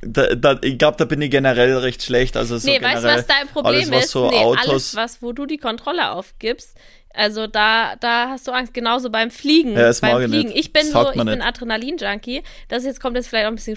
da, 0.00 0.34
da, 0.34 0.58
ich 0.62 0.78
glaube, 0.78 0.96
da 0.96 1.04
bin 1.04 1.20
ich 1.20 1.30
generell 1.30 1.76
recht 1.78 2.02
schlecht. 2.02 2.36
Also 2.36 2.58
so 2.58 2.68
nee, 2.68 2.80
weißt 2.80 3.04
du, 3.04 3.08
was 3.08 3.26
dein 3.26 3.48
Problem 3.48 3.74
alles, 3.74 3.90
was 3.90 4.04
ist? 4.04 4.10
So 4.10 4.30
nee, 4.30 4.36
Autos 4.36 4.68
alles, 4.68 4.96
was, 4.96 5.22
wo 5.22 5.32
du 5.32 5.46
die 5.46 5.58
Kontrolle 5.58 6.10
aufgibst, 6.10 6.76
also 7.18 7.48
da, 7.48 7.96
da 7.96 8.28
hast 8.28 8.46
du 8.46 8.52
Angst, 8.52 8.72
genauso 8.72 9.10
beim 9.10 9.32
Fliegen. 9.32 9.72
Ja, 9.72 9.82
das 9.82 10.00
beim 10.00 10.30
Fliegen. 10.30 10.50
Nicht. 10.50 10.58
Ich 10.58 10.72
bin 10.72 10.86
so, 10.86 11.10
ich 11.10 11.16
bin 11.16 11.42
Adrenalin-Junkie. 11.42 12.44
Das 12.68 12.84
jetzt 12.84 13.00
kommt 13.00 13.16
jetzt 13.16 13.28
vielleicht 13.28 13.46
auch 13.46 13.50
ein 13.50 13.56
bisschen. 13.56 13.76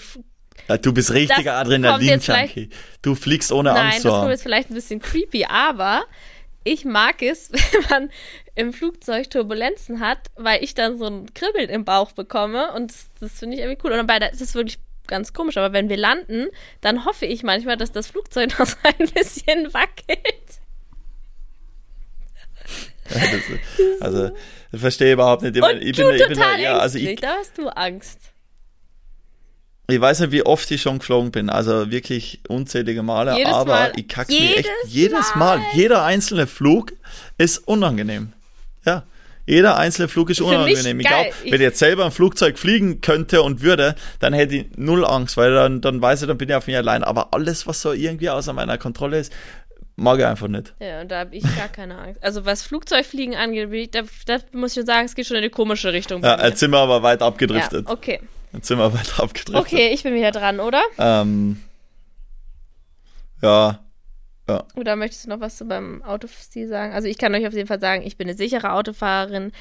Ja, 0.68 0.76
du 0.78 0.92
bist 0.92 1.12
richtiger 1.12 1.54
Adrenalin-Junkie. 1.54 2.70
Du 3.02 3.16
fliegst 3.16 3.50
ohne 3.50 3.72
Nein, 3.72 3.86
Angst. 3.86 4.04
Nein, 4.04 4.12
das 4.12 4.20
kommt 4.20 4.30
jetzt 4.30 4.42
vielleicht 4.42 4.70
ein 4.70 4.74
bisschen 4.74 5.00
creepy, 5.00 5.46
aber 5.46 6.04
ich 6.62 6.84
mag 6.84 7.20
es, 7.20 7.50
wenn 7.72 7.82
man 7.90 8.10
im 8.54 8.72
Flugzeug 8.72 9.28
Turbulenzen 9.28 9.98
hat, 9.98 10.18
weil 10.36 10.62
ich 10.62 10.74
dann 10.74 10.96
so 10.96 11.06
ein 11.06 11.34
Kribbeln 11.34 11.68
im 11.68 11.84
Bauch 11.84 12.12
bekomme 12.12 12.72
und 12.74 12.92
das, 12.92 13.10
das 13.18 13.38
finde 13.40 13.56
ich 13.56 13.62
irgendwie 13.62 13.80
cool. 13.82 13.98
Und 13.98 14.06
bei 14.06 14.20
der, 14.20 14.30
das 14.30 14.40
ist 14.40 14.54
wirklich 14.54 14.78
ganz 15.08 15.32
komisch, 15.32 15.56
aber 15.56 15.72
wenn 15.72 15.88
wir 15.88 15.96
landen, 15.96 16.46
dann 16.80 17.04
hoffe 17.04 17.26
ich 17.26 17.42
manchmal, 17.42 17.76
dass 17.76 17.90
das 17.90 18.06
Flugzeug 18.06 18.56
noch 18.60 18.66
so 18.66 18.76
ein 18.84 19.08
bisschen 19.10 19.74
wackelt. 19.74 20.61
Das, 23.12 24.00
also, 24.00 24.30
das 24.70 24.80
verstehe 24.80 25.08
ich 25.08 25.12
überhaupt 25.14 25.42
nicht. 25.42 25.56
Ich, 25.56 25.62
Und 25.62 25.82
ich 25.82 25.96
du 25.96 26.04
bin, 26.06 26.14
ich 26.16 26.26
bin, 26.26 26.36
total 26.36 26.60
ja, 26.60 26.78
also 26.78 26.98
ich, 26.98 27.20
da 27.20 27.34
hast 27.38 27.58
du 27.58 27.68
Angst. 27.68 28.18
ich 29.88 30.00
weiß 30.00 30.20
nicht, 30.20 30.32
wie 30.32 30.44
oft 30.44 30.70
ich 30.70 30.80
schon 30.80 30.98
geflogen 30.98 31.30
bin. 31.30 31.50
Also 31.50 31.90
wirklich 31.90 32.40
unzählige 32.48 33.02
Male. 33.02 33.36
Jedes 33.36 33.52
aber 33.52 33.72
Mal. 33.72 33.92
ich 33.96 34.08
kack's 34.08 34.30
mir 34.30 34.56
echt 34.56 34.68
Jedes 34.86 35.34
Mal. 35.34 35.58
Mal. 35.58 35.66
Jeder 35.74 36.04
einzelne 36.04 36.46
Flug 36.46 36.92
ist 37.38 37.58
unangenehm. 37.68 38.32
Ja. 38.86 39.04
Jeder 39.44 39.76
einzelne 39.76 40.06
Flug 40.06 40.30
ist 40.30 40.38
mich 40.40 40.48
unangenehm. 40.48 41.00
Ich 41.00 41.06
glaube, 41.06 41.30
wenn 41.42 41.54
ich 41.54 41.60
jetzt 41.60 41.80
selber 41.80 42.04
ein 42.04 42.12
Flugzeug 42.12 42.58
fliegen 42.58 43.00
könnte 43.00 43.42
und 43.42 43.60
würde, 43.60 43.96
dann 44.20 44.32
hätte 44.32 44.54
ich 44.54 44.66
null 44.76 45.04
Angst, 45.04 45.36
weil 45.36 45.52
dann, 45.52 45.80
dann 45.80 46.00
weiß 46.00 46.22
ich, 46.22 46.28
dann 46.28 46.38
bin 46.38 46.48
ich 46.48 46.54
auf 46.54 46.68
mich 46.68 46.76
allein. 46.76 47.02
Aber 47.02 47.34
alles, 47.34 47.66
was 47.66 47.82
so 47.82 47.92
irgendwie 47.92 48.30
außer 48.30 48.52
meiner 48.52 48.78
Kontrolle 48.78 49.18
ist, 49.18 49.32
mag 49.96 50.18
ich 50.18 50.24
einfach 50.24 50.48
nicht. 50.48 50.74
Ja, 50.80 51.00
und 51.00 51.10
da 51.10 51.20
habe 51.20 51.36
ich 51.36 51.42
gar 51.56 51.68
keine 51.68 51.98
Angst. 51.98 52.22
Also 52.22 52.44
was 52.44 52.62
Flugzeugfliegen 52.62 53.34
angeht, 53.34 53.94
da, 53.94 54.02
da 54.26 54.38
muss 54.52 54.72
ich 54.72 54.80
schon 54.80 54.86
sagen, 54.86 55.06
es 55.06 55.14
geht 55.14 55.26
schon 55.26 55.36
in 55.36 55.42
eine 55.42 55.50
komische 55.50 55.92
Richtung. 55.92 56.22
Ja, 56.22 56.44
jetzt 56.44 56.60
sind 56.60 56.70
wir 56.70 56.78
aber 56.78 57.02
weit 57.02 57.22
abgedriftet. 57.22 57.86
Ja, 57.86 57.92
okay. 57.92 58.20
Jetzt 58.52 58.68
sind 58.68 58.78
wir 58.78 58.92
weit 58.92 59.18
abgedriftet. 59.18 59.54
Okay, 59.54 59.90
ich 59.92 60.02
bin 60.02 60.14
wieder 60.14 60.30
dran, 60.30 60.60
oder? 60.60 60.82
Ähm, 60.98 61.62
ja, 63.42 63.80
Oder 64.76 64.96
möchtest 64.96 65.24
du 65.24 65.30
noch 65.30 65.40
was 65.40 65.56
zu 65.56 65.64
beim 65.64 66.02
Autostil 66.02 66.68
sagen? 66.68 66.92
Also 66.92 67.08
ich 67.08 67.18
kann 67.18 67.34
euch 67.34 67.46
auf 67.46 67.54
jeden 67.54 67.68
Fall 67.68 67.80
sagen, 67.80 68.02
ich 68.04 68.16
bin 68.16 68.28
eine 68.28 68.36
sichere 68.36 68.72
Autofahrerin. 68.72 69.52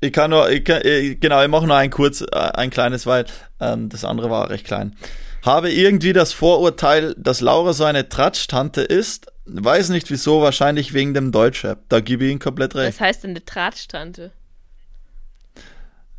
Ich 0.00 0.12
kann 0.12 0.30
nur, 0.30 0.50
ich 0.50 0.64
kann, 0.64 0.82
genau, 0.82 1.42
ich 1.42 1.48
mache 1.48 1.66
nur 1.66 1.76
ein 1.76 1.90
kurz, 1.90 2.22
äh, 2.22 2.26
ein 2.32 2.70
kleines, 2.70 3.06
weil 3.06 3.26
ähm, 3.60 3.88
das 3.88 4.04
andere 4.04 4.30
war 4.30 4.50
recht 4.50 4.64
klein. 4.64 4.96
Habe 5.44 5.70
irgendwie 5.72 6.12
das 6.12 6.32
Vorurteil, 6.32 7.14
dass 7.18 7.40
Laura 7.40 7.72
so 7.72 7.84
eine 7.84 8.08
Tratsch-Tante 8.08 8.82
ist. 8.82 9.29
Weiß 9.52 9.88
nicht 9.88 10.10
wieso, 10.10 10.42
wahrscheinlich 10.42 10.94
wegen 10.94 11.14
dem 11.14 11.32
Deutschrap. 11.32 11.80
Da 11.88 12.00
gebe 12.00 12.24
ich 12.24 12.30
Ihnen 12.30 12.40
komplett 12.40 12.74
recht. 12.74 12.94
Was 12.94 13.00
heißt 13.00 13.24
denn 13.24 13.30
eine 13.30 13.40
Drahtstante? 13.40 14.32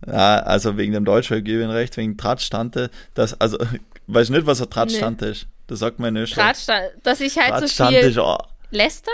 Ja, 0.06 0.40
also 0.40 0.78
wegen 0.78 0.94
dem 0.94 1.06
Deutschrap 1.06 1.44
gebe 1.46 1.60
ich 1.60 1.64
Ihnen 1.64 1.72
recht, 1.72 1.96
wegen 1.98 2.18
Tratsch-Tante. 2.18 2.90
Das, 3.14 3.40
also, 3.40 3.58
weiß 4.08 4.30
nicht, 4.30 4.46
was 4.46 4.60
eine 4.60 4.70
Tratsch-Tante 4.70 5.28
ist. 5.28 5.48
Das 5.68 5.80
sagt 5.80 6.00
man 6.00 6.14
nicht. 6.14 6.36
Drahtstante, 6.36 6.94
dass 7.04 7.22
ich 7.22 7.38
halt 7.38 7.70
so 7.70 7.88
viel 7.88 7.98
ist, 7.98 8.18
oh, 8.18 8.38
läster? 8.72 9.12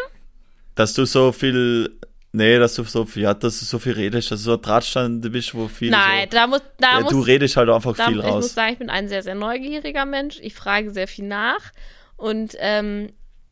dass 0.77 0.93
du 0.93 1.06
so 1.06 1.32
viel, 1.32 1.99
nee, 2.32 2.58
dass 2.58 2.75
du 2.75 2.84
so 2.84 3.06
viel, 3.06 3.23
ja, 3.23 3.34
dass 3.34 3.60
du 3.60 3.65
so 3.65 3.80
viel 3.80 3.93
redest, 3.93 4.32
dass 4.32 4.39
du 4.39 4.45
so 4.45 4.53
ein 4.53 4.62
Tratsch-Tante 4.62 5.30
bist, 5.30 5.53
wo 5.53 5.67
viel 5.67 5.91
Nein, 5.91 6.27
so, 6.32 6.38
da 6.38 6.47
muss, 6.47 6.62
da 6.80 6.93
ja, 6.93 6.99
muss, 7.01 7.12
du 7.12 7.19
redest 7.21 7.58
halt 7.58 7.69
einfach 7.69 7.95
da, 7.95 8.08
viel 8.08 8.19
ich 8.19 8.23
muss 8.23 8.34
raus. 8.34 8.53
sagen, 8.53 8.73
ich 8.73 8.80
bin 8.80 8.89
ein 8.89 9.10
sehr, 9.10 9.23
sehr 9.23 9.36
neugieriger 9.36 10.06
Mensch. 10.06 10.39
Ich 10.41 10.53
frage 10.53 10.91
sehr 10.91 11.08
viel 11.08 11.25
nach 11.25 11.71
und 12.15 12.56
ähm, 12.60 13.10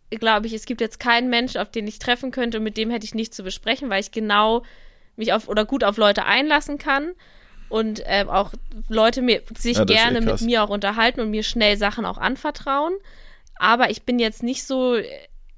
glaube 0.09 0.47
ich, 0.47 0.53
es 0.53 0.65
gibt 0.65 0.81
jetzt 0.81 0.99
keinen 0.99 1.29
Menschen, 1.29 1.59
auf 1.59 1.69
den 1.69 1.87
ich 1.87 1.99
treffen 1.99 2.31
könnte 2.31 2.57
und 2.57 2.63
mit 2.63 2.77
dem 2.77 2.89
hätte 2.89 3.05
ich 3.05 3.15
nichts 3.15 3.35
zu 3.35 3.43
besprechen, 3.43 3.89
weil 3.89 4.01
ich 4.01 4.11
genau 4.11 4.63
mich 5.15 5.33
auf 5.33 5.47
oder 5.47 5.65
gut 5.65 5.83
auf 5.83 5.97
Leute 5.97 6.25
einlassen 6.25 6.77
kann 6.77 7.11
und 7.69 8.01
ähm, 8.05 8.29
auch 8.29 8.53
Leute 8.89 9.21
mir, 9.21 9.41
sich 9.57 9.77
Ja, 9.77 9.83
ist 9.83 9.87
gerne 9.87 10.21
mit 10.21 10.41
mir 10.41 10.63
auch 10.63 10.69
unterhalten 10.69 11.21
und 11.21 11.31
mir 11.31 11.43
schnell 11.43 11.77
Sachen 11.77 12.05
auch 12.05 12.17
anvertrauen. 12.17 12.93
Aber 13.57 13.89
ich 13.89 14.03
bin 14.03 14.19
jetzt 14.19 14.43
nicht 14.43 14.65
so 14.65 14.97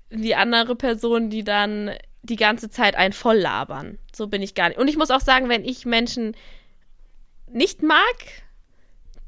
wie 0.10 0.36
andere 0.36 0.76
Personen, 0.76 1.30
die 1.30 1.44
dann 1.44 1.92
die 2.22 2.36
ganze 2.36 2.70
Zeit 2.70 2.96
einen 2.96 3.14
voll 3.14 3.38
labern. 3.38 3.98
So 4.14 4.28
bin 4.28 4.42
ich 4.42 4.56
gar 4.56 4.70
nicht. 4.70 4.78
Und 4.78 4.88
ich 4.88 4.98
muss 4.98 5.12
auch 5.12 5.22
sagen, 5.22 5.50
wenn 5.50 5.66
ich 5.66 5.86
Menschen 5.86 6.36
nicht 7.52 7.82
mag, 7.82 8.16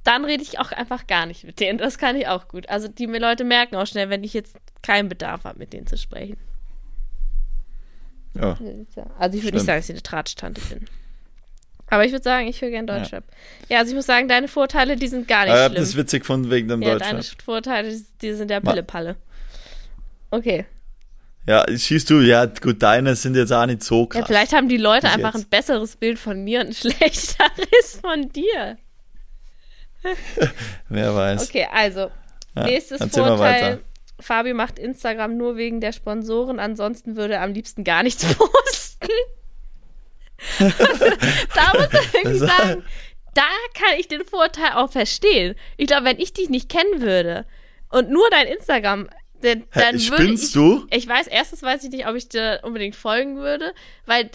dann 0.04 0.26
rede 0.26 0.42
ich 0.44 0.60
auch 0.60 0.72
einfach 0.72 1.08
gar 1.08 1.26
nicht 1.26 1.44
mit 1.44 1.60
denen. 1.60 1.78
Das 1.78 1.98
kann 1.98 2.16
ich 2.16 2.28
auch 2.28 2.48
gut. 2.48 2.70
Also 2.70 2.88
die 2.88 3.08
mir 3.08 3.20
Leute 3.20 3.44
merken 3.44 3.76
auch 3.76 3.86
schnell, 3.88 4.10
wenn 4.10 4.24
ich 4.24 4.34
jetzt 4.34 4.56
keinen 4.82 5.10
Bedarf 5.10 5.44
habe, 5.44 5.60
mit 5.60 5.74
denen 5.74 5.88
zu 5.88 5.98
sprechen. 5.98 6.38
Ja. 8.36 8.58
Also 9.18 9.38
ich 9.38 9.44
würde 9.44 9.58
nicht 9.58 9.66
sagen, 9.66 9.80
dass 9.80 9.90
ich 9.90 9.96
eine 9.96 10.04
Tratschtante 10.04 10.62
bin. 10.62 10.86
Aber 11.88 12.06
ich 12.06 12.12
würde 12.12 12.24
sagen, 12.24 12.48
ich 12.48 12.62
höre 12.62 12.70
gern 12.70 12.86
Deutschrap. 12.86 13.24
Ja. 13.68 13.80
also 13.80 13.90
ich 13.92 13.96
muss 13.96 14.06
sagen, 14.06 14.28
deine 14.28 14.48
Vorteile, 14.48 14.96
die 14.96 15.08
sind 15.08 15.28
gar 15.28 15.46
nicht 15.46 15.54
ich 15.56 15.60
hab 15.60 15.72
schlimm. 15.72 15.82
das 15.84 15.96
witzig 15.96 16.20
gefunden 16.22 16.52
wegen 16.52 16.68
dem 16.68 16.82
ja, 16.84 16.92
Deutschrap. 16.94 17.10
deine 17.12 17.24
Vorteile, 17.44 18.02
die- 18.22 18.34
sind 18.34 18.50
der 18.50 18.64
Ma- 18.64 18.72
Pille-Palle. 18.72 19.16
Okay. 20.30 20.66
Ja, 21.48 21.66
schießt 21.68 22.08
du, 22.12 22.20
ja, 22.20 22.46
gut, 22.46 22.84
deine 22.84 23.16
sind 23.16 23.36
jetzt 23.36 23.52
auch 23.52 23.66
nicht 23.66 23.82
so 23.84 24.06
krass. 24.06 24.20
Ja, 24.22 24.26
vielleicht 24.28 24.54
haben 24.54 24.70
die 24.70 24.78
Leute 24.78 25.10
einfach 25.10 25.34
jetzt. 25.34 25.46
ein 25.46 25.50
besseres 25.50 25.96
Bild 25.96 26.20
von 26.20 26.44
mir 26.44 26.60
und 26.62 26.68
ein 26.68 26.74
schlechteres 26.76 28.00
von 28.00 28.30
dir. 28.30 28.78
Wer 30.90 31.16
weiß. 31.16 31.50
Okay, 31.50 31.68
also, 31.72 32.10
Ja, 32.56 32.64
nächstes 32.64 33.00
Vorteil. 33.14 33.84
Fabio 34.22 34.54
macht 34.54 34.78
Instagram 34.80 35.38
nur 35.38 35.56
wegen 35.56 35.80
der 35.80 35.94
Sponsoren, 35.94 36.60
ansonsten 36.60 37.16
würde 37.16 37.36
er 37.36 37.42
am 37.44 37.54
liebsten 37.54 37.84
gar 37.84 38.04
nichts 38.04 38.24
posten. 38.38 39.08
da 40.60 41.74
muss 41.74 41.88
er 41.94 42.02
irgendwie 42.14 42.28
Also- 42.28 42.46
sagen, 42.48 42.84
da 43.34 43.44
kann 43.74 43.98
ich 43.98 44.08
den 44.08 44.26
Vorteil 44.26 44.72
auch 44.76 44.92
verstehen. 44.92 45.56
Ich 45.78 45.88
glaube, 45.88 46.06
wenn 46.06 46.20
ich 46.20 46.34
dich 46.34 46.50
nicht 46.50 46.68
kennen 46.70 47.02
würde 47.02 47.46
und 47.90 48.10
nur 48.10 48.28
dein 48.30 48.48
Instagram, 48.48 49.10
dann, 49.42 49.60
Hä, 49.60 49.66
dann 49.74 49.94
würde 49.96 50.00
spinnst 50.24 50.44
ich, 50.48 50.54
du? 50.54 50.86
ich 50.90 51.08
weiß, 51.08 51.28
erstens 51.28 51.62
weiß 51.64 51.84
ich 51.86 51.92
nicht, 51.92 52.08
ob 52.08 52.16
ich 52.16 52.28
dir 52.28 52.60
unbedingt 52.64 52.96
folgen 52.96 53.38
würde, 53.38 53.74
weil 54.06 54.30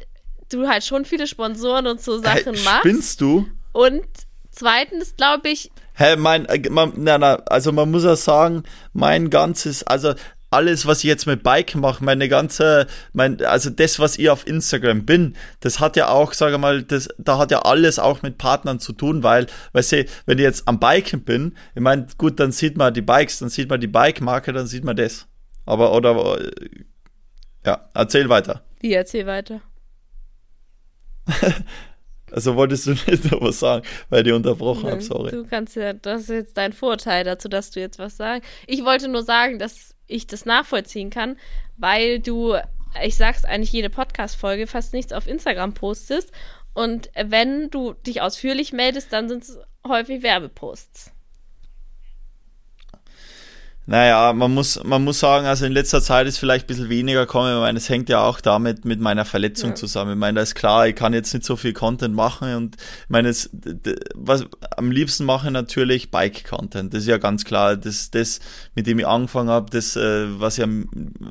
du 0.50 0.68
halt 0.68 0.85
schon 0.85 1.05
viele 1.05 1.27
Sponsoren 1.27 1.87
und 1.87 2.00
so 2.00 2.18
Sachen 2.18 2.55
Hey, 2.55 2.64
machst. 2.64 2.79
spinnst 2.81 3.20
du? 3.20 3.46
Und 3.72 4.07
zweitens 4.55 5.17
glaube 5.17 5.49
ich, 5.49 5.71
Hä, 5.97 6.17
mein, 6.17 6.47
äh, 6.47 6.69
man, 6.71 6.93
na, 6.97 7.19
na, 7.19 7.35
also 7.47 7.71
man 7.71 7.90
muss 7.90 8.03
ja 8.03 8.17
sagen, 8.17 8.64
mein 8.93 9.31
ganzes, 9.31 9.85
also 9.85 10.14
alles, 10.51 10.87
was 10.87 10.99
ich 10.99 11.05
jetzt 11.05 11.27
mit 11.27 11.43
Bike 11.43 11.75
mache, 11.75 12.05
meine 12.05 12.29
ganze, 12.29 12.87
mein, 13.12 13.45
also 13.45 13.71
das, 13.71 13.99
was 13.99 14.19
ich 14.19 14.31
auf 14.31 14.47
Instagram 14.47 15.05
bin, 15.05 15.37
das 15.61 15.81
hat 15.81 15.97
ja 15.97 16.09
auch, 16.09 16.33
sage 16.33 16.59
mal, 16.59 16.83
das, 16.83 17.09
da 17.19 17.38
hat 17.38 17.51
ja 17.51 17.62
alles 17.62 17.99
auch 17.99 18.23
mit 18.23 18.38
Partnern 18.38 18.79
zu 18.79 18.93
tun, 18.93 19.23
weil, 19.23 19.47
weißt 19.73 19.93
du, 19.93 20.05
wenn 20.27 20.38
ich 20.38 20.45
jetzt 20.45 20.67
am 20.69 20.79
Biken 20.79 21.23
bin, 21.25 21.57
ich 21.75 21.81
meine, 21.81 22.07
gut, 22.19 22.38
dann 22.40 22.53
sieht 22.53 22.77
man 22.77 22.95
die 22.95 23.03
Bikes, 23.03 23.40
dann 23.40 23.49
sieht 23.49 23.69
man 23.69 23.81
die 23.81 23.88
Bike-Marke, 23.88 24.53
dann 24.53 24.67
sieht 24.67 24.85
man 24.85 24.97
das. 24.97 25.27
Aber, 25.67 25.93
oder, 25.93 26.40
äh, 26.40 26.51
ja, 27.67 27.88
erzähl 27.95 28.29
weiter. 28.29 28.62
wie 28.81 28.93
erzähl 28.93 29.27
weiter. 29.27 29.61
Also 32.35 32.57
wolltest 32.57 32.87
du 32.87 32.90
nicht 33.07 33.31
noch 33.31 33.40
was 33.40 33.61
sagen, 33.61 33.87
weil 34.11 34.20
ich 34.20 34.25
dich 34.25 34.33
unterbrochen 34.33 34.90
habe, 34.90 35.01
sorry. 35.01 35.31
Du 35.31 35.47
kannst 35.47 35.77
ja, 35.77 35.92
das 35.92 36.23
ist 36.23 36.31
jetzt 36.31 36.57
dein 36.57 36.73
Vorteil 36.73 37.23
dazu, 37.23 37.49
dass 37.49 37.70
du 37.70 37.79
jetzt 37.81 37.99
was 38.01 38.16
sagst. 38.16 38.49
Ich 38.66 38.85
wollte 38.85 39.09
nur 39.09 39.23
sagen, 39.23 39.59
dass 39.61 39.94
ich 40.09 40.27
das 40.27 40.44
nachvollziehen 40.44 41.11
kann, 41.11 41.37
weil 41.77 42.18
du, 42.18 42.57
ich 43.05 43.16
sag's 43.16 43.44
eigentlich 43.44 43.73
jede 43.73 43.88
Podcast-Folge, 43.88 44.66
fast 44.66 44.92
nichts 44.92 45.12
auf 45.12 45.29
Instagram 45.29 45.75
postest. 45.75 46.33
Und 46.73 47.09
wenn 47.14 47.70
du 47.70 47.92
dich 47.92 48.20
ausführlich 48.20 48.73
meldest, 48.73 49.12
dann 49.12 49.29
sind 49.29 49.44
es 49.44 49.59
häufig 49.87 50.25
Werbeposts. 50.25 51.13
Naja, 53.87 54.33
man 54.33 54.55
muss, 54.55 54.83
man 54.83 55.05
muss 55.05 55.20
sagen, 55.20 55.44
also 55.47 55.66
in 55.66 55.73
letzter 55.73 56.01
Zeit 56.01 56.27
ist 56.27 56.38
vielleicht 56.38 56.64
ein 56.64 56.68
bisschen 56.68 56.88
weniger 56.88 57.27
kommen. 57.27 57.55
Ich 57.55 57.61
meine, 57.61 57.77
es 57.77 57.90
hängt 57.90 58.09
ja 58.09 58.23
auch 58.23 58.40
damit 58.40 58.87
mit 58.87 58.99
meiner 58.99 59.27
Verletzung 59.27 59.70
Ja. 59.70 59.75
zusammen. 59.75 60.12
Ich 60.12 60.18
meine, 60.18 60.37
da 60.37 60.42
ist 60.42 60.55
klar, 60.55 60.88
ich 60.88 60.94
kann 60.97 61.12
jetzt 61.12 61.35
nicht 61.35 61.44
so 61.44 61.57
viel 61.57 61.75
Content 61.75 62.14
machen 62.14 62.55
und 62.55 62.77
ich 62.77 63.11
meine, 63.11 63.29
es, 63.29 63.51
was 64.14 64.47
am 64.79 64.90
liebsten 64.90 65.27
mache 65.27 65.49
ich 65.49 65.53
natürlich 65.53 66.11
Bike-Content. 66.11 66.94
Das 66.94 67.03
ist 67.03 67.09
ja 67.09 67.18
ganz 67.18 67.44
klar. 67.44 67.77
Das, 67.77 68.11
das, 68.11 68.40
mit 68.75 68.87
dem 68.87 68.99
ich 68.99 69.07
angefangen 69.07 69.51
habe, 69.51 69.68
das, 69.70 69.97
äh, 69.97 70.27
was 70.40 70.57
ich 70.57 70.64
am, 70.64 70.88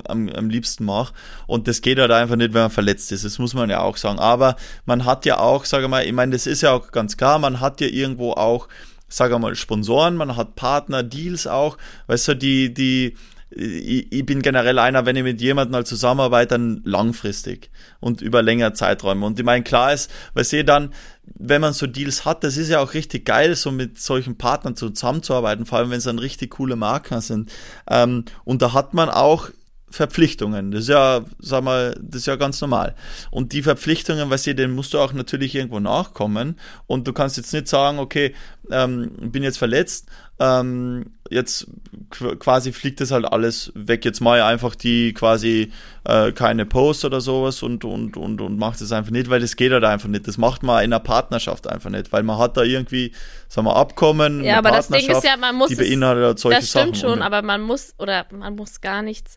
am, 0.07 0.29
am 0.29 0.49
liebsten 0.51 0.85
mache. 0.85 1.11
Und 1.47 1.67
das 1.67 1.81
geht 1.81 1.97
halt 1.97 2.11
einfach 2.11 2.35
nicht, 2.35 2.53
wenn 2.53 2.61
man 2.61 2.69
verletzt 2.71 3.11
ist. 3.11 3.25
Das 3.25 3.39
muss 3.39 3.55
man 3.55 3.71
ja 3.71 3.79
auch 3.81 3.97
sagen. 3.97 4.19
Aber 4.19 4.57
man 4.85 5.05
hat 5.05 5.25
ja 5.25 5.39
auch, 5.39 5.65
sage 5.65 5.87
mal, 5.87 6.05
ich 6.05 6.13
meine, 6.13 6.33
das 6.33 6.45
ist 6.45 6.61
ja 6.61 6.71
auch 6.71 6.91
ganz 6.91 7.17
klar, 7.17 7.39
man 7.39 7.61
hat 7.61 7.81
ja 7.81 7.87
irgendwo 7.87 8.33
auch 8.33 8.67
sage 9.15 9.37
mal, 9.39 9.55
Sponsoren, 9.55 10.15
man 10.15 10.35
hat 10.35 10.55
Partner, 10.55 11.03
Deals 11.03 11.47
auch, 11.47 11.77
weißt 12.07 12.29
du, 12.29 12.35
die, 12.35 12.73
die, 12.73 13.15
ich, 13.51 14.11
ich 14.11 14.25
bin 14.25 14.41
generell 14.41 14.79
einer, 14.79 15.05
wenn 15.05 15.15
ich 15.15 15.23
mit 15.23 15.39
jemandem 15.41 15.75
halt 15.75 15.87
zusammenarbeite, 15.87 16.49
dann 16.49 16.81
langfristig 16.83 17.69
und 17.99 18.21
über 18.21 18.41
längere 18.41 18.73
Zeiträume. 18.73 19.25
Und 19.25 19.37
ich 19.37 19.45
meine, 19.45 19.63
klar 19.63 19.93
ist, 19.93 20.09
weil 20.33 20.43
sie 20.43 20.65
dann, 20.65 20.93
wenn 21.35 21.61
man 21.61 21.73
so 21.73 21.85
Deals 21.85 22.25
hat, 22.25 22.43
das 22.43 22.57
ist 22.57 22.69
ja 22.69 22.79
auch 22.79 22.93
richtig 22.93 23.25
geil, 23.25 23.55
so 23.55 23.71
mit 23.71 23.99
solchen 23.99 24.37
Partnern 24.37 24.75
zusammenzuarbeiten, 24.75 25.65
vor 25.65 25.77
allem 25.77 25.91
wenn 25.91 25.99
es 25.99 26.05
dann 26.05 26.19
richtig 26.19 26.51
coole 26.51 26.75
Marken 26.75 27.21
sind. 27.21 27.51
Ähm, 27.87 28.25
und 28.43 28.61
da 28.61 28.73
hat 28.73 28.93
man 28.93 29.09
auch 29.09 29.49
Verpflichtungen. 29.93 30.71
Das 30.71 30.81
ist 30.81 30.89
ja, 30.89 31.21
sag 31.37 31.63
mal, 31.63 31.95
das 32.01 32.21
ist 32.21 32.25
ja 32.25 32.35
ganz 32.35 32.59
normal. 32.59 32.95
Und 33.29 33.53
die 33.53 33.61
Verpflichtungen, 33.61 34.27
weißt 34.27 34.47
du, 34.47 34.55
denen 34.55 34.73
musst 34.73 34.95
du 34.95 34.99
auch 34.99 35.13
natürlich 35.13 35.53
irgendwo 35.53 35.79
nachkommen. 35.79 36.59
Und 36.87 37.07
du 37.07 37.13
kannst 37.13 37.37
jetzt 37.37 37.53
nicht 37.53 37.67
sagen, 37.67 37.99
okay, 37.99 38.33
ähm, 38.71 39.11
bin 39.31 39.43
jetzt 39.43 39.59
verletzt, 39.59 40.07
ähm, 40.39 41.11
jetzt 41.29 41.67
quasi 42.09 42.73
fliegt 42.73 43.01
das 43.01 43.11
halt 43.11 43.25
alles 43.25 43.71
weg. 43.75 44.03
Jetzt 44.03 44.19
mache 44.19 44.37
ich 44.37 44.43
einfach 44.43 44.73
die 44.73 45.13
quasi 45.13 45.71
äh, 46.05 46.31
keine 46.31 46.65
Post 46.65 47.05
oder 47.05 47.21
sowas 47.21 47.61
und, 47.61 47.85
und, 47.85 48.17
und, 48.17 48.41
und 48.41 48.57
macht 48.57 48.81
das 48.81 48.91
einfach 48.91 49.11
nicht, 49.11 49.29
weil 49.29 49.41
das 49.41 49.55
geht 49.55 49.71
halt 49.71 49.83
einfach 49.83 50.09
nicht. 50.09 50.27
Das 50.27 50.39
macht 50.39 50.63
man 50.63 50.83
in 50.83 50.91
einer 50.91 50.99
Partnerschaft 51.01 51.67
einfach 51.67 51.91
nicht, 51.91 52.11
weil 52.11 52.23
man 52.23 52.39
hat 52.39 52.57
da 52.57 52.63
irgendwie, 52.63 53.11
sagen 53.47 53.67
wir, 53.67 53.75
Abkommen, 53.75 54.43
ja, 54.43 54.57
aber 54.57 54.71
das 54.71 54.87
Ding 54.87 55.07
ist 55.07 55.23
ja, 55.23 55.37
man 55.37 55.55
muss 55.55 55.69
die 55.69 55.75
beinhaltet 55.75 56.23
halt 56.23 56.39
solche 56.39 56.59
Das 56.61 56.69
stimmt 56.69 56.97
Sachen. 56.97 57.09
schon, 57.09 57.21
aber 57.21 57.43
man 57.43 57.61
muss, 57.61 57.93
oder 57.99 58.25
man 58.31 58.55
muss 58.55 58.81
gar 58.81 59.03
nichts, 59.03 59.35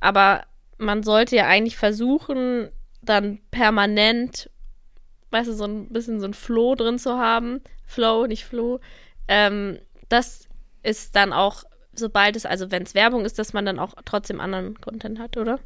aber 0.00 0.44
man 0.78 1.02
sollte 1.02 1.36
ja 1.36 1.46
eigentlich 1.46 1.76
versuchen, 1.76 2.70
dann 3.02 3.38
permanent, 3.50 4.50
weißt 5.30 5.48
du, 5.48 5.52
so 5.52 5.64
ein 5.64 5.88
bisschen 5.88 6.20
so 6.20 6.26
ein 6.26 6.34
Flow 6.34 6.74
drin 6.74 6.98
zu 6.98 7.18
haben. 7.18 7.60
Flow, 7.86 8.26
nicht 8.26 8.44
Flow. 8.44 8.80
Ähm, 9.28 9.78
das 10.08 10.48
ist 10.82 11.16
dann 11.16 11.32
auch, 11.32 11.64
sobald 11.94 12.36
es, 12.36 12.46
also 12.46 12.70
wenn 12.70 12.82
es 12.82 12.94
Werbung 12.94 13.24
ist, 13.24 13.38
dass 13.38 13.52
man 13.52 13.64
dann 13.64 13.78
auch 13.78 13.94
trotzdem 14.04 14.40
anderen 14.40 14.80
Content 14.80 15.18
hat, 15.18 15.36
oder? 15.36 15.58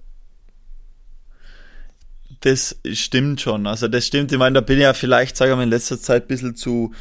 Das 2.41 2.81
stimmt 2.93 3.41
schon. 3.41 3.67
Also 3.67 3.89
das 3.89 4.07
stimmt. 4.07 4.33
Ich 4.33 4.39
meine, 4.39 4.55
da 4.55 4.61
bin 4.61 4.79
ich 4.79 4.83
ja 4.83 4.95
vielleicht, 4.95 5.37
sage 5.37 5.51
ich 5.51 5.57
mal, 5.57 5.63
in 5.63 5.71
letzter 5.71 6.01
Zeit 6.01 6.25
ein 6.25 6.29
bisschen 6.29 6.57
zu, 6.57 6.95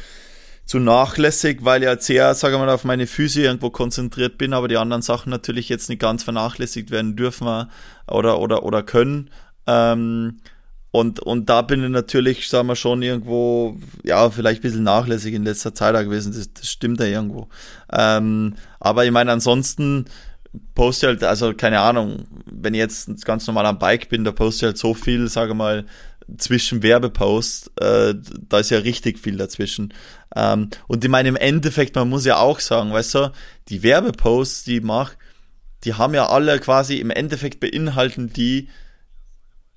zu 0.70 0.78
nachlässig, 0.78 1.64
weil 1.64 1.82
ich 1.82 1.88
jetzt 1.88 2.06
sehr, 2.06 2.32
sage 2.32 2.54
ich 2.54 2.60
mal, 2.60 2.70
auf 2.70 2.84
meine 2.84 3.08
Füße 3.08 3.42
irgendwo 3.42 3.70
konzentriert 3.70 4.38
bin, 4.38 4.52
aber 4.52 4.68
die 4.68 4.76
anderen 4.76 5.02
Sachen 5.02 5.28
natürlich 5.28 5.68
jetzt 5.68 5.88
nicht 5.88 6.00
ganz 6.00 6.22
vernachlässigt 6.22 6.92
werden 6.92 7.16
dürfen 7.16 7.66
oder, 8.06 8.38
oder, 8.38 8.62
oder 8.62 8.84
können. 8.84 9.30
Ähm, 9.66 10.38
und, 10.92 11.18
und 11.18 11.50
da 11.50 11.62
bin 11.62 11.82
ich 11.82 11.90
natürlich, 11.90 12.48
sagen 12.48 12.68
wir 12.68 12.76
schon, 12.76 13.02
irgendwo, 13.02 13.80
ja, 14.04 14.30
vielleicht 14.30 14.60
ein 14.60 14.62
bisschen 14.62 14.84
nachlässig 14.84 15.34
in 15.34 15.42
letzter 15.42 15.74
Zeit 15.74 15.96
gewesen. 16.04 16.32
Das, 16.32 16.52
das 16.52 16.70
stimmt 16.70 17.00
ja 17.00 17.06
irgendwo. 17.06 17.48
Ähm, 17.92 18.54
aber 18.78 19.04
ich 19.04 19.10
meine, 19.10 19.32
ansonsten 19.32 20.04
poste 20.76 21.08
halt, 21.08 21.24
also 21.24 21.52
keine 21.52 21.80
Ahnung, 21.80 22.26
wenn 22.46 22.74
ich 22.74 22.78
jetzt 22.78 23.24
ganz 23.24 23.44
normal 23.48 23.66
am 23.66 23.80
Bike 23.80 24.08
bin, 24.08 24.22
da 24.22 24.30
poste 24.30 24.66
ich 24.66 24.68
halt 24.68 24.78
so 24.78 24.94
viel, 24.94 25.26
sage 25.26 25.54
mal, 25.54 25.84
zwischen 26.38 26.82
Werbepost, 26.82 27.70
äh, 27.80 28.14
da 28.48 28.58
ist 28.58 28.70
ja 28.70 28.78
richtig 28.78 29.18
viel 29.18 29.36
dazwischen. 29.36 29.94
Ähm, 30.34 30.70
und 30.86 31.04
ich 31.04 31.10
meine, 31.10 31.28
im 31.28 31.36
Endeffekt, 31.36 31.94
man 31.96 32.08
muss 32.08 32.24
ja 32.24 32.38
auch 32.38 32.60
sagen, 32.60 32.92
weißt 32.92 33.14
du, 33.14 33.32
die 33.68 33.82
Werbeposts, 33.82 34.64
die 34.64 34.78
ich 34.78 34.82
mache, 34.82 35.16
die 35.84 35.94
haben 35.94 36.14
ja 36.14 36.28
alle 36.28 36.58
quasi 36.58 36.96
im 36.96 37.10
Endeffekt 37.10 37.60
beinhalten 37.60 38.32
die 38.32 38.68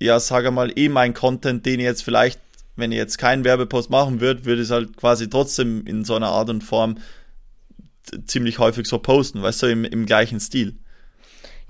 ja, 0.04 0.20
sage 0.20 0.52
mal, 0.52 0.72
eh 0.78 0.90
mein 0.90 1.14
Content, 1.14 1.66
den 1.66 1.80
ich 1.80 1.86
jetzt 1.86 2.04
vielleicht, 2.04 2.40
wenn 2.76 2.92
ich 2.92 2.98
jetzt 2.98 3.18
keinen 3.18 3.46
Werbepost 3.46 3.90
machen 3.90 4.20
würde, 4.20 4.44
würde 4.44 4.62
ich 4.62 4.68
es 4.68 4.72
halt 4.72 4.98
quasi 4.98 5.30
trotzdem 5.30 5.86
in 5.86 6.04
so 6.04 6.16
einer 6.16 6.28
Art 6.28 6.50
und 6.50 6.64
Form 6.64 6.98
ziemlich 8.26 8.60
häufig 8.60 8.86
so 8.86 9.00
posten, 9.00 9.42
weißt 9.42 9.64
du, 9.64 9.68
im, 9.68 9.86
im 9.86 10.06
gleichen 10.06 10.42
Stil. 10.42 10.76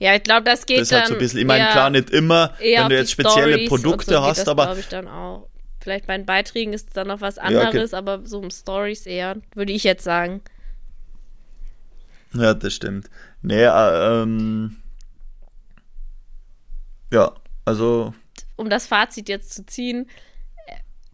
Ja, 0.04 0.16
ich 0.16 0.24
glaube, 0.24 0.44
das 0.44 0.66
geht 0.66 0.82
das 0.82 0.92
ist 0.92 0.98
halt 0.98 1.08
so 1.08 1.14
ein 1.14 1.20
bisschen, 1.20 1.40
ich 1.40 1.46
meine, 1.46 1.66
klar, 1.72 1.90
nicht 1.90 2.10
immer, 2.10 2.54
wenn 2.60 2.90
du 2.90 2.98
jetzt 2.98 3.12
spezielle 3.12 3.54
Stories 3.54 3.70
Produkte 3.70 4.16
so 4.16 4.22
hast, 4.22 4.40
das, 4.40 4.48
aber. 4.50 4.78
ich 4.78 4.90
dann 4.90 5.08
auch. 5.08 5.48
Vielleicht 5.80 6.08
bei 6.08 6.18
den 6.18 6.26
Beiträgen 6.26 6.74
ist 6.74 6.98
dann 6.98 7.08
noch 7.08 7.22
was 7.22 7.38
anderes, 7.38 7.92
ja, 7.92 8.00
okay. 8.00 8.10
aber 8.12 8.28
so 8.28 8.40
um 8.40 8.52
Stories 8.52 9.06
eher, 9.06 9.38
würde 9.56 9.72
ich 9.72 9.86
jetzt 9.86 10.04
sagen. 10.04 10.42
Ja, 12.34 12.54
das 12.54 12.74
stimmt. 12.74 13.10
Nee, 13.42 13.64
äh, 13.64 14.22
ähm, 14.22 14.76
ja, 17.14 17.32
also 17.64 18.14
um 18.58 18.70
das 18.70 18.88
Fazit 18.88 19.30
jetzt 19.30 19.54
zu 19.54 19.66
ziehen, 19.66 20.10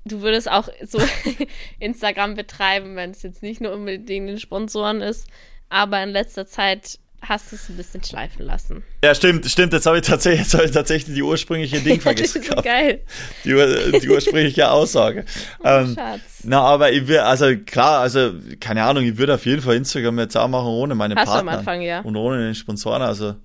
du 0.03 0.21
würdest 0.21 0.49
auch 0.49 0.67
so 0.83 0.99
Instagram 1.79 2.33
betreiben, 2.33 2.95
wenn 2.95 3.11
es 3.11 3.21
jetzt 3.21 3.43
nicht 3.43 3.61
nur 3.61 3.73
unbedingt 3.73 4.29
den 4.29 4.39
Sponsoren 4.39 5.01
ist, 5.01 5.27
aber 5.69 6.01
in 6.01 6.09
letzter 6.09 6.47
Zeit 6.47 6.97
hast 7.21 7.51
du 7.51 7.55
es 7.55 7.69
ein 7.69 7.77
bisschen 7.77 8.03
schleifen 8.03 8.45
lassen. 8.45 8.83
Ja, 9.03 9.13
stimmt, 9.13 9.45
stimmt. 9.45 9.73
Jetzt 9.73 9.85
habe 9.85 9.97
ich 9.97 10.05
tatsächlich, 10.05 10.41
jetzt 10.41 10.53
habe 10.53 10.65
ich 10.65 10.71
tatsächlich 10.71 11.15
die 11.15 11.21
ursprüngliche 11.23 11.79
Ding 11.81 12.01
vergessen. 12.01 12.41
das 12.41 12.49
ist 12.49 12.55
so 12.55 12.61
geil. 12.61 13.01
Die, 13.43 13.99
die 13.99 14.09
ursprüngliche 14.09 14.69
Aussage. 14.71 15.25
Oh, 15.61 15.67
ähm, 15.67 15.95
Schatz. 15.95 16.21
Na, 16.43 16.61
aber 16.61 16.91
ich 16.91 17.07
will, 17.07 17.19
also 17.19 17.53
klar, 17.65 17.99
also 17.99 18.31
keine 18.59 18.83
Ahnung, 18.83 19.03
ich 19.03 19.17
würde 19.17 19.33
auf 19.35 19.45
jeden 19.45 19.61
Fall 19.61 19.75
Instagram 19.75 20.19
jetzt 20.19 20.37
auch 20.37 20.47
machen 20.47 20.67
ohne 20.67 20.95
meine 20.95 21.15
Hast 21.15 21.25
Partner. 21.25 21.43
Du 21.43 21.49
am 21.51 21.59
Anfang, 21.59 21.81
ja. 21.81 21.99
Und 22.01 22.15
ohne 22.15 22.37
den 22.37 22.55
Sponsoren, 22.55 23.01
also 23.01 23.35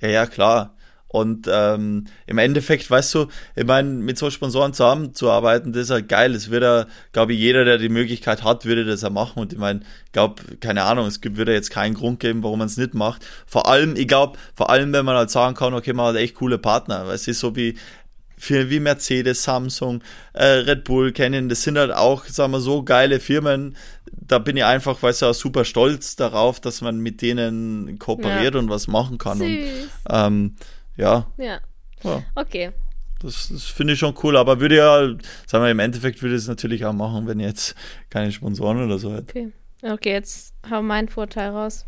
ja, 0.00 0.08
ja, 0.08 0.26
klar. 0.26 0.75
Und 1.16 1.48
ähm, 1.50 2.08
im 2.26 2.36
Endeffekt, 2.36 2.90
weißt 2.90 3.14
du, 3.14 3.28
ich 3.54 3.64
meine, 3.64 3.88
mit 3.88 4.18
so 4.18 4.28
Sponsoren 4.28 4.74
zusammenzuarbeiten, 4.74 5.72
das 5.72 5.84
ist 5.84 5.88
ja 5.88 6.00
geil. 6.00 6.34
Es 6.34 6.50
wird 6.50 6.62
ja, 6.62 6.84
glaube 7.12 7.32
ich, 7.32 7.38
jeder, 7.38 7.64
der 7.64 7.78
die 7.78 7.88
Möglichkeit 7.88 8.44
hat, 8.44 8.66
würde 8.66 8.84
das 8.84 9.00
ja 9.00 9.08
machen. 9.08 9.40
Und 9.40 9.54
ich 9.54 9.58
meine, 9.58 9.80
ich 10.04 10.12
glaube, 10.12 10.42
keine 10.60 10.82
Ahnung, 10.82 11.06
es 11.06 11.22
gibt, 11.22 11.38
würde 11.38 11.54
jetzt 11.54 11.70
keinen 11.70 11.94
Grund 11.94 12.20
geben, 12.20 12.42
warum 12.42 12.58
man 12.58 12.68
es 12.68 12.76
nicht 12.76 12.92
macht. 12.92 13.24
Vor 13.46 13.66
allem, 13.66 13.96
ich 13.96 14.06
glaube, 14.06 14.38
vor 14.54 14.68
allem, 14.68 14.92
wenn 14.92 15.06
man 15.06 15.16
halt 15.16 15.30
sagen 15.30 15.54
kann, 15.54 15.72
okay, 15.72 15.94
man 15.94 16.08
hat 16.08 16.16
echt 16.16 16.34
coole 16.34 16.58
Partner. 16.58 17.06
Weil 17.06 17.14
es 17.14 17.26
ist 17.26 17.40
so 17.40 17.56
wie, 17.56 17.76
für, 18.36 18.68
wie 18.68 18.80
Mercedes, 18.80 19.42
Samsung, 19.42 20.02
äh, 20.34 20.44
Red 20.44 20.84
Bull, 20.84 21.12
Canon, 21.12 21.48
das 21.48 21.62
sind 21.62 21.78
halt 21.78 21.92
auch, 21.92 22.26
sagen 22.26 22.52
wir 22.52 22.60
so, 22.60 22.82
geile 22.82 23.20
Firmen. 23.20 23.74
Da 24.12 24.38
bin 24.38 24.58
ich 24.58 24.64
einfach, 24.64 25.02
weißt 25.02 25.22
du, 25.22 25.26
auch 25.26 25.34
super 25.34 25.64
stolz 25.64 26.14
darauf, 26.16 26.60
dass 26.60 26.82
man 26.82 26.98
mit 26.98 27.22
denen 27.22 27.98
kooperiert 27.98 28.52
ja. 28.52 28.60
und 28.60 28.68
was 28.68 28.86
machen 28.86 29.16
kann. 29.16 29.38
Süß. 29.38 29.46
Und 29.46 29.90
ähm, 30.10 30.56
ja. 30.96 31.26
Ja. 31.36 31.60
ja. 32.02 32.22
Okay. 32.34 32.72
Das, 33.20 33.48
das 33.50 33.64
finde 33.64 33.94
ich 33.94 33.98
schon 33.98 34.14
cool, 34.22 34.36
aber 34.36 34.60
würde 34.60 34.76
ja, 34.76 35.08
sagen 35.46 35.64
wir, 35.64 35.70
im 35.70 35.78
Endeffekt 35.78 36.22
würde 36.22 36.34
ich 36.34 36.42
es 36.42 36.48
natürlich 36.48 36.84
auch 36.84 36.92
machen, 36.92 37.26
wenn 37.26 37.40
jetzt 37.40 37.74
keine 38.10 38.30
Sponsoren 38.30 38.84
oder 38.84 38.98
so 38.98 39.12
hätte. 39.12 39.30
Okay. 39.30 39.52
Okay, 39.82 40.12
jetzt 40.12 40.54
hau 40.70 40.82
meinen 40.82 41.08
Vorteil 41.08 41.50
raus. 41.50 41.86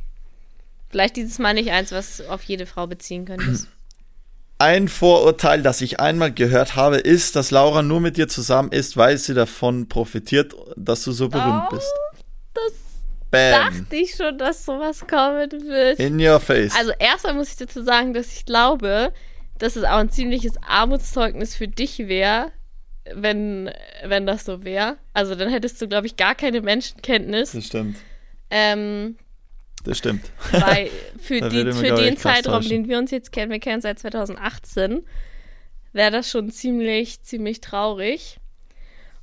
Vielleicht 0.88 1.16
dieses 1.16 1.38
Mal 1.38 1.54
nicht 1.54 1.70
eins, 1.70 1.92
was 1.92 2.20
auf 2.28 2.42
jede 2.44 2.66
Frau 2.66 2.86
beziehen 2.86 3.24
könntest. 3.24 3.68
Ein 4.60 4.88
Vorurteil, 4.88 5.62
das 5.62 5.80
ich 5.82 6.00
einmal 6.00 6.32
gehört 6.32 6.74
habe, 6.74 6.96
ist, 6.96 7.36
dass 7.36 7.52
Laura 7.52 7.82
nur 7.82 8.00
mit 8.00 8.16
dir 8.16 8.26
zusammen 8.26 8.72
ist, 8.72 8.96
weil 8.96 9.16
sie 9.16 9.32
davon 9.32 9.88
profitiert, 9.88 10.52
dass 10.74 11.04
du 11.04 11.12
so 11.12 11.28
berühmt 11.28 11.66
oh, 11.70 11.76
bist. 11.76 11.92
Das 12.54 12.72
Bam. 13.30 13.52
dachte 13.52 13.96
ich 13.96 14.14
schon, 14.14 14.38
dass 14.38 14.64
sowas 14.64 15.06
kommen 15.06 15.50
wird. 15.50 15.98
In 15.98 16.20
your 16.20 16.40
face. 16.40 16.74
Also 16.76 16.92
erstmal 16.98 17.34
muss 17.34 17.50
ich 17.50 17.56
dazu 17.56 17.82
sagen, 17.82 18.14
dass 18.14 18.32
ich 18.32 18.46
glaube, 18.46 19.12
dass 19.58 19.76
es 19.76 19.84
auch 19.84 19.98
ein 19.98 20.10
ziemliches 20.10 20.54
Armutszeugnis 20.66 21.54
für 21.54 21.68
dich 21.68 21.98
wäre, 21.98 22.52
wenn, 23.14 23.70
wenn 24.04 24.26
das 24.26 24.44
so 24.44 24.64
wäre. 24.64 24.96
Also 25.12 25.34
dann 25.34 25.50
hättest 25.50 25.80
du, 25.82 25.88
glaube 25.88 26.06
ich, 26.06 26.16
gar 26.16 26.34
keine 26.34 26.60
Menschenkenntnis. 26.60 27.52
Das 27.52 27.66
stimmt. 27.66 27.96
Ähm, 28.50 29.16
das 29.84 29.98
stimmt. 29.98 30.30
Weil 30.50 30.90
für, 31.18 31.48
die, 31.48 31.72
für 31.72 31.94
den 31.94 32.16
Zeitraum, 32.16 32.62
den 32.62 32.88
wir 32.88 32.98
uns 32.98 33.10
jetzt 33.10 33.32
kennen, 33.32 33.50
wir 33.50 33.60
kennen 33.60 33.80
seit 33.80 33.98
2018, 33.98 35.02
wäre 35.92 36.10
das 36.10 36.30
schon 36.30 36.50
ziemlich, 36.50 37.22
ziemlich 37.22 37.60
traurig. 37.60 38.38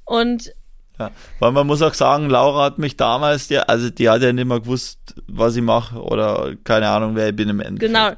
Und 0.05 0.53
ja, 0.99 1.11
weil 1.39 1.51
man 1.51 1.67
muss 1.67 1.81
auch 1.81 1.93
sagen, 1.93 2.29
Laura 2.29 2.65
hat 2.65 2.77
mich 2.77 2.97
damals, 2.97 3.47
die, 3.47 3.57
also 3.57 3.89
die 3.89 4.09
hat 4.09 4.21
ja 4.21 4.31
nicht 4.31 4.45
mehr 4.45 4.59
gewusst, 4.59 5.15
was 5.27 5.55
ich 5.55 5.61
mache 5.61 6.01
oder 6.01 6.53
keine 6.63 6.89
Ahnung, 6.89 7.15
wer 7.15 7.29
ich 7.29 7.35
bin 7.35 7.49
im 7.49 7.59
Endeffekt. 7.59 7.93
Genau. 7.93 8.11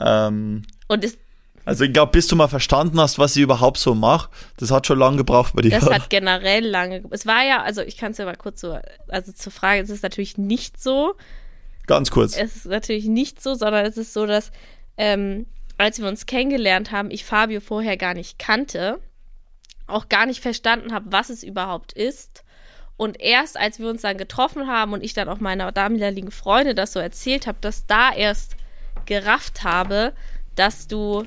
Ähm, 0.00 0.62
Und 0.88 1.04
ist, 1.04 1.18
also 1.64 1.84
ich 1.84 1.92
glaube, 1.92 2.12
bis 2.12 2.26
du 2.26 2.36
mal 2.36 2.48
verstanden 2.48 3.00
hast, 3.00 3.18
was 3.18 3.36
ich 3.36 3.42
überhaupt 3.42 3.78
so 3.78 3.94
mache, 3.94 4.28
das 4.56 4.70
hat 4.70 4.86
schon 4.86 4.98
lange 4.98 5.18
gebraucht 5.18 5.54
bei 5.54 5.62
dir. 5.62 5.70
Das 5.70 5.88
hat 5.88 6.10
generell 6.10 6.66
lange. 6.66 7.04
Es 7.10 7.26
war 7.26 7.44
ja, 7.44 7.62
also 7.62 7.80
ich 7.80 7.96
kann 7.96 8.12
es 8.12 8.18
ja 8.18 8.24
mal 8.24 8.36
kurz 8.36 8.60
so, 8.60 8.78
also 9.08 9.32
zur 9.32 9.52
Frage, 9.52 9.80
es 9.80 9.90
ist 9.90 10.02
natürlich 10.02 10.36
nicht 10.36 10.82
so, 10.82 11.14
Ganz 11.86 12.10
kurz. 12.10 12.36
Es 12.36 12.56
ist 12.56 12.66
natürlich 12.66 13.06
nicht 13.06 13.42
so, 13.42 13.54
sondern 13.54 13.84
es 13.84 13.96
ist 13.96 14.12
so, 14.12 14.26
dass 14.26 14.50
ähm, 14.96 15.46
als 15.76 15.98
wir 15.98 16.08
uns 16.08 16.26
kennengelernt 16.26 16.92
haben, 16.92 17.10
ich 17.10 17.24
Fabio 17.24 17.60
vorher 17.60 17.96
gar 17.96 18.14
nicht 18.14 18.38
kannte, 18.38 19.00
auch 19.86 20.08
gar 20.08 20.26
nicht 20.26 20.40
verstanden 20.40 20.92
habe, 20.92 21.12
was 21.12 21.30
es 21.30 21.42
überhaupt 21.42 21.92
ist. 21.92 22.44
Und 22.96 23.20
erst 23.20 23.58
als 23.58 23.78
wir 23.78 23.88
uns 23.88 24.02
dann 24.02 24.18
getroffen 24.18 24.68
haben 24.68 24.92
und 24.92 25.02
ich 25.02 25.14
dann 25.14 25.28
auch 25.28 25.40
meiner 25.40 25.72
damaligen 25.72 26.30
Freundin 26.30 26.76
das 26.76 26.92
so 26.92 27.00
erzählt 27.00 27.46
habe, 27.46 27.58
dass 27.60 27.86
da 27.86 28.12
erst 28.12 28.56
gerafft 29.06 29.64
habe, 29.64 30.12
dass 30.54 30.86
du 30.86 31.24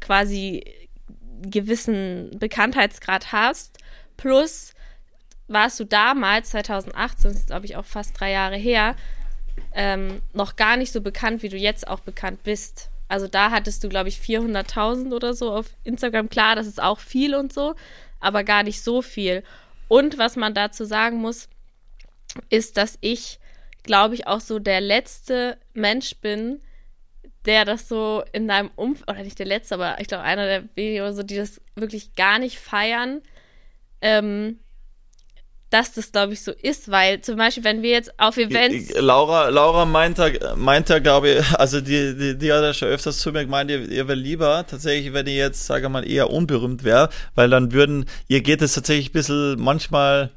quasi 0.00 0.64
gewissen 1.42 2.30
Bekanntheitsgrad 2.38 3.32
hast. 3.32 3.78
Plus 4.16 4.72
warst 5.48 5.78
du 5.80 5.84
damals, 5.84 6.50
2018, 6.50 7.30
das 7.30 7.40
ist 7.40 7.46
glaube 7.48 7.66
ich 7.66 7.76
auch 7.76 7.84
fast 7.84 8.18
drei 8.18 8.30
Jahre 8.30 8.56
her, 8.56 8.94
ähm, 9.72 10.22
noch 10.32 10.56
gar 10.56 10.76
nicht 10.76 10.92
so 10.92 11.00
bekannt, 11.00 11.42
wie 11.42 11.48
du 11.48 11.56
jetzt 11.56 11.86
auch 11.88 12.00
bekannt 12.00 12.42
bist. 12.42 12.90
Also 13.08 13.28
da 13.28 13.50
hattest 13.50 13.84
du, 13.84 13.88
glaube 13.88 14.08
ich, 14.08 14.18
400.000 14.18 15.14
oder 15.14 15.34
so 15.34 15.52
auf 15.52 15.66
Instagram. 15.84 16.28
Klar, 16.28 16.56
das 16.56 16.66
ist 16.66 16.82
auch 16.82 16.98
viel 16.98 17.34
und 17.34 17.52
so, 17.52 17.74
aber 18.20 18.44
gar 18.44 18.62
nicht 18.62 18.82
so 18.82 19.02
viel. 19.02 19.44
Und 19.88 20.18
was 20.18 20.36
man 20.36 20.54
dazu 20.54 20.84
sagen 20.84 21.18
muss, 21.18 21.48
ist, 22.50 22.76
dass 22.76 22.98
ich, 23.00 23.38
glaube 23.82 24.14
ich, 24.14 24.26
auch 24.26 24.40
so 24.40 24.58
der 24.58 24.80
letzte 24.80 25.58
Mensch 25.74 26.16
bin, 26.16 26.60
der 27.44 27.64
das 27.64 27.88
so 27.88 28.24
in 28.32 28.48
deinem 28.48 28.70
Umfeld, 28.74 29.08
oder 29.08 29.22
nicht 29.22 29.38
der 29.38 29.46
letzte, 29.46 29.76
aber 29.76 30.00
ich 30.00 30.08
glaube 30.08 30.24
einer 30.24 30.46
der 30.46 30.64
wenigen 30.74 31.02
oder 31.02 31.14
so, 31.14 31.22
die 31.22 31.36
das 31.36 31.60
wirklich 31.76 32.14
gar 32.16 32.40
nicht 32.40 32.58
feiern, 32.58 33.22
ähm, 34.00 34.58
dass 35.76 35.92
das, 35.92 36.10
glaube 36.10 36.32
ich, 36.32 36.42
so 36.42 36.52
ist, 36.52 36.90
weil 36.90 37.20
zum 37.20 37.36
Beispiel, 37.36 37.64
wenn 37.64 37.82
wir 37.82 37.90
jetzt 37.90 38.18
auf 38.18 38.38
Events. 38.38 38.94
Laura, 38.98 39.48
Laura 39.48 39.84
meint 39.84 40.18
da, 40.18 40.30
meint 40.56 40.88
da, 40.88 40.98
glaube 41.00 41.30
ich, 41.30 41.58
also 41.58 41.80
die, 41.80 42.16
die, 42.16 42.38
die 42.38 42.52
hat 42.52 42.62
ja 42.62 42.72
schon 42.72 42.88
öfters 42.88 43.18
zu 43.18 43.30
mir 43.30 43.44
gemeint, 43.44 43.70
ihr, 43.70 43.86
ihr 43.88 44.08
wäre 44.08 44.18
lieber 44.18 44.64
tatsächlich, 44.66 45.12
wenn 45.12 45.26
ihr 45.26 45.34
jetzt, 45.34 45.66
sage 45.66 45.88
mal, 45.88 46.08
eher 46.08 46.30
unberühmt 46.30 46.82
wäre, 46.82 47.10
weil 47.34 47.50
dann 47.50 47.72
würden, 47.72 48.06
ihr 48.26 48.40
geht 48.40 48.62
es 48.62 48.74
tatsächlich 48.74 49.10
ein 49.10 49.12
bisschen 49.12 49.60
manchmal 49.60 50.30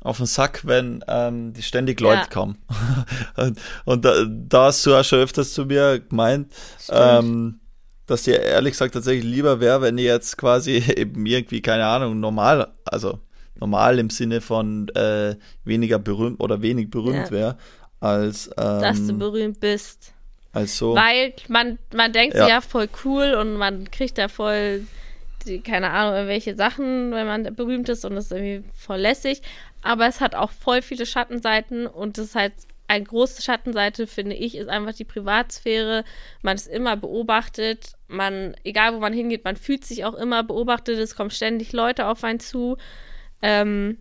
auf 0.00 0.16
den 0.16 0.26
Sack, 0.26 0.62
wenn 0.64 1.04
ähm, 1.06 1.52
die 1.52 1.62
ständig 1.62 2.00
Leute 2.00 2.22
ja. 2.22 2.26
kommen. 2.26 2.58
und, 3.36 3.58
und 3.84 4.04
da, 4.04 4.24
da 4.26 4.64
hast 4.66 4.86
du 4.86 4.90
ja 4.90 5.04
schon 5.04 5.18
öfters 5.18 5.52
zu 5.52 5.66
mir 5.66 6.00
gemeint, 6.00 6.50
ähm, 6.88 7.60
dass 8.06 8.22
dir 8.22 8.40
ehrlich 8.40 8.72
gesagt 8.72 8.94
tatsächlich 8.94 9.24
lieber 9.24 9.60
wäre, 9.60 9.82
wenn 9.82 9.98
ihr 9.98 10.04
jetzt 10.04 10.38
quasi 10.38 10.76
eben 10.96 11.26
irgendwie, 11.26 11.60
keine 11.60 11.84
Ahnung, 11.84 12.20
normal, 12.20 12.72
also 12.84 13.20
normal 13.60 13.98
im 13.98 14.10
Sinne 14.10 14.40
von 14.40 14.88
äh, 14.90 15.36
weniger 15.64 15.98
berühmt 15.98 16.40
oder 16.40 16.62
wenig 16.62 16.90
berühmt 16.90 17.26
ja. 17.26 17.30
wäre, 17.30 17.58
als 18.00 18.48
ähm, 18.56 18.80
dass 18.80 19.06
du 19.06 19.16
berühmt 19.18 19.60
bist. 19.60 20.12
Als 20.52 20.78
so. 20.78 20.94
Weil 20.94 21.34
man, 21.48 21.78
man 21.94 22.12
denkt 22.12 22.36
ja. 22.36 22.48
ja 22.48 22.60
voll 22.60 22.88
cool 23.04 23.34
und 23.34 23.54
man 23.54 23.90
kriegt 23.90 24.18
da 24.18 24.28
voll, 24.28 24.86
die, 25.46 25.60
keine 25.60 25.90
Ahnung, 25.90 26.14
irgendwelche 26.14 26.54
Sachen, 26.54 27.12
wenn 27.12 27.26
man 27.26 27.54
berühmt 27.54 27.88
ist 27.88 28.04
und 28.04 28.14
das 28.14 28.26
ist 28.26 28.32
irgendwie 28.32 28.68
voll 28.76 28.98
lässig. 28.98 29.42
Aber 29.82 30.06
es 30.06 30.20
hat 30.20 30.34
auch 30.34 30.50
voll 30.50 30.82
viele 30.82 31.06
Schattenseiten 31.06 31.86
und 31.86 32.18
das 32.18 32.26
ist 32.26 32.34
halt 32.34 32.54
eine 32.88 33.04
große 33.04 33.42
Schattenseite, 33.42 34.06
finde 34.06 34.34
ich, 34.34 34.56
ist 34.56 34.68
einfach 34.68 34.94
die 34.94 35.04
Privatsphäre. 35.04 36.04
Man 36.40 36.56
ist 36.56 36.66
immer 36.66 36.96
beobachtet. 36.96 37.92
Man, 38.08 38.56
egal 38.64 38.94
wo 38.94 38.98
man 38.98 39.12
hingeht, 39.12 39.44
man 39.44 39.56
fühlt 39.56 39.84
sich 39.84 40.06
auch 40.06 40.14
immer 40.14 40.42
beobachtet. 40.42 40.98
Es 40.98 41.14
kommen 41.14 41.30
ständig 41.30 41.72
Leute 41.72 42.06
auf 42.06 42.24
einen 42.24 42.40
zu. 42.40 42.78
Ähm, 43.42 43.98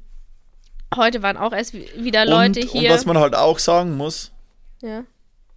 heute 0.96 1.22
waren 1.22 1.38
auch 1.38 1.54
erst 1.54 1.74
wieder 1.74 2.26
Leute 2.26 2.62
und, 2.62 2.70
hier. 2.70 2.90
Und 2.90 2.96
was 2.96 3.06
man 3.06 3.18
halt 3.18 3.36
auch 3.36 3.60
sagen 3.60 3.96
muss. 3.96 4.32
Ja. 4.82 5.04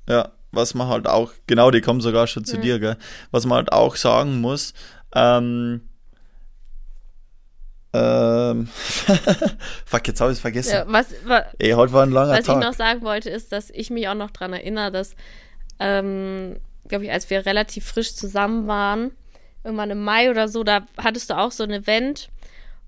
Ja, 0.08 0.32
was 0.52 0.74
man 0.74 0.88
halt 0.88 1.06
auch, 1.06 1.32
genau, 1.46 1.70
die 1.70 1.80
kommen 1.80 2.00
sogar 2.00 2.26
schon 2.26 2.44
zu 2.44 2.56
ja. 2.56 2.62
dir, 2.62 2.78
gell? 2.80 2.96
Was 3.30 3.46
man 3.46 3.56
halt 3.56 3.72
auch 3.72 3.96
sagen 3.96 4.40
muss, 4.40 4.74
ähm, 5.14 5.82
ähm, 7.92 8.68
fuck, 9.84 10.06
jetzt 10.06 10.20
habe 10.20 10.30
ich 10.30 10.38
es 10.38 10.40
vergessen. 10.40 10.72
Ja, 10.72 10.84
was, 10.86 11.08
was, 11.24 11.44
Ey, 11.58 11.72
heute 11.72 11.92
war 11.92 12.04
ein 12.04 12.12
langer 12.12 12.32
was 12.32 12.44
Tag. 12.44 12.56
Was 12.56 12.62
ich 12.62 12.68
noch 12.68 12.76
sagen 12.76 13.02
wollte, 13.02 13.30
ist, 13.30 13.50
dass 13.52 13.70
ich 13.70 13.90
mich 13.90 14.08
auch 14.08 14.14
noch 14.14 14.30
daran 14.30 14.52
erinnere, 14.52 14.92
dass, 14.92 15.16
ähm, 15.80 16.56
glaube 16.88 17.04
ich, 17.04 17.12
als 17.12 17.28
wir 17.30 17.44
relativ 17.46 17.86
frisch 17.86 18.14
zusammen 18.14 18.68
waren, 18.68 19.10
irgendwann 19.64 19.90
im 19.90 20.04
Mai 20.04 20.30
oder 20.30 20.48
so, 20.48 20.62
da 20.62 20.86
hattest 20.98 21.30
du 21.30 21.38
auch 21.38 21.50
so 21.50 21.64
ein 21.64 21.70
Event 21.70 22.30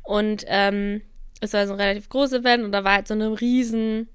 und 0.03 0.45
ähm, 0.47 1.03
es 1.41 1.53
war 1.53 1.67
so 1.67 1.73
ein 1.73 1.81
relativ 1.81 2.09
großes 2.09 2.41
Event 2.41 2.65
und 2.65 2.73
da 2.73 2.85
war 2.85 2.95
halt 2.95 3.09
so 3.09 3.15
eine 3.15 3.41
riesen 3.41 4.09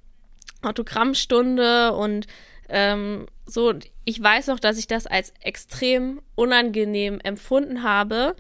Autogrammstunde 0.62 1.94
und 1.94 2.28
ähm, 2.70 3.28
so. 3.46 3.74
Ich 4.06 4.22
weiß 4.22 4.48
noch, 4.48 4.60
dass 4.60 4.78
ich 4.78 4.88
das 4.88 5.06
als 5.06 5.34
extrem 5.42 6.22
unangenehm 6.36 7.20
empfunden 7.22 7.84
habe. 7.84 8.36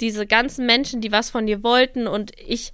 Diese 0.00 0.26
ganzen 0.26 0.66
Menschen, 0.66 1.00
die 1.00 1.12
was 1.12 1.30
von 1.30 1.46
dir 1.46 1.62
wollten 1.62 2.06
und 2.06 2.32
ich 2.38 2.72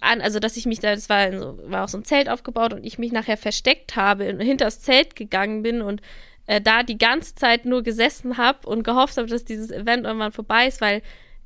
an, 0.00 0.20
also 0.20 0.38
dass 0.38 0.56
ich 0.56 0.66
mich 0.66 0.78
da, 0.78 0.94
das 0.94 1.08
war, 1.08 1.30
so, 1.38 1.58
war 1.64 1.84
auch 1.84 1.88
so 1.88 1.98
ein 1.98 2.04
Zelt 2.04 2.28
aufgebaut 2.28 2.72
und 2.72 2.84
ich 2.86 2.98
mich 2.98 3.12
nachher 3.12 3.36
versteckt 3.36 3.96
habe, 3.96 4.24
hinter 4.24 4.64
das 4.66 4.80
Zelt 4.80 5.14
gegangen 5.14 5.62
bin 5.62 5.82
und 5.82 6.00
äh, 6.46 6.60
da 6.60 6.82
die 6.82 6.98
ganze 6.98 7.34
Zeit 7.34 7.64
nur 7.64 7.82
gesessen 7.82 8.38
habe 8.38 8.66
und 8.68 8.82
gehofft 8.82 9.16
habe, 9.18 9.28
dass 9.28 9.44
dieses 9.44 9.70
Event 9.70 10.06
irgendwann 10.06 10.32
vorbei 10.32 10.66
ist, 10.66 10.80
weil 10.80 11.02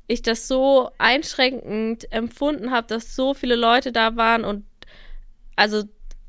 ich 0.07 0.21
das 0.21 0.47
so 0.47 0.89
einschränkend 0.97 2.11
empfunden 2.11 2.71
habe, 2.71 2.87
dass 2.87 3.15
so 3.15 3.33
viele 3.33 3.55
Leute 3.55 3.91
da 3.91 4.15
waren 4.15 4.45
und 4.45 4.65
also 5.55 5.83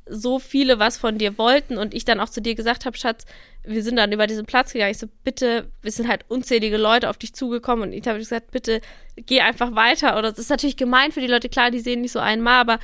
so 0.09 0.39
viele 0.39 0.79
was 0.79 0.97
von 0.97 1.19
dir 1.19 1.37
wollten 1.37 1.79
und 1.79 1.93
ich 1.93 2.05
dann 2.05 2.21
auch 2.21 2.29
zu 2.29 2.41
dir 2.41 2.55
gesagt 2.55 2.87
habe, 2.87 2.97
Schatz, 2.97 3.25
wir 3.65 3.83
sind 3.83 3.97
dann 3.97 4.13
über 4.13 4.29
diesen 4.29 4.47
Platz 4.47 4.73
gegangen. 4.73 4.93
Ich 4.93 4.99
so, 4.99 5.09
bitte, 5.25 5.69
wir 5.83 5.91
sind 5.91 6.09
halt 6.09 6.25
unzählige 6.29 6.77
Leute 6.77 7.11
auf 7.11 7.19
dich 7.19 7.35
zugekommen 7.35 7.89
und 7.89 7.93
ich 7.93 8.07
habe 8.07 8.19
gesagt, 8.19 8.53
bitte 8.53 8.81
geh 9.17 9.41
einfach 9.41 9.75
weiter. 9.75 10.17
Oder 10.17 10.31
das 10.31 10.39
ist 10.39 10.51
natürlich 10.51 10.77
gemein 10.77 11.11
für 11.11 11.21
die 11.21 11.27
Leute, 11.27 11.49
klar, 11.49 11.73
die 11.73 11.81
sehen 11.81 12.03
nicht 12.03 12.13
so 12.13 12.21
einmal, 12.21 12.61
aber 12.61 12.79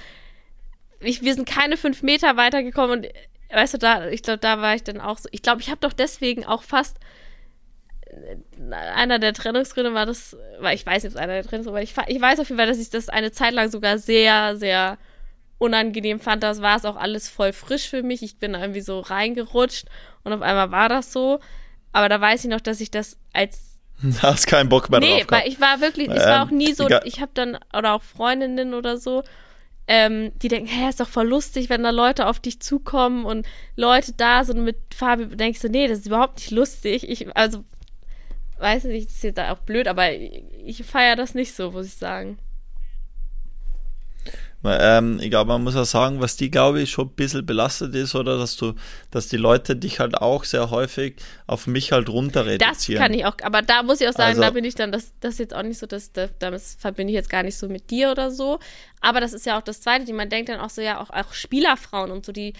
ich, 1.01 1.23
wir 1.23 1.35
sind 1.35 1.49
keine 1.49 1.77
fünf 1.77 2.03
Meter 2.03 2.37
weitergekommen 2.37 2.99
und 2.99 3.09
weißt 3.53 3.75
du, 3.75 3.79
da, 3.79 4.09
ich 4.09 4.23
glaube, 4.23 4.39
da 4.39 4.61
war 4.61 4.75
ich 4.75 4.83
dann 4.83 5.01
auch 5.01 5.19
so. 5.19 5.29
Ich 5.33 5.43
glaube, 5.43 5.61
ich 5.61 5.71
habe 5.71 5.81
doch 5.81 5.93
deswegen 5.93 6.45
auch 6.45 6.63
fast 6.63 6.99
einer 8.71 9.19
der 9.19 9.33
Trennungsgründe 9.33 9.95
war 9.95 10.07
das, 10.07 10.37
weil 10.61 10.75
ich 10.75 10.85
weiß 10.85 11.03
nicht, 11.03 11.13
ob 11.13 11.17
es 11.17 11.23
einer 11.23 11.35
der 11.35 11.45
Trennungsgründe 11.45 11.75
war, 11.75 11.83
ich, 11.83 12.15
ich 12.15 12.21
weiß 12.21 12.41
auf 12.41 12.49
jeden 12.49 12.59
Fall, 12.59 12.67
dass 12.67 12.79
ich 12.79 12.91
das 12.91 13.09
eine 13.09 13.33
Zeit 13.33 13.53
lang 13.53 13.71
sogar 13.71 13.99
sehr, 13.99 14.57
sehr 14.57 14.99
unangenehm 15.59 16.21
fand. 16.21 16.43
Das 16.43 16.61
war 16.61 16.77
es 16.77 16.85
auch 16.85 16.97
alles 16.97 17.29
voll 17.29 17.53
frisch 17.53 17.89
für 17.89 18.03
mich. 18.03 18.23
Ich 18.23 18.39
bin 18.39 18.55
irgendwie 18.55 18.81
so 18.81 19.01
reingerutscht 19.01 19.87
und 20.25 20.33
auf 20.33 20.43
einmal 20.43 20.71
war 20.71 20.89
das 20.89 21.13
so. 21.13 21.41
Aber 21.93 22.09
da 22.09 22.21
weiß 22.21 22.45
ich 22.45 22.51
noch, 22.51 22.61
dass 22.61 22.81
ich 22.81 22.91
das 22.91 23.17
als 23.33 23.73
da 24.03 24.23
hast 24.23 24.47
keinen 24.47 24.69
Bock 24.69 24.91
mehr 24.91 25.01
nee, 25.01 25.21
drauf. 25.21 25.21
Nee, 25.21 25.27
weil 25.31 25.49
ich 25.49 25.61
war 25.61 25.81
wirklich, 25.81 26.09
ich 26.09 26.17
war 26.17 26.45
auch 26.45 26.51
nie 26.51 26.73
so, 26.73 26.89
ich 27.05 27.21
habe 27.21 27.31
dann, 27.35 27.59
oder 27.77 27.95
auch 27.95 28.03
Freundinnen 28.03 28.75
oder 28.75 28.99
so, 28.99 29.23
ähm, 29.87 30.33
die 30.39 30.49
denken, 30.49 30.69
hä, 30.69 30.89
ist 30.89 31.01
doch 31.01 31.09
voll 31.09 31.29
lustig, 31.29 31.69
wenn 31.69 31.83
da 31.83 31.91
Leute 31.91 32.27
auf 32.27 32.41
dich 32.41 32.61
zukommen 32.61 33.25
und 33.25 33.47
Leute 33.77 34.13
da 34.13 34.45
sind 34.45 34.65
mit 34.65 34.77
Fabi, 34.95 35.29
ich 35.49 35.61
so, 35.61 35.69
nee, 35.69 35.87
das 35.89 36.01
ist 36.01 36.07
überhaupt 36.07 36.37
nicht 36.37 36.51
lustig. 36.51 37.09
Ich, 37.09 37.37
also 37.37 37.65
weiß 38.63 38.85
nicht, 38.85 39.09
das 39.09 39.17
ist 39.17 39.25
jetzt 39.25 39.41
auch 39.41 39.59
blöd, 39.59 39.89
aber 39.89 40.13
ich, 40.13 40.83
feiere 40.85 41.17
das 41.17 41.35
nicht 41.35 41.55
so, 41.55 41.73
muss 41.73 41.87
ich 41.87 41.95
sagen. 41.95 42.39
Ähm, 44.65 45.19
ich 45.21 45.29
glaube, 45.29 45.49
man 45.49 45.65
muss 45.65 45.75
auch 45.75 45.85
sagen, 45.85 46.21
was 46.21 46.37
die, 46.37 46.49
glaube 46.49 46.81
ich, 46.81 46.91
schon 46.93 47.09
ein 47.09 47.15
bisschen 47.15 47.45
belastet 47.45 47.97
ist, 47.97 48.15
oder 48.15 48.39
dass 48.39 48.57
du, 48.57 48.75
dass 49.11 49.27
die 49.27 49.37
Leute 49.37 49.75
dich 49.75 49.99
halt 49.99 50.17
auch 50.17 50.45
sehr 50.45 50.71
häufig 50.71 51.17
auf 51.49 51.67
mich 51.67 51.91
halt 51.91 52.09
runter 52.09 52.47
reduzieren. 52.47 53.01
Das 53.01 53.09
kann 53.09 53.13
ich 53.13 53.25
auch, 53.27 53.35
aber 53.43 53.63
da 53.63 53.83
muss 53.83 54.01
ich 54.01 54.09
auch 54.09 54.13
sagen, 54.13 54.31
also, 54.31 54.43
da 54.43 54.51
bin 54.51 54.65
ich 54.65 54.77
dann, 54.77 54.93
das, 54.93 55.13
das 55.19 55.35
ist 55.35 55.39
jetzt 55.41 55.55
auch 55.55 55.65
nicht 55.65 55.79
so, 55.79 55.87
dass, 55.87 56.13
das, 56.13 56.31
das 56.39 56.77
verbinde 56.79 57.11
ich 57.11 57.17
jetzt 57.17 57.29
gar 57.29 57.43
nicht 57.43 57.59
so 57.59 57.69
mit 57.69 57.91
dir 57.91 58.13
oder 58.13 58.31
so. 58.31 58.61
Aber 59.01 59.21
das 59.21 59.33
ist 59.33 59.47
ja 59.47 59.59
auch 59.59 59.63
das 59.63 59.81
Zweite, 59.81 60.05
die 60.05 60.13
man 60.13 60.29
denkt 60.29 60.49
dann 60.49 60.61
auch 60.61 60.71
so, 60.71 60.81
ja, 60.81 61.01
auch, 61.01 61.11
auch 61.11 61.33
Spielerfrauen 61.33 62.13
und 62.13 62.25
so, 62.25 62.31
die, 62.31 62.53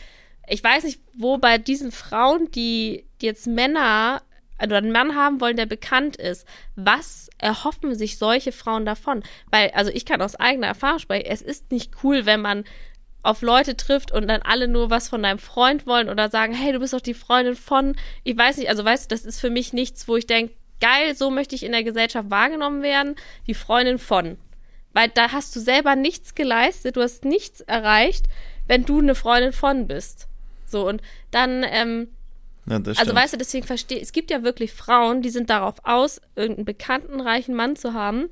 ich 0.49 0.65
weiß 0.65 0.83
nicht, 0.83 0.99
wo 1.17 1.39
bei 1.39 1.59
diesen 1.59 1.93
Frauen, 1.93 2.51
die, 2.51 3.07
die 3.21 3.27
jetzt 3.27 3.47
Männer 3.47 4.23
oder 4.71 4.79
einen 4.79 4.93
Mann 4.93 5.17
haben 5.17 5.41
wollen, 5.41 5.57
der 5.57 5.67
bekannt 5.67 6.17
ist, 6.17 6.47
was 6.77 7.29
erhoffen 7.39 7.95
sich 7.95 8.19
solche 8.19 8.53
Frauen 8.53 8.85
davon? 8.85 9.23
Weil, 9.51 9.71
also 9.71 9.91
ich 9.91 10.05
kann 10.05 10.23
aus 10.23 10.37
eigener 10.37 10.69
Erfahrung 10.69 10.99
sprechen, 10.99 11.27
es 11.29 11.43
ist 11.43 11.71
nicht 11.71 11.93
cool, 12.03 12.27
wenn 12.27 12.41
man 12.41 12.65
auf 13.23 13.43
Leute 13.43 13.77
trifft 13.77 14.13
und 14.13 14.27
dann 14.29 14.43
alle 14.43 14.69
nur 14.69 14.91
was 14.91 15.09
von 15.09 15.23
deinem 15.23 15.39
Freund 15.39 15.87
wollen 15.87 16.09
oder 16.09 16.29
sagen, 16.29 16.55
hey, 16.55 16.73
du 16.73 16.81
bist 16.81 16.93
doch 16.93 17.01
die 17.01 17.15
Freundin 17.15 17.55
von, 17.55 17.97
ich 18.25 18.37
weiß 18.37 18.57
nicht, 18.57 18.69
also 18.69 18.85
weißt 18.85 19.11
du, 19.11 19.15
das 19.15 19.25
ist 19.25 19.41
für 19.41 19.51
mich 19.51 19.73
nichts, 19.73 20.09
wo 20.09 20.17
ich 20.17 20.27
denke, 20.27 20.55
geil, 20.81 21.15
so 21.15 21.31
möchte 21.31 21.55
ich 21.55 21.63
in 21.63 21.73
der 21.73 21.85
Gesellschaft 21.85 22.31
wahrgenommen 22.31 22.83
werden, 22.83 23.15
die 23.47 23.55
Freundin 23.55 23.99
von. 23.99 24.37
Weil 24.93 25.09
da 25.09 25.33
hast 25.33 25.55
du 25.55 25.61
selber 25.61 25.95
nichts 25.97 26.35
geleistet, 26.35 26.97
du 26.97 27.03
hast 27.03 27.25
nichts 27.25 27.61
erreicht, 27.61 28.27
wenn 28.67 28.85
du 28.85 28.99
eine 28.99 29.15
Freundin 29.15 29.53
von 29.53 29.87
bist. 29.87 30.29
So, 30.67 30.89
und 30.89 31.01
dann, 31.31 31.65
ähm, 31.69 32.09
ja, 32.67 32.77
also 32.77 33.15
weißt 33.15 33.33
du, 33.33 33.39
deswegen 33.39 33.67
verstehe 33.67 34.01
es 34.01 34.13
gibt 34.13 34.31
ja 34.31 34.43
wirklich 34.43 34.73
Frauen, 34.73 35.23
die 35.23 35.31
sind 35.31 35.51
darauf 35.51 35.85
aus, 35.85 36.21
irgendeinen 36.37 36.65
bekannten, 36.65 37.21
reichen 37.21 37.55
Mann 37.55 37.77
zu 37.77 37.93
haben. 37.93 38.25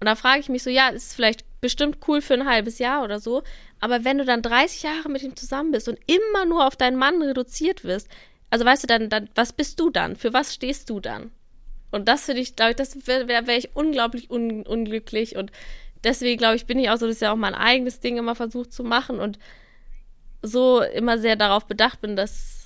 Und 0.00 0.06
da 0.06 0.14
frage 0.14 0.40
ich 0.40 0.48
mich 0.48 0.62
so, 0.62 0.70
ja, 0.70 0.88
ist 0.88 1.14
vielleicht 1.14 1.44
bestimmt 1.60 1.98
cool 2.08 2.22
für 2.22 2.32
ein 2.32 2.48
halbes 2.48 2.78
Jahr 2.78 3.04
oder 3.04 3.20
so, 3.20 3.42
aber 3.80 4.04
wenn 4.04 4.16
du 4.16 4.24
dann 4.24 4.40
30 4.40 4.82
Jahre 4.82 5.10
mit 5.10 5.22
ihm 5.22 5.36
zusammen 5.36 5.72
bist 5.72 5.88
und 5.88 5.98
immer 6.06 6.46
nur 6.46 6.66
auf 6.66 6.76
deinen 6.76 6.96
Mann 6.96 7.20
reduziert 7.20 7.84
wirst, 7.84 8.08
also 8.48 8.64
weißt 8.64 8.82
du, 8.82 8.86
dann, 8.86 9.10
dann 9.10 9.28
was 9.34 9.52
bist 9.52 9.78
du 9.78 9.90
dann? 9.90 10.16
Für 10.16 10.32
was 10.32 10.54
stehst 10.54 10.88
du 10.88 11.00
dann? 11.00 11.30
Und 11.90 12.08
das 12.08 12.24
finde 12.24 12.40
ich, 12.40 12.56
glaube 12.56 12.70
ich, 12.70 12.76
das 12.76 13.06
wäre 13.06 13.28
wär, 13.28 13.58
ich 13.58 13.74
unglaublich 13.74 14.30
un, 14.30 14.64
unglücklich 14.66 15.36
und 15.36 15.52
deswegen, 16.04 16.38
glaube 16.38 16.56
ich, 16.56 16.66
bin 16.66 16.78
ich 16.78 16.88
auch 16.88 16.96
so, 16.96 17.06
dass 17.06 17.16
ich 17.16 17.22
ja 17.22 17.32
auch 17.32 17.36
mein 17.36 17.54
eigenes 17.54 18.00
Ding 18.00 18.16
immer 18.16 18.34
versucht 18.34 18.72
zu 18.72 18.84
machen 18.84 19.18
und 19.18 19.38
so 20.42 20.82
immer 20.82 21.18
sehr 21.18 21.36
darauf 21.36 21.66
bedacht 21.66 22.00
bin, 22.00 22.16
dass 22.16 22.59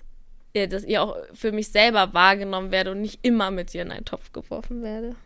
ja, 0.55 0.67
dass 0.67 0.85
ich 0.85 0.99
auch 0.99 1.17
für 1.33 1.53
mich 1.53 1.69
selber 1.69 2.15
wahrgenommen 2.15 2.71
werde 2.71 2.93
und 2.93 3.01
nicht 3.01 3.19
immer 3.23 3.51
mit 3.51 3.73
dir 3.73 3.83
in 3.83 3.91
einen 3.91 4.05
Topf 4.05 4.33
geworfen 4.33 4.83
werde. 4.83 5.17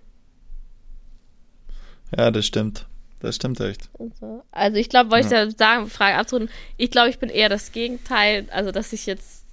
Ja, 2.16 2.30
das 2.30 2.46
stimmt. 2.46 2.86
Das 3.20 3.36
stimmt 3.36 3.60
echt. 3.60 3.90
Also, 3.98 4.42
also 4.52 4.76
ich 4.76 4.88
glaube, 4.88 5.10
wollte 5.10 5.34
ja. 5.34 5.44
ich 5.44 5.56
da 5.56 5.58
sagen, 5.58 5.90
Frage 5.90 6.16
abzurunden, 6.16 6.54
ich 6.76 6.90
glaube, 6.90 7.10
ich 7.10 7.18
bin 7.18 7.30
eher 7.30 7.48
das 7.48 7.72
Gegenteil, 7.72 8.46
also 8.50 8.70
dass 8.70 8.92
ich 8.92 9.06
jetzt, 9.06 9.44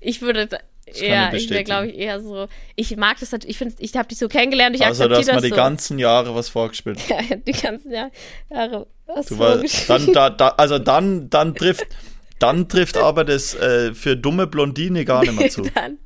ich 0.00 0.20
würde 0.22 0.48
eher, 0.86 1.32
ich 1.32 1.48
wäre, 1.50 1.64
glaube 1.64 1.86
ich, 1.86 1.96
eher 1.96 2.20
so, 2.20 2.48
ich 2.74 2.96
mag 2.96 3.18
das 3.20 3.30
natürlich, 3.30 3.52
ich 3.52 3.58
finde, 3.58 3.76
ich 3.78 3.96
habe 3.96 4.08
dich 4.08 4.18
so 4.18 4.28
kennengelernt, 4.28 4.74
ich 4.74 4.84
also, 4.84 5.04
akzeptiere 5.04 5.20
das 5.20 5.28
Also, 5.28 5.40
du 5.40 5.44
hast 5.44 5.50
mal 5.50 5.56
die 5.56 5.70
ganzen 5.70 5.98
Jahre 5.98 6.34
was 6.34 6.48
vorgespielt. 6.48 6.98
Ja, 7.08 7.36
die 7.36 7.52
ganzen 7.52 7.92
Jahre 7.92 8.86
was 9.06 9.26
du 9.26 9.38
war, 9.38 9.62
dann, 9.86 10.12
da, 10.12 10.30
da, 10.30 10.48
Also 10.48 10.78
dann, 10.78 11.30
dann 11.30 11.54
trifft, 11.54 11.86
dann 12.38 12.68
trifft 12.68 12.96
aber 12.96 13.24
das 13.24 13.54
äh, 13.54 13.94
für 13.94 14.16
dumme 14.16 14.46
Blondine 14.46 15.04
gar 15.04 15.22
nicht 15.22 15.38
mehr 15.38 15.50
zu. 15.50 15.62
dann, 15.74 15.98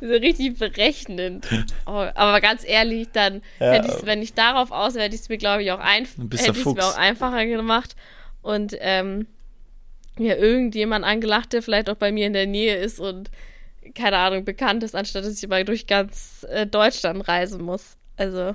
so 0.00 0.06
richtig 0.08 0.58
berechnend. 0.58 1.46
Oh, 1.86 1.90
aber 2.14 2.40
ganz 2.40 2.62
ehrlich, 2.66 3.08
dann 3.12 3.42
Ja. 3.60 3.72
hätte 3.72 3.88
ich 3.88 4.06
wenn 4.06 4.22
ich 4.22 4.34
darauf 4.34 4.70
aus 4.72 4.94
wäre, 4.94 5.04
hätte 5.04 5.14
ich 5.14 5.20
es 5.22 5.28
mir, 5.28 5.38
glaube 5.38 5.62
ich, 5.62 5.70
auch, 5.72 5.78
einf 5.80 6.16
hätte 6.36 6.64
mir 6.68 6.84
auch 6.84 6.96
einfacher 6.96 7.46
gemacht. 7.46 7.94
Und 8.42 8.74
ähm, 8.80 9.26
mir 10.18 10.38
irgendjemand 10.38 11.04
angelacht, 11.04 11.52
der 11.52 11.62
vielleicht 11.62 11.90
auch 11.90 11.96
bei 11.96 12.10
mir 12.12 12.26
in 12.26 12.32
der 12.32 12.46
Nähe 12.46 12.76
ist 12.76 12.98
und 13.00 13.30
keine 13.94 14.18
Ahnung, 14.18 14.44
bekannt 14.44 14.82
ist, 14.82 14.94
anstatt 14.94 15.24
dass 15.24 15.42
ich 15.42 15.48
mal 15.48 15.64
durch 15.64 15.86
ganz 15.86 16.46
äh, 16.48 16.66
Deutschland 16.66 17.26
reisen 17.26 17.62
muss. 17.62 17.96
Also, 18.16 18.52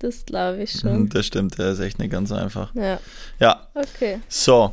das 0.00 0.24
glaube 0.26 0.62
ich 0.64 0.72
schon. 0.72 1.08
Das 1.08 1.26
stimmt, 1.26 1.58
der 1.58 1.70
ist 1.70 1.80
echt 1.80 1.98
nicht 1.98 2.10
ganz 2.10 2.32
einfach. 2.32 2.74
Ja, 2.74 2.98
Ja, 3.38 3.68
okay. 3.74 4.20
so. 4.28 4.72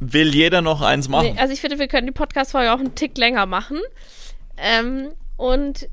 Will 0.00 0.34
jeder 0.34 0.62
noch 0.62 0.80
eins 0.80 1.08
machen? 1.08 1.34
Nee, 1.34 1.40
also 1.40 1.52
ich 1.52 1.60
finde, 1.60 1.78
wir 1.78 1.88
können 1.88 2.06
die 2.06 2.12
Podcast-Folge 2.12 2.72
auch 2.72 2.78
einen 2.78 2.94
Tick 2.94 3.18
länger 3.18 3.46
machen. 3.46 3.78
Ähm, 4.56 5.08
und 5.36 5.88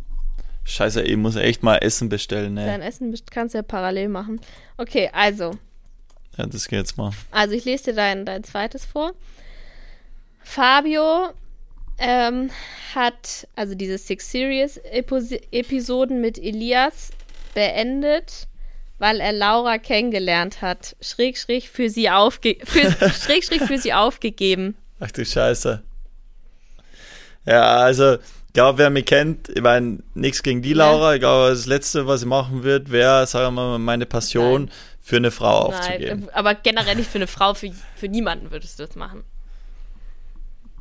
Scheiße, 0.64 1.01
ich 1.03 1.16
muss 1.18 1.36
echt 1.36 1.62
mal 1.64 1.78
Essen 1.78 2.10
bestellen. 2.10 2.56
dein 2.56 2.80
Ne? 2.80 2.86
Essen 2.88 3.12
best- 3.12 3.30
kannst 3.32 3.53
du 3.53 3.60
ja 3.60 3.64
parallel 3.64 4.10
machen. 4.10 4.41
Okay, 4.78 5.10
also. 5.14 5.51
Ja, 6.38 6.45
das 6.47 6.68
geht 6.68 6.80
jetzt 6.80 6.97
mal. 6.97 7.12
Also 7.32 7.53
ich 7.53 7.66
lese 7.66 7.86
dir 7.86 7.93
dein, 7.93 8.26
dein 8.26 8.43
zweites 8.43 8.84
vor. 8.86 9.14
Fabio 10.43 11.30
ähm, 11.97 12.49
hat 12.93 13.47
also 13.56 13.76
diese 13.76 13.97
Six 13.97 14.32
Series 14.32 14.78
Episoden 15.51 16.22
mit 16.22 16.38
Elias 16.38 17.12
beendet, 17.53 18.47
weil 18.98 19.20
er 19.20 19.34
Laura 19.34 19.78
kennengelernt 19.78 20.62
hat. 20.62 20.96
Schräg, 21.02 21.38
schräg 21.38 21.68
für 21.68 21.89
sie 21.89 22.10
aufge 22.10 22.58
für, 22.64 22.91
schräg, 23.10 23.43
schräg 23.43 23.62
für 23.64 23.78
sie 23.78 23.93
aufgegeben. 23.93 24.76
Ach 25.00 25.12
du 25.12 25.26
Scheiße. 25.26 25.82
Ja, 27.46 27.78
also, 27.78 28.16
ich 28.16 28.54
glaube, 28.54 28.80
wer 28.80 28.89
mich 28.89 29.06
kennt, 29.06 29.50
ich 29.50 29.62
meine, 29.62 30.00
nichts 30.14 30.41
gegen 30.41 30.62
die 30.62 30.74
Laura. 30.74 31.14
Ich 31.14 31.20
glaube, 31.20 31.50
das 31.50 31.66
Letzte, 31.66 32.08
was 32.08 32.22
ich 32.22 32.28
machen 32.28 32.64
würde, 32.64 32.89
wäre, 32.89 33.28
sagen 33.28 33.54
wir 33.56 33.70
mal, 33.70 33.80
meine 33.80 34.06
Passion 34.06 34.66
Nein. 34.66 34.72
für 35.02 35.18
eine 35.18 35.32
Frau 35.32 35.68
aufzugeben. 35.68 36.22
Nein, 36.22 36.30
aber 36.34 36.56
generell 36.56 36.96
nicht 36.96 37.10
für 37.10 37.18
eine 37.18 37.28
Frau, 37.28 37.54
für, 37.54 37.72
für 37.96 38.08
niemanden 38.08 38.52
würdest 38.52 38.80
du 38.80 38.86
das 38.86 38.96
machen. 38.96 39.24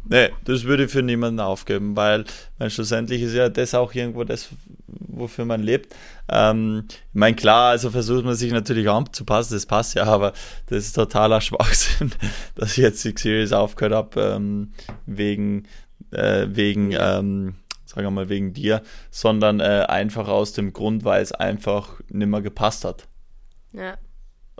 Nee, 0.06 0.30
das 0.44 0.64
würde 0.64 0.84
ich 0.84 0.90
für 0.90 1.02
niemanden 1.02 1.40
aufgeben, 1.40 1.96
weil, 1.96 2.24
weil 2.58 2.70
schlussendlich 2.70 3.22
ist 3.22 3.34
ja 3.34 3.48
das 3.48 3.74
auch 3.74 3.94
irgendwo 3.94 4.24
das, 4.24 4.50
wofür 4.86 5.44
man 5.44 5.62
lebt. 5.62 5.94
Ähm, 6.28 6.84
ich 6.88 7.14
meine, 7.14 7.36
klar, 7.36 7.70
also 7.70 7.90
versucht 7.90 8.24
man 8.24 8.34
sich 8.34 8.52
natürlich 8.52 8.88
anzupassen, 8.88 9.54
das 9.54 9.66
passt 9.66 9.94
ja, 9.94 10.04
aber 10.04 10.32
das 10.66 10.84
ist 10.84 10.92
totaler 10.92 11.40
Schwachsinn, 11.40 12.12
dass 12.54 12.72
ich 12.72 12.78
jetzt 12.78 13.04
die 13.04 13.14
Series 13.16 13.52
aufgehört 13.52 13.94
habe, 13.94 14.20
ähm, 14.20 14.72
wegen, 15.06 15.66
äh, 16.10 16.46
wegen, 16.50 16.92
ähm, 16.92 17.54
sagen 17.86 18.06
wir 18.06 18.10
mal, 18.10 18.28
wegen 18.28 18.52
dir, 18.52 18.82
sondern 19.10 19.60
äh, 19.60 19.86
einfach 19.88 20.28
aus 20.28 20.52
dem 20.52 20.72
Grund, 20.74 21.04
weil 21.04 21.22
es 21.22 21.32
einfach 21.32 22.00
nicht 22.08 22.28
mehr 22.28 22.42
gepasst 22.42 22.84
hat. 22.84 23.08
Ja. 23.72 23.96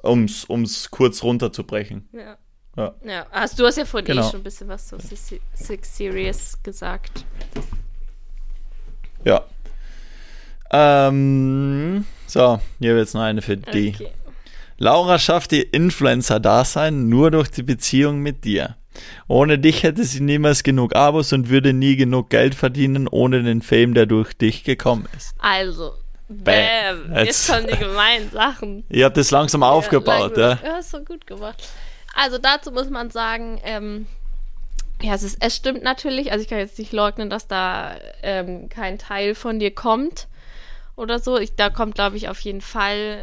Um's, 0.03 0.45
um's 0.45 0.90
kurz 0.90 1.22
runterzubrechen. 1.22 2.09
Ja. 2.12 2.38
Ja. 2.76 2.92
Ja, 3.04 3.26
hast 3.30 3.58
du 3.58 3.66
hast 3.66 3.76
ja 3.78 3.84
vorhin 3.84 4.06
Genau. 4.06 4.26
eh 4.26 4.30
schon 4.30 4.40
ein 4.40 4.44
bisschen 4.44 4.68
was 4.68 4.88
zu 4.88 4.98
Six, 4.98 5.34
Six 5.54 5.96
Series 5.96 6.58
gesagt. 6.62 7.24
Ja. 9.24 9.44
Ähm, 10.70 12.04
so, 12.26 12.60
hier 12.80 12.90
wird 12.94 13.00
jetzt 13.06 13.14
noch 13.14 13.22
eine 13.22 13.42
für 13.42 13.56
die. 13.56 13.90
Okay. 13.94 14.08
Laura 14.78 15.18
schafft 15.20 15.52
ihr 15.52 15.72
Influencer-Dasein 15.72 17.08
nur 17.08 17.30
durch 17.30 17.48
die 17.50 17.62
Beziehung 17.62 18.18
mit 18.18 18.44
dir. 18.44 18.76
Ohne 19.28 19.58
dich 19.58 19.82
hätte 19.82 20.04
sie 20.04 20.20
niemals 20.20 20.62
genug 20.62 20.94
Abos 20.96 21.32
und 21.32 21.48
würde 21.48 21.72
nie 21.72 21.96
genug 21.96 22.30
Geld 22.30 22.54
verdienen, 22.54 23.06
ohne 23.08 23.42
den 23.42 23.62
Fame, 23.62 23.94
der 23.94 24.06
durch 24.06 24.34
dich 24.34 24.64
gekommen 24.64 25.06
ist. 25.16 25.34
Also, 25.38 25.94
bam, 26.28 27.12
Jetzt- 27.14 27.26
jetzt 27.26 27.48
kommen 27.50 27.66
die 27.68 27.76
gemeinen 27.78 28.30
Sachen. 28.30 28.84
Ihr 28.88 29.04
habt 29.04 29.16
das 29.16 29.30
langsam 29.30 29.62
aufgebaut, 29.62 30.36
ja. 30.36 30.50
ja? 30.52 30.58
Ja, 30.64 30.78
ist 30.78 30.90
so 30.90 31.00
gut 31.04 31.26
gemacht. 31.26 31.62
Also 32.14 32.38
dazu 32.38 32.70
muss 32.72 32.90
man 32.90 33.10
sagen, 33.10 33.60
ähm, 33.64 34.06
ja, 35.02 35.14
es, 35.14 35.22
ist, 35.22 35.38
es 35.40 35.56
stimmt 35.56 35.82
natürlich, 35.82 36.30
also 36.32 36.42
ich 36.42 36.48
kann 36.48 36.58
jetzt 36.58 36.78
nicht 36.78 36.92
leugnen, 36.92 37.28
dass 37.28 37.46
da 37.48 37.96
ähm, 38.22 38.68
kein 38.68 38.98
Teil 38.98 39.34
von 39.34 39.58
dir 39.58 39.74
kommt 39.74 40.28
oder 40.96 41.18
so. 41.18 41.38
Ich, 41.38 41.56
da 41.56 41.70
kommt, 41.70 41.94
glaube 41.96 42.16
ich, 42.16 42.28
auf 42.28 42.40
jeden 42.40 42.60
Fall 42.60 43.22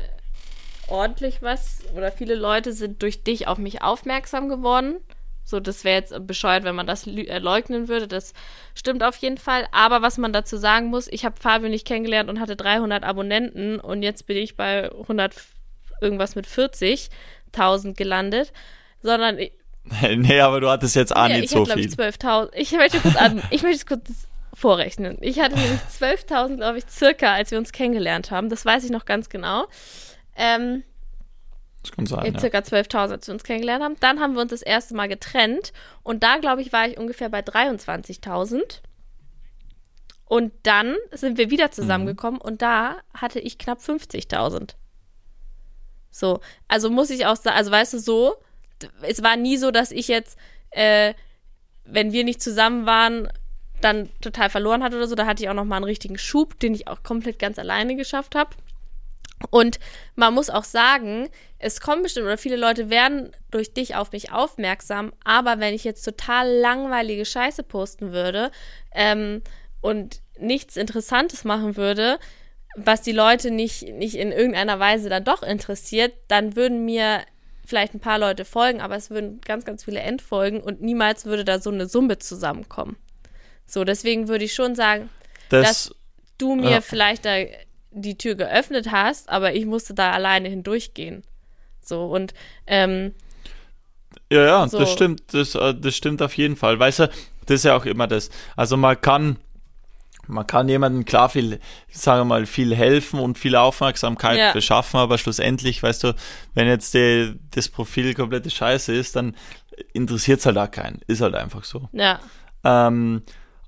ordentlich 0.88 1.42
was 1.42 1.80
oder 1.96 2.12
viele 2.12 2.36
Leute 2.36 2.74
sind 2.74 3.02
durch 3.02 3.24
dich 3.24 3.48
auf 3.48 3.58
mich 3.58 3.82
aufmerksam 3.82 4.50
geworden. 4.50 4.98
So, 5.44 5.60
das 5.60 5.84
wäre 5.84 6.00
jetzt 6.00 6.28
bescheuert, 6.28 6.64
wenn 6.64 6.76
man 6.76 6.86
das 6.88 7.08
äh, 7.08 7.40
leugnen 7.40 7.88
würde. 7.88 8.08
Das 8.08 8.34
stimmt 8.76 9.04
auf 9.04 9.16
jeden 9.18 9.38
Fall. 9.38 9.68
Aber 9.72 10.02
was 10.02 10.18
man 10.18 10.34
dazu 10.34 10.58
sagen 10.58 10.88
muss, 10.88 11.08
ich 11.08 11.26
habe 11.26 11.40
Fabio 11.40 11.70
nicht 11.70 11.88
kennengelernt 11.88 12.30
und 12.30 12.40
hatte 12.40 12.56
300 12.56 13.04
Abonnenten 13.04 13.80
und 13.80 14.04
jetzt 14.04 14.28
bin 14.28 14.38
ich 14.38 14.56
bei 14.56 14.92
100 14.92 15.36
f- 15.36 15.56
irgendwas 16.00 16.36
mit 16.36 16.46
40.000 16.46 17.96
gelandet. 17.96 18.54
Sondern 19.02 19.40
ich, 19.40 19.54
nee, 20.16 20.40
aber 20.40 20.62
du 20.62 20.70
hattest 20.70 20.96
jetzt 20.96 21.16
auch 21.16 21.28
ja, 21.28 21.36
nicht 21.36 21.46
ich 21.46 21.50
so 21.52 21.62
hatte, 21.62 21.74
glaube 21.74 21.82
viel. 21.82 21.90
ich, 21.90 21.96
12.000. 21.96 22.50
Ich 22.54 22.72
möchte 22.72 23.00
kurz, 23.00 23.16
an, 23.16 23.42
ich 23.50 23.64
möchte 23.64 23.86
kurz 23.86 24.28
vorrechnen. 24.54 25.18
Ich 25.22 25.40
hatte 25.40 25.56
nämlich 25.56 25.80
12.000, 26.00 26.58
glaube 26.58 26.78
ich, 26.78 26.86
circa, 26.90 27.34
als 27.34 27.52
wir 27.52 27.58
uns 27.58 27.72
kennengelernt 27.72 28.32
haben. 28.32 28.50
Das 28.50 28.66
weiß 28.66 28.84
ich 28.84 28.92
noch 28.92 29.06
ganz 29.06 29.30
genau. 29.30 29.66
Ähm, 30.36 30.84
Das 31.82 31.92
kann 31.92 32.06
sein, 32.06 32.26
in 32.26 32.34
ja. 32.36 32.40
circa 32.40 32.60
12.000, 32.60 33.12
als 33.12 33.28
wir 33.28 33.34
uns 33.34 33.44
kennengelernt 33.44 33.84
haben. 33.84 33.96
Dann 34.00 34.20
haben 34.20 34.34
wir 34.34 34.42
uns 34.42 34.52
das 34.52 34.62
erste 34.62 34.94
Mal 34.96 35.08
getrennt. 35.08 35.74
Und 36.04 36.22
da, 36.24 36.38
glaube 36.38 36.62
ich, 36.62 36.72
war 36.72 36.88
ich 36.88 36.98
ungefähr 36.98 37.30
bei 37.30 37.40
23.000. 37.40 38.82
Und 40.26 40.54
dann 40.64 40.96
sind 41.12 41.38
wir 41.38 41.50
wieder 41.50 41.72
zusammengekommen 41.72 42.40
und 42.40 42.62
da 42.62 42.96
hatte 43.14 43.42
ich 43.42 43.58
knapp 43.58 43.80
50.000. 43.80 44.76
So, 46.10 46.40
also 46.70 46.90
muss 46.90 47.10
ich 47.10 47.26
auch 47.26 47.36
sagen, 47.36 47.58
also 47.58 47.70
weißt 47.70 47.94
du, 47.96 48.00
so, 48.00 48.36
es 49.02 49.24
war 49.24 49.36
nie 49.38 49.58
so, 49.58 49.72
dass 49.72 49.92
ich 49.92 50.08
jetzt, 50.08 50.38
äh, 50.72 51.14
wenn 51.86 52.12
wir 52.12 52.24
nicht 52.24 52.42
zusammen 52.42 52.86
waren, 52.86 53.30
dann 53.82 54.10
total 54.22 54.50
verloren 54.50 54.84
hatte 54.84 54.98
oder 54.98 55.08
so. 55.08 55.16
Da 55.16 55.26
hatte 55.26 55.44
ich 55.44 55.50
auch 55.50 55.56
noch 55.56 55.66
mal 55.66 55.78
einen 55.78 55.86
richtigen 55.86 56.18
Schub, 56.18 56.60
den 56.60 56.74
ich 56.74 56.88
auch 56.88 57.04
komplett 57.04 57.40
ganz 57.40 57.58
alleine 57.60 57.96
geschafft 57.96 58.36
habe. 58.36 58.56
Und 59.50 59.80
man 60.16 60.34
muss 60.34 60.50
auch 60.50 60.64
sagen, 60.64 61.30
es 61.58 61.82
kommen 61.82 62.04
bestimmt 62.04 62.26
oder 62.26 62.38
viele 62.38 62.58
Leute 62.58 62.90
werden 62.90 63.32
durch 63.50 63.74
dich 63.74 63.96
auf 63.96 64.12
mich 64.12 64.32
aufmerksam, 64.32 65.14
aber 65.24 65.60
wenn 65.60 65.74
ich 65.74 65.84
jetzt 65.84 66.04
total 66.04 66.48
langweilige 66.48 67.26
Scheiße 67.26 67.64
posten 67.64 68.12
würde 68.12 68.52
ähm, 68.94 69.42
und 69.82 70.22
nichts 70.38 70.78
Interessantes 70.78 71.44
machen 71.44 71.76
würde, 71.76 72.20
was 72.76 73.02
die 73.02 73.12
Leute 73.12 73.52
nicht, 73.52 73.84
nicht 73.94 74.16
in 74.16 74.32
irgendeiner 74.32 74.80
Weise 74.80 75.10
dann 75.10 75.24
doch 75.24 75.44
interessiert, 75.44 76.14
dann 76.28 76.56
würden 76.56 76.86
mir 76.86 77.22
vielleicht 77.72 77.94
ein 77.96 78.00
paar 78.02 78.20
Leute 78.20 78.46
folgen, 78.46 78.82
aber 78.82 78.96
es 78.98 79.10
würden 79.10 79.40
ganz, 79.42 79.66
ganz 79.66 79.86
viele 79.86 80.02
entfolgen 80.02 80.60
und 80.62 80.82
niemals 80.82 81.26
würde 81.26 81.44
da 81.46 81.60
so 81.60 81.72
eine 81.72 81.88
Summe 81.88 82.20
zusammenkommen. 82.20 82.98
So, 83.66 83.84
deswegen 83.86 84.28
würde 84.28 84.44
ich 84.46 84.54
schon 84.54 84.76
sagen, 84.76 85.10
Das, 85.50 85.66
dass 85.86 85.96
du 86.38 86.56
mir 86.56 86.70
Ja. 86.70 86.82
vielleicht 86.82 87.24
da 87.26 87.38
die 87.92 88.18
Tür 88.18 88.36
geöffnet 88.36 88.92
hast, 88.92 89.30
aber 89.30 89.54
ich 89.54 89.66
musste 89.66 89.94
da 89.94 90.12
alleine 90.12 90.50
hindurchgehen. 90.50 91.24
So, 91.82 92.06
und 92.06 92.34
ähm, 92.68 93.14
Ja, 94.32 94.44
ja, 94.46 94.68
So. 94.68 94.78
das 94.80 94.92
stimmt, 94.92 95.34
das, 95.34 95.56
äh, 95.56 95.74
das 95.74 95.96
stimmt 95.96 96.22
auf 96.22 96.36
jeden 96.38 96.56
Fall. 96.58 96.78
Weißt 96.80 97.00
du, 97.00 97.08
das 97.46 97.56
ist 97.56 97.64
ja 97.66 97.76
auch 97.76 97.86
immer 97.86 98.08
das. 98.08 98.30
Also 98.56 98.76
man 98.78 99.00
kann, 99.00 99.38
man 100.32 100.48
kann 100.48 100.68
jemandem 100.70 101.06
klar 101.06 101.30
viel, 101.30 101.60
sagen 101.92 102.22
wir 102.22 102.26
mal, 102.26 102.46
viel 102.46 102.76
helfen 102.76 103.20
und 103.20 103.38
viel 103.38 103.56
Aufmerksamkeit 103.56 104.38
Ja. 104.38 104.54
beschaffen, 104.54 105.00
aber 105.00 105.18
schlussendlich, 105.18 105.84
weißt 105.84 106.04
du, 106.06 106.16
wenn 106.54 106.68
jetzt 106.68 106.94
die, 106.94 107.36
das 107.52 107.70
Profil 107.70 108.14
komplette 108.14 108.50
Scheiße 108.50 108.94
ist, 108.94 109.16
dann 109.16 109.36
interessiert 109.94 110.40
es 110.40 110.46
halt 110.46 110.58
auch 110.58 110.72
keinen. 110.72 111.00
Ist 111.08 111.22
halt 111.22 111.36
einfach 111.36 111.64
so. 111.64 111.90
ja, 111.94 112.20
Ähm, 112.64 113.24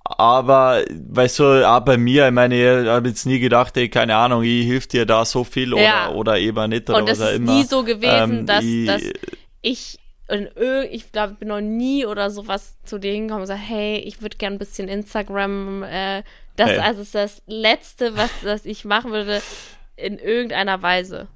aber, 0.05 0.83
weißt 0.91 1.39
du, 1.39 1.67
auch 1.67 1.79
bei 1.79 1.97
mir, 1.97 2.27
ich 2.27 2.33
meine, 2.33 2.55
ich 2.83 2.87
habe 2.89 3.07
jetzt 3.07 3.25
nie 3.25 3.39
gedacht, 3.39 3.75
ey, 3.77 3.87
keine 3.89 4.15
Ahnung, 4.17 4.43
ich 4.43 4.65
hilf 4.65 4.87
dir 4.87 5.05
da 5.05 5.23
so 5.25 5.43
viel 5.43 5.73
oder, 5.73 5.83
Ja. 5.83 6.09
oder 6.11 6.37
eben 6.39 6.69
nicht 6.69 6.89
oder 6.89 6.99
und 6.99 7.09
es 7.09 7.19
was 7.19 7.27
auch 7.27 7.31
ist 7.31 7.37
immer. 7.37 7.53
nie 7.55 7.63
so 7.63 7.83
gewesen, 7.83 8.39
Ähm, 8.39 8.45
dass, 8.45 8.63
ich- 8.63 8.85
dass 8.85 9.01
ich 9.61 9.99
ir- 10.29 10.89
ich 10.91 11.11
glaube, 11.11 11.33
ich 11.33 11.39
bin 11.39 11.47
noch 11.47 11.61
nie 11.61 12.05
oder 12.05 12.29
sowas 12.31 12.75
zu 12.83 12.97
dir 12.99 13.11
hingekommen 13.13 13.43
und 13.43 13.47
gesagt, 13.47 13.61
hey, 13.65 13.97
ich 13.97 14.21
würde 14.21 14.37
gern 14.37 14.53
ein 14.53 14.59
bisschen 14.59 14.87
Instagram, 14.89 15.83
äh, 15.83 16.23
das 16.55 16.69
Hey. 16.69 16.79
also 16.79 17.01
ist 17.01 17.15
das 17.15 17.41
Letzte, 17.47 18.15
was, 18.17 18.29
was 18.43 18.65
ich 18.65 18.85
machen 18.85 19.11
würde, 19.11 19.41
in 19.95 20.17
irgendeiner 20.19 20.81
Weise. 20.81 21.27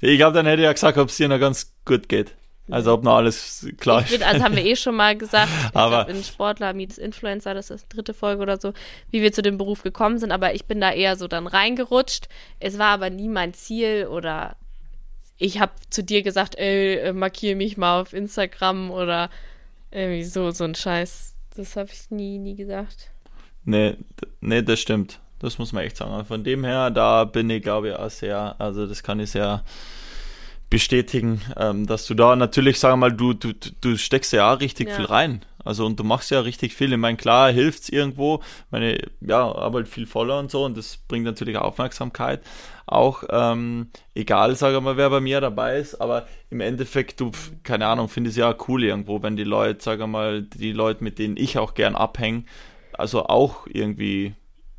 Ich 0.00 0.18
glaube, 0.18 0.34
dann 0.34 0.46
hätte 0.46 0.62
ich 0.62 0.66
ja 0.66 0.72
gesagt, 0.72 0.98
ob 0.98 1.08
es 1.08 1.16
dir 1.16 1.28
noch 1.28 1.38
ganz 1.40 1.72
gut 1.84 2.08
geht. 2.08 2.34
Also 2.70 2.94
ob 2.94 3.04
noch 3.04 3.16
alles 3.16 3.66
klar 3.78 4.02
ist. 4.10 4.22
also 4.22 4.42
haben 4.42 4.56
wir 4.56 4.64
eh 4.64 4.74
schon 4.74 4.96
mal 4.96 5.16
gesagt, 5.16 5.50
ich 5.70 5.76
Aber- 5.76 6.04
glaub, 6.04 6.16
in 6.16 6.24
Sportler 6.24 6.72
meets 6.72 6.96
Influencer, 6.96 7.52
das 7.52 7.68
ist 7.70 7.84
die 7.92 7.96
dritte 7.96 8.14
Folge 8.14 8.40
oder 8.42 8.58
so, 8.58 8.72
wie 9.10 9.20
wir 9.20 9.32
zu 9.32 9.42
dem 9.42 9.58
Beruf 9.58 9.82
gekommen 9.82 10.18
sind, 10.18 10.32
aber 10.32 10.54
ich 10.54 10.64
bin 10.64 10.80
da 10.80 10.90
eher 10.90 11.16
so 11.16 11.28
dann 11.28 11.46
reingerutscht. 11.46 12.28
Es 12.60 12.78
war 12.78 12.88
aber 12.88 13.10
nie 13.10 13.28
mein 13.28 13.52
Ziel 13.52 14.06
oder 14.10 14.56
ich 15.36 15.60
habe 15.60 15.72
zu 15.90 16.02
dir 16.02 16.22
gesagt, 16.22 16.54
ey, 16.56 16.94
äh, 17.00 17.12
markiere 17.12 17.54
mich 17.56 17.76
mal 17.76 18.00
auf 18.00 18.14
Instagram 18.14 18.90
oder 18.90 19.28
irgendwie 19.90 20.24
so, 20.24 20.50
so 20.50 20.64
ein 20.64 20.74
Scheiß. 20.74 21.34
Das 21.56 21.76
habe 21.76 21.90
ich 21.92 22.10
nie, 22.10 22.38
nie 22.38 22.54
gesagt. 22.56 23.10
Nee, 23.64 23.96
nee, 24.40 24.62
das 24.62 24.80
stimmt. 24.80 25.20
Das 25.38 25.58
muss 25.58 25.72
man 25.72 25.84
echt 25.84 25.96
sagen. 25.96 26.24
Von 26.24 26.44
dem 26.44 26.64
her, 26.64 26.90
da 26.90 27.24
bin 27.24 27.50
ich, 27.50 27.62
glaube 27.62 27.88
ich, 27.88 27.94
auch 27.96 28.10
sehr, 28.10 28.56
also 28.58 28.86
das 28.86 29.02
kann 29.02 29.20
ich 29.20 29.30
sehr 29.30 29.62
bestätigen, 30.70 31.40
ähm, 31.56 31.86
dass 31.86 32.06
du 32.06 32.14
da 32.14 32.34
natürlich, 32.34 32.80
sagen 32.80 32.94
wir 32.94 33.08
mal, 33.08 33.12
du, 33.12 33.34
du, 33.34 33.52
du 33.80 33.96
steckst 33.96 34.32
ja 34.32 34.52
auch 34.52 34.60
richtig 34.60 34.88
ja. 34.88 34.94
viel 34.94 35.04
rein. 35.04 35.44
Also 35.64 35.86
und 35.86 35.98
du 35.98 36.04
machst 36.04 36.30
ja 36.30 36.40
richtig 36.40 36.74
viel. 36.74 36.92
Ich 36.92 36.98
meine, 36.98 37.16
klar 37.16 37.50
hilft 37.50 37.84
es 37.84 37.88
irgendwo. 37.88 38.42
Meine, 38.70 38.98
ja, 39.20 39.40
arbeit 39.40 39.88
viel 39.88 40.06
voller 40.06 40.38
und 40.38 40.50
so 40.50 40.64
und 40.64 40.76
das 40.76 40.98
bringt 41.08 41.24
natürlich 41.24 41.56
Aufmerksamkeit. 41.56 42.42
Auch 42.86 43.24
ähm, 43.30 43.88
egal, 44.14 44.56
sage 44.56 44.80
mal, 44.80 44.96
wer 44.96 45.08
bei 45.08 45.20
mir 45.20 45.40
dabei 45.40 45.78
ist, 45.78 46.00
aber 46.00 46.26
im 46.50 46.60
Endeffekt, 46.60 47.18
du, 47.20 47.30
keine 47.62 47.86
Ahnung, 47.86 48.08
finde 48.08 48.28
ich 48.28 48.34
es 48.34 48.40
ja 48.40 48.54
cool 48.68 48.84
irgendwo, 48.84 49.22
wenn 49.22 49.36
die 49.36 49.44
Leute, 49.44 49.82
sage 49.82 50.06
mal, 50.06 50.42
die 50.42 50.72
Leute, 50.72 51.02
mit 51.02 51.18
denen 51.18 51.38
ich 51.38 51.56
auch 51.56 51.74
gern 51.74 51.96
abhänge, 51.96 52.44
also 52.98 53.26
auch 53.26 53.66
irgendwie 53.66 54.34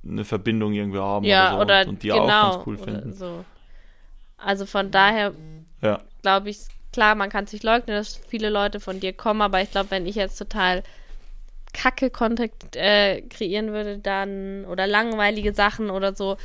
eine 0.07 0.23
Verbindung 0.25 0.73
irgendwie 0.73 0.99
haben 0.99 1.25
ja, 1.25 1.47
oder, 1.47 1.55
so 1.55 1.61
oder 1.61 1.81
und, 1.81 1.87
und 1.87 2.03
die 2.03 2.07
genau, 2.09 2.23
auch 2.23 2.51
ganz 2.53 2.67
cool 2.67 2.77
finden. 2.77 3.13
So. 3.13 3.45
Also 4.37 4.65
von 4.65 4.91
daher 4.91 5.33
ja. 5.81 6.01
glaube 6.21 6.49
ich, 6.49 6.59
klar, 6.93 7.15
man 7.15 7.29
kann 7.29 7.47
sich 7.47 7.63
leugnen, 7.63 7.97
dass 7.97 8.15
viele 8.15 8.49
Leute 8.49 8.79
von 8.79 8.99
dir 8.99 9.13
kommen, 9.13 9.41
aber 9.41 9.61
ich 9.61 9.71
glaube, 9.71 9.91
wenn 9.91 10.05
ich 10.05 10.15
jetzt 10.15 10.37
total 10.37 10.83
kacke 11.73 12.09
Content 12.09 12.53
äh, 12.75 13.21
kreieren 13.21 13.71
würde, 13.71 13.97
dann 13.97 14.65
oder 14.65 14.87
langweilige 14.87 15.53
Sachen 15.53 15.89
oder 15.89 16.15
so, 16.15 16.37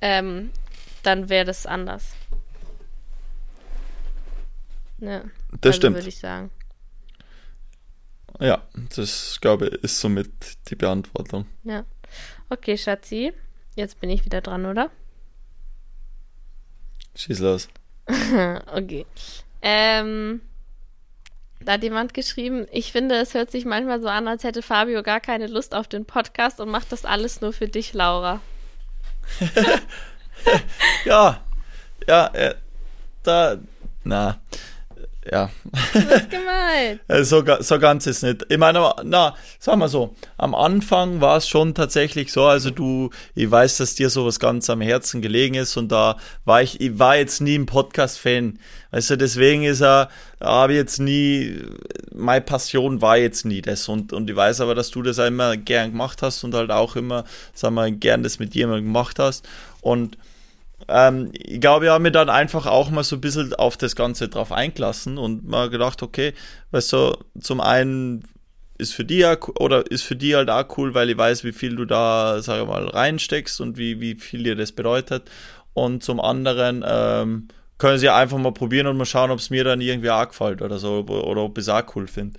ähm, 0.00 0.50
dann 1.02 1.28
wäre 1.28 1.44
das 1.44 1.66
anders. 1.66 2.14
Ja, 4.98 5.22
das 5.50 5.64
also 5.64 5.72
stimmt. 5.72 5.96
würde 5.96 6.08
ich 6.08 6.18
sagen. 6.18 6.50
Ja, 8.42 8.60
das 8.96 9.38
glaube 9.40 9.68
ich 9.68 9.74
ist 9.84 10.00
somit 10.00 10.30
die 10.68 10.74
Beantwortung. 10.74 11.46
Ja. 11.62 11.84
Okay, 12.48 12.76
Schatzi, 12.76 13.32
jetzt 13.76 14.00
bin 14.00 14.10
ich 14.10 14.24
wieder 14.24 14.40
dran, 14.40 14.66
oder? 14.66 14.90
Schieß 17.14 17.38
los. 17.38 17.68
okay. 18.74 19.06
Ähm, 19.62 20.40
da 21.60 21.74
hat 21.74 21.84
jemand 21.84 22.14
geschrieben, 22.14 22.66
ich 22.72 22.90
finde, 22.90 23.14
es 23.14 23.34
hört 23.34 23.52
sich 23.52 23.64
manchmal 23.64 24.00
so 24.02 24.08
an, 24.08 24.26
als 24.26 24.42
hätte 24.42 24.62
Fabio 24.62 25.04
gar 25.04 25.20
keine 25.20 25.46
Lust 25.46 25.72
auf 25.72 25.86
den 25.86 26.04
Podcast 26.04 26.60
und 26.60 26.68
macht 26.68 26.90
das 26.90 27.04
alles 27.04 27.40
nur 27.40 27.52
für 27.52 27.68
dich, 27.68 27.92
Laura. 27.92 28.40
ja, 31.04 31.40
ja, 32.08 32.26
äh, 32.34 32.54
da, 33.22 33.58
na, 34.02 34.40
ja. 35.30 35.50
Das 35.92 36.28
gemein. 36.28 37.00
so, 37.24 37.44
so 37.60 37.78
ganz 37.78 38.06
ist 38.06 38.22
nicht. 38.22 38.46
Ich 38.48 38.58
meine, 38.58 38.92
na, 39.04 39.34
sag 39.58 39.76
mal 39.76 39.88
so, 39.88 40.14
am 40.36 40.54
Anfang 40.54 41.20
war 41.20 41.36
es 41.36 41.48
schon 41.48 41.74
tatsächlich 41.74 42.32
so, 42.32 42.44
also 42.44 42.70
du, 42.70 43.10
ich 43.34 43.50
weiß, 43.50 43.76
dass 43.76 43.94
dir 43.94 44.10
sowas 44.10 44.40
ganz 44.40 44.68
am 44.68 44.80
Herzen 44.80 45.22
gelegen 45.22 45.54
ist 45.54 45.76
und 45.76 45.92
da 45.92 46.16
war 46.44 46.62
ich, 46.62 46.80
ich 46.80 46.98
war 46.98 47.16
jetzt 47.16 47.40
nie 47.40 47.56
ein 47.56 47.66
Podcast-Fan. 47.66 48.58
Also 48.90 49.16
deswegen 49.16 49.62
ist 49.62 49.80
er, 49.80 50.08
habe 50.40 50.72
ich 50.72 50.78
jetzt 50.78 50.98
nie, 50.98 51.56
meine 52.12 52.42
Passion 52.42 53.00
war 53.00 53.16
jetzt 53.16 53.44
nie 53.44 53.62
das 53.62 53.88
und, 53.88 54.12
und 54.12 54.28
ich 54.28 54.36
weiß 54.36 54.60
aber, 54.60 54.74
dass 54.74 54.90
du 54.90 55.02
das 55.02 55.18
auch 55.18 55.26
immer 55.26 55.56
gern 55.56 55.92
gemacht 55.92 56.20
hast 56.22 56.42
und 56.42 56.54
halt 56.54 56.70
auch 56.70 56.96
immer, 56.96 57.24
sag 57.54 57.70
mal, 57.70 57.92
gern 57.92 58.22
das 58.22 58.38
mit 58.38 58.54
jemandem 58.54 58.86
gemacht 58.86 59.18
hast 59.18 59.48
und 59.82 60.18
ähm, 60.88 61.30
ich 61.32 61.60
glaube, 61.60 61.86
ich 61.86 61.90
habe 61.90 62.02
mir 62.02 62.12
dann 62.12 62.28
einfach 62.28 62.66
auch 62.66 62.90
mal 62.90 63.04
so 63.04 63.16
ein 63.16 63.20
bisschen 63.20 63.54
auf 63.54 63.76
das 63.76 63.96
Ganze 63.96 64.28
drauf 64.28 64.52
eingelassen 64.52 65.18
und 65.18 65.46
mal 65.46 65.70
gedacht, 65.70 66.02
okay, 66.02 66.34
weißt 66.70 66.92
du, 66.92 67.16
zum 67.40 67.60
einen 67.60 68.24
ist 68.78 68.94
für 68.94 69.04
die 69.04 69.18
ja, 69.18 69.36
oder 69.58 69.90
ist 69.90 70.02
für 70.02 70.16
die 70.16 70.34
halt 70.34 70.50
auch 70.50 70.76
cool, 70.76 70.94
weil 70.94 71.10
ich 71.10 71.16
weiß, 71.16 71.44
wie 71.44 71.52
viel 71.52 71.76
du 71.76 71.84
da, 71.84 72.42
sag 72.42 72.62
ich 72.62 72.66
mal, 72.66 72.88
reinsteckst 72.88 73.60
und 73.60 73.78
wie, 73.78 74.00
wie 74.00 74.16
viel 74.16 74.42
dir 74.42 74.56
das 74.56 74.72
bedeutet. 74.72 75.30
Und 75.72 76.02
zum 76.02 76.20
anderen 76.20 76.84
ähm, 76.86 77.48
können 77.78 77.98
sie 77.98 78.08
einfach 78.08 78.38
mal 78.38 78.52
probieren 78.52 78.86
und 78.86 78.96
mal 78.96 79.06
schauen, 79.06 79.30
ob 79.30 79.38
es 79.38 79.50
mir 79.50 79.64
dann 79.64 79.80
irgendwie 79.80 80.10
auch 80.10 80.28
gefällt 80.28 80.62
oder 80.62 80.78
so, 80.78 81.00
oder 81.00 81.42
ob 81.42 81.58
ich 81.58 81.62
es 81.62 81.68
auch 81.68 81.84
cool 81.94 82.06
finde. 82.06 82.38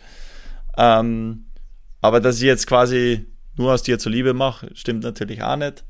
Ähm, 0.77 1.45
aber 2.01 2.19
dass 2.19 2.37
ich 2.37 2.43
jetzt 2.43 2.67
quasi 2.67 3.27
nur 3.55 3.73
aus 3.73 3.83
dir 3.83 3.99
zuliebe 3.99 4.33
mache, 4.33 4.69
stimmt 4.73 5.03
natürlich 5.03 5.41
auch 5.41 5.55
nicht. 5.55 5.83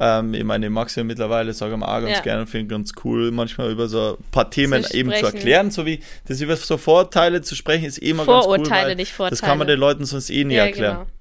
Ähm, 0.00 0.34
ich 0.34 0.44
meine, 0.44 0.70
Max 0.70 0.94
ja 0.94 1.02
mittlerweile, 1.02 1.52
sage 1.52 1.74
ich 1.76 1.82
auch 1.82 2.00
ganz 2.00 2.10
ja. 2.10 2.20
gerne, 2.20 2.46
finde 2.46 2.68
ganz 2.68 2.92
cool, 3.04 3.30
manchmal 3.32 3.70
über 3.70 3.88
so 3.88 4.16
ein 4.16 4.30
paar 4.30 4.50
Themen 4.50 4.84
zu 4.84 4.96
eben 4.96 5.12
zu 5.12 5.26
erklären, 5.26 5.70
so 5.70 5.86
wie 5.86 6.00
das 6.26 6.40
über 6.40 6.56
so 6.56 6.76
Vorteile 6.76 7.42
zu 7.42 7.56
sprechen, 7.56 7.84
ist 7.84 8.00
eh 8.00 8.10
immer 8.10 8.24
ganz 8.24 8.46
cool. 8.46 8.56
Vorurteile, 8.56 8.94
nicht 8.94 9.12
Vorteile. 9.12 9.30
Das 9.30 9.42
kann 9.42 9.58
man 9.58 9.66
den 9.66 9.78
Leuten 9.78 10.04
sonst 10.04 10.30
eh 10.30 10.44
nie 10.44 10.54
ja, 10.54 10.66
erklären. 10.66 11.06
Genau. 11.06 11.18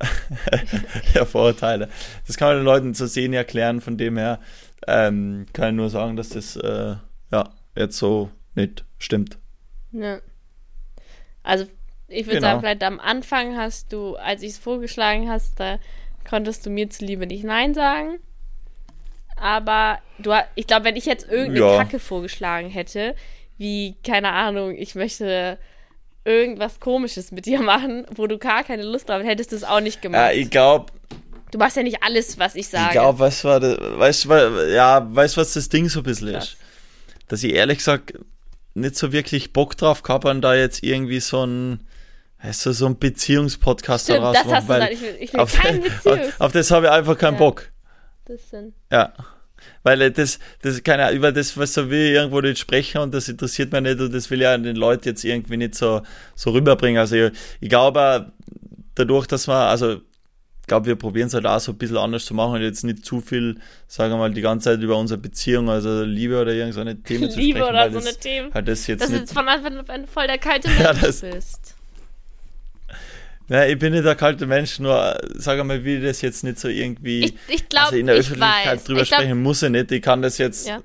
ja, 1.14 1.24
Vorurteile. 1.24 1.88
Das 2.26 2.36
kann 2.36 2.48
man 2.48 2.56
den 2.58 2.64
Leuten 2.64 2.94
sonst 2.94 3.16
eh 3.16 3.28
nie 3.28 3.36
erklären, 3.36 3.80
von 3.80 3.98
dem 3.98 4.16
her 4.16 4.40
ähm, 4.86 5.46
kann 5.52 5.70
ich 5.70 5.76
nur 5.76 5.90
sagen, 5.90 6.16
dass 6.16 6.30
das 6.30 6.56
äh, 6.56 6.94
ja 7.30 7.50
jetzt 7.76 7.98
so 7.98 8.30
nicht 8.54 8.84
stimmt. 8.98 9.38
Ja. 9.92 10.20
Also 11.42 11.66
ich 12.08 12.26
würde 12.26 12.36
genau. 12.36 12.48
sagen, 12.48 12.60
vielleicht 12.60 12.82
am 12.84 13.00
Anfang 13.00 13.56
hast 13.56 13.92
du, 13.92 14.16
als 14.16 14.42
ich 14.42 14.52
es 14.52 14.58
vorgeschlagen 14.58 15.28
hast, 15.28 15.60
da 15.60 15.78
konntest 16.28 16.66
du 16.66 16.70
mir 16.70 16.90
zuliebe 16.90 17.26
nicht 17.26 17.44
Nein 17.44 17.74
sagen. 17.74 18.18
Aber 19.36 19.98
du, 20.18 20.32
ich 20.54 20.66
glaube, 20.66 20.84
wenn 20.84 20.96
ich 20.96 21.06
jetzt 21.06 21.28
irgendeine 21.28 21.60
ja. 21.60 21.78
Kacke 21.78 21.98
vorgeschlagen 21.98 22.70
hätte, 22.70 23.14
wie, 23.56 23.96
keine 24.04 24.32
Ahnung, 24.32 24.74
ich 24.76 24.94
möchte 24.94 25.58
irgendwas 26.24 26.80
Komisches 26.80 27.32
mit 27.32 27.46
dir 27.46 27.62
machen, 27.62 28.04
wo 28.14 28.26
du 28.26 28.38
gar 28.38 28.64
keine 28.64 28.82
Lust 28.82 29.08
drauf 29.08 29.22
hättest, 29.22 29.52
du 29.52 29.56
es 29.56 29.64
auch 29.64 29.80
nicht 29.80 30.02
gemacht. 30.02 30.20
Ja, 30.20 30.32
ich 30.32 30.50
glaube. 30.50 30.92
Du 31.50 31.58
machst 31.58 31.76
ja 31.76 31.82
nicht 31.82 32.02
alles, 32.02 32.38
was 32.38 32.54
ich 32.56 32.68
sage. 32.68 32.86
Ich 32.88 32.92
glaube, 32.92 33.18
was 33.20 33.42
war 33.44 33.58
das, 33.58 33.78
weißt 33.80 34.24
du, 34.26 34.74
ja, 34.74 35.06
weißt 35.10 35.38
was 35.38 35.54
das 35.54 35.70
Ding 35.70 35.88
so 35.88 36.00
ein 36.00 36.02
bisschen 36.02 36.34
was? 36.34 36.44
ist? 36.44 36.56
Dass 37.28 37.42
ich 37.42 37.54
ehrlich 37.54 37.78
gesagt 37.78 38.12
nicht 38.74 38.96
so 38.96 39.12
wirklich 39.12 39.52
Bock 39.54 39.76
drauf 39.76 40.02
habe, 40.06 40.40
da 40.40 40.54
jetzt 40.54 40.82
irgendwie 40.82 41.20
so 41.20 41.46
ein, 41.46 41.86
Weißt 42.42 42.66
du, 42.66 42.72
so 42.72 42.86
ein 42.86 42.98
Beziehungspodcast 42.98 44.04
Stimmt, 44.04 44.20
daraus 44.20 44.36
das 44.36 44.44
machen, 44.46 44.56
hast 44.56 44.68
du 44.68 44.74
gesagt, 44.74 45.20
ich 45.20 45.32
will, 45.32 45.40
auf, 45.40 45.58
auf, 46.06 46.40
auf 46.40 46.52
das 46.52 46.70
habe 46.70 46.86
ich 46.86 46.92
einfach 46.92 47.18
keinen 47.18 47.34
ja, 47.34 47.38
Bock. 47.38 47.70
Das 48.26 48.50
sind. 48.50 48.74
Ja. 48.92 49.12
Weil 49.82 50.10
das, 50.12 50.38
das 50.62 50.82
keine 50.84 51.10
über 51.12 51.32
das, 51.32 51.56
was 51.56 51.74
so 51.74 51.90
will, 51.90 52.12
irgendwo 52.12 52.40
nicht 52.40 52.58
sprechen 52.58 52.98
und 52.98 53.12
das 53.12 53.28
interessiert 53.28 53.72
mich 53.72 53.82
nicht 53.82 54.00
und 54.00 54.14
das 54.14 54.30
will 54.30 54.40
ja 54.40 54.56
den 54.56 54.76
Leuten 54.76 55.08
jetzt 55.08 55.24
irgendwie 55.24 55.56
nicht 55.56 55.74
so, 55.74 56.02
so 56.36 56.50
rüberbringen. 56.50 57.00
Also 57.00 57.16
ich, 57.16 57.32
ich 57.60 57.68
glaube, 57.68 58.32
dadurch, 58.94 59.26
dass 59.26 59.46
man, 59.48 59.68
also 59.68 59.94
ich 59.94 60.66
glaube, 60.68 60.86
wir 60.86 60.96
probieren 60.96 61.28
es 61.28 61.34
halt 61.34 61.46
auch 61.46 61.58
so 61.58 61.72
ein 61.72 61.78
bisschen 61.78 61.96
anders 61.96 62.26
zu 62.26 62.34
machen 62.34 62.56
und 62.56 62.62
jetzt 62.62 62.84
nicht 62.84 63.04
zu 63.04 63.20
viel, 63.20 63.58
sagen 63.86 64.12
wir 64.12 64.18
mal, 64.18 64.32
die 64.32 64.42
ganze 64.42 64.70
Zeit 64.70 64.80
über 64.80 64.96
unsere 64.96 65.18
Beziehung, 65.18 65.70
also 65.70 66.02
Liebe 66.02 66.40
oder 66.40 66.52
irgendeine 66.52 67.02
Themen 67.02 67.30
zu 67.30 67.40
Liebe 67.40 67.60
sprechen. 67.60 67.74
Liebe 67.74 67.90
oder 67.90 67.90
so 67.90 68.06
eine 68.06 68.16
Themen. 68.16 68.54
Halt 68.54 68.68
das 68.68 68.86
jetzt 68.86 69.02
das 69.02 69.10
nicht, 69.10 69.24
ist 69.24 69.32
von 69.32 69.48
Anfang 69.48 69.78
an 69.88 70.06
voll 70.06 70.26
der 70.26 70.38
kalte 70.38 70.68
Mensch 70.68 70.80
ja, 70.82 70.92
das, 70.92 71.22
bist. 71.22 71.67
Ja, 73.48 73.64
ich 73.64 73.78
bin 73.78 73.92
nicht 73.92 74.04
der 74.04 74.14
kalte 74.14 74.46
Mensch, 74.46 74.78
nur 74.78 75.18
sag 75.34 75.64
mal, 75.64 75.82
wie 75.82 76.00
das 76.00 76.20
jetzt 76.20 76.44
nicht 76.44 76.58
so 76.58 76.68
irgendwie 76.68 77.24
ich, 77.24 77.34
ich 77.48 77.68
glaub, 77.68 77.86
also 77.86 77.96
in 77.96 78.06
der 78.06 78.16
Öffentlichkeit 78.16 78.66
weiß. 78.66 78.84
drüber 78.84 79.02
glaub, 79.04 79.20
sprechen 79.20 79.42
muss 79.42 79.62
ich 79.62 79.70
nicht. 79.70 79.90
Ich 79.90 80.02
kann 80.02 80.20
das 80.20 80.36
jetzt. 80.38 80.66
Ja. 80.66 80.82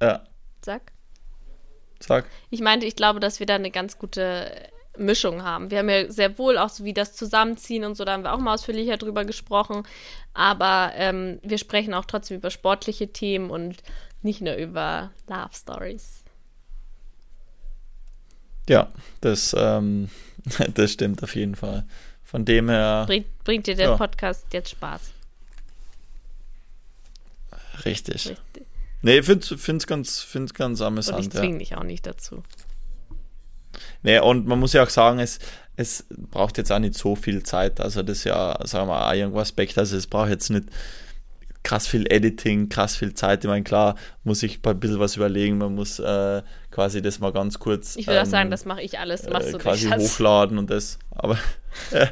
ja. 0.00 0.24
Sag. 0.64 0.92
Sag. 2.00 2.26
Ich 2.50 2.60
meinte, 2.60 2.86
ich 2.86 2.94
glaube, 2.94 3.18
dass 3.18 3.40
wir 3.40 3.46
da 3.46 3.56
eine 3.56 3.72
ganz 3.72 3.98
gute 3.98 4.52
Mischung 4.96 5.42
haben. 5.42 5.70
Wir 5.70 5.78
haben 5.78 5.88
ja 5.88 6.10
sehr 6.10 6.38
wohl 6.38 6.58
auch 6.58 6.68
so 6.68 6.84
wie 6.84 6.92
das 6.92 7.14
Zusammenziehen 7.14 7.84
und 7.84 7.96
so, 7.96 8.04
da 8.04 8.12
haben 8.12 8.22
wir 8.22 8.32
auch 8.32 8.38
mal 8.38 8.54
ausführlicher 8.54 8.96
drüber 8.96 9.24
gesprochen. 9.24 9.82
Aber 10.34 10.92
ähm, 10.94 11.40
wir 11.42 11.58
sprechen 11.58 11.94
auch 11.94 12.04
trotzdem 12.04 12.36
über 12.36 12.50
sportliche 12.50 13.12
Themen 13.12 13.50
und 13.50 13.82
nicht 14.22 14.40
nur 14.40 14.54
über 14.54 15.10
Love 15.28 15.50
Stories. 15.52 16.24
Ja, 18.68 18.92
das 19.20 19.54
ähm, 19.58 20.10
das 20.74 20.92
stimmt 20.92 21.22
auf 21.22 21.34
jeden 21.34 21.54
Fall. 21.54 21.84
Von 22.22 22.44
dem 22.44 22.68
her. 22.68 23.04
Bringt, 23.06 23.44
bringt 23.44 23.66
dir 23.66 23.74
der 23.74 23.90
ja. 23.90 23.96
Podcast 23.96 24.46
jetzt 24.52 24.70
Spaß? 24.70 25.00
Richtig. 27.84 28.28
Richtig. 28.30 28.66
Nee, 29.02 29.18
ich 29.18 29.24
finde 29.24 29.76
es 29.76 29.86
ganz, 29.86 30.20
find's 30.20 30.54
ganz 30.54 30.80
amüsant. 30.80 31.18
Und 31.18 31.24
ich 31.24 31.30
zwinge 31.30 31.52
ja. 31.54 31.58
dich 31.58 31.76
auch 31.76 31.84
nicht 31.84 32.06
dazu. 32.06 32.42
Nee, 34.02 34.18
und 34.18 34.46
man 34.46 34.58
muss 34.58 34.72
ja 34.72 34.82
auch 34.82 34.90
sagen, 34.90 35.20
es, 35.20 35.38
es 35.76 36.04
braucht 36.10 36.58
jetzt 36.58 36.72
auch 36.72 36.80
nicht 36.80 36.94
so 36.94 37.14
viel 37.14 37.42
Zeit. 37.44 37.80
Also 37.80 38.02
das 38.02 38.18
ist 38.18 38.24
ja, 38.24 38.58
sagen 38.64 38.88
wir 38.88 38.94
mal, 38.94 39.16
irgendwo 39.16 39.38
Aspekt. 39.38 39.78
Also 39.78 39.96
es 39.96 40.06
braucht 40.06 40.30
jetzt 40.30 40.50
nicht 40.50 40.64
krass 41.62 41.86
viel 41.86 42.10
Editing, 42.10 42.68
krass 42.68 42.96
viel 42.96 43.14
Zeit. 43.14 43.44
Ich 43.44 43.48
meine, 43.48 43.64
klar, 43.64 43.96
muss 44.24 44.42
ich 44.42 44.60
ein 44.64 44.80
bisschen 44.80 45.00
was 45.00 45.16
überlegen. 45.16 45.58
Man 45.58 45.74
muss 45.74 45.98
äh, 45.98 46.42
quasi 46.70 47.02
das 47.02 47.18
mal 47.18 47.32
ganz 47.32 47.58
kurz. 47.58 47.96
Ich 47.96 48.06
würde 48.06 48.18
ähm, 48.18 48.26
auch 48.26 48.30
sagen, 48.30 48.50
das 48.50 48.64
mache 48.64 48.82
ich 48.82 48.98
alles. 48.98 49.28
Machst 49.28 49.48
äh, 49.48 49.52
du 49.52 49.58
quasi 49.58 49.88
hochladen 49.88 50.58
und 50.58 50.70
das. 50.70 50.98
Aber 51.10 51.38
äh, 51.90 52.06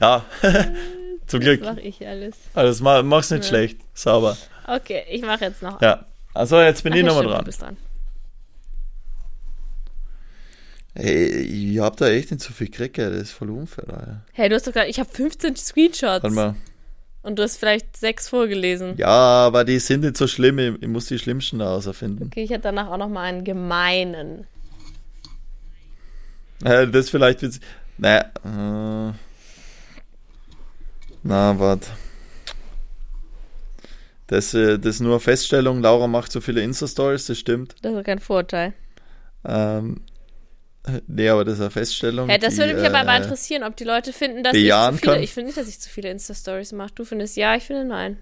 ja, 0.00 0.24
zum 1.26 1.40
Glück. 1.40 1.60
Das 1.60 1.76
mache 1.76 1.80
ich 1.80 2.06
alles. 2.06 2.36
Also 2.54 2.84
das 2.84 3.04
mach's 3.04 3.30
nicht 3.30 3.44
ja. 3.44 3.48
schlecht. 3.48 3.78
Sauber. 3.94 4.36
Okay, 4.66 5.04
ich 5.10 5.22
mache 5.22 5.44
jetzt 5.44 5.62
noch. 5.62 5.80
Ja. 5.80 6.04
Also 6.34 6.60
jetzt 6.60 6.82
bin 6.82 6.92
Ach, 6.92 6.96
ich 6.96 7.04
nochmal 7.04 7.24
dran. 7.24 7.44
dran. 7.44 7.76
Ey, 10.94 11.26
ich 11.42 11.78
hab 11.78 11.96
da 11.98 12.08
echt 12.08 12.30
nicht 12.30 12.42
so 12.42 12.54
viel 12.54 12.68
gekriegt, 12.68 12.96
das 12.96 13.12
ist 13.12 13.30
voll 13.32 13.50
unfair. 13.50 13.84
Alter. 13.88 14.22
Hey, 14.32 14.48
du 14.48 14.54
hast 14.54 14.66
doch 14.66 14.72
gesagt, 14.72 14.88
ich 14.88 14.98
habe 14.98 15.10
15 15.10 15.54
Screenshots. 15.54 16.22
Warte 16.22 16.30
mal. 16.30 16.54
Und 17.26 17.40
du 17.40 17.42
hast 17.42 17.56
vielleicht 17.56 17.96
sechs 17.96 18.28
vorgelesen. 18.28 18.94
Ja, 18.98 19.08
aber 19.08 19.64
die 19.64 19.80
sind 19.80 20.02
nicht 20.02 20.16
so 20.16 20.28
schlimm. 20.28 20.60
Ich, 20.60 20.80
ich 20.80 20.86
muss 20.86 21.06
die 21.06 21.18
schlimmsten 21.18 21.58
da 21.58 21.74
auserfinden. 21.74 22.28
Okay, 22.28 22.44
ich 22.44 22.50
hätte 22.50 22.62
danach 22.62 22.86
auch 22.86 22.98
noch 22.98 23.08
mal 23.08 23.22
einen 23.22 23.42
gemeinen. 23.42 24.46
Äh, 26.62 26.86
das 26.86 27.10
vielleicht 27.10 27.42
witzig. 27.42 27.62
Naja. 27.98 28.26
Äh, 28.44 29.12
na, 31.24 31.58
warte. 31.58 31.88
Das, 34.28 34.54
äh, 34.54 34.78
das 34.78 34.94
ist 34.94 35.00
nur 35.00 35.18
Feststellung. 35.18 35.82
Laura 35.82 36.06
macht 36.06 36.30
so 36.30 36.40
viele 36.40 36.62
Insta-Stories, 36.62 37.26
das 37.26 37.40
stimmt. 37.40 37.74
Das 37.82 37.92
ist 37.92 38.04
kein 38.04 38.20
Vorteil. 38.20 38.72
Ähm, 39.44 40.00
nee, 41.06 41.28
aber 41.28 41.44
das 41.44 41.54
ist 41.54 41.60
eine 41.60 41.70
Feststellung. 41.70 42.28
Ja, 42.28 42.38
das 42.38 42.54
die, 42.54 42.60
würde 42.60 42.74
mich 42.74 42.84
aber 42.84 43.00
äh, 43.00 43.04
mal 43.04 43.22
interessieren, 43.22 43.62
ob 43.62 43.76
die 43.76 43.84
Leute 43.84 44.12
finden, 44.12 44.42
dass 44.42 44.54
ich 44.54 44.70
zu 44.70 44.92
viele. 44.92 45.12
kann. 45.12 45.22
Ich 45.22 45.32
finde 45.32 45.46
nicht, 45.48 45.58
dass 45.58 45.68
ich 45.68 45.80
zu 45.80 45.88
viele 45.88 46.10
Insta-Stories 46.10 46.72
mache. 46.72 46.92
Du 46.94 47.04
findest 47.04 47.36
ja, 47.36 47.54
ich 47.54 47.64
finde 47.64 47.84
nein. 47.84 48.18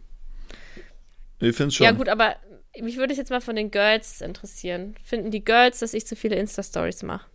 Ich 1.41 1.57
finde 1.57 1.73
schon. 1.73 1.85
Ja, 1.85 1.93
gut, 1.93 2.09
aber 2.09 2.37
mich 2.81 2.97
würde 2.97 3.13
es 3.13 3.19
jetzt 3.19 3.31
mal 3.31 3.41
von 3.41 3.57
den 3.57 3.71
Girls 3.71 4.21
interessieren. 4.21 4.97
Finden 5.05 5.31
die 5.31 5.45
Girls, 5.45 5.81
dass 5.81 5.95
ich 5.95 6.07
zu 6.07 6.17
viele 6.17 6.37
Insta-Stories 6.37 7.03
mache? 7.03 7.27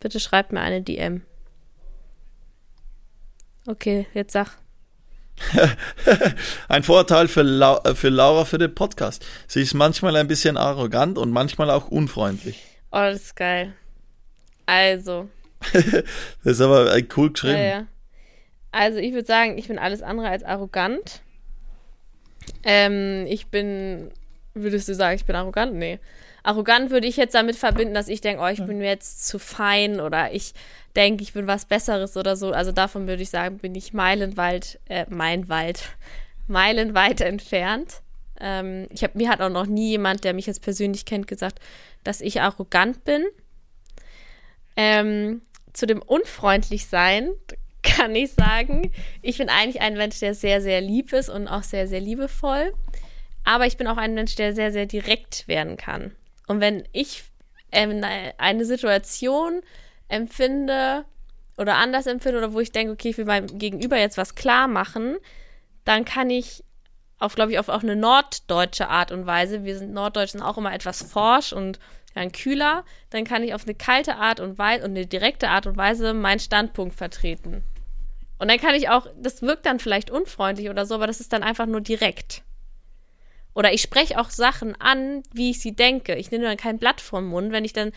Bitte 0.00 0.20
schreibt 0.20 0.52
mir 0.52 0.60
eine 0.60 0.82
DM. 0.82 1.22
Okay, 3.66 4.06
jetzt 4.14 4.32
sag. 4.32 4.56
Ein 6.68 6.82
Vorteil 6.82 7.28
für, 7.28 7.42
Lau 7.42 7.78
äh, 7.84 7.94
für 7.94 8.08
Laura 8.08 8.44
für 8.44 8.58
den 8.58 8.74
Podcast. 8.74 9.24
Sie 9.46 9.60
ist 9.60 9.74
manchmal 9.74 10.16
ein 10.16 10.26
bisschen 10.26 10.56
arrogant 10.56 11.18
und 11.18 11.30
manchmal 11.30 11.70
auch 11.70 11.88
unfreundlich. 11.88 12.64
Oh, 12.90 12.96
das 12.96 13.22
ist 13.22 13.36
geil. 13.36 13.74
Also, 14.68 15.28
Das 15.72 16.04
ist 16.44 16.60
aber 16.60 16.94
äh, 16.94 17.02
cool 17.16 17.28
ja, 17.28 17.32
geschrieben. 17.32 17.58
ja. 17.58 17.86
Also, 18.70 18.98
ich 18.98 19.14
würde 19.14 19.26
sagen, 19.26 19.56
ich 19.56 19.66
bin 19.66 19.78
alles 19.78 20.02
andere 20.02 20.28
als 20.28 20.44
arrogant. 20.44 21.22
Ähm, 22.64 23.24
ich 23.28 23.46
bin, 23.46 24.10
würdest 24.52 24.86
du 24.88 24.94
sagen, 24.94 25.16
ich 25.16 25.24
bin 25.24 25.36
arrogant? 25.36 25.74
Nee. 25.74 25.98
Arrogant 26.42 26.90
würde 26.90 27.06
ich 27.06 27.16
jetzt 27.16 27.34
damit 27.34 27.56
verbinden, 27.56 27.94
dass 27.94 28.08
ich 28.08 28.20
denke, 28.20 28.42
oh, 28.42 28.46
ich 28.46 28.62
bin 28.64 28.76
mir 28.78 28.88
jetzt 28.88 29.26
zu 29.26 29.38
fein 29.38 30.00
oder 30.00 30.32
ich 30.32 30.52
denke, 30.94 31.22
ich 31.22 31.32
bin 31.32 31.46
was 31.46 31.64
Besseres 31.64 32.18
oder 32.18 32.36
so. 32.36 32.52
Also 32.52 32.70
davon 32.70 33.08
würde 33.08 33.22
ich 33.22 33.30
sagen, 33.30 33.58
bin 33.58 33.74
ich 33.74 33.94
meilenweit, 33.94 34.78
äh, 34.88 35.06
meilenweit, 35.08 35.80
meilenweit 36.46 37.22
entfernt. 37.22 38.02
Ähm, 38.38 38.86
ich 38.90 39.02
hab, 39.02 39.14
mir 39.14 39.30
hat 39.30 39.40
auch 39.40 39.48
noch 39.48 39.66
nie 39.66 39.90
jemand, 39.90 40.24
der 40.24 40.34
mich 40.34 40.46
jetzt 40.46 40.60
persönlich 40.60 41.06
kennt, 41.06 41.26
gesagt, 41.26 41.58
dass 42.04 42.20
ich 42.20 42.42
arrogant 42.42 43.04
bin. 43.04 43.24
Ähm, 44.78 45.42
zu 45.72 45.86
dem 45.86 46.00
unfreundlich 46.00 46.86
sein 46.86 47.32
kann 47.82 48.14
ich 48.14 48.32
sagen, 48.32 48.92
ich 49.22 49.38
bin 49.38 49.48
eigentlich 49.48 49.80
ein 49.82 49.94
Mensch, 49.94 50.20
der 50.20 50.34
sehr, 50.34 50.62
sehr 50.62 50.80
lieb 50.80 51.12
ist 51.12 51.28
und 51.28 51.48
auch 51.48 51.64
sehr, 51.64 51.88
sehr 51.88 52.00
liebevoll. 52.00 52.72
Aber 53.44 53.66
ich 53.66 53.76
bin 53.76 53.88
auch 53.88 53.96
ein 53.96 54.14
Mensch, 54.14 54.36
der 54.36 54.54
sehr, 54.54 54.70
sehr 54.70 54.86
direkt 54.86 55.48
werden 55.48 55.76
kann. 55.76 56.12
Und 56.46 56.60
wenn 56.60 56.84
ich 56.92 57.24
ähm, 57.72 58.04
eine 58.38 58.64
Situation 58.64 59.62
empfinde 60.06 61.04
oder 61.56 61.76
anders 61.76 62.06
empfinde 62.06 62.38
oder 62.38 62.52
wo 62.52 62.60
ich 62.60 62.70
denke, 62.70 62.92
okay, 62.92 63.08
ich 63.08 63.18
will 63.18 63.24
meinem 63.24 63.58
Gegenüber 63.58 63.98
jetzt 63.98 64.16
was 64.16 64.36
klar 64.36 64.68
machen, 64.68 65.16
dann 65.84 66.04
kann 66.04 66.30
ich 66.30 66.62
auf, 67.18 67.34
glaube 67.34 67.50
ich, 67.52 67.58
auf 67.58 67.68
auch 67.68 67.82
eine 67.82 67.96
norddeutsche 67.96 68.88
Art 68.88 69.10
und 69.10 69.26
Weise, 69.26 69.64
wir 69.64 69.76
sind 69.76 69.92
Norddeutschen 69.92 70.40
auch 70.40 70.56
immer 70.56 70.72
etwas 70.72 71.02
forsch 71.02 71.52
und 71.52 71.80
dann 72.18 72.32
kühler, 72.32 72.84
dann 73.10 73.24
kann 73.24 73.42
ich 73.42 73.54
auf 73.54 73.64
eine 73.64 73.74
kalte 73.74 74.16
Art 74.16 74.40
und 74.40 74.58
Weise 74.58 74.84
und 74.84 74.90
eine 74.90 75.06
direkte 75.06 75.48
Art 75.48 75.66
und 75.66 75.76
Weise 75.76 76.14
meinen 76.14 76.40
Standpunkt 76.40 76.94
vertreten. 76.94 77.62
Und 78.38 78.48
dann 78.48 78.58
kann 78.58 78.74
ich 78.74 78.88
auch, 78.88 79.06
das 79.16 79.42
wirkt 79.42 79.66
dann 79.66 79.80
vielleicht 79.80 80.10
unfreundlich 80.10 80.70
oder 80.70 80.86
so, 80.86 80.94
aber 80.94 81.06
das 81.06 81.20
ist 81.20 81.32
dann 81.32 81.42
einfach 81.42 81.66
nur 81.66 81.80
direkt. 81.80 82.42
Oder 83.54 83.72
ich 83.72 83.82
spreche 83.82 84.20
auch 84.20 84.30
Sachen 84.30 84.80
an, 84.80 85.22
wie 85.32 85.50
ich 85.50 85.60
sie 85.60 85.74
denke. 85.74 86.14
Ich 86.14 86.30
nehme 86.30 86.44
dann 86.44 86.56
kein 86.56 86.78
Blatt 86.78 87.00
vom 87.00 87.26
Mund. 87.26 87.50
Wenn 87.50 87.64
ich 87.64 87.72
dann 87.72 87.92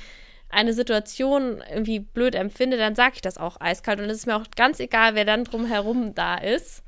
eine 0.49 0.73
Situation 0.73 1.63
irgendwie 1.69 1.99
blöd 1.99 2.33
empfinde, 2.33 2.77
dann 2.77 2.95
sage 2.95 3.13
ich 3.15 3.21
das 3.21 3.37
auch 3.37 3.61
eiskalt. 3.61 3.99
Und 3.99 4.09
es 4.09 4.17
ist 4.17 4.25
mir 4.25 4.35
auch 4.35 4.45
ganz 4.55 4.79
egal, 4.79 5.13
wer 5.13 5.25
dann 5.25 5.43
drumherum 5.43 6.15
da 6.15 6.35
ist. 6.35 6.83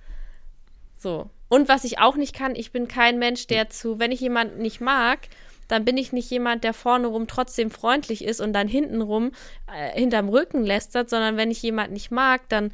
So. 0.98 1.30
Und 1.50 1.70
was 1.70 1.84
ich 1.84 2.00
auch 2.00 2.16
nicht 2.16 2.34
kann, 2.34 2.56
ich 2.56 2.72
bin 2.72 2.88
kein 2.88 3.20
Mensch, 3.20 3.46
der 3.46 3.70
zu, 3.70 4.00
wenn 4.00 4.12
ich 4.12 4.22
jemanden 4.22 4.60
nicht 4.60 4.82
mag, 4.82 5.20
dann 5.68 5.86
bin 5.86 5.98
ich 5.98 6.14
nicht 6.14 6.30
jemand, 6.30 6.64
der 6.64 6.74
vorne 6.74 7.08
rum 7.08 7.28
trotzdem 7.28 7.72
freundlich 7.72 8.24
ist 8.24 8.42
und 8.42 8.54
dann 8.54 8.68
hintenrum 8.68 9.32
äh, 9.68 9.98
hinterm 9.98 10.30
Rücken 10.30 10.64
lästert, 10.64 11.10
sondern 11.10 11.38
wenn 11.38 11.52
ich 11.52 11.62
jemanden 11.62 11.94
nicht 11.94 12.12
mag, 12.12 12.48
dann 12.50 12.72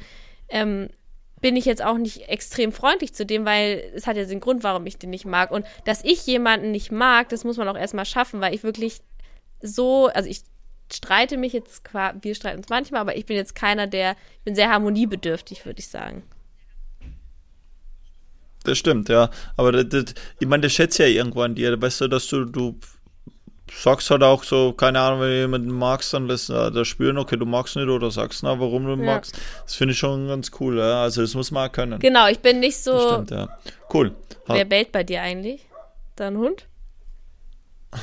ähm, 0.48 0.88
bin 1.40 1.56
ich 1.56 1.64
jetzt 1.64 1.82
auch 1.82 1.96
nicht 1.96 2.28
extrem 2.28 2.72
freundlich 2.72 3.14
zu 3.14 3.24
dem, 3.24 3.44
weil 3.44 3.82
es 3.94 4.06
hat 4.06 4.16
ja 4.16 4.24
den 4.24 4.40
Grund, 4.40 4.62
warum 4.62 4.86
ich 4.86 4.98
den 4.98 5.10
nicht 5.10 5.24
mag. 5.24 5.50
Und 5.50 5.66
dass 5.84 6.04
ich 6.04 6.26
jemanden 6.26 6.70
nicht 6.70 6.92
mag, 6.92 7.28
das 7.30 7.44
muss 7.44 7.56
man 7.56 7.68
auch 7.68 7.78
erstmal 7.78 8.04
schaffen, 8.04 8.40
weil 8.40 8.54
ich 8.54 8.62
wirklich 8.62 9.00
so, 9.62 10.06
also 10.08 10.28
ich 10.28 10.42
streite 10.92 11.36
mich 11.36 11.52
jetzt, 11.52 11.82
wir 12.20 12.34
streiten 12.34 12.58
uns 12.58 12.68
manchmal, 12.68 13.00
aber 13.00 13.16
ich 13.16 13.26
bin 13.26 13.36
jetzt 13.36 13.54
keiner, 13.54 13.86
der, 13.86 14.16
ich 14.38 14.44
bin 14.44 14.54
sehr 14.54 14.70
harmoniebedürftig, 14.70 15.64
würde 15.64 15.80
ich 15.80 15.88
sagen. 15.88 16.22
Das 18.64 18.76
stimmt, 18.78 19.08
ja. 19.08 19.30
Aber 19.56 19.72
das, 19.72 19.88
das, 19.88 20.14
ich 20.38 20.46
meine, 20.46 20.62
das 20.62 20.72
schätzt 20.72 20.98
ja 20.98 21.06
irgendwo 21.06 21.42
an 21.42 21.54
dir. 21.54 21.80
Weißt 21.80 22.00
du, 22.02 22.08
dass 22.08 22.26
du, 22.28 22.44
du 22.44 22.78
sagst 23.72 24.10
halt 24.10 24.22
auch 24.22 24.42
so, 24.44 24.72
keine 24.72 25.00
Ahnung, 25.00 25.20
wenn 25.20 25.28
du 25.30 25.38
jemanden 25.38 25.70
magst, 25.70 26.12
dann 26.12 26.26
lässt 26.26 26.50
er 26.50 26.70
da 26.70 26.84
spüren, 26.84 27.16
okay, 27.18 27.36
du 27.36 27.46
magst 27.46 27.76
nicht 27.76 27.88
oder 27.88 28.10
sagst, 28.10 28.42
na, 28.42 28.58
warum 28.60 28.84
du 28.84 28.90
Ja. 29.02 29.14
magst. 29.14 29.38
Das 29.64 29.74
finde 29.76 29.92
ich 29.92 29.98
schon 29.98 30.28
ganz 30.28 30.50
cool, 30.60 30.78
ja. 30.78 31.02
Also, 31.02 31.22
das 31.22 31.34
muss 31.34 31.50
man 31.52 31.68
auch 31.68 31.72
können. 31.72 31.98
Genau, 32.00 32.26
ich 32.28 32.40
bin 32.40 32.60
nicht 32.60 32.76
Das 32.78 32.84
so. 32.84 33.08
stimmt, 33.12 33.30
ja. 33.30 33.48
Cool. 33.94 34.14
Ha- 34.48 34.54
Wer 34.54 34.64
bellt 34.66 34.92
bei 34.92 35.04
dir 35.04 35.22
eigentlich? 35.22 35.66
Dein 36.16 36.36
Hund? 36.36 36.66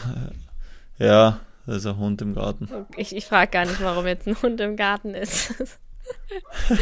Ja, 1.00 1.42
da 1.68 1.76
ist 1.76 1.86
ein 1.86 1.98
Hund 1.98 2.24
im 2.24 2.34
Garten. 2.34 2.70
Ich, 2.96 3.16
ich 3.16 3.26
frage 3.28 3.52
gar 3.52 3.66
nicht, 3.66 3.80
warum 3.84 4.08
jetzt 4.08 4.28
ein 4.28 4.42
Hund 4.42 4.60
im 4.62 4.76
Garten 4.76 5.14
ist. 5.14 5.54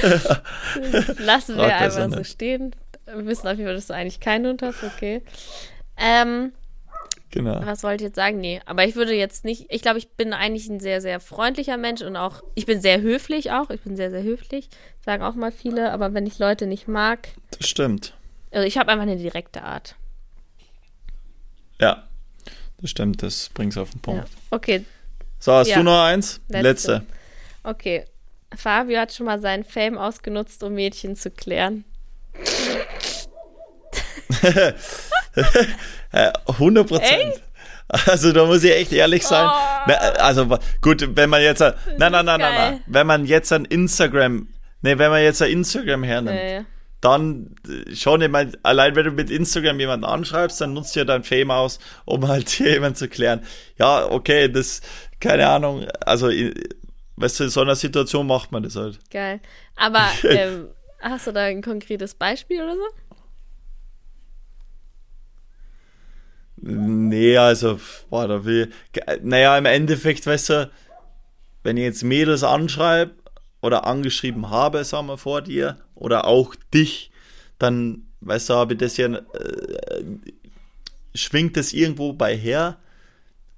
Das 0.92 1.20
lassen 1.20 1.58
wir 1.58 1.68
das 1.68 1.98
einfach 1.98 2.12
so 2.12 2.20
nicht. 2.20 2.32
stehen. 2.32 2.76
Wir 3.06 3.26
wissen 3.26 3.48
auf 3.48 3.54
jeden 3.58 3.66
Fall, 3.66 3.76
dass 3.76 3.88
du 3.88 3.94
eigentlich 3.94 4.20
keinen 4.20 4.48
Hund 4.48 4.62
hast, 4.62 4.84
okay. 4.84 5.22
Ähm, 5.98 6.52
Genau. 7.32 7.66
was 7.66 7.84
wollte 7.84 8.04
ich 8.04 8.08
jetzt 8.10 8.16
sagen? 8.16 8.40
Nee, 8.40 8.62
aber 8.66 8.86
ich 8.86 8.96
würde 8.96 9.14
jetzt 9.14 9.44
nicht, 9.44 9.66
ich 9.70 9.82
glaube, 9.82 9.98
ich 9.98 10.10
bin 10.12 10.32
eigentlich 10.34 10.68
ein 10.70 10.80
sehr, 10.80 11.02
sehr 11.02 11.20
freundlicher 11.20 11.76
Mensch 11.78 12.02
und 12.02 12.16
auch, 12.16 12.42
ich 12.56 12.66
bin 12.66 12.80
sehr 12.82 13.02
höflich 13.02 13.52
auch, 13.52 13.70
ich 13.70 13.82
bin 13.82 13.96
sehr, 13.98 14.10
sehr 14.10 14.24
höflich, 14.24 14.70
sagen 15.04 15.22
auch 15.24 15.36
mal 15.36 15.52
viele, 15.52 15.92
aber 15.92 16.14
wenn 16.14 16.26
ich 16.26 16.40
Leute 16.40 16.66
nicht 16.66 16.88
mag, 16.88 17.28
Das 17.60 17.68
stimmt. 17.68 18.14
also 18.52 18.66
ich 18.66 18.78
habe 18.78 18.90
einfach 18.92 19.04
eine 19.04 19.18
direkte 19.18 19.64
Art. 19.64 19.96
Ja. 21.80 22.04
Das 22.82 22.90
stimmt, 22.90 23.22
das 23.24 23.50
bringt's 23.54 23.78
auf 23.78 23.90
den 23.92 24.02
Punkt. 24.02 24.28
Ja. 24.28 24.36
Okay, 24.52 24.86
So, 25.40 25.52
hast 25.54 25.68
Ja. 25.70 25.78
du 25.78 25.84
noch 25.84 26.04
eins? 26.04 26.40
Letzte. 26.50 26.62
Letzte. 26.94 27.06
okay. 27.64 28.06
Fabio 28.56 29.00
hat 29.00 29.12
schon 29.14 29.26
mal 29.26 29.40
seinen 29.40 29.64
Fame 29.66 29.98
ausgenutzt, 29.98 30.64
um 30.64 30.74
Mädchen 30.74 31.16
zu 31.16 31.30
klären. 31.32 31.84
Äh, 36.12 36.32
100 36.48 36.88
Prozent. 36.88 37.42
Also 38.08 38.32
da 38.32 38.46
muss 38.46 38.64
ich 38.64 38.72
echt 38.72 38.94
ehrlich 38.94 39.24
sein. 39.28 39.48
Oh. 39.48 39.92
Also 40.20 40.58
gut, 40.82 41.06
wenn 41.16 41.30
man 41.30 41.42
jetzt, 41.42 41.62
ein- 41.62 41.74
nein, 41.98 42.12
nein, 42.14 42.26
nein, 42.26 42.40
nein, 42.40 42.56
nein, 42.56 42.84
wenn 42.88 43.06
man 43.06 43.26
jetzt 43.26 43.52
ein 43.52 43.66
Instagram, 43.66 44.48
ne, 44.82 44.98
wenn 44.98 45.12
man 45.12 45.22
jetzt 45.22 45.42
ein 45.42 45.52
Instagram 45.52 46.04
hernimmt, 46.04 46.38
Äh, 46.40 46.64
dann 47.02 47.56
äh, 47.68 47.94
schon, 47.96 48.22
ich 48.22 48.30
mein, 48.30 48.56
allein 48.64 48.96
wenn 48.96 49.06
du 49.06 49.12
mit 49.12 49.30
Instagram 49.30 49.80
jemanden 49.80 50.06
anschreibst, 50.06 50.60
dann 50.62 50.74
nutzt 50.74 50.96
du 50.96 51.02
ja 51.02 51.06
dein 51.06 51.24
Fame 51.24 51.52
aus, 51.52 51.80
um 52.06 52.28
halt 52.28 52.58
jemanden 52.60 52.96
zu 52.96 53.08
klären. 53.10 53.44
Ja, 53.78 54.10
okay, 54.10 54.48
das, 54.50 54.82
keine 55.20 55.48
Ahnung, 55.50 55.86
also, 56.06 56.30
weißt 57.18 57.40
du, 57.40 57.44
in 57.44 57.50
so 57.50 57.62
einer 57.62 57.76
Situation 57.76 58.26
macht 58.26 58.52
man 58.54 58.64
das 58.64 58.76
halt. 58.78 59.00
geil. 59.12 59.42
Aber 59.76 60.08
ähm, 60.24 60.70
hast 61.02 61.28
du 61.28 61.34
da 61.34 61.42
ein 61.42 61.62
konkretes 61.62 62.16
Beispiel 62.16 62.64
oder 62.64 62.74
so? 62.76 62.88
Nee, 66.58 67.38
also, 67.38 67.80
boah, 68.10 68.28
da 68.28 68.46
will, 68.46 68.72
naja, 69.22 69.58
im 69.58 69.66
Endeffekt, 69.66 70.26
weißt 70.26 70.50
du, 70.50 70.72
wenn 71.64 71.78
ich 71.78 71.84
jetzt 71.84 72.04
Mädels 72.04 72.44
anschreibe 72.44 73.12
oder 73.62 73.86
angeschrieben 73.86 74.50
habe, 74.50 74.84
sagen 74.84 75.08
wir 75.08 75.18
vor 75.18 75.42
dir, 75.42 75.78
oder 75.96 76.26
auch 76.26 76.56
dich, 76.74 77.12
dann, 77.60 78.04
weißt 78.22 78.50
du, 78.50 78.54
habe 78.54 78.74
ich 78.74 78.80
das 78.80 78.98
ja, 78.98 79.08
äh, 79.08 79.22
schwingt 81.14 81.58
das 81.58 81.74
irgendwo 81.74 82.14
bei 82.14 82.36
her, 82.36 82.78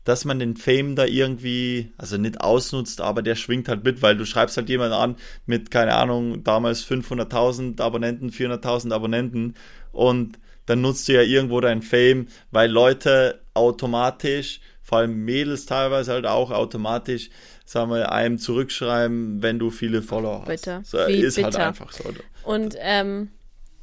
dass 0.04 0.24
man 0.24 0.40
den 0.40 0.56
Fame 0.56 0.96
da 0.96 1.06
irgendwie, 1.06 1.92
also 1.98 2.18
nicht 2.18 2.40
ausnutzt, 2.40 3.02
aber 3.02 3.22
der 3.22 3.36
schwingt 3.36 3.68
halt 3.68 3.84
mit, 3.84 4.02
weil 4.02 4.16
du 4.16 4.26
schreibst 4.26 4.56
halt 4.56 4.70
jemanden 4.70 4.94
an 4.94 5.16
mit, 5.46 5.70
keine 5.70 5.96
Ahnung, 5.96 6.44
damals 6.44 6.86
500.000 6.90 7.82
Abonnenten, 7.82 8.30
400.000 8.30 8.94
Abonnenten 8.94 9.56
und 9.92 10.40
dann 10.68 10.82
nutzt 10.82 11.08
du 11.08 11.14
ja 11.14 11.22
irgendwo 11.24 11.60
dein 11.60 11.82
Fame, 11.82 12.28
weil 12.52 12.70
Leute 12.70 13.42
automatisch, 13.56 14.62
vor 14.84 15.00
allem 15.00 15.26
Mädels 15.26 15.66
teilweise 15.66 16.12
halt 16.14 16.28
auch 16.28 16.52
automatisch, 16.52 17.30
sagen 17.66 17.92
wir, 17.92 18.12
einem 18.12 18.38
zurückschreiben, 18.38 19.42
wenn 19.42 19.58
du 19.60 19.72
viele 19.72 20.02
Follower 20.04 20.42
hast. 20.42 20.48
Bitte. 20.48 20.82
So, 20.86 21.00
Wie 21.08 21.16
ist 21.16 21.38
halt 21.38 21.54
bitter. 21.54 21.68
einfach 21.68 21.92
so. 21.92 22.04
Und 22.44 22.76
ähm, 22.80 23.30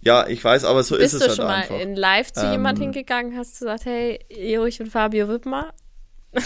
Ja, 0.02 0.26
ich 0.26 0.42
weiß, 0.42 0.64
aber 0.64 0.82
so 0.84 0.96
bist 0.96 1.12
ist 1.14 1.20
du 1.20 1.24
es 1.24 1.28
halt 1.30 1.36
schon 1.36 1.46
mal 1.46 1.54
einfach. 1.62 1.78
in 1.80 1.96
live 1.96 2.32
zu 2.32 2.44
Ähm, 2.46 2.52
jemand 2.52 2.78
hingegangen, 2.78 3.36
hast 3.36 3.58
gesagt, 3.58 3.84
hey, 3.84 4.18
jo, 4.30 4.64
ich 4.64 4.78
bin 4.78 4.86
Fabio 4.86 5.28
Wittmer? 5.28 5.74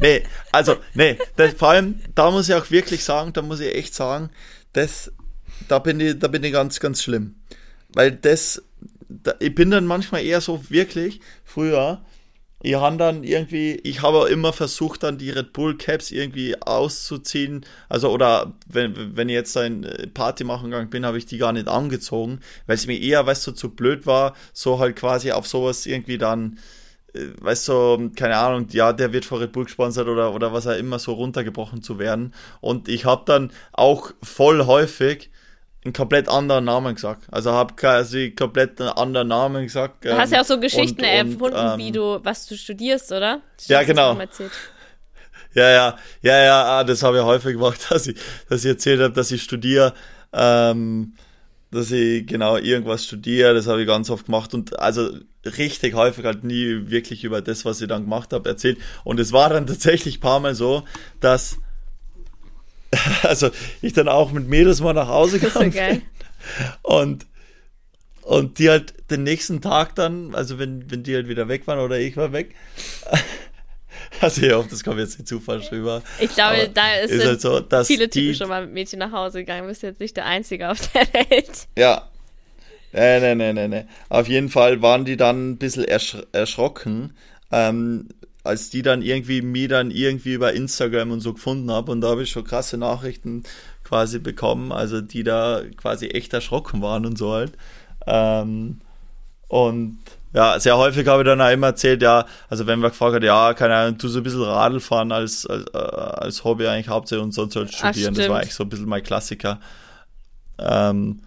Nee, 0.00 0.22
also, 0.52 0.76
nee, 0.94 1.18
das, 1.36 1.54
vor 1.54 1.70
allem, 1.70 2.00
da 2.14 2.30
muss 2.30 2.48
ich 2.48 2.54
auch 2.54 2.70
wirklich 2.70 3.02
sagen, 3.02 3.32
da 3.32 3.42
muss 3.42 3.58
ich 3.58 3.74
echt 3.74 3.94
sagen, 3.94 4.30
das, 4.72 5.10
da 5.66 5.80
bin 5.80 5.98
ich, 5.98 6.18
da 6.20 6.28
bin 6.28 6.44
ich 6.44 6.52
ganz, 6.52 6.78
ganz 6.78 7.02
schlimm. 7.02 7.34
Weil 7.94 8.12
das, 8.12 8.62
da, 9.08 9.34
ich 9.40 9.54
bin 9.54 9.70
dann 9.70 9.86
manchmal 9.86 10.24
eher 10.24 10.40
so 10.40 10.70
wirklich, 10.70 11.20
früher, 11.44 12.02
ich 12.60 12.74
habe 12.74 12.96
dann 12.96 13.22
irgendwie, 13.22 13.74
ich 13.84 14.02
habe 14.02 14.18
auch 14.18 14.26
immer 14.26 14.52
versucht, 14.52 15.04
dann 15.04 15.16
die 15.16 15.30
Red 15.30 15.52
Bull 15.52 15.76
Caps 15.78 16.10
irgendwie 16.10 16.60
auszuziehen. 16.60 17.64
Also, 17.88 18.10
oder 18.10 18.54
wenn, 18.66 19.16
wenn 19.16 19.28
ich 19.28 19.34
jetzt 19.34 19.56
ein 19.56 19.86
Party 20.12 20.42
machen 20.42 20.70
gegangen 20.70 20.90
bin, 20.90 21.06
habe 21.06 21.18
ich 21.18 21.26
die 21.26 21.38
gar 21.38 21.52
nicht 21.52 21.68
angezogen, 21.68 22.40
weil 22.66 22.74
es 22.74 22.86
mir 22.88 22.98
eher, 22.98 23.24
weißt 23.26 23.46
du, 23.46 23.52
zu 23.52 23.70
blöd 23.70 24.06
war, 24.06 24.34
so 24.52 24.80
halt 24.80 24.96
quasi 24.96 25.30
auf 25.30 25.46
sowas 25.46 25.86
irgendwie 25.86 26.18
dann, 26.18 26.58
äh, 27.14 27.26
weißt 27.40 27.68
du, 27.68 28.10
keine 28.16 28.36
Ahnung, 28.36 28.66
ja, 28.72 28.92
der 28.92 29.12
wird 29.12 29.24
von 29.24 29.38
Red 29.38 29.52
Bull 29.52 29.64
gesponsert 29.64 30.08
oder, 30.08 30.34
oder 30.34 30.52
was 30.52 30.66
auch 30.66 30.76
immer, 30.76 30.98
so 30.98 31.12
runtergebrochen 31.12 31.82
zu 31.82 32.00
werden. 32.00 32.34
Und 32.60 32.88
ich 32.88 33.04
habe 33.04 33.22
dann 33.24 33.52
auch 33.72 34.12
voll 34.20 34.66
häufig 34.66 35.30
einen 35.88 35.94
komplett 35.94 36.28
anderen 36.28 36.66
Namen 36.66 36.94
gesagt. 36.94 37.24
Also 37.30 37.52
habe 37.52 37.74
quasi 37.74 38.30
komplett 38.30 38.80
einen 38.80 38.90
anderen 38.90 39.28
Namen 39.28 39.64
gesagt. 39.64 40.04
Du 40.04 40.16
hast 40.16 40.32
ja 40.32 40.42
auch 40.42 40.44
so 40.44 40.60
Geschichten 40.60 41.00
und, 41.00 41.06
erfunden, 41.06 41.56
ähm, 41.56 41.78
wie 41.78 41.92
du, 41.92 42.20
was 42.22 42.46
du 42.46 42.56
studierst, 42.56 43.10
oder? 43.10 43.40
Du 43.66 43.72
Ja, 43.72 43.82
genau. 43.82 44.16
Ja, 45.54 45.70
ja, 45.70 45.96
ja, 46.20 46.44
ja, 46.44 46.64
ah, 46.64 46.84
das 46.84 47.02
habe 47.02 47.16
ich 47.16 47.22
häufig 47.24 47.54
gemacht, 47.54 47.80
dass 47.90 48.06
ich, 48.06 48.16
dass 48.50 48.64
ich 48.64 48.70
erzählt 48.70 49.00
habe, 49.00 49.14
dass 49.14 49.32
ich 49.32 49.42
studiere, 49.42 49.94
ähm, 50.32 51.14
dass 51.70 51.90
ich 51.90 52.26
genau 52.26 52.58
irgendwas 52.58 53.06
studiere, 53.06 53.54
das 53.54 53.66
habe 53.66 53.80
ich 53.80 53.86
ganz 53.86 54.10
oft 54.10 54.26
gemacht 54.26 54.52
und 54.52 54.78
also 54.78 55.10
richtig 55.56 55.94
häufig 55.94 56.26
halt 56.26 56.44
nie 56.44 56.90
wirklich 56.90 57.24
über 57.24 57.40
das, 57.40 57.64
was 57.64 57.80
ich 57.80 57.88
dann 57.88 58.04
gemacht 58.04 58.32
habe, 58.34 58.48
erzählt. 58.48 58.78
Und 59.04 59.18
es 59.18 59.32
war 59.32 59.48
dann 59.48 59.66
tatsächlich 59.66 60.18
ein 60.18 60.20
paar 60.20 60.38
Mal 60.38 60.54
so, 60.54 60.84
dass 61.18 61.58
also 63.22 63.50
ich 63.82 63.92
dann 63.92 64.08
auch 64.08 64.32
mit 64.32 64.48
Mädels 64.48 64.80
mal 64.80 64.94
nach 64.94 65.08
Hause 65.08 65.38
so 65.38 65.46
gegangen 65.46 65.72
bin 65.72 66.02
und 66.82 67.26
und 68.22 68.58
die 68.58 68.68
halt 68.68 68.92
den 69.10 69.22
nächsten 69.22 69.62
Tag 69.62 69.94
dann, 69.94 70.34
also 70.34 70.58
wenn, 70.58 70.90
wenn 70.90 71.02
die 71.02 71.14
halt 71.14 71.28
wieder 71.28 71.48
weg 71.48 71.66
waren 71.66 71.78
oder 71.78 71.98
ich 71.98 72.14
war 72.18 72.30
weg, 72.32 72.54
also 74.20 74.42
ich 74.42 74.52
hoffe, 74.52 74.68
das 74.70 74.84
kommt 74.84 74.98
jetzt 74.98 75.18
nicht 75.18 75.28
zu 75.28 75.40
falsch 75.40 75.72
rüber. 75.72 76.02
Ich 76.20 76.34
glaube, 76.34 76.68
da 76.72 76.94
ist, 76.96 77.10
ist 77.10 77.24
halt 77.24 77.40
so, 77.40 77.60
dass 77.60 77.86
viele 77.86 78.10
Typen 78.10 78.34
schon 78.34 78.48
mal 78.48 78.66
mit 78.66 78.74
Mädchen 78.74 78.98
nach 78.98 79.12
Hause 79.12 79.38
gegangen. 79.38 79.62
Du 79.62 79.68
bist 79.68 79.82
jetzt 79.82 80.00
nicht 80.00 80.14
der 80.14 80.26
Einzige 80.26 80.68
auf 80.70 80.78
der 80.92 81.06
Welt. 81.14 81.68
Ja. 81.76 82.10
Nee, 82.92 83.20
nee, 83.20 83.34
nee, 83.34 83.52
nee, 83.54 83.68
nee. 83.68 83.84
Auf 84.10 84.28
jeden 84.28 84.50
Fall 84.50 84.82
waren 84.82 85.06
die 85.06 85.16
dann 85.16 85.52
ein 85.52 85.56
bisschen 85.56 85.84
ersch 85.84 86.18
erschrocken, 86.32 87.14
ähm, 87.50 88.08
als 88.48 88.70
die 88.70 88.82
dann 88.82 89.02
irgendwie 89.02 89.42
mir 89.42 89.68
dann 89.68 89.90
irgendwie 89.90 90.32
über 90.32 90.52
Instagram 90.52 91.12
und 91.12 91.20
so 91.20 91.34
gefunden 91.34 91.70
haben 91.70 91.88
und 91.88 92.00
da 92.00 92.08
habe 92.08 92.22
ich 92.22 92.30
schon 92.30 92.44
krasse 92.44 92.78
Nachrichten 92.78 93.44
quasi 93.84 94.18
bekommen, 94.18 94.72
also 94.72 95.00
die 95.00 95.22
da 95.22 95.62
quasi 95.76 96.08
echt 96.08 96.32
erschrocken 96.32 96.82
waren 96.82 97.06
und 97.06 97.18
so 97.18 97.32
halt. 97.32 97.52
Ähm, 98.06 98.80
und 99.48 99.98
ja, 100.34 100.58
sehr 100.60 100.76
häufig 100.76 101.06
habe 101.06 101.22
ich 101.22 101.26
dann 101.26 101.40
auch 101.40 101.50
immer 101.50 101.68
erzählt, 101.68 102.02
ja, 102.02 102.26
also 102.48 102.66
wenn 102.66 102.80
man 102.80 102.90
gefragt 102.90 103.16
hat, 103.16 103.22
ja, 103.22 103.54
keine 103.54 103.74
Ahnung, 103.76 103.98
tu 103.98 104.08
so 104.08 104.20
ein 104.20 104.22
bisschen 104.22 104.42
Radl 104.42 104.80
fahren 104.80 105.12
als, 105.12 105.46
als, 105.46 105.64
äh, 105.72 105.78
als 105.78 106.44
Hobby 106.44 106.66
eigentlich 106.66 106.88
hauptsächlich 106.88 107.24
und 107.24 107.32
sonst 107.32 107.56
halt 107.56 107.72
studieren. 107.72 108.14
das 108.14 108.28
war 108.28 108.40
eigentlich 108.40 108.54
so 108.54 108.64
ein 108.64 108.68
bisschen 108.68 108.88
mein 108.88 109.02
Klassiker. 109.02 109.60
Ähm, 110.58 111.20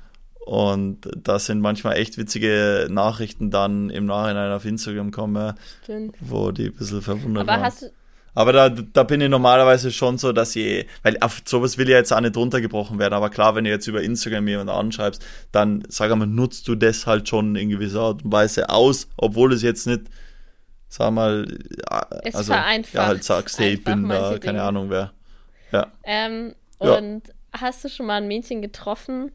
und 0.51 1.09
da 1.15 1.39
sind 1.39 1.61
manchmal 1.61 1.95
echt 1.95 2.17
witzige 2.17 2.87
Nachrichten 2.89 3.51
dann 3.51 3.89
im 3.89 4.05
Nachhinein 4.05 4.51
auf 4.51 4.65
Instagram 4.65 5.11
kommen, 5.11 5.53
Stimmt. 5.83 6.15
wo 6.19 6.51
die 6.51 6.65
ein 6.65 6.73
bisschen 6.73 7.01
verwundert 7.01 7.43
Aber 7.47 7.53
waren. 7.53 7.63
hast 7.63 7.83
du, 7.83 7.91
Aber 8.33 8.51
da, 8.51 8.67
da 8.69 9.03
bin 9.03 9.21
ich 9.21 9.29
normalerweise 9.29 9.91
schon 9.93 10.17
so, 10.17 10.33
dass 10.33 10.53
ich, 10.57 10.85
weil 11.03 11.15
auf 11.21 11.41
sowas 11.45 11.77
will 11.77 11.87
ja 11.87 11.95
jetzt 11.97 12.11
auch 12.11 12.19
nicht 12.19 12.35
runtergebrochen 12.35 12.99
werden, 12.99 13.13
aber 13.13 13.29
klar, 13.29 13.55
wenn 13.55 13.63
du 13.63 13.69
jetzt 13.69 13.87
über 13.87 14.01
Instagram 14.01 14.45
jemanden 14.49 14.73
anschreibst, 14.73 15.23
dann 15.53 15.83
sag 15.87 16.13
mal, 16.17 16.27
nutzt 16.27 16.67
du 16.67 16.75
das 16.75 17.07
halt 17.07 17.29
schon 17.29 17.55
in 17.55 17.69
gewisser 17.69 18.01
Art 18.01 18.25
und 18.25 18.33
Weise 18.33 18.67
aus, 18.69 19.07
obwohl 19.15 19.53
es 19.53 19.61
jetzt 19.61 19.87
nicht, 19.87 20.01
sag 20.89 21.11
mal, 21.13 21.47
äh, 21.89 22.01
Es 22.25 22.35
also, 22.35 22.51
ja, 22.51 22.65
halt 23.05 23.23
sagst, 23.23 23.57
hey, 23.57 23.75
ich 23.75 23.83
bin 23.85 24.09
da, 24.09 24.31
keine 24.31 24.39
Dinge. 24.39 24.63
Ahnung 24.63 24.89
wer. 24.89 25.13
Ja. 25.71 25.87
ähm, 26.03 26.55
Ja. 26.81 26.95
und 26.97 27.21
hast 27.53 27.85
du 27.85 27.89
schon 27.89 28.05
mal 28.07 28.15
ein 28.21 28.27
Mädchen 28.27 28.61
getroffen, 28.61 29.31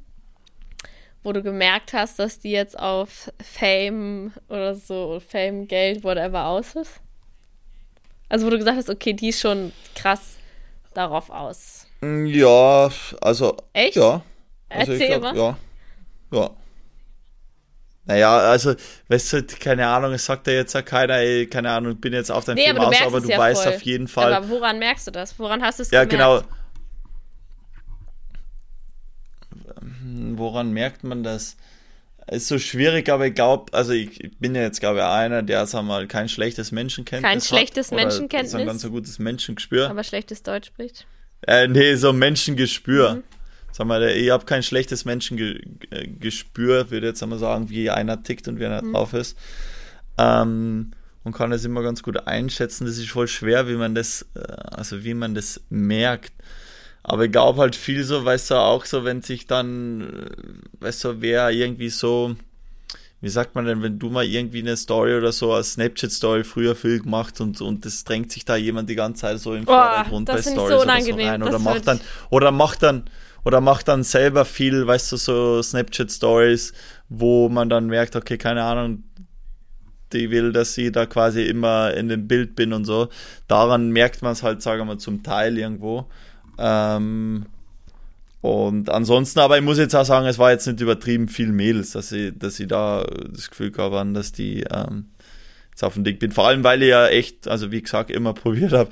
wo 1.26 1.32
du 1.32 1.42
gemerkt 1.42 1.92
hast, 1.92 2.20
dass 2.20 2.38
die 2.38 2.52
jetzt 2.52 2.78
auf 2.78 3.32
Fame 3.42 4.32
oder 4.48 4.76
so, 4.76 5.20
Fame, 5.28 5.66
Geld, 5.66 6.04
whatever 6.04 6.46
aus 6.46 6.76
ist? 6.76 7.00
Also 8.28 8.46
wo 8.46 8.50
du 8.50 8.58
gesagt 8.58 8.76
hast, 8.78 8.88
okay, 8.88 9.12
die 9.12 9.30
ist 9.30 9.40
schon 9.40 9.72
krass 9.96 10.36
darauf 10.94 11.28
aus. 11.28 11.88
Ja, 12.00 12.88
also, 13.20 13.56
Echt? 13.72 13.96
ja. 13.96 14.22
Also 14.68 14.92
Erzähl 14.92 15.18
glaub, 15.18 15.22
mal. 15.22 15.36
Ja. 15.36 15.58
Ja. 16.30 16.50
Naja, 18.04 18.38
also, 18.38 18.74
weißt 19.08 19.32
du, 19.32 19.42
keine 19.58 19.84
Ahnung, 19.88 20.12
es 20.12 20.24
sagt 20.24 20.46
ja 20.46 20.52
jetzt 20.52 20.74
ja 20.74 20.82
keiner, 20.82 21.16
ey, 21.16 21.48
keine 21.48 21.70
Ahnung, 21.72 21.94
ich 21.94 22.00
bin 22.00 22.12
jetzt 22.12 22.30
auf 22.30 22.44
dein 22.44 22.54
Nee, 22.54 22.66
Film 22.66 22.78
aber 22.78 22.90
du 22.92 22.96
aus, 22.98 23.02
aber 23.02 23.20
du 23.20 23.28
ja 23.28 23.38
weißt 23.38 23.64
voll. 23.64 23.72
auf 23.74 23.82
jeden 23.82 24.06
Fall. 24.06 24.32
Aber 24.32 24.48
woran 24.48 24.78
merkst 24.78 25.08
du 25.08 25.10
das? 25.10 25.36
Woran 25.40 25.60
hast 25.60 25.80
du 25.80 25.82
es 25.82 25.90
ja, 25.90 26.04
gemerkt? 26.04 26.44
genau. 26.44 26.55
Woran 30.38 30.72
merkt 30.72 31.04
man 31.04 31.22
das? 31.22 31.56
Ist 32.28 32.48
so 32.48 32.58
schwierig, 32.58 33.08
aber 33.08 33.28
ich 33.28 33.34
glaube, 33.34 33.72
also 33.72 33.92
ich, 33.92 34.18
bin 34.40 34.54
ja 34.56 34.62
jetzt, 34.62 34.80
glaube 34.80 34.98
ich, 34.98 35.04
einer, 35.04 35.44
der, 35.44 35.64
sagen 35.66 35.86
wir 35.86 35.94
mal, 35.94 36.06
kein 36.08 36.28
schlechtes 36.28 36.72
Menschenkenntnis 36.72 37.30
Kein 37.30 37.38
hat. 37.40 37.46
schlechtes 37.46 37.92
oder 37.92 38.02
Menschenkenntnis? 38.02 38.54
Ein 38.54 38.66
ganz 38.66 38.82
so 38.82 38.90
gutes 38.90 39.20
Menschengespür. 39.20 39.88
Aber 39.88 40.02
schlechtes 40.02 40.42
Deutsch 40.42 40.66
spricht. 40.66 41.06
Äh, 41.46 41.68
nee, 41.68 41.94
so 41.94 42.12
Menschengespür. 42.12 43.14
Mhm. 43.16 43.22
Sag 43.70 43.86
mal, 43.86 44.02
ich 44.08 44.30
habe 44.30 44.44
kein 44.44 44.62
schlechtes 44.64 45.04
Menschengespür, 45.04 46.90
würde 46.90 47.06
jetzt 47.06 47.22
einmal 47.22 47.38
sagen, 47.38 47.70
wie 47.70 47.90
einer 47.90 48.22
tickt 48.22 48.48
und 48.48 48.58
wie 48.58 48.66
einer 48.66 48.82
Mhm. 48.82 48.92
drauf 48.92 49.12
ist. 49.12 49.36
Ähm, 50.18 50.92
und 51.24 51.32
kann 51.32 51.50
das 51.50 51.64
immer 51.64 51.82
ganz 51.82 52.02
gut 52.02 52.26
einschätzen. 52.26 52.86
Das 52.86 52.98
ist 52.98 53.08
voll 53.08 53.28
schwer, 53.28 53.68
wie 53.68 53.74
man 53.74 53.94
das, 53.94 54.26
äh, 54.34 54.40
also 54.40 55.04
wie 55.04 55.14
man 55.14 55.34
das 55.34 55.60
merkt. 55.68 56.32
Aber 57.08 57.26
ich 57.26 57.30
glaube 57.30 57.60
halt 57.60 57.76
viel 57.76 58.02
so, 58.02 58.24
weißt 58.24 58.50
du, 58.50 58.54
auch 58.56 58.84
so, 58.84 59.04
wenn 59.04 59.22
sich 59.22 59.46
dann, 59.46 60.00
äh, 60.00 60.84
weißt 60.84 61.04
du, 61.04 61.20
wer 61.20 61.50
irgendwie 61.50 61.88
so, 61.88 62.34
wie 63.20 63.28
sagt 63.28 63.54
man 63.54 63.64
denn, 63.64 63.80
wenn 63.80 64.00
du 64.00 64.10
mal 64.10 64.24
irgendwie 64.24 64.58
eine 64.58 64.76
Story 64.76 65.14
oder 65.14 65.30
so, 65.30 65.52
als 65.52 65.74
Snapchat-Story 65.74 66.42
früher 66.42 66.74
viel 66.74 67.00
gemacht 67.00 67.40
und, 67.40 67.60
und 67.60 67.84
das 67.84 68.02
drängt 68.02 68.32
sich 68.32 68.44
da 68.44 68.56
jemand 68.56 68.90
die 68.90 68.96
ganze 68.96 69.20
Zeit 69.20 69.38
so 69.38 69.54
im 69.54 69.66
Boah, 69.66 69.92
Vordergrund 69.94 70.28
das 70.28 70.46
bei 70.46 70.50
Stories 70.50 70.68
so 70.68 70.82
oder 70.82 71.00
so 71.00 71.14
rein 71.14 71.40
Das 71.40 71.48
oder 71.48 71.58
würd 71.60 71.62
macht 71.62 71.86
dann, 71.86 72.00
oder 72.30 72.50
macht 72.50 72.82
dann, 72.82 73.04
oder 73.44 73.60
macht 73.60 73.86
dann 73.86 74.02
selber 74.02 74.44
viel, 74.44 74.84
weißt 74.84 75.12
du, 75.12 75.16
so 75.16 75.62
Snapchat-Stories, 75.62 76.72
wo 77.08 77.48
man 77.48 77.68
dann 77.68 77.86
merkt, 77.86 78.16
okay, 78.16 78.36
keine 78.36 78.64
Ahnung, 78.64 79.04
die 80.12 80.32
will, 80.32 80.52
dass 80.52 80.74
sie 80.74 80.90
da 80.90 81.06
quasi 81.06 81.44
immer 81.44 81.94
in 81.94 82.08
dem 82.08 82.26
Bild 82.26 82.56
bin 82.56 82.72
und 82.72 82.84
so. 82.84 83.10
Daran 83.46 83.90
merkt 83.90 84.22
man 84.22 84.32
es 84.32 84.42
halt, 84.42 84.60
sagen 84.60 84.80
wir 84.80 84.86
mal, 84.86 84.98
zum 84.98 85.22
Teil 85.22 85.56
irgendwo. 85.56 86.08
Ähm, 86.58 87.46
und 88.40 88.90
ansonsten, 88.90 89.40
aber 89.40 89.58
ich 89.58 89.64
muss 89.64 89.78
jetzt 89.78 89.96
auch 89.96 90.04
sagen, 90.04 90.26
es 90.26 90.38
war 90.38 90.52
jetzt 90.52 90.66
nicht 90.66 90.80
übertrieben 90.80 91.28
viel 91.28 91.50
Mädels, 91.50 91.90
dass 91.92 92.12
ich, 92.12 92.32
dass 92.38 92.60
ich 92.60 92.68
da 92.68 93.04
das 93.32 93.50
Gefühl 93.50 93.72
gehabt 93.72 93.94
habe, 93.94 94.12
dass 94.12 94.30
die 94.32 94.64
ähm, 94.70 95.06
jetzt 95.70 95.82
auf 95.82 95.94
dem 95.94 96.04
Dick 96.04 96.20
bin. 96.20 96.30
Vor 96.30 96.46
allem, 96.46 96.62
weil 96.62 96.82
ich 96.82 96.90
ja 96.90 97.08
echt, 97.08 97.48
also 97.48 97.72
wie 97.72 97.82
gesagt, 97.82 98.10
immer 98.10 98.34
probiert 98.34 98.72
habe, 98.72 98.90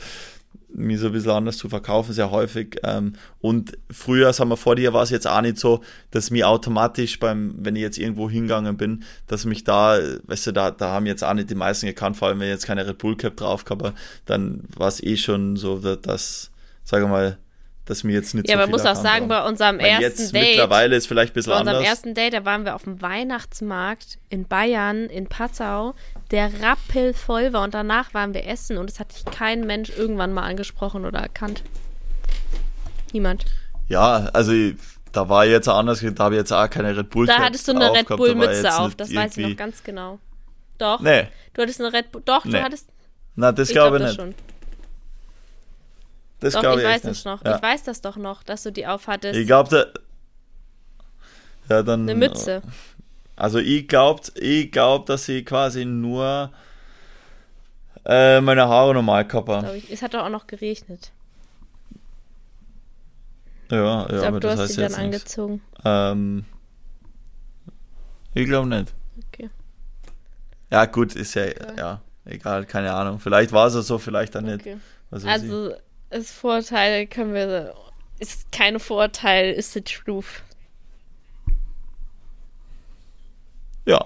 mich 0.75 0.99
so 0.99 1.07
ein 1.07 1.12
bisschen 1.12 1.31
anders 1.31 1.57
zu 1.57 1.69
verkaufen, 1.69 2.12
sehr 2.12 2.31
häufig. 2.31 2.79
Ähm, 2.83 3.12
und 3.41 3.79
früher, 3.91 4.33
sagen 4.33 4.51
wir 4.51 4.57
vor 4.57 4.75
dir, 4.75 4.93
war 4.93 5.03
es 5.03 5.11
jetzt 5.11 5.27
auch 5.27 5.41
nicht 5.41 5.59
so, 5.59 5.83
dass 6.11 6.31
mir 6.31 6.49
automatisch 6.49 7.21
beim, 7.21 7.55
wenn 7.59 7.77
ich 7.77 7.83
jetzt 7.83 7.99
irgendwo 7.99 8.29
hingegangen 8.29 8.77
bin, 8.77 9.05
dass 9.29 9.45
mich 9.45 9.65
da, 9.65 9.99
weißt 10.25 10.49
du, 10.49 10.53
da, 10.53 10.71
da 10.73 10.91
haben 10.91 11.07
jetzt 11.07 11.23
auch 11.23 11.35
nicht 11.35 11.51
die 11.51 11.55
meisten 11.55 11.87
gekannt, 11.87 12.17
vor 12.17 12.29
allem 12.29 12.41
wenn 12.41 12.49
ich 12.49 12.55
jetzt 12.55 12.67
keine 12.67 12.87
Red 12.87 12.99
Bull 12.99 13.17
Cap 13.17 13.37
drauf 13.37 13.65
habe, 13.71 13.95
dann 14.27 14.65
war 14.77 14.89
es 14.89 15.03
eh 15.03 15.17
schon 15.17 15.57
so, 15.57 15.79
dass, 15.79 16.51
sage 16.83 17.07
mal, 17.07 17.39
dass 17.87 18.03
mir 18.05 18.12
jetzt 18.14 18.35
nicht 18.35 18.49
Ja, 18.49 18.55
so 18.55 18.59
viel 18.62 18.66
man 18.66 18.70
muss 18.70 18.87
auch 18.87 18.95
sagen, 18.97 19.22
haben. 19.22 19.28
bei 19.28 19.45
unserem 19.47 19.78
Weil 19.78 19.87
ersten 19.87 20.03
jetzt 20.03 20.35
Date, 20.35 20.43
mittlerweile 20.51 20.97
ist 20.97 21.07
vielleicht 21.07 21.32
ein 21.32 21.35
bisschen 21.35 21.53
bei 21.53 21.59
unserem 21.61 21.76
anders. 21.76 21.89
ersten 21.91 22.14
Date, 22.14 22.32
da 22.35 22.45
waren 22.45 22.64
wir 22.64 22.74
auf 22.74 22.85
dem 22.85 23.03
Weihnachtsmarkt 23.03 24.18
in 24.30 24.47
Bayern, 24.47 25.07
in 25.07 25.26
Passau, 25.26 25.95
der 26.30 26.51
rappelvoll 26.62 27.53
war 27.53 27.62
und 27.62 27.74
danach 27.74 28.14
waren 28.14 28.32
wir 28.35 28.47
essen 28.47 28.78
und 28.78 28.91
es 28.91 29.01
hat 29.01 29.12
dich 29.14 29.24
kein 29.26 29.66
Mensch 29.66 29.91
irgendwann 29.97 30.32
mal 30.32 30.43
angesprochen 30.45 31.05
oder 31.05 31.18
erkannt. 31.20 31.62
Niemand. 33.12 33.45
Ja, 33.89 34.28
also 34.32 34.53
da 35.12 35.28
war 35.28 35.45
jetzt 35.45 35.68
auch 35.68 35.76
anders, 35.76 36.01
da 36.01 36.24
habe 36.24 36.35
ich 36.35 36.39
jetzt 36.41 36.53
auch 36.53 36.68
keine 36.68 36.97
Red 36.97 37.11
Bull 37.11 37.26
Da 37.26 37.39
hattest 37.39 37.68
du 37.68 37.72
eine 37.72 37.93
Red 37.93 38.09
Bull 38.09 38.35
Mütze 38.35 38.74
auf, 38.76 38.95
das 38.95 39.14
weiß 39.14 39.37
ich 39.37 39.47
noch 39.49 39.57
ganz 39.57 39.82
genau. 39.85 40.18
Doch. 40.78 41.01
Nee, 41.01 41.28
Du 41.53 41.62
hattest 41.62 41.80
eine 41.80 41.93
Red 41.93 42.11
Bull, 42.11 42.22
doch, 42.24 42.45
Nee. 42.45 42.53
du 42.53 42.62
hattest, 42.62 42.89
na, 43.37 43.53
das 43.53 43.68
ich 43.68 43.74
glaube 43.74 43.99
glaube 43.99 44.11
ich 44.11 44.18
nicht. 44.18 44.35
schon. 44.35 44.35
Das 46.45 46.53
Doch, 46.53 46.61
glaube 46.61 46.83
ich 46.83 46.87
ich, 46.87 46.93
weiß 46.93 47.05
es 47.05 47.09
nicht. 47.09 47.25
noch. 47.25 47.43
Ja. 47.43 47.57
Ich 47.57 47.63
weiß 47.63 47.85
das 47.85 48.03
doch 48.03 48.17
noch, 48.19 48.43
dass 48.43 48.63
du 48.65 48.71
die 48.71 48.87
aufhattest. 48.87 49.35
Ich 49.35 49.47
glaube, 49.47 49.95
ja, 51.71 51.83
dann. 51.83 52.03
Eine 52.03 52.15
Mütze. 52.15 52.61
Also 53.35 53.59
ich 53.59 53.89
glaubt, 53.89 54.31
ich 54.37 54.71
glaub, 54.71 55.07
dass 55.07 55.27
ich 55.31 55.47
quasi 55.47 55.87
nur 55.87 56.53
äh, 58.05 58.43
meine 58.43 58.69
Haare 58.69 58.93
normal 58.93 59.25
glaub 59.25 59.49
ich. 59.75 59.91
Es 59.91 60.03
hat 60.03 60.13
doch 60.13 60.25
auch 60.27 60.29
noch 60.29 60.47
geregnet. 60.47 61.13
Ja, 63.71 63.79
ja, 63.79 64.03
Ich 64.03 64.09
glaube, 64.09 64.27
aber 64.27 64.41
du 64.41 64.49
das 64.49 64.61
hast 64.61 64.61
heißt 64.65 64.75
sie 64.75 64.81
dann 64.83 64.91
jetzt 64.91 64.99
nichts. 64.99 65.39
angezogen. 65.39 65.63
Ähm, 65.87 66.45
ich 68.35 68.45
glaube 68.47 68.69
nicht. 68.69 68.93
Okay. 69.33 69.49
Ja, 70.71 70.85
gut, 70.85 71.15
ist 71.17 71.33
ja, 71.35 71.47
ja, 71.77 72.03
egal, 72.27 72.67
keine 72.67 72.93
Ahnung. 72.93 73.19
Vielleicht 73.19 73.51
war 73.53 73.67
es 73.69 73.73
so, 73.73 73.97
vielleicht 73.97 74.35
dann 74.35 74.45
nicht. 74.45 74.61
okay. 74.61 74.77
Was 75.09 75.25
weiß 75.25 75.43
ich. 75.43 75.51
Also, 75.51 75.75
das 76.15 76.31
Vorurteil 76.33 77.07
können 77.07 77.35
wir. 77.35 77.75
Ist 78.19 78.53
keine 78.53 78.79
Vorurteil, 78.79 79.53
ist 79.53 79.73
the 79.73 79.81
truth. 79.81 80.43
Ja, 83.85 84.05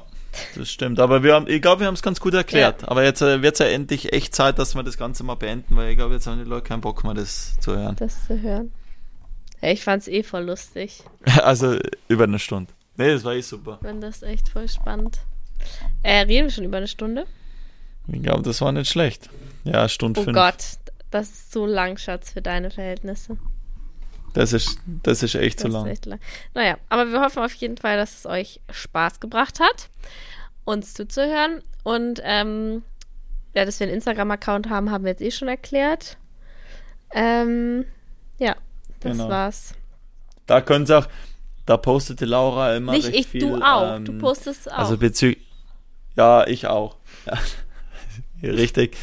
das 0.56 0.70
stimmt. 0.70 0.98
Aber 0.98 1.22
wir 1.22 1.34
haben, 1.34 1.46
ich 1.46 1.60
glaube, 1.60 1.80
wir 1.80 1.86
haben 1.86 1.94
es 1.94 2.02
ganz 2.02 2.18
gut 2.18 2.34
erklärt. 2.34 2.88
Aber 2.88 3.04
jetzt 3.04 3.20
äh, 3.20 3.42
wird 3.42 3.54
es 3.54 3.58
ja 3.60 3.66
endlich 3.66 4.12
echt 4.12 4.34
Zeit, 4.34 4.58
dass 4.58 4.74
wir 4.74 4.82
das 4.82 4.96
Ganze 4.96 5.22
mal 5.24 5.34
beenden, 5.34 5.76
weil 5.76 5.90
ich 5.90 5.96
glaube, 5.96 6.14
jetzt 6.14 6.26
haben 6.26 6.38
die 6.38 6.48
Leute 6.48 6.66
keinen 6.66 6.80
Bock 6.80 7.04
mehr, 7.04 7.14
das 7.14 7.58
zu 7.60 7.76
hören. 7.76 7.96
Das 7.96 8.26
zu 8.26 8.40
hören. 8.40 8.72
Ja, 9.60 9.70
ich 9.70 9.84
fand's 9.84 10.08
eh 10.08 10.22
voll 10.22 10.44
lustig. 10.44 11.02
Also 11.42 11.78
über 12.08 12.24
eine 12.24 12.38
Stunde. 12.38 12.72
Nee, 12.96 13.12
das 13.12 13.24
war 13.24 13.34
eh 13.34 13.40
super. 13.42 13.78
Ich 13.82 13.86
fand 13.86 14.02
das 14.02 14.22
echt 14.22 14.48
voll 14.48 14.68
spannend. 14.68 15.18
Äh, 16.02 16.20
reden 16.22 16.46
wir 16.46 16.50
schon 16.50 16.64
über 16.64 16.78
eine 16.78 16.88
Stunde? 16.88 17.26
Ich 18.10 18.22
glaube, 18.22 18.42
das 18.42 18.60
war 18.60 18.72
nicht 18.72 18.90
schlecht. 18.90 19.28
Ja, 19.64 19.88
Stunde 19.88 20.20
Oh 20.20 20.24
fünf. 20.24 20.34
Gott, 20.36 20.64
das 21.10 21.28
ist 21.30 21.52
so 21.52 21.66
lang, 21.66 21.96
Schatz, 21.98 22.30
für 22.32 22.42
deine 22.42 22.70
Verhältnisse. 22.70 23.36
Das 24.34 24.52
ist, 24.52 24.78
das 25.02 25.22
ist 25.22 25.34
echt 25.34 25.58
Das 25.58 25.62
zu 25.62 25.68
ist 25.68 25.74
lang. 25.74 25.86
echt 25.86 26.06
lang. 26.06 26.20
Naja, 26.54 26.76
aber 26.88 27.10
wir 27.10 27.20
hoffen 27.20 27.42
auf 27.42 27.54
jeden 27.54 27.76
Fall, 27.78 27.96
dass 27.96 28.18
es 28.18 28.26
euch 28.26 28.60
Spaß 28.70 29.20
gebracht 29.20 29.58
hat, 29.60 29.88
uns 30.64 30.92
zuzuhören. 30.94 31.62
Und 31.82 32.20
ähm, 32.24 32.82
ja, 33.54 33.64
dass 33.64 33.80
wir 33.80 33.86
einen 33.86 33.94
Instagram-Account 33.96 34.68
haben, 34.68 34.90
haben 34.90 35.04
wir 35.04 35.12
jetzt 35.12 35.22
eh 35.22 35.30
schon 35.30 35.48
erklärt. 35.48 36.18
Ähm, 37.12 37.86
ja, 38.38 38.54
das 39.00 39.12
Genau. 39.12 39.28
war's. 39.30 39.74
Da 40.46 40.60
könnt 40.60 40.90
ihr 40.90 40.98
auch, 40.98 41.08
da 41.66 41.76
postet 41.78 42.20
die 42.20 42.24
Laura 42.26 42.76
immer 42.76 42.92
Nicht 42.92 43.08
ich, 43.08 43.26
viel. 43.28 43.40
du 43.40 43.62
auch. 43.62 43.96
ähm, 43.96 44.04
du 44.04 44.18
postest 44.18 44.70
auch. 44.70 44.78
Also 44.78 44.98
bezüglich. 44.98 45.44
Ja, 46.16 46.46
ich 46.46 46.66
auch. 46.66 46.96
Ja. 48.40 48.50
Richtig. 48.52 48.96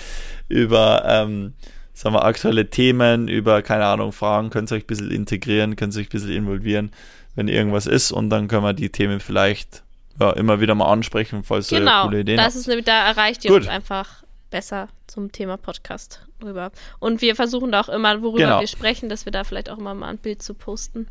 Über, 0.47 1.03
ähm, 1.06 1.53
sagen 1.96 2.14
wir, 2.16 2.24
aktuelle 2.24 2.70
Themen, 2.70 3.28
über, 3.28 3.62
keine 3.64 3.86
Ahnung, 3.86 4.12
Fragen, 4.12 4.52
könnt 4.52 4.72
ihr 4.72 4.76
euch 4.76 4.84
ein 4.84 4.88
bisschen 4.88 5.10
integrieren, 5.12 5.76
könnt 5.76 5.96
ihr 5.96 6.02
euch 6.02 6.08
ein 6.08 6.12
bisschen 6.12 6.32
involvieren, 6.32 6.91
wenn 7.36 7.48
irgendwas 7.48 7.88
ist 7.88 8.12
und 8.12 8.30
dann 8.30 8.48
können 8.48 8.64
wir 8.64 8.74
die 8.74 8.89
Themen 8.91 9.20
vielleicht 9.20 9.84
ja, 10.20 10.32
immer 10.32 10.60
wieder 10.62 10.76
mal 10.76 10.91
ansprechen, 10.91 11.43
falls 11.43 11.72
ihr 11.72 11.80
genau, 11.80 12.04
coole 12.06 12.20
Ideen 12.20 12.38
das 12.38 12.48
habt. 12.48 12.56
ist 12.56 12.68
nämlich, 12.68 12.86
da 12.86 13.08
erreicht 13.08 13.43
ihr 13.46 13.50
Gut. 13.52 13.62
uns 13.62 13.68
einfach 13.70 14.24
besser 14.52 14.88
zum 15.08 15.32
Thema 15.32 15.58
Podcast 15.58 16.22
rüber. 16.43 16.72
Und 17.00 17.22
wir 17.22 17.36
versuchen 17.36 17.72
da 17.72 17.82
auch 17.82 17.89
immer, 17.89 18.22
worüber 18.22 18.38
Genau. 18.43 18.60
wir 18.60 18.68
sprechen, 18.68 19.10
dass 19.10 19.26
wir 19.26 19.32
da 19.32 19.43
vielleicht 19.43 19.70
auch 19.70 19.78
immer 19.78 19.93
mal 19.93 20.08
ein 20.10 20.18
Bild 20.18 20.41
zu 20.43 20.54
posten, 20.54 21.08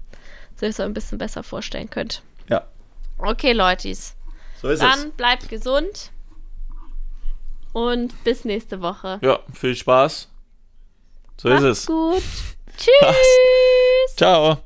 so 0.57 0.65
ihr 0.67 0.71
es 0.71 0.81
euch 0.81 0.87
ein 0.87 0.95
bisschen 0.95 1.19
besser 1.19 1.43
vorstellen 1.43 1.91
könnt. 1.91 2.23
Ja, 2.49 2.65
Okay, 3.19 3.53
Leutis. 3.53 4.17
so 4.63 4.69
ist 4.69 4.83
Dann 4.83 5.13
bleibt 5.13 5.49
gesund 5.49 6.11
und 7.73 8.25
bis 8.25 8.45
nächste 8.45 8.81
Woche. 8.81 9.19
es. 9.21 9.27
Ja, 9.27 9.41
viel 9.53 9.75
Spaß. 9.77 10.29
So 11.41 11.49
Macht's 11.49 11.65
ist 11.65 11.79
es. 11.79 11.87
gut. 11.87 12.23
Tschüss. 12.77 14.17
Ciao. 14.17 14.59